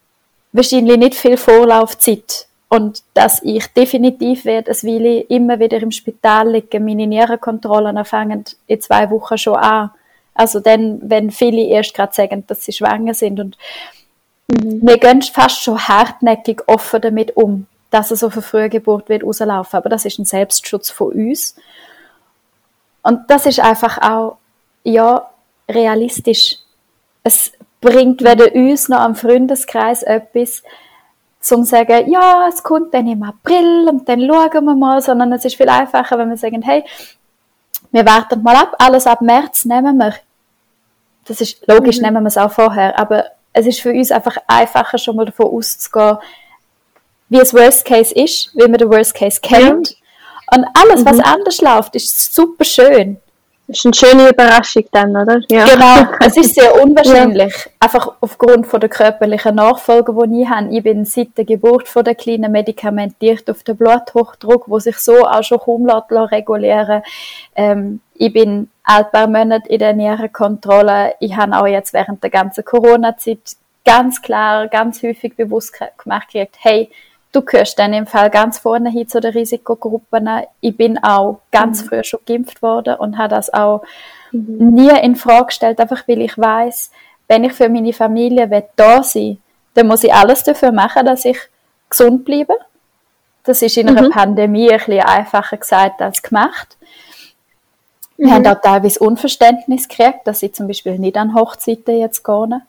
wahrscheinlich 0.52 0.98
nicht 0.98 1.14
viel 1.14 1.36
Vorlaufzeit 1.36 2.47
und 2.68 3.02
dass 3.14 3.42
ich 3.42 3.66
definitiv 3.68 4.44
werde, 4.44 4.70
es 4.70 4.84
will 4.84 5.04
ich 5.06 5.30
immer 5.30 5.58
wieder 5.58 5.80
im 5.80 5.90
Spital 5.90 6.50
liegen. 6.50 6.84
Meine 6.84 7.06
Nierenkontrollen 7.06 8.04
fangen 8.04 8.44
in 8.66 8.80
zwei 8.80 9.10
Wochen 9.10 9.38
schon 9.38 9.56
an. 9.56 9.90
Also 10.34 10.60
dann, 10.60 11.00
wenn 11.02 11.30
viele 11.30 11.62
erst 11.62 11.94
gerade 11.94 12.14
sagen, 12.14 12.44
dass 12.46 12.64
sie 12.64 12.72
schwanger 12.72 13.14
sind. 13.14 13.40
Und 13.40 13.56
mhm. 14.48 14.80
wir 14.86 14.98
gehen 14.98 15.22
fast 15.22 15.62
schon 15.62 15.78
hartnäckig 15.88 16.62
offen 16.66 17.00
damit 17.00 17.36
um, 17.36 17.66
dass 17.90 18.10
es 18.10 18.22
auf 18.22 18.34
eine 18.34 18.42
frühe 18.42 18.68
Geburt 18.68 19.08
wird 19.08 19.24
rauslaufen. 19.24 19.78
Aber 19.78 19.88
das 19.88 20.04
ist 20.04 20.18
ein 20.18 20.26
Selbstschutz 20.26 20.90
von 20.90 21.12
uns. 21.12 21.56
Und 23.02 23.30
das 23.30 23.46
ist 23.46 23.60
einfach 23.60 23.96
auch, 23.98 24.36
ja, 24.84 25.30
realistisch. 25.70 26.56
Es 27.24 27.52
bringt 27.80 28.22
weder 28.22 28.54
uns 28.54 28.90
noch 28.90 29.00
am 29.00 29.14
Freundeskreis 29.14 30.02
etwas, 30.02 30.62
zum 31.48 31.64
sagen, 31.64 32.10
ja, 32.10 32.46
es 32.48 32.62
kommt 32.62 32.94
dann 32.94 33.08
im 33.08 33.22
April 33.22 33.88
und 33.88 34.08
dann 34.08 34.20
schauen 34.20 34.64
wir 34.64 34.74
mal, 34.74 35.00
sondern 35.02 35.32
es 35.32 35.44
ist 35.44 35.56
viel 35.56 35.68
einfacher, 35.68 36.18
wenn 36.18 36.28
wir 36.28 36.36
sagen, 36.36 36.62
hey, 36.62 36.84
wir 37.90 38.04
warten 38.06 38.42
mal 38.42 38.56
ab, 38.56 38.76
alles 38.78 39.06
ab 39.06 39.20
März 39.22 39.64
nehmen 39.64 39.96
wir. 39.96 40.14
Das 41.24 41.40
ist 41.40 41.66
logisch, 41.66 41.98
mhm. 41.98 42.04
nehmen 42.04 42.22
wir 42.22 42.28
es 42.28 42.38
auch 42.38 42.52
vorher, 42.52 42.98
aber 42.98 43.24
es 43.52 43.66
ist 43.66 43.80
für 43.80 43.92
uns 43.92 44.10
einfach 44.10 44.36
einfacher, 44.46 44.98
schon 44.98 45.16
mal 45.16 45.26
davon 45.26 45.46
auszugehen, 45.46 46.18
wie 47.28 47.40
es 47.40 47.52
Worst 47.52 47.84
Case 47.84 48.14
ist, 48.14 48.54
wie 48.54 48.68
man 48.68 48.78
den 48.78 48.90
Worst 48.90 49.14
Case 49.14 49.40
kennt. 49.40 49.90
Ja. 49.90 50.56
Und 50.56 50.66
alles, 50.74 51.04
was 51.04 51.16
mhm. 51.16 51.24
anders 51.24 51.60
läuft, 51.60 51.94
ist 51.94 52.34
super 52.34 52.64
schön. 52.64 53.18
Das 53.70 53.80
ist 53.80 53.84
eine 53.84 53.94
schöne 53.94 54.30
Überraschung 54.30 54.84
dann, 54.92 55.14
oder? 55.14 55.42
Ja. 55.50 55.66
Genau, 55.66 56.10
es 56.26 56.38
ist 56.38 56.54
sehr 56.54 56.82
unwahrscheinlich. 56.82 57.54
Ja. 57.54 57.70
Einfach 57.80 58.14
aufgrund 58.22 58.66
von 58.66 58.80
der 58.80 58.88
körperlichen 58.88 59.56
Nachfolge, 59.56 60.14
die 60.26 60.42
ich 60.42 60.48
habe. 60.48 60.74
Ich 60.74 60.82
bin 60.82 61.04
seit 61.04 61.36
der 61.36 61.44
Geburt 61.44 61.86
von 61.86 62.02
der 62.02 62.14
kleinen 62.14 62.50
medikamentiert 62.50 63.50
auf 63.50 63.62
den 63.64 63.76
Bluthochdruck, 63.76 64.64
wo 64.68 64.78
sich 64.78 64.96
so 64.96 65.26
auch 65.26 65.42
schon 65.42 65.58
kaum 65.58 65.86
regulieren 65.86 67.02
ähm, 67.56 68.00
Ich 68.14 68.32
bin 68.32 68.70
ein 68.84 69.04
paar 69.12 69.26
Monate 69.26 69.68
in 69.68 69.80
der 69.80 69.92
Nierenkontrolle. 69.92 71.16
Ich 71.20 71.36
habe 71.36 71.58
auch 71.58 71.66
jetzt 71.66 71.92
während 71.92 72.22
der 72.22 72.30
ganzen 72.30 72.64
Corona-Zeit 72.64 73.56
ganz 73.84 74.22
klar, 74.22 74.68
ganz 74.68 75.02
häufig 75.02 75.36
bewusst 75.36 75.78
gemacht, 76.02 76.28
hey, 76.32 76.90
Du 77.32 77.42
gehörst 77.42 77.78
dann 77.78 77.92
im 77.92 78.06
Fall 78.06 78.30
ganz 78.30 78.58
vorne 78.58 78.90
hin 78.90 79.06
zu 79.06 79.20
den 79.20 79.32
Risikogruppen. 79.32 80.28
Ich 80.60 80.76
bin 80.76 80.98
auch 81.02 81.40
ganz 81.52 81.82
mhm. 81.82 81.88
früh 81.88 82.04
schon 82.04 82.20
geimpft 82.26 82.62
worden 82.62 82.96
und 82.96 83.18
habe 83.18 83.34
das 83.34 83.52
auch 83.52 83.82
mhm. 84.32 84.74
nie 84.74 84.98
in 85.02 85.14
Frage 85.14 85.46
gestellt, 85.46 85.78
einfach 85.78 86.08
weil 86.08 86.22
ich 86.22 86.38
weiß, 86.38 86.90
wenn 87.28 87.44
ich 87.44 87.52
für 87.52 87.68
meine 87.68 87.92
Familie 87.92 88.48
da 88.76 89.02
sein 89.02 89.22
will, 89.22 89.36
dann 89.74 89.88
muss 89.88 90.04
ich 90.04 90.12
alles 90.12 90.42
dafür 90.42 90.72
machen, 90.72 91.04
dass 91.04 91.24
ich 91.24 91.38
gesund 91.90 92.24
bleibe. 92.24 92.56
Das 93.44 93.62
ist 93.62 93.76
in 93.76 93.88
einer 93.88 94.08
mhm. 94.08 94.10
Pandemie 94.10 94.70
ein 94.70 94.78
bisschen 94.78 95.00
einfacher 95.00 95.58
gesagt 95.58 96.00
als 96.00 96.22
gemacht. 96.22 96.76
Wir 98.16 98.32
haben 98.32 98.42
mhm. 98.42 98.48
auch 98.48 98.60
teilweise 98.60 98.98
Unverständnis 99.00 99.86
gekriegt, 99.86 100.26
dass 100.26 100.42
ich 100.42 100.54
zum 100.54 100.66
Beispiel 100.66 100.98
nicht 100.98 101.16
an 101.16 101.34
Hochzeiten 101.34 101.98
jetzt 101.98 102.24
gehe. 102.24 102.62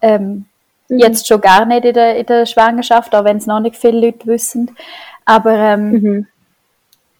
Ähm. 0.00 0.46
Jetzt 0.88 1.26
schon 1.26 1.40
gar 1.40 1.64
nicht 1.66 1.84
in 1.84 1.94
der, 1.94 2.16
in 2.16 2.26
der 2.26 2.46
Schwangerschaft, 2.46 3.14
auch 3.14 3.24
wenn 3.24 3.36
es 3.36 3.46
noch 3.46 3.60
nicht 3.60 3.76
viele 3.76 4.06
Leute 4.06 4.26
wissen. 4.26 4.74
Aber 5.24 5.52
ähm, 5.52 5.90
mhm. 5.90 6.26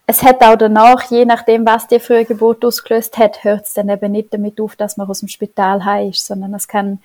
es 0.06 0.22
hat 0.22 0.42
auch 0.42 0.56
danach, 0.56 1.10
je 1.10 1.24
nachdem, 1.26 1.66
was 1.66 1.86
die 1.86 2.00
frühe 2.00 2.24
Geburt 2.24 2.64
ausgelöst 2.64 3.18
hat, 3.18 3.44
hört 3.44 3.66
es 3.66 3.74
dann 3.74 3.90
eben 3.90 4.12
nicht 4.12 4.32
damit 4.32 4.60
auf, 4.60 4.76
dass 4.76 4.96
man 4.96 5.08
aus 5.08 5.20
dem 5.20 5.28
Spital 5.28 5.84
heim 5.84 6.10
ist, 6.10 6.26
sondern 6.26 6.54
es 6.54 6.66
kann 6.66 7.00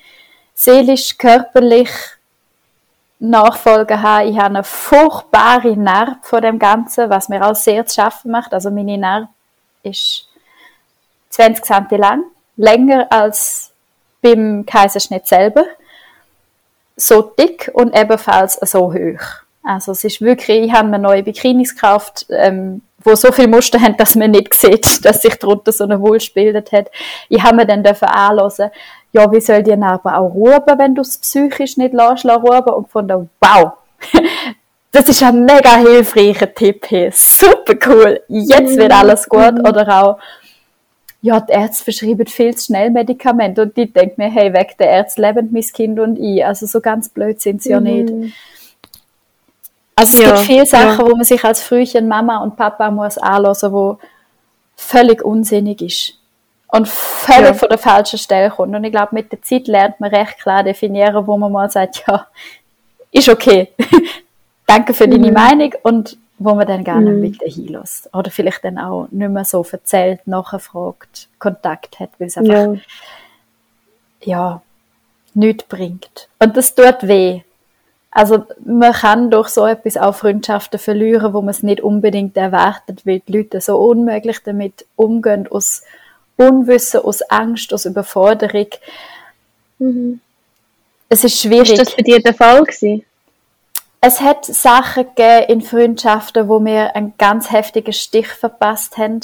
seelisch, 0.53 1.17
körperlich 1.17 1.89
Nachfolge 3.19 4.01
haben. 4.01 4.29
Ich 4.29 4.37
habe 4.37 4.55
eine 4.55 4.63
furchtbare 4.63 5.77
Narbe 5.77 6.17
von 6.23 6.41
dem 6.41 6.59
Ganzen, 6.59 7.09
was 7.09 7.29
mir 7.29 7.45
auch 7.45 7.55
sehr 7.55 7.85
zu 7.85 7.95
schaffen 7.95 8.31
macht. 8.31 8.53
Also 8.53 8.69
meine 8.69 8.97
Narbe 8.97 9.29
ist 9.81 10.27
20 11.29 11.63
cm 11.63 11.87
lang, 11.99 12.23
länger 12.57 13.07
als 13.09 13.71
beim 14.21 14.65
Kaiserschnitt 14.65 15.25
selber, 15.25 15.65
so 16.95 17.21
dick 17.21 17.71
und 17.73 17.97
ebenfalls 17.97 18.55
so 18.61 18.93
hoch. 18.93 19.43
Also 19.63 19.93
es 19.93 20.03
ist 20.03 20.21
wirklich, 20.21 20.65
ich 20.67 20.73
habe 20.73 20.89
mir 20.89 20.99
neue 20.99 21.23
Bikinis 21.23 21.73
gekauft, 21.73 22.25
ähm, 22.29 22.81
wo 22.99 23.15
so 23.15 23.31
viel 23.31 23.47
Muster 23.47 23.79
haben, 23.79 23.95
dass 23.97 24.15
man 24.15 24.31
nicht 24.31 24.53
sieht, 24.53 25.05
dass 25.05 25.21
sich 25.21 25.35
darunter 25.35 25.71
so 25.71 25.85
eine 25.85 25.99
Wulst 26.01 26.33
bildet 26.33 26.71
hat. 26.71 26.91
Ich 27.29 27.41
habe 27.41 27.55
mir 27.55 27.65
dann 27.65 27.83
dürfen 27.83 28.07
anhören, 28.07 28.71
ja, 29.13 29.31
wie 29.31 29.39
soll 29.41 29.63
die 29.63 29.75
Narbe 29.75 30.15
auch 30.17 30.33
ruhen, 30.33 30.61
wenn 30.77 30.95
du 30.95 31.01
es 31.01 31.17
psychisch 31.17 31.77
nicht 31.77 31.93
lässt, 31.93 32.25
ruhen? 32.25 32.63
Und 32.63 32.83
gefunden, 32.85 33.29
wow, 33.39 33.73
das 34.91 35.07
ist 35.07 35.23
ein 35.23 35.45
mega 35.45 35.77
hilfreicher 35.77 36.53
Tipp 36.53 36.85
hier. 36.87 37.11
Super 37.13 37.75
cool. 37.87 38.21
Jetzt 38.27 38.75
wird 38.75 38.91
alles 38.91 39.29
gut. 39.29 39.53
Mhm. 39.53 39.65
Oder 39.67 40.03
auch, 40.03 40.17
ja, 41.23 41.39
die 41.39 41.53
Ärzte 41.53 41.85
verschreiben 41.85 42.27
viel 42.27 42.53
zu 42.53 42.65
schnell 42.65 42.91
Medikamente 42.91 43.61
und 43.61 43.77
die 43.77 43.91
denken 43.91 44.21
mir, 44.21 44.29
hey, 44.29 44.51
weg 44.53 44.75
der 44.77 44.89
Ärzte 44.89 45.21
leben 45.21 45.49
mein 45.53 45.63
Kind 45.63 45.97
und 45.97 46.17
ich. 46.19 46.45
Also 46.45 46.65
so 46.65 46.81
ganz 46.81 47.07
blöd 47.07 47.39
sind 47.39 47.63
sie 47.63 47.69
mhm. 47.69 47.73
ja 47.73 47.79
nicht. 47.79 48.33
Also 49.95 50.17
es 50.17 50.23
ja, 50.23 50.31
gibt 50.31 50.45
viele 50.45 50.65
Sachen, 50.65 51.05
ja. 51.05 51.11
wo 51.11 51.15
man 51.15 51.23
sich 51.23 51.41
als 51.41 51.63
Frühchen 51.63 52.09
Mama 52.09 52.43
und 52.43 52.57
Papa 52.57 52.91
muss 52.91 53.17
anlassen, 53.17 53.71
wo 53.71 53.99
völlig 54.75 55.23
unsinnig 55.23 55.81
ist 55.81 56.19
und 56.67 56.89
völlig 56.89 57.51
ja. 57.51 57.53
von 57.53 57.69
der 57.69 57.77
falschen 57.77 58.19
Stelle 58.19 58.49
kommt. 58.49 58.75
Und 58.75 58.83
ich 58.83 58.91
glaube, 58.91 59.15
mit 59.15 59.31
der 59.31 59.41
Zeit 59.41 59.69
lernt 59.69 60.01
man 60.01 60.13
recht 60.13 60.41
klar 60.41 60.61
definieren, 60.61 61.25
wo 61.25 61.37
man 61.37 61.53
mal 61.53 61.69
sagt, 61.69 62.03
ja, 62.05 62.27
ist 63.11 63.29
okay. 63.29 63.69
Danke 64.67 64.93
für 64.93 65.07
deine 65.07 65.29
mhm. 65.29 65.33
Meinung 65.33 65.71
und 65.83 66.17
wo 66.43 66.53
man 66.55 66.67
dann 66.67 66.83
gerne 66.83 67.11
mhm. 67.11 67.21
mit 67.21 67.41
hinlässt. 67.41 68.09
Oder 68.13 68.29
vielleicht 68.29 68.65
dann 68.65 68.77
auch 68.77 69.07
nicht 69.11 69.29
mehr 69.29 69.45
so 69.45 69.65
erzählt, 69.71 70.27
nachfragt, 70.27 71.29
Kontakt 71.39 71.99
hat, 71.99 72.09
weil 72.17 72.27
es 72.27 72.37
einfach, 72.37 72.53
ja, 72.53 72.75
ja 74.23 74.61
nichts 75.33 75.63
bringt. 75.63 76.27
Und 76.39 76.57
das 76.57 76.75
tut 76.75 77.07
weh. 77.07 77.41
Also 78.11 78.45
man 78.63 78.93
kann 78.93 79.31
durch 79.31 79.47
so 79.49 79.65
etwas 79.65 79.97
auch 79.97 80.13
Freundschaften 80.13 80.79
verlieren, 80.79 81.33
wo 81.33 81.41
man 81.41 81.49
es 81.49 81.63
nicht 81.63 81.81
unbedingt 81.81 82.37
erwartet, 82.37 83.05
weil 83.05 83.21
die 83.21 83.37
Leute 83.37 83.59
so 83.59 83.77
unmöglich 83.77 84.39
damit 84.43 84.85
umgehen, 84.95 85.47
aus 85.49 85.83
Unwissen, 86.35 87.01
aus 87.01 87.21
Angst, 87.23 87.73
aus 87.73 87.85
Überforderung. 87.85 88.67
Mhm. 89.79 90.19
Es 91.09 91.23
ist 91.23 91.39
schwierig. 91.39 91.71
Ist 91.71 91.81
das 91.81 91.95
bei 91.95 92.03
dir 92.03 92.21
der 92.21 92.33
Fall 92.33 92.63
gewesen? 92.63 93.03
Es 94.05 94.19
hat 94.19 94.43
Sachen 94.43 95.05
gegeben 95.15 95.45
in 95.47 95.61
Freundschaften, 95.61 96.49
wo 96.49 96.59
wir 96.59 96.93
einen 96.93 97.13
ganz 97.17 97.53
heftigen 97.53 97.93
Stich 97.93 98.27
verpasst 98.27 98.97
haben. 98.97 99.21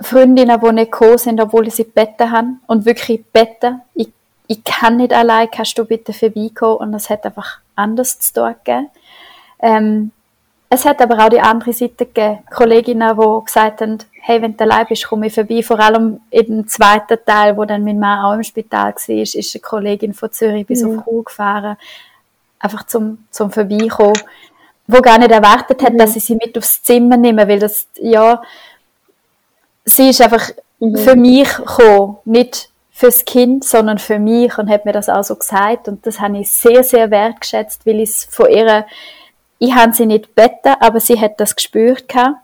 Freundinnen, 0.00 0.60
die 0.60 0.72
nicht 0.72 0.92
gekommen 0.92 1.18
sind, 1.18 1.40
obwohl 1.40 1.68
sie 1.72 1.82
Betten 1.82 2.30
haben 2.30 2.60
und 2.68 2.86
wirklich 2.86 3.24
Betten. 3.32 3.80
Ich, 3.94 4.10
ich 4.46 4.62
kann 4.62 4.98
nicht 4.98 5.12
allein, 5.12 5.50
kannst 5.50 5.76
du 5.76 5.84
bitte 5.86 6.12
vorbeikommen? 6.12 6.76
Und 6.76 6.94
es 6.94 7.10
hat 7.10 7.26
einfach 7.26 7.58
anders 7.74 8.20
zu 8.20 8.32
tun 8.32 8.54
gegeben. 8.62 8.90
Ähm, 9.58 10.12
es 10.68 10.84
hat 10.84 11.02
aber 11.02 11.18
auch 11.18 11.30
die 11.30 11.40
andere 11.40 11.72
Seite 11.72 12.06
gegeben. 12.06 12.44
Kolleginnen, 12.48 13.18
die 13.18 13.44
gesagt 13.44 13.80
haben, 13.80 13.98
hey, 14.20 14.40
wenn 14.40 14.56
du 14.56 14.62
allein 14.62 14.86
bist, 14.86 15.08
komme 15.08 15.26
ich 15.26 15.34
vorbei. 15.34 15.64
Vor 15.64 15.80
allem 15.80 16.20
im 16.30 16.68
zweiten 16.68 17.18
Teil, 17.26 17.56
wo 17.56 17.64
dann 17.64 17.82
mein 17.82 17.98
Mann 17.98 18.24
auch 18.24 18.34
im 18.34 18.44
Spital 18.44 18.94
war, 18.94 19.16
ist 19.16 19.34
eine 19.34 19.62
Kollegin 19.62 20.14
von 20.14 20.30
Zürich 20.30 20.64
bis 20.64 20.84
mhm. 20.84 21.00
auf 21.00 21.04
Chur 21.04 21.24
gefahren 21.24 21.76
einfach 22.60 22.86
zum, 22.86 23.26
zum 23.30 23.50
Vorbeikommen, 23.50 24.18
wo 24.86 25.00
gar 25.00 25.18
nicht 25.18 25.30
erwartet 25.30 25.82
hat, 25.82 25.94
mhm. 25.94 25.98
dass 25.98 26.14
ich 26.14 26.24
sie 26.24 26.36
mit 26.36 26.56
aufs 26.56 26.82
Zimmer 26.82 27.16
nehme, 27.16 27.48
weil 27.48 27.58
das, 27.58 27.88
ja, 28.00 28.40
sie 29.84 30.10
ist 30.10 30.20
einfach 30.20 30.50
mhm. 30.78 30.96
für 30.96 31.16
mich 31.16 31.56
gekommen, 31.56 32.18
nicht 32.24 32.68
fürs 32.92 33.24
Kind, 33.24 33.64
sondern 33.64 33.98
für 33.98 34.18
mich 34.18 34.58
und 34.58 34.68
hat 34.68 34.84
mir 34.84 34.92
das 34.92 35.08
auch 35.08 35.24
so 35.24 35.34
gesagt 35.34 35.88
und 35.88 36.06
das 36.06 36.20
habe 36.20 36.38
ich 36.38 36.52
sehr, 36.52 36.84
sehr 36.84 37.10
wertgeschätzt, 37.10 37.86
weil 37.86 38.00
ich 38.00 38.10
es 38.10 38.24
von 38.30 38.50
ihr, 38.50 38.86
ich 39.58 39.74
habe 39.74 39.94
sie 39.94 40.06
nicht 40.06 40.34
beten, 40.34 40.74
aber 40.80 41.00
sie 41.00 41.18
hat 41.18 41.40
das 41.40 41.56
gespürt 41.56 42.08
gehabt. 42.08 42.36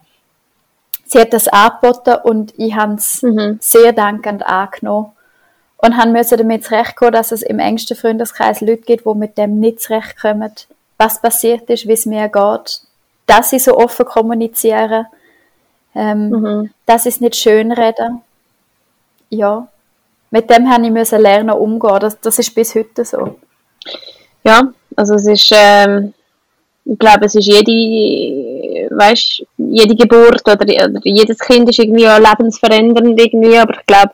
Sie 1.09 1.21
hat 1.21 1.33
das 1.33 1.47
angeboten 1.47 2.17
und 2.25 2.53
ich 2.59 2.75
habe 2.75 2.95
es 2.95 3.23
mhm. 3.23 3.59
sehr 3.61 3.93
dankend 3.93 4.45
angenommen 4.45 5.13
und 5.79 5.97
haben 5.97 6.13
müssen 6.13 6.39
damit 6.39 6.65
zurechtkommen, 6.65 7.13
dass 7.13 7.33
es 7.33 7.43
im 7.43 7.59
engsten 7.59 7.97
Freundeskreis 7.97 8.61
Leute 8.61 8.83
gibt, 8.83 9.07
die 9.07 9.15
mit 9.15 9.37
dem 9.39 9.61
nicht 9.61 9.81
zurechtkommen, 9.81 10.53
was 10.99 11.21
passiert 11.21 11.69
ist, 11.69 11.87
wie 11.87 11.93
es 11.93 12.07
mir 12.07 12.29
geht, 12.29 12.81
dass 13.27 13.51
sie 13.51 13.59
so 13.59 13.77
offen 13.77 14.07
kommunizieren, 14.07 15.07
ähm, 15.95 16.31
mhm. 16.31 16.71
dass 16.87 17.03
sie 17.03 17.11
es 17.11 17.21
nicht 17.21 17.37
schönreden. 17.37 18.23
Ja, 19.29 19.69
mit 20.31 20.51
dem 20.51 20.71
habe 20.71 20.87
ich 20.87 20.93
müssen 20.93 21.21
lernen 21.21 21.51
umgehen. 21.51 21.99
Das, 22.01 22.21
das 22.21 22.39
ist 22.39 22.55
bis 22.55 22.75
heute 22.75 23.05
so. 23.05 23.39
Ja, 24.45 24.73
also 24.95 25.15
es 25.15 25.27
ist, 25.27 25.53
ähm, 25.55 26.15
ich 26.85 26.99
glaube, 26.99 27.27
es 27.27 27.35
ist 27.35 27.47
jede, 27.47 28.95
weißt, 28.95 29.45
jede 29.59 29.97
Geburt 29.97 30.43
oder, 30.47 30.65
oder 30.65 31.01
jedes 31.05 31.39
Kind 31.39 31.69
ist 31.69 31.79
irgendwie 31.79 32.09
auch 32.09 32.19
lebensverändernd 32.19 33.19
irgendwie, 33.21 33.59
aber 33.59 33.75
ich 33.75 33.87
glaube, 33.87 34.13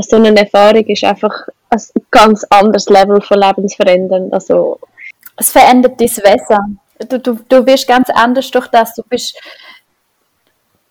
so 0.00 0.16
eine 0.16 0.34
Erfahrung 0.36 0.84
ist 0.86 1.04
einfach 1.04 1.48
ein 1.70 1.80
ganz 2.10 2.44
anderes 2.44 2.88
Level 2.88 3.20
von 3.20 3.38
Lebensverändern. 3.38 4.32
Also, 4.32 4.78
es 5.36 5.50
verändert 5.50 6.00
dein 6.00 6.08
Wesen. 6.08 6.80
Du, 7.08 7.18
du, 7.18 7.38
du 7.48 7.66
wirst 7.66 7.86
ganz 7.86 8.08
anders 8.10 8.50
durch 8.50 8.68
das. 8.68 8.94
Du 8.94 9.02
bist, 9.02 9.38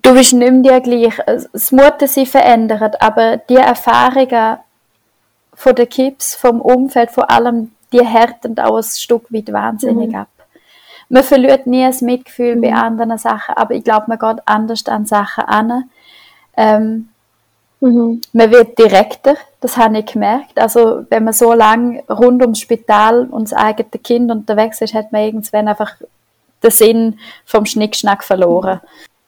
du 0.01 0.13
bist 0.13 0.33
nicht 0.33 0.53
mehr 0.53 0.81
gleich. 0.81 1.19
Es 1.53 1.71
muss 1.71 2.13
sich 2.13 2.29
verändern, 2.29 2.91
aber 2.99 3.37
die 3.37 3.55
Erfahrungen 3.55 4.57
von 5.53 5.75
den 5.75 5.89
Kips, 5.89 6.35
vom 6.35 6.61
Umfeld, 6.61 7.11
vor 7.11 7.29
allem, 7.29 7.71
die 7.91 8.05
härten 8.05 8.57
auch 8.59 8.77
ein 8.77 8.83
Stück 8.83 9.31
weit 9.31 9.51
wahnsinnig 9.51 10.09
mhm. 10.09 10.15
ab. 10.15 10.27
Man 11.09 11.23
verliert 11.23 11.67
nie 11.67 11.83
das 11.85 12.01
Mitgefühl 12.01 12.55
mhm. 12.55 12.61
bei 12.61 12.73
anderen 12.73 13.17
Sachen, 13.17 13.55
aber 13.55 13.75
ich 13.75 13.83
glaube, 13.83 14.05
man 14.07 14.19
geht 14.19 14.41
anders 14.45 14.85
an 14.87 15.05
Sachen 15.05 15.43
an. 15.43 15.89
Ähm, 16.55 17.09
Mhm. 17.81 18.21
Man 18.31 18.51
wird 18.51 18.77
direkter, 18.77 19.35
das 19.59 19.75
habe 19.75 19.99
ich 19.99 20.05
gemerkt. 20.05 20.59
Also 20.59 21.05
wenn 21.09 21.23
man 21.23 21.33
so 21.33 21.53
lange 21.53 22.03
rund 22.07 22.41
ums 22.41 22.59
Spital 22.59 23.25
und 23.25 23.51
das 23.51 23.53
eigene 23.53 23.89
Kind 24.03 24.31
unterwegs 24.31 24.81
ist, 24.81 24.93
hat 24.93 25.11
man 25.11 25.23
irgendwann 25.23 25.67
einfach 25.67 25.95
den 26.63 26.71
Sinn 26.71 27.19
vom 27.43 27.65
Schnickschnack 27.65 28.23
verloren. 28.23 28.79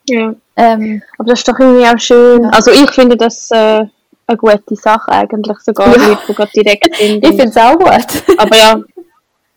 Ja. 0.08 0.36
Ähm, 0.56 1.02
Aber 1.18 1.30
das 1.30 1.40
ist 1.40 1.48
doch 1.48 1.60
irgendwie 1.60 1.88
auch 1.88 2.00
schön. 2.00 2.44
Ja. 2.44 2.50
Also 2.50 2.72
ich 2.72 2.92
finde 2.92 3.18
das 3.18 3.50
äh, 3.50 3.86
eine 4.28 4.38
gute 4.38 4.76
Sache 4.76 5.12
eigentlich, 5.12 5.58
sogar 5.60 5.88
ja. 5.98 6.08
Leute, 6.08 6.22
die 6.28 6.34
gerade 6.34 6.52
direkt 6.52 6.96
sind. 6.98 7.24
ich 7.24 7.30
finde 7.30 7.46
es 7.46 7.58
auch 7.58 7.78
gut. 7.78 8.24
Aber 8.38 8.56
ja, 8.56 8.80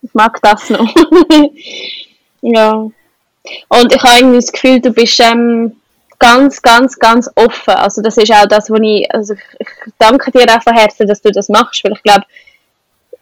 ich 0.01 0.13
mag 0.13 0.39
das 0.41 0.71
noch. 0.71 0.91
ja. 2.41 2.73
Und 3.69 3.93
ich 3.95 4.03
habe 4.03 4.17
irgendwie 4.19 4.37
das 4.37 4.51
Gefühl, 4.51 4.81
du 4.81 4.91
bist 4.91 5.19
ähm, 5.19 5.75
ganz, 6.19 6.61
ganz, 6.61 6.97
ganz 6.97 7.29
offen. 7.35 7.73
Also 7.73 8.01
das 8.01 8.17
ist 8.17 8.31
auch 8.31 8.47
das, 8.47 8.69
was 8.69 8.79
ich, 8.81 9.13
also 9.13 9.33
ich, 9.33 9.67
danke 9.97 10.31
dir 10.31 10.45
auch 10.49 10.61
von 10.61 10.73
Herzen, 10.73 11.07
dass 11.07 11.21
du 11.21 11.31
das 11.31 11.49
machst, 11.49 11.83
weil 11.83 11.93
ich 11.93 12.03
glaube, 12.03 12.25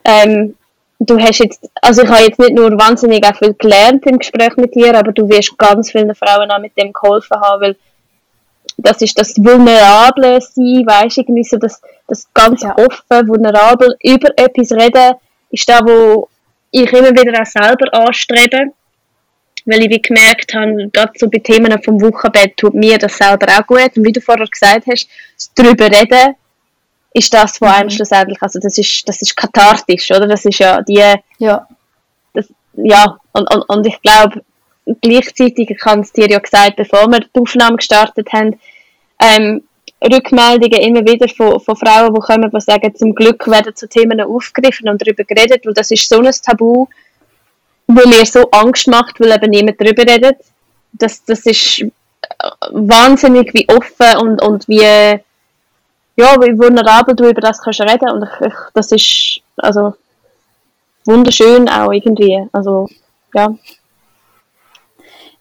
ähm, 0.04 0.56
du 1.00 1.20
hast 1.20 1.40
jetzt, 1.40 1.70
also 1.82 2.04
ich 2.04 2.10
habe 2.10 2.24
jetzt 2.24 2.40
nicht 2.40 2.54
nur 2.54 2.72
wahnsinnig 2.80 3.26
viel 3.38 3.54
gelernt 3.54 4.06
im 4.06 4.20
Gespräch 4.20 4.56
mit 4.58 4.76
dir, 4.76 4.98
aber 4.98 5.12
du 5.12 5.28
wirst 5.30 5.58
ganz 5.58 5.92
vielen 5.92 6.16
Frauen 6.16 6.52
auch 6.52 6.60
mit 6.60 6.78
dem 6.78 6.94
geholfen 6.94 7.40
haben, 7.40 7.62
weil 7.62 7.76
das 8.78 9.02
ist 9.02 9.18
das 9.18 9.36
vulnerable 9.38 10.42
Sein, 10.42 10.86
weißt 10.86 11.20
irgendwie 11.20 11.44
so 11.44 11.58
das, 11.58 11.82
das 12.08 12.28
ganz 12.34 12.62
ja. 12.62 12.76
offen, 12.78 13.28
vulnerabel 13.28 13.96
über 14.04 14.30
etwas 14.38 14.72
reden, 14.72 15.16
ist 15.50 15.70
da, 15.70 15.80
wo 15.82 16.28
ich 16.72 16.92
immer 16.92 17.12
wieder 17.12 17.42
auch 17.42 17.46
selber 17.46 17.94
anstrebe 17.94 18.72
weil 19.66 19.84
ich 19.84 19.90
wie 19.90 20.02
gemerkt 20.02 20.54
habe, 20.54 20.90
gerade 20.92 21.12
so 21.16 21.30
bei 21.30 21.40
Themen 21.40 21.82
vom 21.84 22.00
Wochenbett 22.02 22.56
tut 22.58 22.74
mir 22.74 22.98
das 22.98 23.18
selber 23.18 23.48
auch 23.58 23.66
gut. 23.66 23.98
Und 23.98 24.06
wie 24.06 24.12
du 24.12 24.22
vorher 24.22 24.48
gesagt 24.48 24.86
hast, 24.88 25.10
darüber 25.56 25.86
reden 25.86 26.36
ist 27.14 27.34
das, 27.34 27.60
was 27.62 27.76
einem 27.76 27.88
mhm. 27.88 27.92
schlussendlich, 27.92 28.38
also 28.42 28.60
das 28.60 28.78
ist, 28.78 29.08
das 29.08 29.22
ist 29.22 29.36
kathartisch, 29.36 30.12
oder? 30.12 30.28
Das 30.28 30.46
ist 30.46 30.60
ja 30.60 30.82
die, 30.82 31.02
ja, 31.40 31.68
das, 32.34 32.48
ja, 32.74 33.18
und, 33.32 33.54
und, 33.54 33.70
und 33.70 33.88
ich 33.88 34.02
glaube, 34.02 34.44
gleichzeitig, 35.02 35.70
ich 35.70 35.86
habe 35.86 36.02
es 36.02 36.12
dir 36.12 36.30
ja 36.30 36.40
gesagt, 36.40 36.76
bevor 36.76 37.08
wir 37.08 37.22
die 37.22 37.40
Aufnahme 37.40 37.78
gestartet 37.78 38.32
haben, 38.34 38.60
ähm, 39.20 39.64
Rückmeldungen 40.04 40.82
immer 40.82 41.06
wieder 41.06 41.28
von, 41.30 41.60
von 41.60 41.76
Frauen, 41.76 42.14
die 42.14 42.20
kommen, 42.20 42.52
die 42.52 42.62
sagen, 42.62 42.94
zum 42.96 43.16
Glück 43.16 43.48
werden 43.48 43.76
zu 43.76 43.88
Themen 43.88 44.20
aufgegriffen 44.20 44.90
und 44.90 45.02
darüber 45.02 45.24
geredet, 45.24 45.66
weil 45.66 45.74
das 45.74 45.92
ist 45.92 46.08
so 46.10 46.20
ein 46.20 46.32
Tabu, 46.44 46.88
wo 47.88 48.08
mir 48.08 48.26
so 48.26 48.50
Angst 48.52 48.88
macht, 48.88 49.20
weil 49.20 49.32
eben 49.32 49.50
niemand 49.50 49.80
darüber 49.80 50.04
redet. 50.04 50.38
Das, 50.94 51.24
das 51.26 51.46
ist 51.46 51.80
äh, 51.80 51.90
wahnsinnig, 52.72 53.54
wie 53.54 53.68
offen 53.70 54.18
und, 54.18 54.42
und 54.42 54.68
wie, 54.68 54.80
ja, 54.82 55.22
wie 56.16 56.58
vulnerabel 56.58 57.16
du 57.16 57.30
über 57.30 57.42
das 57.42 57.62
kannst 57.62 57.82
reden 57.82 58.10
und 58.10 58.24
ich, 58.24 58.48
ich, 58.48 58.54
das 58.74 58.92
ist, 58.92 59.42
also, 59.58 59.96
wunderschön 61.06 61.70
auch 61.70 61.92
irgendwie, 61.92 62.48
also, 62.52 62.88
ja 63.34 63.54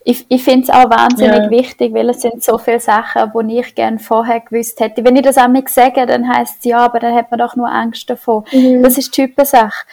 ich, 0.05 0.27
ich 0.29 0.45
finde 0.45 0.65
es 0.65 0.71
auch 0.71 0.91
wahnsinnig 0.91 1.45
ja. 1.45 1.51
wichtig, 1.51 1.95
weil 1.95 2.11
es 2.11 2.21
sind 2.21 2.43
so 2.43 2.59
viele 2.59 2.79
Sachen, 2.79 3.33
die 3.49 3.61
ich 3.61 3.75
gerne 3.75 3.99
vorher 3.99 4.41
gewusst 4.41 4.79
hätte. 4.81 5.03
Wenn 5.03 5.16
ich 5.16 5.23
das 5.23 5.39
einmal 5.39 5.65
sage, 5.66 6.05
dann 6.07 6.29
heißt 6.29 6.59
es 6.59 6.65
ja, 6.65 6.79
aber 6.85 7.01
dann 7.01 7.15
hat 7.15 7.31
man 7.31 7.41
doch 7.41 7.57
nur 7.57 7.71
Angst 7.71 8.09
davor. 8.11 8.45
Mhm. 8.53 8.83
Das 8.83 8.99
ist 8.99 9.12
Typensache. 9.12 9.87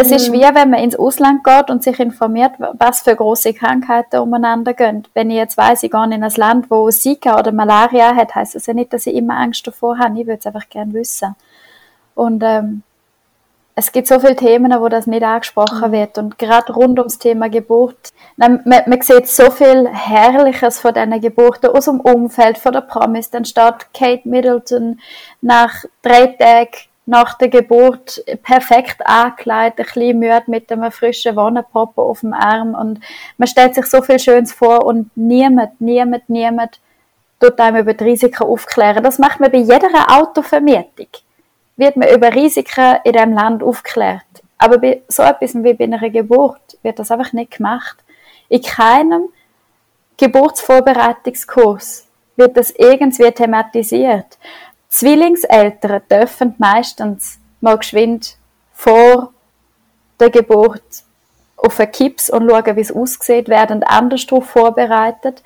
Es 0.00 0.10
mhm. 0.10 0.14
ist 0.14 0.32
wie, 0.32 0.42
wenn 0.42 0.70
man 0.70 0.78
ins 0.78 0.94
Ausland 0.94 1.42
geht 1.42 1.70
und 1.70 1.82
sich 1.82 1.98
informiert, 1.98 2.52
was 2.74 3.00
für 3.00 3.16
große 3.16 3.52
Krankheiten 3.52 4.20
umeinander 4.20 4.72
gehen. 4.72 5.02
Wenn 5.12 5.28
ich 5.28 5.36
jetzt 5.36 5.56
weiss, 5.56 5.82
ich 5.82 5.90
gehe 5.90 6.04
in 6.04 6.22
ein 6.22 6.32
Land, 6.36 6.70
wo 6.70 6.88
Zika 6.88 7.36
oder 7.36 7.50
Malaria 7.50 8.14
hat, 8.14 8.32
heißt 8.32 8.54
das 8.54 8.66
ja 8.66 8.74
nicht, 8.74 8.92
dass 8.92 9.08
ich 9.08 9.16
immer 9.16 9.36
Angst 9.36 9.66
davor 9.66 9.98
habe. 9.98 10.20
Ich 10.20 10.26
würde 10.28 10.38
es 10.38 10.46
einfach 10.46 10.68
gerne 10.68 10.92
wissen. 10.92 11.34
Und 12.14 12.44
ähm, 12.44 12.84
es 13.74 13.90
gibt 13.90 14.06
so 14.06 14.20
viele 14.20 14.36
Themen, 14.36 14.70
wo 14.80 14.88
das 14.88 15.08
nicht 15.08 15.24
angesprochen 15.24 15.88
mhm. 15.88 15.92
wird. 15.92 16.16
Und 16.16 16.38
gerade 16.38 16.72
rund 16.72 17.00
ums 17.00 17.18
Thema 17.18 17.50
Geburt, 17.50 18.12
man, 18.36 18.62
man 18.64 19.02
sieht 19.02 19.26
so 19.26 19.50
viel 19.50 19.88
Herrliches 19.88 20.78
von 20.78 20.94
diesen 20.94 21.20
Geburten 21.20 21.70
aus 21.70 21.86
dem 21.86 21.98
Umfeld, 21.98 22.58
von 22.58 22.72
der 22.72 22.82
Promise. 22.82 23.30
Dann 23.32 23.44
steht 23.44 23.92
Kate 23.92 24.28
Middleton 24.28 25.00
nach 25.40 25.84
drei 26.02 26.28
Tagen 26.28 26.87
nach 27.08 27.38
der 27.38 27.48
Geburt 27.48 28.22
perfekt 28.42 29.06
angekleidet, 29.06 29.78
ein 29.78 29.84
bisschen 29.86 30.18
müde 30.18 30.42
mit 30.46 30.70
einem 30.70 30.92
frischen 30.92 31.36
Wannenpoppen 31.36 32.04
auf 32.04 32.20
dem 32.20 32.34
Arm. 32.34 32.74
Und 32.74 33.00
man 33.38 33.48
stellt 33.48 33.74
sich 33.74 33.86
so 33.86 34.02
viel 34.02 34.18
Schönes 34.18 34.52
vor 34.52 34.84
und 34.84 35.10
niemand, 35.16 35.80
niemand, 35.80 36.28
niemand 36.28 36.80
tut 37.40 37.58
einem 37.58 37.78
über 37.78 37.94
die 37.94 38.04
Risiken 38.04 38.44
aufklären. 38.44 39.02
Das 39.02 39.18
macht 39.18 39.40
man 39.40 39.50
bei 39.50 39.58
jeder 39.58 39.88
Autovermietung 40.08 41.08
wird 41.78 41.96
man 41.96 42.08
über 42.08 42.34
Risiken 42.34 42.96
in 43.04 43.12
diesem 43.12 43.32
Land 43.32 43.62
aufgeklärt. 43.62 44.24
Aber 44.58 44.78
bei 44.78 45.02
so 45.08 45.22
etwas 45.22 45.54
wie 45.54 45.72
bei 45.72 45.84
einer 45.84 46.10
Geburt 46.10 46.76
wird 46.82 46.98
das 46.98 47.10
einfach 47.10 47.32
nicht 47.32 47.56
gemacht. 47.56 47.96
In 48.48 48.60
keinem 48.60 49.28
Geburtsvorbereitungskurs 50.16 52.08
wird 52.36 52.56
das 52.56 52.70
irgendwie 52.72 53.30
thematisiert. 53.30 54.38
Zwillingseltern 54.88 56.02
dürfen 56.10 56.54
meistens 56.58 57.38
mal 57.60 57.78
geschwind 57.78 58.36
vor 58.72 59.32
der 60.20 60.30
Geburt 60.30 61.04
auf 61.56 61.78
einen 61.78 61.92
Kips 61.92 62.30
und 62.30 62.48
schauen, 62.48 62.76
wie 62.76 62.80
es 62.80 62.92
aussieht, 62.92 63.48
werden 63.48 63.82
anders 63.82 64.26
darauf 64.26 64.48
vorbereitet. 64.48 65.42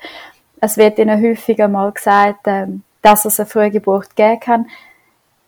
Es 0.61 0.77
wird 0.77 0.99
ihnen 0.99 1.21
häufiger 1.21 1.67
mal 1.67 1.91
gesagt, 1.91 2.41
ähm, 2.45 2.83
dass 3.01 3.25
es 3.25 3.39
eine 3.39 3.47
frühe 3.47 3.71
Geburt 3.71 4.15
geben 4.15 4.39
kann 4.39 4.67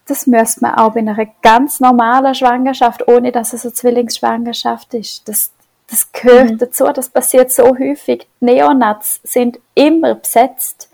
das 0.06 0.28
müsste 0.28 0.62
man 0.62 0.76
auch 0.76 0.94
bei 0.94 1.00
einer 1.00 1.26
ganz 1.42 1.80
normalen 1.80 2.36
Schwangerschaft, 2.36 3.08
ohne 3.08 3.32
dass 3.32 3.54
es 3.54 3.66
eine 3.66 3.74
Zwillingsschwangerschaft 3.74 4.94
ist. 4.94 5.28
Das, 5.28 5.52
das 5.90 6.12
gehört 6.12 6.52
mhm. 6.52 6.58
dazu, 6.60 6.86
das 6.94 7.10
passiert 7.10 7.52
so 7.52 7.76
häufig. 7.78 8.28
Die 8.40 8.46
Neonats 8.46 9.20
sind 9.24 9.60
immer 9.74 10.16
besetzt. 10.16 10.90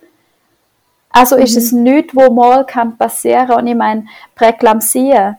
Also 1.12 1.36
mhm. 1.36 1.44
ist 1.44 1.58
es 1.58 1.72
nichts, 1.72 2.16
wo 2.16 2.32
mal 2.32 2.66
kann 2.66 2.98
passieren. 2.98 3.52
Und 3.52 3.68
ich 3.68 3.76
meine, 3.76 4.06
Präklampsie, 4.36 5.36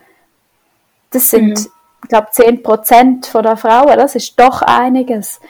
das 1.10 1.30
sind, 1.30 1.48
mhm. 1.48 1.66
ich 2.02 2.08
glaube, 2.08 2.28
10% 2.32 3.42
der 3.42 3.56
Frauen, 3.56 3.96
das 3.96 4.14
ist 4.14 4.38
doch 4.38 4.62
einiges. 4.62 5.40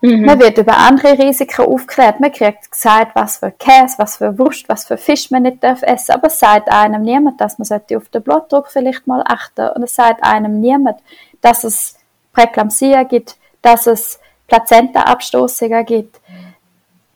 Mhm. 0.00 0.24
Man 0.24 0.38
wird 0.38 0.58
über 0.58 0.76
andere 0.76 1.18
Risiken 1.18 1.66
aufgeklärt. 1.66 2.20
Man 2.20 2.30
kriegt 2.30 2.70
gesagt, 2.70 3.14
was 3.14 3.38
für 3.38 3.50
Käse, 3.50 3.94
was 3.98 4.16
für 4.18 4.38
Wurst, 4.38 4.68
was 4.68 4.86
für 4.86 4.96
Fisch 4.96 5.30
man 5.30 5.42
nicht 5.42 5.62
darf 5.62 5.82
essen. 5.82 6.12
Aber 6.12 6.28
es 6.28 6.38
sagt 6.38 6.70
einem 6.70 7.02
niemand, 7.02 7.40
dass 7.40 7.58
man 7.58 7.64
sollte 7.64 7.96
auf 7.96 8.08
den 8.08 8.22
Blutdruck 8.22 8.68
vielleicht 8.68 9.06
mal 9.06 9.22
achten. 9.26 9.68
Und 9.70 9.82
es 9.82 9.94
sagt 9.94 10.22
einem 10.22 10.60
niemand, 10.60 11.00
dass 11.40 11.64
es 11.64 11.96
Präklampsie 12.32 13.04
gibt, 13.08 13.36
dass 13.62 13.86
es 13.86 14.20
Plazentaabstoßungen 14.46 15.84
gibt. 15.84 16.20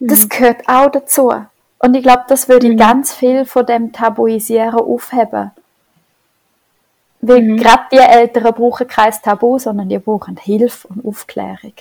Das 0.01 0.25
mhm. 0.25 0.29
gehört 0.31 0.69
auch 0.69 0.91
dazu. 0.91 1.33
Und 1.85 1.95
ich 1.97 2.03
glaube, 2.03 2.23
das 2.29 2.49
würde 2.49 2.69
mhm. 2.69 2.77
ganz 2.77 3.13
viel 3.13 3.45
von 3.45 3.67
dem 3.67 3.93
Tabuisieren 3.93 4.75
aufheben. 4.75 5.51
Weil 7.21 7.43
mhm. 7.43 7.57
gerade 7.57 7.83
die 7.93 7.97
Eltern 7.97 8.55
brauchen 8.55 8.87
kein 8.87 9.13
Tabu, 9.21 9.59
sondern 9.59 9.89
die 9.89 9.99
brauchen 9.99 10.37
Hilfe 10.37 10.89
und 10.89 11.05
Aufklärung. 11.05 11.75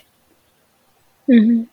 Mhm. 1.27 1.69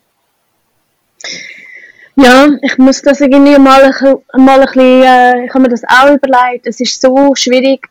Ja, 2.17 2.49
ich 2.61 2.77
muss 2.79 3.01
das 3.01 3.21
irgendwie 3.21 3.59
mal, 3.59 3.83
ein, 3.83 4.43
mal 4.43 4.61
ein 4.61 4.67
bisschen, 4.67 5.03
äh, 5.03 5.47
ich 5.47 5.51
habe 5.51 5.61
mir 5.61 5.69
das 5.69 5.85
auch 5.85 6.11
überlegt, 6.13 6.67
es 6.67 6.81
ist 6.81 7.01
so 7.01 7.35
schwierig, 7.35 7.89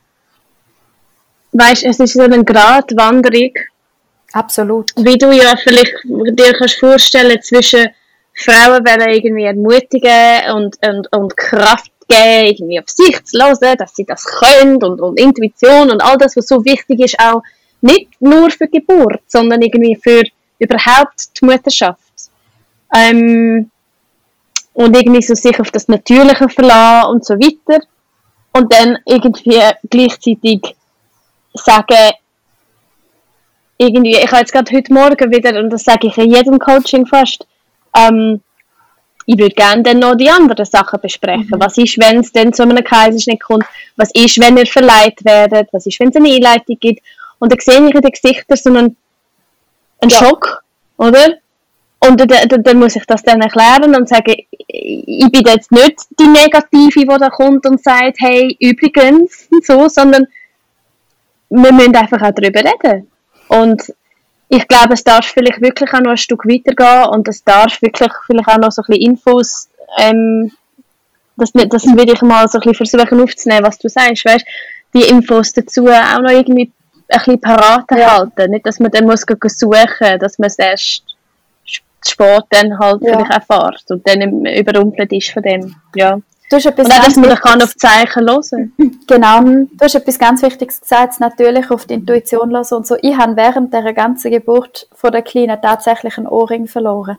weißt, 1.54 1.84
es 1.84 2.00
ist 2.00 2.14
so 2.14 2.22
eine 2.22 2.44
Gratwanderung. 2.44 3.54
Absolut. 4.34 4.92
Wie 4.98 5.18
du 5.18 5.32
ja 5.32 5.56
vielleicht 5.58 5.94
dir 6.04 6.54
kannst 6.54 6.80
vorstellen 6.80 7.42
zwischen 7.42 7.88
Frauen 8.38 8.86
wollen 8.86 9.10
irgendwie 9.10 9.46
ermutigen 9.46 10.52
und, 10.56 10.78
und, 10.88 11.12
und 11.12 11.36
Kraft 11.36 11.92
geben, 12.08 12.48
irgendwie 12.48 12.80
auf 12.80 12.90
sich 12.90 13.24
zu 13.26 13.40
hören, 13.40 13.78
dass 13.78 13.96
sie 13.96 14.06
das 14.06 14.24
können 14.26 14.82
und, 14.84 15.02
und 15.02 15.20
Intuition 15.20 15.90
und 15.90 16.02
all 16.02 16.18
das, 16.18 16.38
was 16.38 16.48
so 16.48 16.64
wichtig 16.64 17.00
ist, 17.00 17.20
auch 17.20 17.42
nicht 17.82 18.10
nur 18.20 18.50
für 18.52 18.68
Geburt, 18.68 19.22
sondern 19.28 19.62
irgendwie 19.62 19.96
für 19.96 20.24
überhaupt 20.60 21.40
die 21.40 21.46
Mutterschaft. 21.46 22.00
Ähm, 22.96 23.72
und 24.74 24.96
irgendwie 24.96 25.24
so 25.24 25.34
sich 25.34 25.60
auf 25.60 25.72
das 25.72 25.88
Natürliche 25.88 26.48
verlassen 26.50 27.10
und 27.10 27.26
so 27.26 27.34
weiter. 27.34 27.84
Und 28.54 28.72
dann 28.72 29.00
irgendwie 29.06 29.60
gleichzeitig 29.90 30.62
sagen, 31.56 32.14
irgendwie, 33.80 34.18
ich 34.18 34.28
habe 34.28 34.42
jetzt 34.42 34.54
gerade 34.54 34.72
heute 34.76 34.94
Morgen 34.94 35.32
wieder, 35.32 35.60
und 35.60 35.72
das 35.72 35.84
sage 35.84 36.08
ich 36.08 36.18
in 36.18 36.32
jedem 36.32 36.60
Coaching 36.60 37.06
fast, 37.06 37.48
ähm, 37.96 38.42
ich 39.26 39.38
würde 39.38 39.56
gerne 39.56 39.84
dann 39.84 40.00
noch 40.00 40.16
die 40.16 40.30
anderen 40.30 40.66
Sachen 40.66 41.02
besprechen. 41.02 41.50
Mhm. 41.52 41.60
Was 41.60 41.78
ist, 41.78 41.98
wenn 42.00 42.20
es 42.20 42.32
dann 42.32 42.54
zu 42.54 42.64
einem 42.64 42.84
Kaiserschnitt 42.84 43.42
kommt? 43.42 43.66
Was 43.98 44.10
ist, 44.14 44.40
wenn 44.40 44.58
ihr 44.58 44.66
verleiht 44.66 45.24
werdet? 45.26 45.68
Was 45.74 45.86
ist, 45.86 46.00
wenn 46.00 46.10
es 46.10 46.16
eine 46.16 46.30
Einleitung 46.30 46.78
gibt? 46.80 47.02
Und 47.40 47.52
dann 47.52 47.60
sehe 47.60 47.88
ich 47.88 47.96
in 47.96 48.02
den 48.02 48.12
Gesichtern 48.12 48.58
so 48.58 48.70
einen 48.70 48.98
ein 50.00 50.10
ja. 50.10 50.18
Schock, 50.18 50.64
oder? 50.98 51.38
Und 52.00 52.20
dann, 52.20 52.48
dann, 52.48 52.64
dann, 52.64 52.80
muss 52.80 52.96
ich 52.96 53.06
das 53.06 53.24
dann 53.24 53.42
erklären 53.42 53.96
und 53.96 54.08
sagen, 54.08 54.36
ich 54.68 55.32
bin 55.32 55.44
jetzt 55.46 55.72
nicht 55.72 55.96
die 56.20 56.28
Negative, 56.28 56.92
die 56.94 57.06
da 57.06 57.30
kommt 57.30 57.66
und 57.66 57.84
sagt, 57.84 58.18
hey, 58.20 58.56
übrigens, 58.60 59.48
und 59.52 59.66
so, 59.66 59.90
sondern 59.90 60.28
wir 61.50 61.72
müssen 61.72 61.96
einfach 61.96 62.22
auch 62.22 62.32
darüber 62.32 62.60
reden. 62.60 63.10
Und 63.48 63.94
ich 64.49 64.68
glaube, 64.68 64.94
es 64.94 65.03
darf 65.03 65.26
vielleicht 65.26 65.61
wirklich 65.61 65.94
auch 65.94 65.99
noch 65.99 66.11
ein 66.11 66.18
Stück 66.18 66.45
weitergehen 66.45 67.10
und 67.10 67.28
es 67.28 67.44
darf 67.44 67.82
wirklich 67.82 68.11
vielleicht 68.26 68.48
auch 68.48 68.57
noch 68.57 68.72
so 68.72 68.82
ein 68.82 68.86
bisschen 68.88 69.11
Infos, 69.11 69.69
ähm, 69.98 70.52
das, 71.36 71.52
das 71.52 71.86
würde 71.86 72.14
ich 72.14 72.22
mal 72.22 72.48
so 72.48 72.57
ein 72.60 72.72
bisschen 72.72 72.88
versuchen 72.88 73.22
aufzunehmen, 73.22 73.65
was 73.65 73.78
du 73.78 73.90
sagst, 73.90 74.26
weißt, 74.26 74.45
die 74.94 75.03
Infos 75.03 75.53
dazu 75.53 75.88
auch 75.88 76.22
noch 76.22 76.32
irgendwie 76.32 76.72
ein 77.10 77.19
bisschen 77.19 77.40
parat 77.40 77.86
ja. 77.91 78.18
halten. 78.18 78.52
Nicht, 78.52 78.65
dass 78.65 78.80
man 78.80 78.91
dann 78.91 79.06
muss 79.06 79.22
suchen 79.22 80.19
dass 80.19 80.40
man 80.40 80.48
es 80.48 80.57
erst 80.57 81.03
spät 82.07 82.44
dann 82.49 82.80
halt 82.80 83.02
ja. 83.02 83.14
vielleicht 83.14 83.32
erfährt 83.32 83.84
und 83.90 84.07
dann 84.07 84.45
überrumpelt 84.45 85.11
ist 85.11 85.32
von 85.32 85.44
dem. 85.44 85.76
Ja. 85.95 86.19
Du 86.49 86.56
hast 86.56 86.65
etwas 86.65 86.90
auch, 86.90 87.03
dass 87.03 87.15
man 87.18 87.36
kann 87.36 87.61
auf 87.61 87.76
Zeichen 87.76 88.26
hören 88.28 88.74
Genau. 89.07 89.41
Du 89.41 89.68
hast 89.82 89.95
etwas 89.95 90.18
ganz 90.18 90.41
Wichtiges 90.41 90.80
gesagt, 90.80 91.19
natürlich 91.19 91.69
auf 91.72 91.86
die 91.86 91.95
Intuition 91.95 92.52
hören 92.52 92.65
und 92.72 92.88
so. 92.88 92.95
Ich 93.02 93.18
habe 93.18 93.36
während 93.36 93.74
der 93.74 93.94
ganzen 93.94 94.32
Geburt 94.32 94.88
von 94.94 95.11
der 95.11 95.24
Kleinen 95.24 95.61
tatsächlich 95.61 96.18
einen 96.18 96.28
Ohrring 96.28 96.68
verloren. 96.68 97.18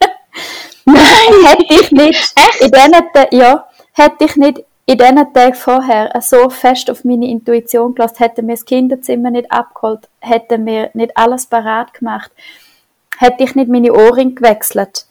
Nein! 0.84 0.96
hätte 1.44 1.74
ich 1.74 1.90
nicht. 1.90 2.32
Echt? 2.36 2.60
In 2.60 2.70
diesen, 2.70 3.40
ja, 3.40 3.66
hätte 3.92 4.24
ich 4.24 4.36
nicht 4.36 4.64
in 4.86 4.98
diesen 4.98 5.32
Tagen 5.32 5.54
vorher 5.54 6.12
so 6.20 6.50
fest 6.50 6.90
auf 6.90 7.04
meine 7.04 7.28
Intuition 7.28 7.94
gelassen, 7.94 8.16
hätten 8.18 8.48
wir 8.48 8.54
das 8.54 8.64
Kinderzimmer 8.64 9.30
nicht 9.30 9.50
abgeholt, 9.52 10.08
hätten 10.20 10.66
wir 10.66 10.90
nicht 10.94 11.16
alles 11.16 11.46
parat 11.46 11.94
gemacht, 11.94 12.32
hätte 13.18 13.44
ich 13.44 13.54
nicht 13.54 13.68
meine 13.68 13.92
Ohrringe 13.92 14.34
gewechselt, 14.34 15.06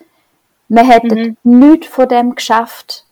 wir 0.68 0.84
hätten 0.84 1.38
mhm. 1.44 1.60
nichts 1.60 1.88
von 1.88 2.10
dem 2.10 2.36
geschafft. 2.36 3.06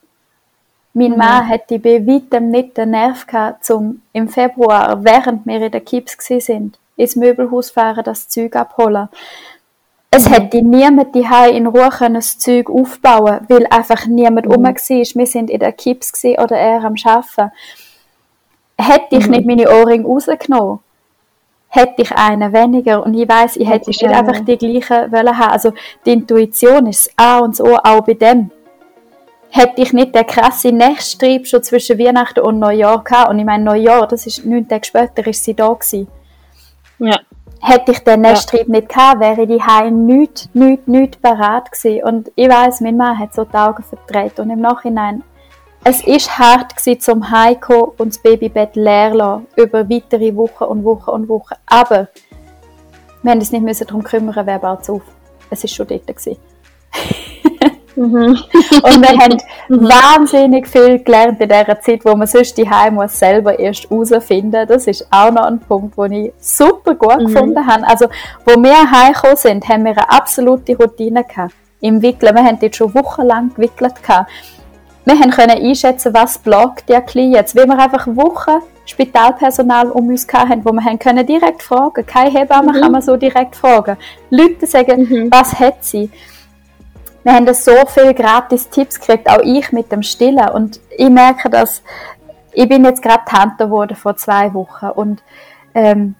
Mein 0.98 1.12
mhm. 1.12 1.18
Mann 1.18 1.46
hätte 1.46 1.78
bei 1.78 2.04
weitem 2.04 2.50
nicht 2.50 2.76
den 2.76 2.90
Nerv 2.90 3.24
gehabt, 3.24 3.70
um 3.70 4.02
im 4.12 4.28
Februar, 4.28 5.04
während 5.04 5.46
wir 5.46 5.62
in 5.62 5.70
der 5.70 5.80
Kips 5.80 6.16
sind, 6.26 6.76
ins 6.96 7.14
Möbelhaus 7.14 7.70
fahren, 7.70 8.02
das 8.02 8.28
Zeug 8.28 8.56
abholen. 8.56 9.08
Es 10.10 10.28
mhm. 10.28 10.32
hätte 10.32 10.60
niemand 10.60 11.14
die 11.14 11.24
in 11.52 11.68
Ruhe 11.68 11.90
das 12.12 12.38
Zeug 12.38 12.68
aufbauen 12.68 13.40
weil 13.48 13.66
einfach 13.70 14.06
niemand 14.06 14.46
mhm. 14.46 14.52
rum 14.52 14.64
war. 14.64 14.74
Wir 14.74 15.26
sind 15.26 15.50
in 15.50 15.60
der 15.60 15.72
Kips 15.72 16.24
oder 16.24 16.56
er 16.56 16.82
am 16.82 16.94
Arbeiten. 17.04 17.52
Hätte 18.76 19.16
ich 19.16 19.26
mhm. 19.26 19.30
nicht 19.30 19.46
meine 19.46 19.70
Ohrringe 19.70 20.04
rausgenommen, 20.04 20.80
hätte 21.68 22.02
ich 22.02 22.10
einen 22.10 22.52
weniger 22.52 23.04
und 23.04 23.14
ich 23.14 23.28
weiß, 23.28 23.56
ich 23.56 23.68
hätte 23.68 23.90
nicht 23.90 24.02
einfach 24.04 24.40
die 24.40 24.58
gleichen 24.58 25.12
wollen 25.12 25.38
haben. 25.38 25.52
Also 25.52 25.72
die 26.04 26.12
Intuition 26.12 26.86
ist 26.86 27.06
das 27.06 27.24
A 27.24 27.38
und 27.38 27.56
das 27.56 27.64
O 27.64 27.76
auch 27.76 28.00
bei 28.00 28.14
dem. 28.14 28.50
Hätte 29.50 29.80
ich 29.82 29.92
nicht 29.92 30.14
den 30.14 30.26
krassen 30.26 30.76
Nächststrieb 30.76 31.46
schon 31.46 31.62
zwischen 31.62 31.98
Weihnachten 31.98 32.40
und 32.40 32.58
Neujahr 32.58 33.02
gehabt, 33.02 33.30
und 33.30 33.38
ich 33.38 33.44
meine, 33.44 33.64
Neujahr, 33.64 34.06
das 34.06 34.26
ist 34.26 34.44
neun 34.44 34.68
Tage 34.68 34.84
später, 34.84 35.26
ist 35.26 35.42
sie 35.42 35.54
da 35.54 35.72
gewesen. 35.72 36.08
Ja. 36.98 37.18
Hätte 37.60 37.92
ich 37.92 37.98
den 38.00 38.20
Nächststrieb 38.20 38.68
ja. 38.68 38.72
nicht 38.72 38.88
gehabt, 38.88 39.20
wäre 39.20 39.46
die 39.46 39.60
Heim 39.60 40.06
nicht, 40.06 40.54
nicht, 40.54 40.86
nicht 40.86 41.20
bereit 41.22 41.72
gewesen. 41.72 42.04
Und 42.04 42.32
ich 42.36 42.48
weiß, 42.48 42.82
mein 42.82 42.96
Mann 42.96 43.18
hat 43.18 43.34
so 43.34 43.44
die 43.44 43.56
Augen 43.56 43.82
verdreht 43.82 44.38
und 44.38 44.50
im 44.50 44.60
Nachhinein 44.60 45.24
es 45.84 46.02
ist 46.02 46.38
hart 46.38 46.76
gewesen, 46.76 47.00
zum 47.00 47.30
Heiko 47.30 47.94
und 47.96 48.08
das 48.08 48.18
Babybett 48.18 48.76
leer 48.76 49.14
lassen, 49.14 49.46
über 49.56 49.88
weitere 49.88 50.34
Wochen 50.36 50.64
und 50.64 50.84
Wochen 50.84 51.10
und 51.10 51.28
Wochen. 51.28 51.54
Aber 51.66 52.08
wir 53.22 53.34
mussten 53.34 53.56
uns 53.56 53.78
nicht 53.78 53.90
darum 53.90 54.02
kümmern, 54.02 54.46
wer 54.46 54.58
baut 54.58 54.82
es 54.82 54.90
auf. 54.90 55.02
Es 55.50 55.62
war 55.62 55.68
schon 55.68 55.86
dort. 55.86 56.02
mhm. 57.98 58.38
und 58.82 59.02
wir 59.02 59.18
haben 59.18 59.38
mhm. 59.68 59.88
wahnsinnig 59.88 60.66
viel 60.66 60.98
gelernt 61.00 61.40
in 61.40 61.48
dieser 61.48 61.80
Zeit, 61.80 62.04
wo 62.04 62.14
man 62.14 62.26
sonst 62.26 62.56
die 62.56 62.68
Heim 62.68 62.94
muss 62.94 63.18
selber 63.18 63.58
erst 63.58 63.90
herausfinden. 63.90 64.66
Das 64.66 64.86
ist 64.86 65.06
auch 65.10 65.30
noch 65.30 65.44
ein 65.44 65.58
Punkt, 65.60 65.96
den 65.98 66.12
ich 66.12 66.32
super 66.40 66.94
gut 66.94 67.20
mhm. 67.20 67.26
gefunden 67.26 67.66
habe. 67.66 67.86
Also, 67.86 68.06
wo 68.44 68.60
wir 68.62 68.90
heimgekommen 68.90 69.36
sind, 69.36 69.68
haben 69.68 69.84
wir 69.84 69.92
eine 69.92 70.10
absolute 70.10 70.76
Routine 70.76 71.24
gehabt. 71.24 71.54
Im 71.80 72.02
Wickeln. 72.02 72.34
Wir 72.34 72.42
haben 72.42 72.58
dort 72.60 72.74
schon 72.74 72.92
wochenlang 72.92 73.54
gewickelt 73.54 74.02
gehabt 74.02 74.28
wir 75.08 75.18
haben 75.18 75.30
können 75.30 75.64
einschätzen, 75.64 76.12
was 76.12 76.36
blockt 76.36 76.86
der 76.90 77.00
Klient, 77.00 77.56
weil 77.56 77.66
wir 77.66 77.78
einfach 77.78 78.06
Wochen 78.08 78.60
Spitalpersonal 78.84 79.90
um 79.90 80.08
uns 80.08 80.26
hatten, 80.30 80.62
wo 80.64 80.72
wir 80.72 80.84
haben 80.84 80.98
können 80.98 81.26
direkt 81.26 81.62
fragen. 81.62 82.04
Keine 82.04 82.30
Hebamme 82.30 82.72
mhm. 82.72 82.80
kann 82.80 82.92
man 82.92 83.00
so 83.00 83.16
direkt 83.16 83.56
fragen. 83.56 83.96
Leute 84.28 84.66
sagen, 84.66 85.08
mhm. 85.08 85.32
was 85.32 85.58
hat 85.58 85.82
sie? 85.82 86.10
Wir 87.28 87.34
haben 87.34 87.52
so 87.52 87.72
viele 87.88 88.14
gratis 88.14 88.70
Tipps 88.70 88.98
gekriegt, 88.98 89.28
auch 89.28 89.42
ich 89.42 89.70
mit 89.70 89.92
dem 89.92 90.02
Stillen. 90.02 90.48
Und 90.48 90.80
ich 90.96 91.10
merke, 91.10 91.50
dass 91.50 91.82
ich 92.54 92.66
bin 92.66 92.86
jetzt 92.86 93.02
gerade 93.02 93.22
Tante 93.26 93.66
geworden 93.66 93.94
vor 93.96 94.16
zwei 94.16 94.54
Wochen 94.54 94.86
und 94.86 95.22
ähm, 95.74 96.14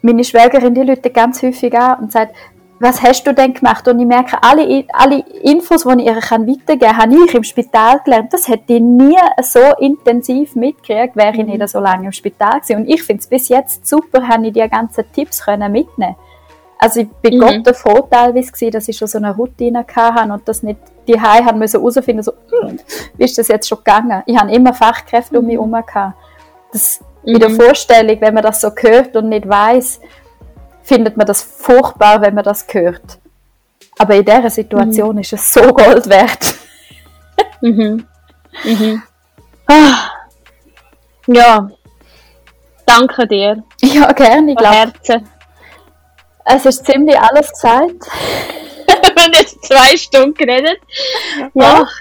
meine 0.00 0.22
Schwägerin, 0.22 0.76
die 0.76 0.82
Leute 0.82 1.10
ganz 1.10 1.42
häufig 1.42 1.76
an 1.76 2.04
und 2.04 2.12
sagt, 2.12 2.36
was 2.78 3.02
hast 3.02 3.24
du 3.24 3.34
denn 3.34 3.52
gemacht? 3.52 3.88
Und 3.88 3.98
ich 3.98 4.06
merke, 4.06 4.40
alle, 4.44 4.84
alle 4.92 5.24
Infos, 5.42 5.82
die 5.82 6.02
ich 6.02 6.06
ihr 6.06 6.14
weitergeben 6.14 6.78
kann, 6.78 6.96
habe 6.98 7.16
ich 7.26 7.34
im 7.34 7.42
Spital 7.42 7.98
gelernt. 8.04 8.32
Das 8.32 8.46
hätte 8.46 8.74
ich 8.74 8.80
nie 8.80 9.18
so 9.42 9.74
intensiv 9.80 10.54
mitgekriegt, 10.54 11.16
wäre 11.16 11.32
ich 11.32 11.38
mhm. 11.38 11.46
nicht 11.46 11.68
so 11.68 11.80
lange 11.80 12.06
im 12.06 12.12
Spital 12.12 12.60
gewesen. 12.60 12.76
Und 12.76 12.88
ich 12.88 13.02
finde 13.02 13.22
es 13.22 13.26
bis 13.26 13.48
jetzt 13.48 13.88
super, 13.88 14.28
habe 14.28 14.46
ich 14.46 14.52
die 14.52 14.68
ganzen 14.68 15.04
Tipps 15.12 15.44
können 15.44 15.72
mitnehmen 15.72 16.14
Also 16.82 16.98
ich 16.98 17.08
bin 17.22 17.36
mhm. 17.36 17.40
Gott 17.40 17.66
der 17.66 17.74
Vorteil, 17.74 18.34
dass 18.34 18.88
ich 18.88 18.96
schon 18.96 19.06
so 19.06 19.18
eine 19.18 19.32
Routine 19.36 19.86
hatte 19.94 20.32
und 20.32 20.48
das 20.48 20.64
nicht 20.64 20.80
die 21.06 21.14
Hause 21.14 21.44
haben 21.44 21.60
müssen 21.60 21.78
herausfinden, 21.78 22.24
so, 22.24 22.32
hm, 22.32 22.80
wie 23.16 23.22
ist 23.22 23.38
das 23.38 23.46
jetzt 23.46 23.68
schon 23.68 23.78
gegangen? 23.78 24.24
Ich 24.26 24.36
habe 24.36 24.52
immer 24.52 24.74
Fachkräfte 24.74 25.38
um 25.38 25.46
mich 25.46 25.54
herum 25.54 25.70
gehabt. 25.70 26.16
Das, 26.72 26.98
mhm. 27.22 27.34
In 27.34 27.38
der 27.38 27.50
mhm. 27.50 27.60
Vorstellung, 27.60 28.20
wenn 28.20 28.34
man 28.34 28.42
das 28.42 28.60
so 28.60 28.72
hört 28.74 29.14
und 29.14 29.28
nicht 29.28 29.48
weiß, 29.48 30.00
findet 30.82 31.16
man 31.16 31.24
das 31.24 31.40
furchtbar, 31.40 32.20
wenn 32.20 32.34
man 32.34 32.42
das 32.42 32.66
hört. 32.72 33.20
Aber 33.96 34.16
in 34.16 34.24
dieser 34.24 34.50
Situation 34.50 35.14
mhm. 35.14 35.20
ist 35.20 35.34
es 35.34 35.52
so 35.52 35.60
Gold 35.72 36.08
wert. 36.08 36.54
mhm. 37.60 38.04
Mhm. 38.64 39.02
Ah. 39.68 40.10
Ja, 41.28 41.70
danke 42.84 43.28
dir. 43.28 43.62
Ja, 43.82 44.10
gerne, 44.10 44.50
ich 44.50 44.56
glaube. 44.56 44.92
Es 46.44 46.66
ist 46.66 46.84
ziemlich 46.84 47.18
alles 47.18 47.50
gesagt. 47.50 48.06
Wir 48.86 49.22
haben 49.24 49.32
jetzt 49.34 49.64
zwei 49.64 49.96
Stunden 49.96 50.34
geredet. 50.34 50.78
Ja. 51.54 51.84
Ach, 51.84 51.92